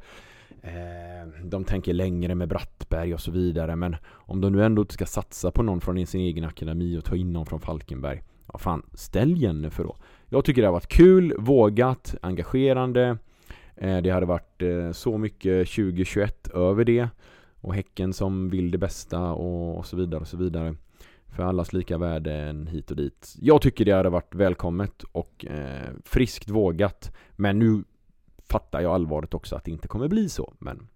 Eh, 0.63 1.45
de 1.45 1.65
tänker 1.65 1.93
längre 1.93 2.35
med 2.35 2.49
Brattberg 2.49 3.15
och 3.15 3.21
så 3.21 3.31
vidare 3.31 3.77
men 3.77 3.97
om 4.07 4.41
de 4.41 4.53
nu 4.53 4.65
ändå 4.65 4.85
ska 4.89 5.07
satsa 5.07 5.51
på 5.51 5.63
någon 5.63 5.81
från 5.81 6.07
sin 6.07 6.21
egen 6.21 6.45
akademi 6.45 6.99
och 6.99 7.05
ta 7.05 7.17
in 7.17 7.33
någon 7.33 7.47
från 7.47 7.61
Falkenberg 7.61 8.23
Ja 8.53 8.59
fan, 8.59 8.83
ställ 8.95 9.43
Jennifer 9.43 9.85
då. 9.85 9.97
Jag 10.29 10.45
tycker 10.45 10.63
det 10.63 10.69
har 10.69 10.73
varit 10.73 10.89
kul, 10.89 11.35
vågat, 11.39 12.15
engagerande 12.23 13.19
det 13.81 14.11
hade 14.11 14.27
varit 14.27 14.63
eh, 14.63 14.93
så 14.93 15.19
mycket 15.19 15.69
2021 15.69 16.49
över 16.49 16.85
det 16.85 17.09
och 17.61 17.75
Häcken 17.75 18.13
som 18.13 18.51
vill 18.51 18.71
det 18.71 18.79
bästa 18.79 19.33
och, 19.33 19.87
så 19.87 19.97
vidare 19.97 20.21
och 20.21 20.29
så 20.29 20.37
vidare 20.37 20.75
för 21.29 21.43
allas 21.43 21.73
lika 21.73 21.99
värden 21.99 22.67
hit 22.67 22.91
och 22.91 22.97
dit. 22.97 23.37
Jag 23.41 23.63
tycker 23.63 23.85
det 23.85 23.93
hade 23.93 24.11
varit 24.11 24.35
välkommet 24.35 25.03
och 25.03 25.47
eh, 25.47 25.91
friskt 26.05 26.51
vågat. 26.51 27.17
Men 27.37 27.59
nu 27.59 27.85
fattar 28.49 28.81
jag 28.81 28.93
allvaret 28.93 29.35
också 29.35 29.57
att 29.57 29.65
det 29.65 29.71
inte 29.71 29.89
kommer 29.89 30.09
bli 30.09 30.29
så. 30.29 30.53
Men 30.59 30.89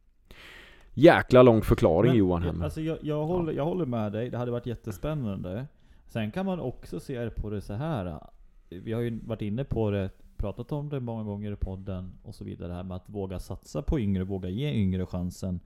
jäkla 0.94 1.42
lång 1.42 1.62
förklaring 1.62 2.10
Men, 2.10 2.18
Johan 2.18 2.62
alltså 2.62 2.80
jag, 2.80 2.98
jag, 3.02 3.24
håller, 3.26 3.52
jag 3.52 3.64
håller 3.64 3.86
med 3.86 4.12
dig, 4.12 4.30
det 4.30 4.38
hade 4.38 4.50
varit 4.50 4.66
jättespännande. 4.66 5.66
Sen 6.06 6.30
kan 6.30 6.46
man 6.46 6.60
också 6.60 7.00
se 7.00 7.30
på 7.30 7.50
det 7.50 7.60
så 7.60 7.72
här. 7.72 8.20
Vi 8.68 8.92
har 8.92 9.00
ju 9.00 9.20
varit 9.22 9.42
inne 9.42 9.64
på 9.64 9.90
det, 9.90 10.10
pratat 10.44 10.72
om 10.72 10.88
det 10.88 11.00
många 11.00 11.22
gånger 11.22 11.52
i 11.52 11.56
podden 11.56 12.12
och 12.22 12.34
så 12.34 12.44
vidare. 12.44 12.68
Det 12.68 12.74
här 12.74 12.82
med 12.82 12.96
att 12.96 13.08
våga 13.08 13.38
satsa 13.38 13.82
på 13.82 14.00
yngre, 14.00 14.24
våga 14.24 14.48
ge 14.48 14.72
yngre 14.72 15.06
chansen. 15.06 15.60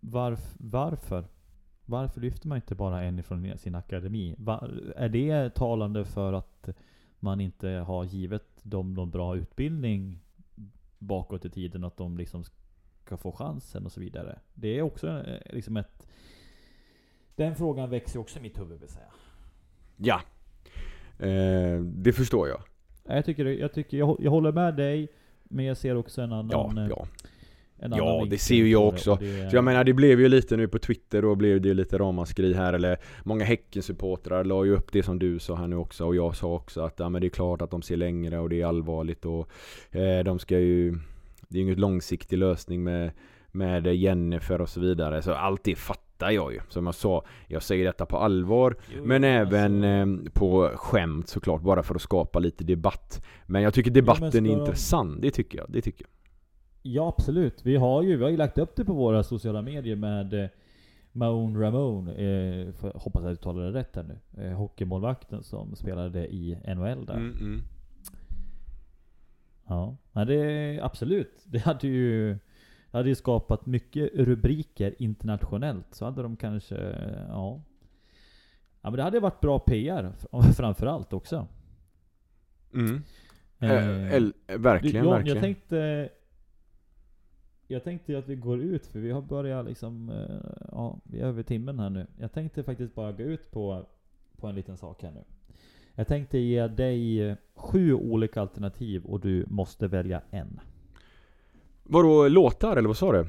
Varf, 0.00 0.54
varför? 0.58 1.24
Varför 1.84 2.20
lyfter 2.20 2.48
man 2.48 2.56
inte 2.56 2.74
bara 2.74 3.02
en 3.02 3.18
ifrån 3.18 3.58
sin 3.58 3.74
akademi? 3.74 4.34
Var, 4.38 4.92
är 4.96 5.08
det 5.08 5.54
talande 5.54 6.04
för 6.04 6.32
att 6.32 6.68
man 7.20 7.40
inte 7.40 7.68
har 7.68 8.04
givet 8.04 8.60
dem 8.62 8.94
någon 8.94 9.10
bra 9.10 9.36
utbildning 9.36 10.18
bakåt 10.98 11.44
i 11.44 11.50
tiden? 11.50 11.84
Att 11.84 11.96
de 11.96 12.18
liksom 12.18 12.44
ska 13.04 13.16
få 13.16 13.32
chansen 13.32 13.86
och 13.86 13.92
så 13.92 14.00
vidare. 14.00 14.38
Det 14.54 14.78
är 14.78 14.82
också 14.82 15.08
eh, 15.08 15.54
liksom 15.54 15.76
ett... 15.76 16.08
Den 17.36 17.56
frågan 17.56 17.90
växer 17.90 18.20
också 18.20 18.38
i 18.38 18.42
mitt 18.42 18.60
huvud 18.60 18.80
vill 18.80 18.88
säga. 18.88 19.12
Ja. 19.96 20.20
Eh, 21.26 21.80
det 21.80 22.12
förstår 22.12 22.48
jag. 22.48 22.62
Jag 23.08 23.24
tycker, 23.24 23.44
jag, 23.46 23.72
tycker 23.72 23.96
jag, 23.98 24.16
jag 24.20 24.30
håller 24.30 24.52
med 24.52 24.74
dig, 24.76 25.08
men 25.44 25.64
jag 25.64 25.76
ser 25.76 25.96
också 25.96 26.22
en 26.22 26.32
annan... 26.32 26.50
Ja, 26.76 26.82
eh, 26.82 26.88
ja. 26.90 27.06
en 27.80 27.92
Ja, 27.96 28.14
annan 28.16 28.28
det 28.28 28.38
ser 28.38 28.54
ju 28.54 28.68
jag 28.68 28.88
också. 28.88 29.14
det- 29.20 29.50
Så 29.50 29.56
jag 29.56 29.64
menar 29.64 29.84
det 29.84 29.92
blev 29.92 30.20
ju 30.20 30.28
lite 30.28 30.56
nu 30.56 30.68
på 30.68 30.78
Twitter 30.78 31.24
och 31.24 31.36
blev 31.36 31.60
det 31.60 31.68
ju 31.68 31.74
lite 31.74 31.98
ramaskri 31.98 32.54
här 32.54 32.72
eller 32.72 32.96
Många 33.24 33.44
Häckensupportrar 33.44 34.44
la 34.44 34.64
ju 34.64 34.74
upp 34.76 34.92
det 34.92 35.02
som 35.02 35.18
du 35.18 35.38
sa 35.38 35.54
här 35.54 35.66
nu 35.68 35.76
också 35.76 36.04
och 36.06 36.16
jag 36.16 36.36
sa 36.36 36.54
också 36.54 36.80
att 36.80 36.94
ja, 37.00 37.08
men 37.08 37.20
det 37.20 37.26
är 37.26 37.30
klart 37.30 37.62
att 37.62 37.70
de 37.70 37.82
ser 37.82 37.96
längre 37.96 38.38
och 38.38 38.48
det 38.48 38.60
är 38.60 38.66
allvarligt 38.66 39.24
och 39.24 39.50
eh, 39.90 40.24
de 40.24 40.38
ska 40.38 40.58
ju 40.58 40.90
Det 41.48 41.54
är 41.54 41.58
ju 41.58 41.60
ingen 41.62 41.80
långsiktig 41.80 42.38
lösning 42.38 42.84
med 42.84 43.10
Med 43.52 43.86
Jennifer 43.86 44.60
och 44.60 44.68
så 44.68 44.80
vidare 44.80 45.22
så 45.22 45.32
allt 45.32 45.64
det 45.64 45.74
fattar 45.74 46.07
jag 46.26 46.52
ju 46.52 46.60
Som 46.68 46.86
jag 46.86 46.94
sa 46.94 47.24
Jag 47.46 47.62
säger 47.62 47.84
detta 47.84 48.06
på 48.06 48.18
allvar 48.18 48.76
Jo, 48.96 49.04
Men 49.04 49.22
jo, 49.22 49.28
även 49.28 49.84
alltså- 49.84 50.26
eh, 50.26 50.32
på 50.32 50.70
skämt 50.74 51.28
såklart 51.28 51.62
bara 51.62 51.82
för 51.82 51.94
att 51.94 52.02
skapa 52.02 52.38
lite 52.38 52.64
debatt 52.64 53.24
Men 53.46 53.62
jag 53.62 53.74
tycker 53.74 53.90
debatten 53.90 54.30
ska 54.30 54.38
är 54.38 54.46
intressant, 54.46 55.22
det 55.22 55.30
tycker 55.30 55.58
jag, 55.58 55.66
det 55.68 55.82
tycker 55.82 56.02
jag 56.02 56.10
Ja 56.82 57.08
absolut. 57.08 57.66
Vi 57.66 57.76
har 57.76 58.02
ju, 58.02 58.16
vi 58.16 58.22
har 58.22 58.30
ju 58.30 58.36
lagt 58.36 58.58
upp 58.58 58.76
det 58.76 58.84
på 58.84 58.92
våra 58.92 59.22
sociala 59.22 59.62
medier 59.62 59.96
med 59.96 60.34
eh, 60.34 60.48
Maun 61.12 61.60
Ramon, 61.60 62.08
eh, 62.08 62.68
hoppas 62.94 63.22
jag 63.24 63.32
uttalar 63.32 63.62
det 63.62 63.78
rätt 63.78 63.96
här 63.96 64.02
nu. 64.02 64.44
Eh, 64.44 64.52
hockeymålvakten 64.52 65.42
som 65.42 65.76
spelade 65.76 66.26
i 66.26 66.58
NHL 66.66 67.06
där. 67.06 67.14
Mm, 67.14 67.36
mm. 67.40 67.62
Ja, 69.66 69.96
Nej, 70.12 70.26
det 70.26 70.80
absolut. 70.82 71.42
Det 71.44 71.58
hade 71.58 71.88
ju 71.88 72.38
det 72.90 72.96
hade 72.98 73.08
ju 73.08 73.14
skapat 73.14 73.66
mycket 73.66 74.10
rubriker 74.14 74.94
internationellt. 75.02 75.94
Så 75.94 76.04
hade 76.04 76.22
de 76.22 76.36
kanske, 76.36 76.74
ja. 77.28 77.62
Ja 78.80 78.90
men 78.90 78.96
det 78.96 79.02
hade 79.02 79.20
varit 79.20 79.40
bra 79.40 79.58
PR 79.58 80.12
fr- 80.18 80.52
framförallt 80.56 81.12
också. 81.12 81.46
Mm. 82.74 83.02
Eh, 83.58 84.14
Eh, 84.14 84.58
verkligen, 84.58 85.04
John, 85.04 85.12
verkligen. 85.14 85.36
Jag 85.36 85.42
tänkte 85.42 86.08
Jag 87.66 87.84
tänkte 87.84 88.18
att 88.18 88.28
vi 88.28 88.36
går 88.36 88.60
ut 88.60 88.86
för 88.86 88.98
vi 88.98 89.10
har 89.10 89.22
börjat 89.22 89.66
liksom 89.66 90.10
eh, 90.10 90.50
Ja, 90.72 90.98
vi 91.04 91.20
är 91.20 91.24
över 91.26 91.42
timmen 91.42 91.78
här 91.78 91.90
nu. 91.90 92.06
Jag 92.18 92.32
tänkte 92.32 92.62
faktiskt 92.62 92.94
bara 92.94 93.12
gå 93.12 93.22
ut 93.22 93.50
på 93.50 93.86
På 94.36 94.46
en 94.46 94.54
liten 94.54 94.76
sak 94.76 95.02
här 95.02 95.10
nu. 95.10 95.24
Jag 95.94 96.06
tänkte 96.06 96.38
ge 96.38 96.66
dig 96.68 97.36
sju 97.54 97.94
olika 97.94 98.40
alternativ 98.40 99.04
och 99.04 99.20
du 99.20 99.46
måste 99.48 99.88
välja 99.88 100.22
en. 100.30 100.60
Vadå, 101.88 102.28
låtar 102.28 102.76
eller 102.76 102.88
vad 102.88 102.96
sa 102.96 103.12
du? 103.12 103.26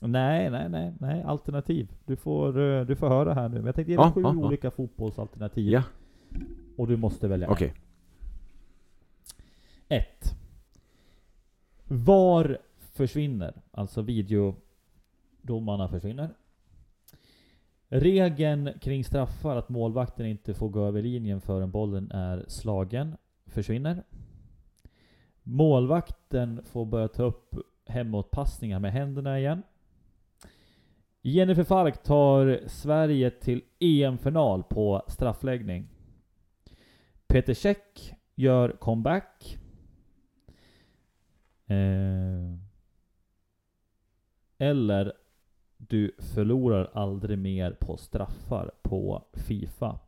Nej, 0.00 0.50
nej, 0.50 0.68
nej, 0.68 0.94
nej. 1.00 1.22
Alternativ. 1.22 1.92
Du 2.06 2.16
får, 2.16 2.60
eh, 2.60 2.84
du 2.86 2.96
får 2.96 3.08
höra 3.08 3.34
här 3.34 3.48
nu. 3.48 3.56
Men 3.56 3.66
jag 3.66 3.74
tänkte 3.74 3.92
ge 3.92 3.96
Ja, 3.98 4.02
dig 4.04 4.12
sju 4.12 4.20
ja, 4.22 4.34
ja. 4.40 4.46
olika 4.46 4.70
fotbollsalternativ. 4.70 5.72
Ja, 5.72 5.82
Och 6.76 6.86
du 6.88 6.96
måste 6.96 7.28
välja 7.28 7.50
okej. 7.50 7.74
en. 9.88 9.98
Ett. 9.98 10.34
VAR 11.84 12.58
försvinner. 12.78 13.54
Alltså 13.70 14.02
videodomarna 14.02 15.88
försvinner. 15.88 16.30
Regeln 17.88 18.70
kring 18.80 19.04
straffar, 19.04 19.56
att 19.56 19.68
målvakten 19.68 20.26
inte 20.26 20.54
får 20.54 20.68
gå 20.68 20.84
över 20.86 21.02
linjen 21.02 21.40
förrän 21.40 21.70
bollen 21.70 22.10
är 22.10 22.44
slagen, 22.48 23.16
försvinner. 23.46 24.02
Målvakten 25.50 26.62
får 26.64 26.86
börja 26.86 27.08
ta 27.08 27.22
upp 27.22 27.54
hemåtpassningar 27.86 28.78
med 28.78 28.92
händerna 28.92 29.38
igen. 29.38 29.62
Jennifer 31.22 31.64
Falk 31.64 32.02
tar 32.02 32.60
Sverige 32.66 33.30
till 33.30 33.62
EM-final 33.78 34.62
på 34.62 35.02
straffläggning. 35.08 35.88
Peter 37.26 37.54
Käck 37.54 38.14
gör 38.34 38.70
comeback. 38.70 39.58
Eh, 41.66 42.54
eller 44.58 45.12
du 45.76 46.16
förlorar 46.18 46.90
aldrig 46.92 47.38
mer 47.38 47.76
på 47.80 47.96
straffar 47.96 48.70
på 48.82 49.24
Fifa. 49.32 49.98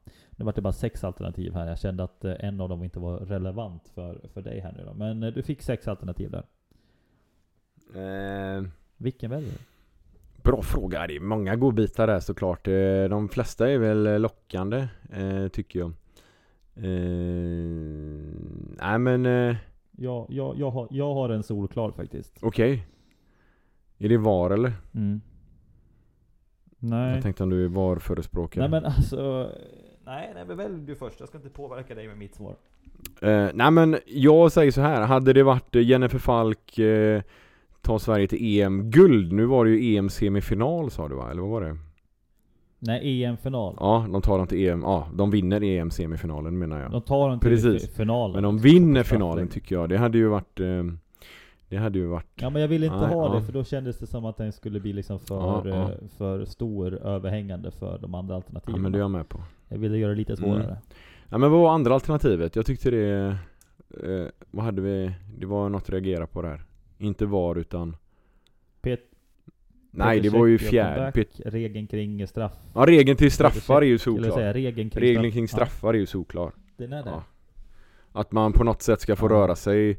Nu 0.40 0.44
var 0.46 0.52
det 0.52 0.60
bara 0.60 0.72
sex 0.72 1.04
alternativ 1.04 1.54
här. 1.54 1.66
Jag 1.68 1.78
kände 1.78 2.04
att 2.04 2.24
eh, 2.24 2.34
en 2.38 2.60
av 2.60 2.68
dem 2.68 2.84
inte 2.84 2.98
var 2.98 3.16
relevant 3.18 3.88
för, 3.94 4.20
för 4.34 4.42
dig 4.42 4.60
här 4.60 4.72
nu 4.78 4.84
då. 4.84 4.94
Men 4.94 5.22
eh, 5.22 5.32
du 5.32 5.42
fick 5.42 5.62
sex 5.62 5.88
alternativ 5.88 6.30
där. 6.30 6.44
Eh, 7.94 8.62
Vilken 8.96 9.30
väljer 9.30 9.50
du? 9.52 9.58
bra 10.42 10.62
fråga. 10.62 11.06
Det 11.06 11.16
är 11.16 11.20
många 11.20 11.56
godbitar 11.56 12.06
där 12.06 12.20
såklart. 12.20 12.68
Eh, 12.68 13.04
De 13.10 13.28
flesta 13.28 13.70
är 13.70 13.78
väl 13.78 14.22
lockande, 14.22 14.88
eh, 15.12 15.48
tycker 15.48 15.78
jag. 15.78 15.92
Eh, 16.74 18.34
nej 18.82 18.98
men, 18.98 19.26
eh, 19.26 19.56
Jag, 19.90 20.26
jag, 20.30 20.58
jag, 20.58 20.70
har, 20.70 20.88
jag 20.90 21.14
har 21.14 21.28
en 21.28 21.42
solklar 21.42 21.90
faktiskt. 21.90 22.38
okej. 22.42 22.86
Är 23.98 24.08
det 24.08 24.16
VAR 24.18 24.50
eller? 24.50 24.72
Mm. 24.94 25.20
Nej. 26.78 27.14
Jag 27.14 27.22
tänkte 27.22 27.42
om 27.42 27.50
du 27.50 27.64
är 27.64 27.68
VAR-förespråkare. 27.68 28.62
Nej 28.68 28.70
men 28.80 28.84
alltså... 28.92 29.50
Nej, 30.10 30.30
nej 30.34 30.44
men 30.46 30.56
välj 30.56 30.80
du 30.86 30.94
först. 30.94 31.20
Jag 31.20 31.28
ska 31.28 31.38
inte 31.38 31.50
påverka 31.50 31.94
dig 31.94 32.08
med 32.08 32.18
mitt 32.18 32.34
svar. 32.34 32.56
Eh, 33.22 33.48
nej 33.54 33.70
men 33.70 33.96
jag 34.06 34.52
säger 34.52 34.70
så 34.70 34.80
här. 34.80 35.06
hade 35.06 35.32
det 35.32 35.42
varit 35.42 35.76
eh, 35.76 35.82
Jennifer 35.82 36.18
Falk 36.18 36.78
eh, 36.78 37.22
tar 37.80 37.98
Sverige 37.98 38.26
till 38.28 38.60
EM-guld, 38.60 39.32
nu 39.32 39.44
var 39.44 39.64
det 39.64 39.70
ju 39.70 39.96
EM-semifinal 39.96 40.90
sa 40.90 41.08
du 41.08 41.14
va? 41.14 41.30
Eller 41.30 41.42
vad 41.42 41.50
var 41.50 41.60
det? 41.60 41.76
Nej, 42.78 43.24
EM-final. 43.24 43.76
Ja, 43.80 44.06
de 44.12 44.22
tar 44.22 44.38
dem 44.38 44.46
till 44.46 44.68
EM, 44.68 44.82
ja 44.82 45.08
de 45.14 45.30
vinner 45.30 45.62
EM-semifinalen 45.62 46.58
menar 46.58 46.80
jag. 46.80 46.90
De 46.90 47.02
tar 47.02 47.28
dem 47.28 47.40
till 47.40 47.50
Precis. 47.50 47.96
finalen. 47.96 48.34
Men 48.34 48.42
de 48.42 48.58
vinner 48.58 49.02
finalen 49.02 49.48
tycker 49.48 49.74
jag, 49.74 49.88
det 49.88 49.98
hade 49.98 50.18
ju 50.18 50.28
varit 50.28 50.60
eh, 50.60 50.84
Det 51.70 51.76
hade 51.76 51.98
ju 51.98 52.06
varit 52.06 52.26
Ja 52.34 52.50
men 52.50 52.62
jag 52.62 52.68
vill 52.68 52.84
inte 52.84 52.96
Nej, 52.96 53.14
ha 53.14 53.26
ja. 53.28 53.34
det, 53.34 53.42
för 53.46 53.52
då 53.52 53.64
kändes 53.64 53.98
det 53.98 54.06
som 54.06 54.24
att 54.24 54.36
den 54.36 54.52
skulle 54.52 54.80
bli 54.80 54.92
liksom 54.92 55.18
för, 55.20 55.68
Ja, 55.68 55.68
ja. 55.68 55.90
för 56.18 56.44
stor, 56.44 56.94
överhängande 57.06 57.70
för 57.70 57.98
de 57.98 58.14
andra 58.14 58.34
Ja 58.34 58.36
alternativen. 58.36 58.82
men 58.82 58.92
det 58.92 58.98
är 58.98 59.00
jag 59.00 59.10
med 59.10 59.28
på 59.28 59.40
Jag 59.68 59.78
ville 59.78 59.98
göra 59.98 60.10
det 60.10 60.16
lite 60.16 60.36
svårare. 60.36 60.64
Mm. 60.64 60.76
Ja 61.28 61.38
men 61.38 61.50
vad 61.50 61.60
var 61.60 61.74
andra 61.74 61.94
alternativet? 61.94 62.56
Jag 62.56 62.66
tyckte 62.66 62.90
det 62.90 63.36
eh, 64.04 64.26
Vad 64.50 64.64
hade 64.64 64.82
vi? 64.82 65.12
Det 65.38 65.46
var 65.46 65.68
något 65.68 65.82
att 65.82 65.90
reagera 65.90 66.26
på 66.26 66.42
där 66.42 66.62
Inte 66.98 67.26
VAR 67.26 67.58
utan 67.58 67.96
Pet, 68.80 69.00
Nej 69.90 70.18
Peter 70.20 70.30
det 70.32 70.38
var 70.38 70.46
ju 70.46 70.58
fjärde 70.58 71.12
Pet- 71.14 71.40
Regeln 71.44 71.86
kring 71.86 72.26
straff. 72.26 72.52
Ja 72.74 72.86
regeln 72.86 73.16
till 73.16 73.32
straffar 73.32 73.82
är 73.82 73.86
ju 73.86 73.98
solklar 73.98 74.30
säga 74.30 74.52
regeln 74.54 74.90
kring 74.90 75.02
Regeln 75.02 75.32
kring 75.32 75.48
straffar 75.48 75.94
är 75.94 75.98
ju 75.98 76.06
solklar 76.06 76.52
Ja, 76.56 76.60
den 76.76 76.92
är 76.92 77.02
det. 77.04 77.10
Ja. 77.10 77.22
Att 78.12 78.32
man 78.32 78.52
på 78.52 78.64
något 78.64 78.82
sätt 78.82 79.00
ska 79.00 79.16
få 79.16 79.26
Ja. 79.26 79.30
röra 79.30 79.56
sig 79.56 79.98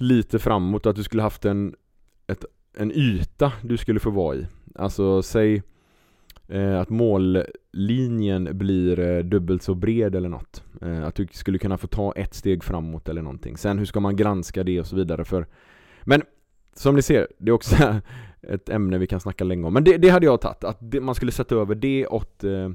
lite 0.00 0.38
framåt, 0.38 0.86
att 0.86 0.96
du 0.96 1.02
skulle 1.02 1.22
haft 1.22 1.44
en, 1.44 1.74
ett, 2.26 2.44
en 2.76 2.92
yta 2.92 3.52
du 3.62 3.76
skulle 3.76 4.00
få 4.00 4.10
vara 4.10 4.36
i. 4.36 4.46
Alltså 4.74 5.22
säg 5.22 5.62
eh, 6.48 6.80
att 6.80 6.88
mållinjen 6.88 8.58
blir 8.58 9.00
eh, 9.00 9.18
dubbelt 9.18 9.62
så 9.62 9.74
bred 9.74 10.14
eller 10.14 10.28
något. 10.28 10.64
Eh, 10.82 11.06
att 11.06 11.14
du 11.14 11.26
skulle 11.32 11.58
kunna 11.58 11.78
få 11.78 11.86
ta 11.86 12.12
ett 12.12 12.34
steg 12.34 12.64
framåt 12.64 13.08
eller 13.08 13.22
någonting. 13.22 13.56
Sen 13.56 13.78
hur 13.78 13.86
ska 13.86 14.00
man 14.00 14.16
granska 14.16 14.64
det 14.64 14.80
och 14.80 14.86
så 14.86 14.96
vidare 14.96 15.24
för 15.24 15.46
Men 16.04 16.22
som 16.74 16.94
ni 16.94 17.02
ser, 17.02 17.28
det 17.38 17.50
är 17.50 17.54
också 17.54 17.76
ett 18.42 18.68
ämne 18.68 18.98
vi 18.98 19.06
kan 19.06 19.20
snacka 19.20 19.44
länge 19.44 19.66
om. 19.66 19.74
Men 19.74 19.84
det, 19.84 19.96
det 19.96 20.08
hade 20.08 20.26
jag 20.26 20.40
tagit, 20.40 20.64
att 20.64 20.76
det, 20.80 21.00
man 21.00 21.14
skulle 21.14 21.32
sätta 21.32 21.54
över 21.54 21.74
det 21.74 22.06
åt 22.06 22.44
eh, 22.44 22.70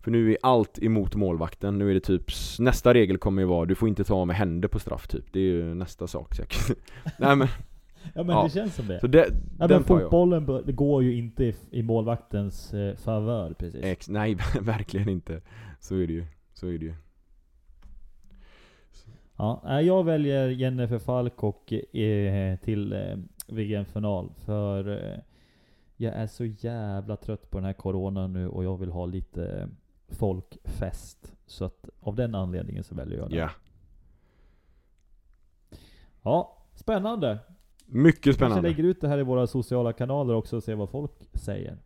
för 0.00 0.10
nu 0.10 0.30
är 0.30 0.36
allt 0.42 0.78
emot 0.82 1.14
målvakten. 1.14 1.78
Nu 1.78 1.90
är 1.90 1.94
det 1.94 2.00
typ, 2.00 2.24
nästa 2.58 2.94
regel 2.94 3.18
kommer 3.18 3.42
ju 3.42 3.48
vara, 3.48 3.64
du 3.66 3.74
får 3.74 3.88
inte 3.88 4.04
ta 4.04 4.24
med 4.24 4.36
händer 4.36 4.68
på 4.68 4.78
straff 4.78 5.08
typ. 5.08 5.24
Det 5.32 5.40
är 5.40 5.44
ju 5.44 5.74
nästa 5.74 6.06
sak 6.06 6.34
säkert. 6.34 6.76
Nej 7.18 7.36
men, 7.36 7.48
Ja 8.14 8.22
men 8.22 8.36
Ja. 8.36 8.44
det 8.44 8.50
känns 8.50 8.74
som 8.74 8.86
det. 8.86 9.00
så 9.00 9.06
det, 9.06 9.18
Ja, 9.28 9.32
men 9.58 9.70
jag. 9.70 9.86
fotbollen 9.86 10.46
går 10.66 11.02
ju 11.02 11.14
inte 11.16 11.44
i, 11.44 11.54
i 11.70 11.82
målvaktens 11.82 12.74
eh, 12.74 12.96
favör 12.96 13.54
precis. 13.58 13.84
Ex, 13.84 14.08
nej, 14.08 14.36
verkligen 14.60 15.08
inte. 15.08 15.40
Så 15.80 15.94
är 15.96 16.06
det 16.06 16.12
ju. 16.12 16.24
Så 16.52 16.66
är 16.66 16.78
det 16.78 16.84
ju. 16.84 16.94
Ja, 19.36 19.62
nej, 19.64 19.86
jag 19.86 20.04
väljer 20.04 20.48
Jennifer 20.48 20.98
Falk 20.98 21.42
och 21.42 21.72
eh, 21.72 22.56
till 22.56 22.92
eh, 22.92 23.16
VM-final. 23.52 24.32
För 24.36 24.88
eh, 24.88 25.18
jag 25.96 26.14
är 26.14 26.26
så 26.26 26.44
jävla 26.44 27.16
trött 27.16 27.50
på 27.50 27.58
den 27.58 27.64
här 27.64 27.72
coronan 27.72 28.32
nu 28.32 28.48
och 28.48 28.64
jag 28.64 28.76
vill 28.76 28.90
ha 28.90 29.06
lite 29.06 29.46
eh, 29.46 29.66
folkfest. 30.08 31.36
Så 31.46 31.64
att 31.64 31.88
av 32.00 32.16
den 32.16 32.34
anledningen 32.34 32.84
så 32.84 32.94
väljer 32.94 33.18
jag 33.18 33.30
den. 33.30 33.38
Ja. 33.38 33.50
Ja, 36.22 36.56
spännande. 36.74 37.38
Mycket 37.86 38.22
Kanske 38.24 38.38
spännande. 38.38 38.68
lägger 38.68 38.84
ut 38.84 39.00
det 39.00 39.08
här 39.08 39.18
i 39.18 39.22
våra 39.22 39.46
sociala 39.46 39.92
kanaler 39.92 40.34
också 40.34 40.56
och 40.56 40.62
ser 40.62 40.74
vad 40.74 40.90
folk 40.90 41.12
säger. 41.32 41.78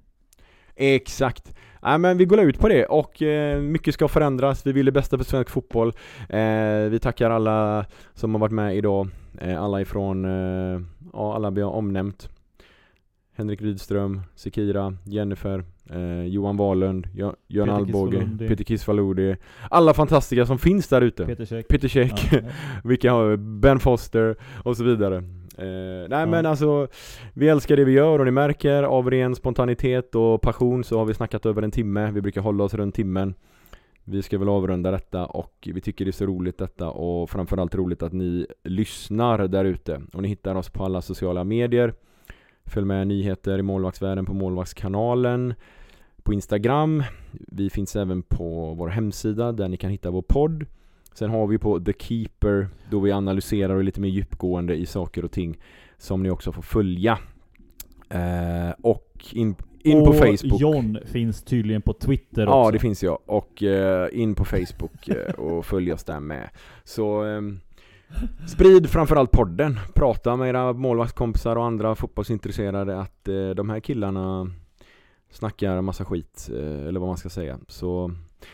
Exakt. 0.74 1.56
Nej 1.84 1.98
men 1.98 2.18
vi 2.18 2.24
går 2.24 2.40
ut 2.40 2.58
på 2.58 2.68
det 2.68 2.84
och 2.86 3.22
eh, 3.22 3.60
mycket 3.60 3.94
ska 3.94 4.08
förändras. 4.08 4.66
Vi 4.66 4.72
vill 4.72 4.86
det 4.86 4.92
bästa 4.92 5.16
för 5.18 5.24
svensk 5.24 5.50
fotboll. 5.50 5.88
Eh, 6.28 6.90
vi 6.90 6.98
tackar 7.02 7.30
alla 7.30 7.86
som 8.14 8.34
har 8.34 8.40
varit 8.40 8.52
med 8.52 8.76
idag. 8.76 9.08
Eh, 9.40 9.62
alla 9.62 9.80
ifrån, 9.80 10.24
eh, 10.24 10.80
ja 11.12 11.34
alla 11.34 11.50
vi 11.50 11.60
har 11.62 11.70
omnämnt. 11.70 12.28
Henrik 13.36 13.62
Rydström, 13.62 14.20
Sekira, 14.34 14.96
Jennifer, 15.04 15.64
eh, 15.90 16.24
Johan 16.24 16.56
Wahlund, 16.56 17.08
Jo- 17.14 17.34
Jörn 17.48 17.66
Peter 17.68 17.76
Alvbåge. 17.76 18.28
Peter 18.48 18.64
Kisvalodi. 18.64 19.36
Alla 19.70 19.94
fantastiska 19.94 20.46
som 20.46 20.58
finns 20.58 20.88
där 20.88 21.00
ute. 21.00 21.26
Peter 21.26 21.44
Käck. 21.44 21.68
Peter 21.68 21.88
Käck, 21.88 22.28
Ja, 22.32 22.38
vilka 22.84 23.12
har 23.12 23.36
Ben 23.36 23.80
Foster 23.80 24.36
och 24.64 24.76
så 24.76 24.84
vidare. 24.84 25.22
Eh, 25.58 25.64
nej 26.08 26.20
Ja. 26.20 26.26
men 26.26 26.46
alltså, 26.46 26.88
vi 27.34 27.48
älskar 27.48 27.76
det 27.76 27.84
vi 27.84 27.92
gör 27.92 28.18
och 28.18 28.24
ni 28.24 28.30
märker 28.30 28.82
av 28.82 29.10
ren 29.10 29.34
spontanitet 29.34 30.14
och 30.14 30.40
passion 30.42 30.84
så 30.84 30.98
har 30.98 31.04
vi 31.04 31.14
snackat 31.14 31.46
över 31.46 31.62
en 31.62 31.70
timme. 31.70 32.10
Vi 32.10 32.20
brukar 32.20 32.40
hålla 32.40 32.64
oss 32.64 32.74
runt 32.74 32.94
timmen. 32.94 33.34
Vi 34.04 34.22
ska 34.22 34.38
väl 34.38 34.48
avrunda 34.48 34.90
detta 34.90 35.26
och 35.26 35.68
vi 35.74 35.80
tycker 35.80 36.04
det 36.04 36.10
är 36.10 36.12
så 36.12 36.26
roligt 36.26 36.58
detta 36.58 36.90
och 36.90 37.30
framförallt 37.30 37.74
roligt 37.74 38.02
att 38.02 38.12
ni 38.12 38.46
lyssnar 38.64 39.48
där 39.48 39.64
ute. 39.64 40.00
Och 40.12 40.22
ni 40.22 40.28
hittar 40.28 40.54
oss 40.54 40.70
på 40.70 40.84
alla 40.84 41.02
sociala 41.02 41.44
medier. 41.44 41.94
Följ 42.66 42.86
med 42.86 43.06
nyheter 43.06 43.58
i 43.58 43.62
målvaktsvärlden 43.62 44.26
på 44.26 44.34
målvaktskanalen. 44.34 45.54
På 46.22 46.32
Instagram. 46.32 47.02
Vi 47.32 47.70
finns 47.70 47.96
även 47.96 48.22
på 48.22 48.74
vår 48.74 48.88
hemsida 48.88 49.52
där 49.52 49.68
ni 49.68 49.76
kan 49.76 49.90
hitta 49.90 50.10
vår 50.10 50.22
podd. 50.22 50.66
Sen 51.14 51.30
har 51.30 51.46
vi 51.46 51.58
på 51.58 51.80
The 51.80 51.92
Keeper 51.98 52.68
då 52.90 53.00
vi 53.00 53.12
analyserar 53.12 53.74
och 53.74 53.80
är 53.80 53.84
lite 53.84 54.00
mer 54.00 54.08
djupgående 54.08 54.74
i 54.74 54.86
saker 54.86 55.24
och 55.24 55.32
ting 55.32 55.58
som 55.98 56.22
ni 56.22 56.30
också 56.30 56.52
får 56.52 56.62
följa. 56.62 57.18
Eh, 58.08 58.70
och 58.82 59.24
in, 59.32 59.56
in 59.82 60.04
på 60.04 60.10
och 60.10 60.16
Facebook. 60.16 60.60
John 60.60 60.98
finns 61.04 61.42
tydligen 61.42 61.82
på 61.82 61.92
Twitter 61.92 62.46
Ja, 62.46 62.60
också. 62.60 62.72
det 62.72 62.78
finns 62.78 63.02
jag. 63.02 63.18
Och 63.26 63.62
eh, 63.62 64.08
in 64.12 64.34
på 64.34 64.44
Facebook 64.44 65.08
eh, 65.08 65.34
och 65.34 65.66
följ 65.66 65.92
oss 65.92 66.04
där 66.04 66.20
med. 66.20 66.50
Så 66.84 67.22
ehm, 67.22 67.60
sprid 68.46 68.90
framförallt 68.90 69.30
podden. 69.30 69.80
Prata 69.94 70.36
med 70.36 70.48
era 70.48 70.72
målvaktskompisar 70.72 71.56
och 71.56 71.64
andra 71.64 71.94
fotbollsintresserade 71.94 73.00
att 73.00 73.28
eh, 73.28 73.50
de 73.50 73.70
här 73.70 73.80
killarna 73.80 74.50
snackar 75.34 75.80
massa 75.80 76.04
skit, 76.04 76.50
eh, 76.52 76.86
eller 76.88 77.00
vad 77.00 77.08
man 77.08 77.16
ska 77.16 77.28
säga. 77.28 77.58
Så 77.68 78.10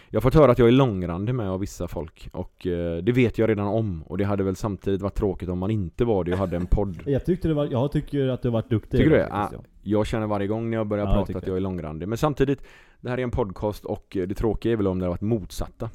jag 0.08 0.16
har 0.16 0.22
fått 0.22 0.34
höra 0.34 0.52
att 0.52 0.58
jag 0.58 0.68
är 0.68 0.72
långrandig 0.72 1.34
med 1.34 1.50
av 1.50 1.60
vissa 1.60 1.88
folk 1.88 2.28
och 2.32 2.66
eh, 2.66 2.96
det 3.02 3.12
vet 3.12 3.38
jag 3.38 3.48
redan 3.48 3.66
om 3.66 4.02
och 4.02 4.18
det 4.18 4.24
hade 4.24 4.42
väl 4.42 4.56
samtidigt 4.56 5.02
varit 5.02 5.14
tråkigt 5.14 5.48
om 5.48 5.58
man 5.58 5.70
inte 5.70 6.04
var 6.04 6.24
det 6.24 6.32
och 6.32 6.38
hade 6.38 6.56
en 6.56 6.66
podd. 6.66 7.02
Jag 7.06 7.24
tyckte 7.24 7.48
det 7.48 7.54
var, 7.54 7.66
jag 7.66 7.92
tycker 7.92 8.28
att 8.28 8.42
du 8.42 8.48
har 8.48 8.52
varit 8.52 8.70
duktig. 8.70 8.98
Tycker 8.98 9.10
du 9.10 9.16
det? 9.16 9.28
faktiskt, 9.28 9.60
Ah, 9.60 9.62
ja. 9.62 9.70
Jag 9.82 10.06
känner 10.06 10.26
varje 10.26 10.46
gång 10.46 10.70
när 10.70 10.76
jag 10.76 10.86
börjar 10.86 11.04
Ja, 11.04 11.08
jag 11.10 11.14
prata 11.16 11.26
tycker 11.26 11.38
att 11.40 11.46
jag 11.46 11.56
är 11.56 11.60
långrandig. 11.60 12.08
Men 12.08 12.18
samtidigt, 12.18 12.62
det 13.00 13.10
här 13.10 13.18
är 13.18 13.22
en 13.22 13.30
podcast 13.30 13.84
och 13.84 14.16
eh, 14.16 14.26
det 14.28 14.34
tråkiga 14.34 14.72
är 14.72 14.76
väl 14.76 14.86
om 14.86 14.98
det 14.98 15.04
har 15.04 15.10
varit 15.10 15.20
motsatta. 15.20 15.90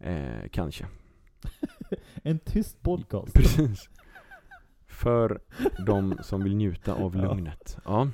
Eh, 0.00 0.48
kanske. 0.50 0.86
En 2.22 2.38
tyst 2.38 2.82
podcast. 2.82 3.34
Precis. 3.34 3.88
För 4.86 5.40
de 5.86 6.14
som 6.22 6.42
vill 6.44 6.56
njuta 6.56 6.94
av 6.94 7.16
Ja. 7.16 7.22
lugnet. 7.22 7.78
Ja. 7.84 8.08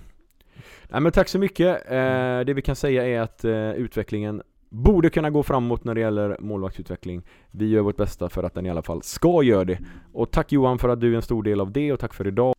Nej 0.88 1.00
men 1.00 1.12
tack 1.12 1.28
så 1.28 1.38
mycket. 1.38 1.90
Eh, 1.90 2.40
det 2.40 2.54
vi 2.54 2.62
kan 2.62 2.76
säga 2.76 3.06
är 3.06 3.20
att 3.20 3.44
eh, 3.44 3.70
utvecklingen 3.70 4.42
borde 4.68 5.10
kunna 5.10 5.30
gå 5.30 5.42
framåt 5.42 5.84
när 5.84 5.94
det 5.94 6.00
gäller 6.00 6.36
målvaktsutveckling. 6.40 7.22
Vi 7.50 7.68
gör 7.68 7.82
vårt 7.82 7.96
bästa 7.96 8.28
för 8.28 8.42
att 8.42 8.54
den 8.54 8.66
i 8.66 8.70
alla 8.70 8.82
fall 8.82 9.02
ska 9.02 9.42
göra 9.42 9.64
det. 9.64 9.78
Och 10.12 10.30
tack 10.30 10.52
Johan 10.52 10.78
för 10.78 10.88
att 10.88 11.00
du 11.00 11.12
är 11.12 11.16
en 11.16 11.22
stor 11.22 11.42
del 11.42 11.60
av 11.60 11.72
det 11.72 11.92
och 11.92 12.00
tack 12.00 12.14
för 12.14 12.26
idag. 12.26 12.54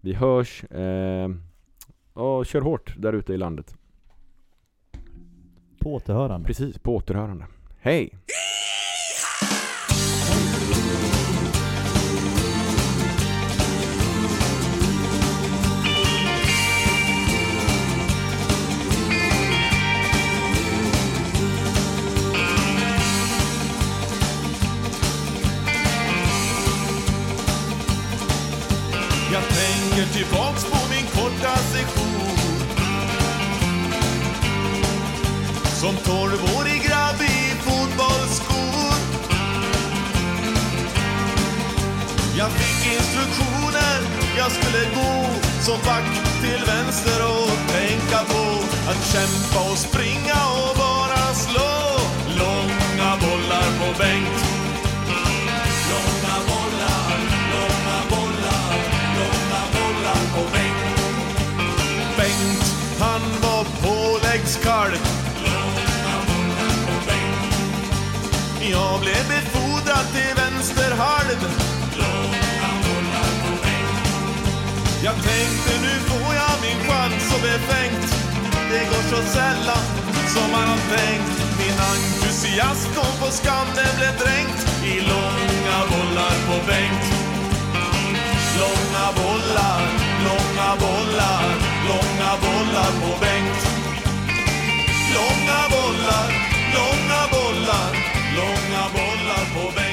Vi 0.00 0.14
hörs. 0.14 0.64
Eh, 0.64 1.30
och 2.12 2.46
kör 2.46 2.60
hårt 2.60 2.94
där 2.98 3.12
ute 3.12 3.34
i 3.34 3.36
landet. 3.36 3.76
På 5.78 5.94
återhörande. 5.94 6.46
Precis, 6.46 6.78
på 6.78 6.96
återhörande. 6.96 7.46
Hej! 7.80 8.10
Som 35.84 35.96
tolvårig 35.96 36.82
grabb 36.82 37.20
i 37.20 37.54
fotbollsskor. 37.64 38.94
Jag 42.38 42.50
fick 42.50 42.92
instruktioner, 42.92 43.98
jag 44.36 44.50
skulle 44.52 44.84
gå 44.94 45.26
som 45.60 45.78
back 45.86 46.08
till 46.42 46.64
vänster 46.66 47.20
och 47.28 47.72
tänka 47.72 48.18
på 48.32 48.44
att 48.90 49.06
kämpa 49.12 49.70
och 49.70 49.78
springa 49.78 50.40
och 50.62 50.76
bara 50.76 51.34
slå. 51.34 52.00
Långa 52.38 53.10
bollar 53.20 53.68
på 53.78 53.98
Bengt 53.98 54.43
Jag 68.70 69.00
blev 69.00 69.28
befordrad 69.28 70.06
till 70.12 70.34
vänster 70.36 70.90
halv. 70.96 71.40
Jag 75.04 75.14
tänkte 75.14 75.72
nu 75.82 75.94
får 76.08 76.34
jag 76.34 76.54
min 76.62 76.80
chans 76.88 77.34
och 77.34 77.40
befängt. 77.40 78.06
Det 78.70 78.84
går 78.90 79.02
så 79.10 79.22
sällan 79.36 79.84
som 80.34 80.50
man 80.52 80.68
har 80.68 80.82
tänkt. 80.96 81.58
Min 81.58 81.76
entusiasm 81.92 82.94
kom 82.94 83.14
på 83.20 83.32
skam, 83.32 83.66
den 83.76 83.96
blev 83.98 84.14
dränkt 84.24 84.60
i 84.84 85.00
långa 85.00 85.78
bollar 85.90 86.36
på 86.48 86.66
bänk. 86.66 87.02
Långa 88.60 89.06
bollar, 89.18 89.80
långa 90.26 90.70
bollar, 90.84 91.44
långa 91.88 92.30
bollar 92.44 92.92
på 93.02 93.10
bänk. 93.24 93.56
Långa 95.14 95.60
bollar, 95.74 96.28
långa 96.74 97.20
bollar 97.32 98.13
Långa 98.36 98.84
bollar 98.94 99.44
på 99.54 99.70
väg 99.76 99.83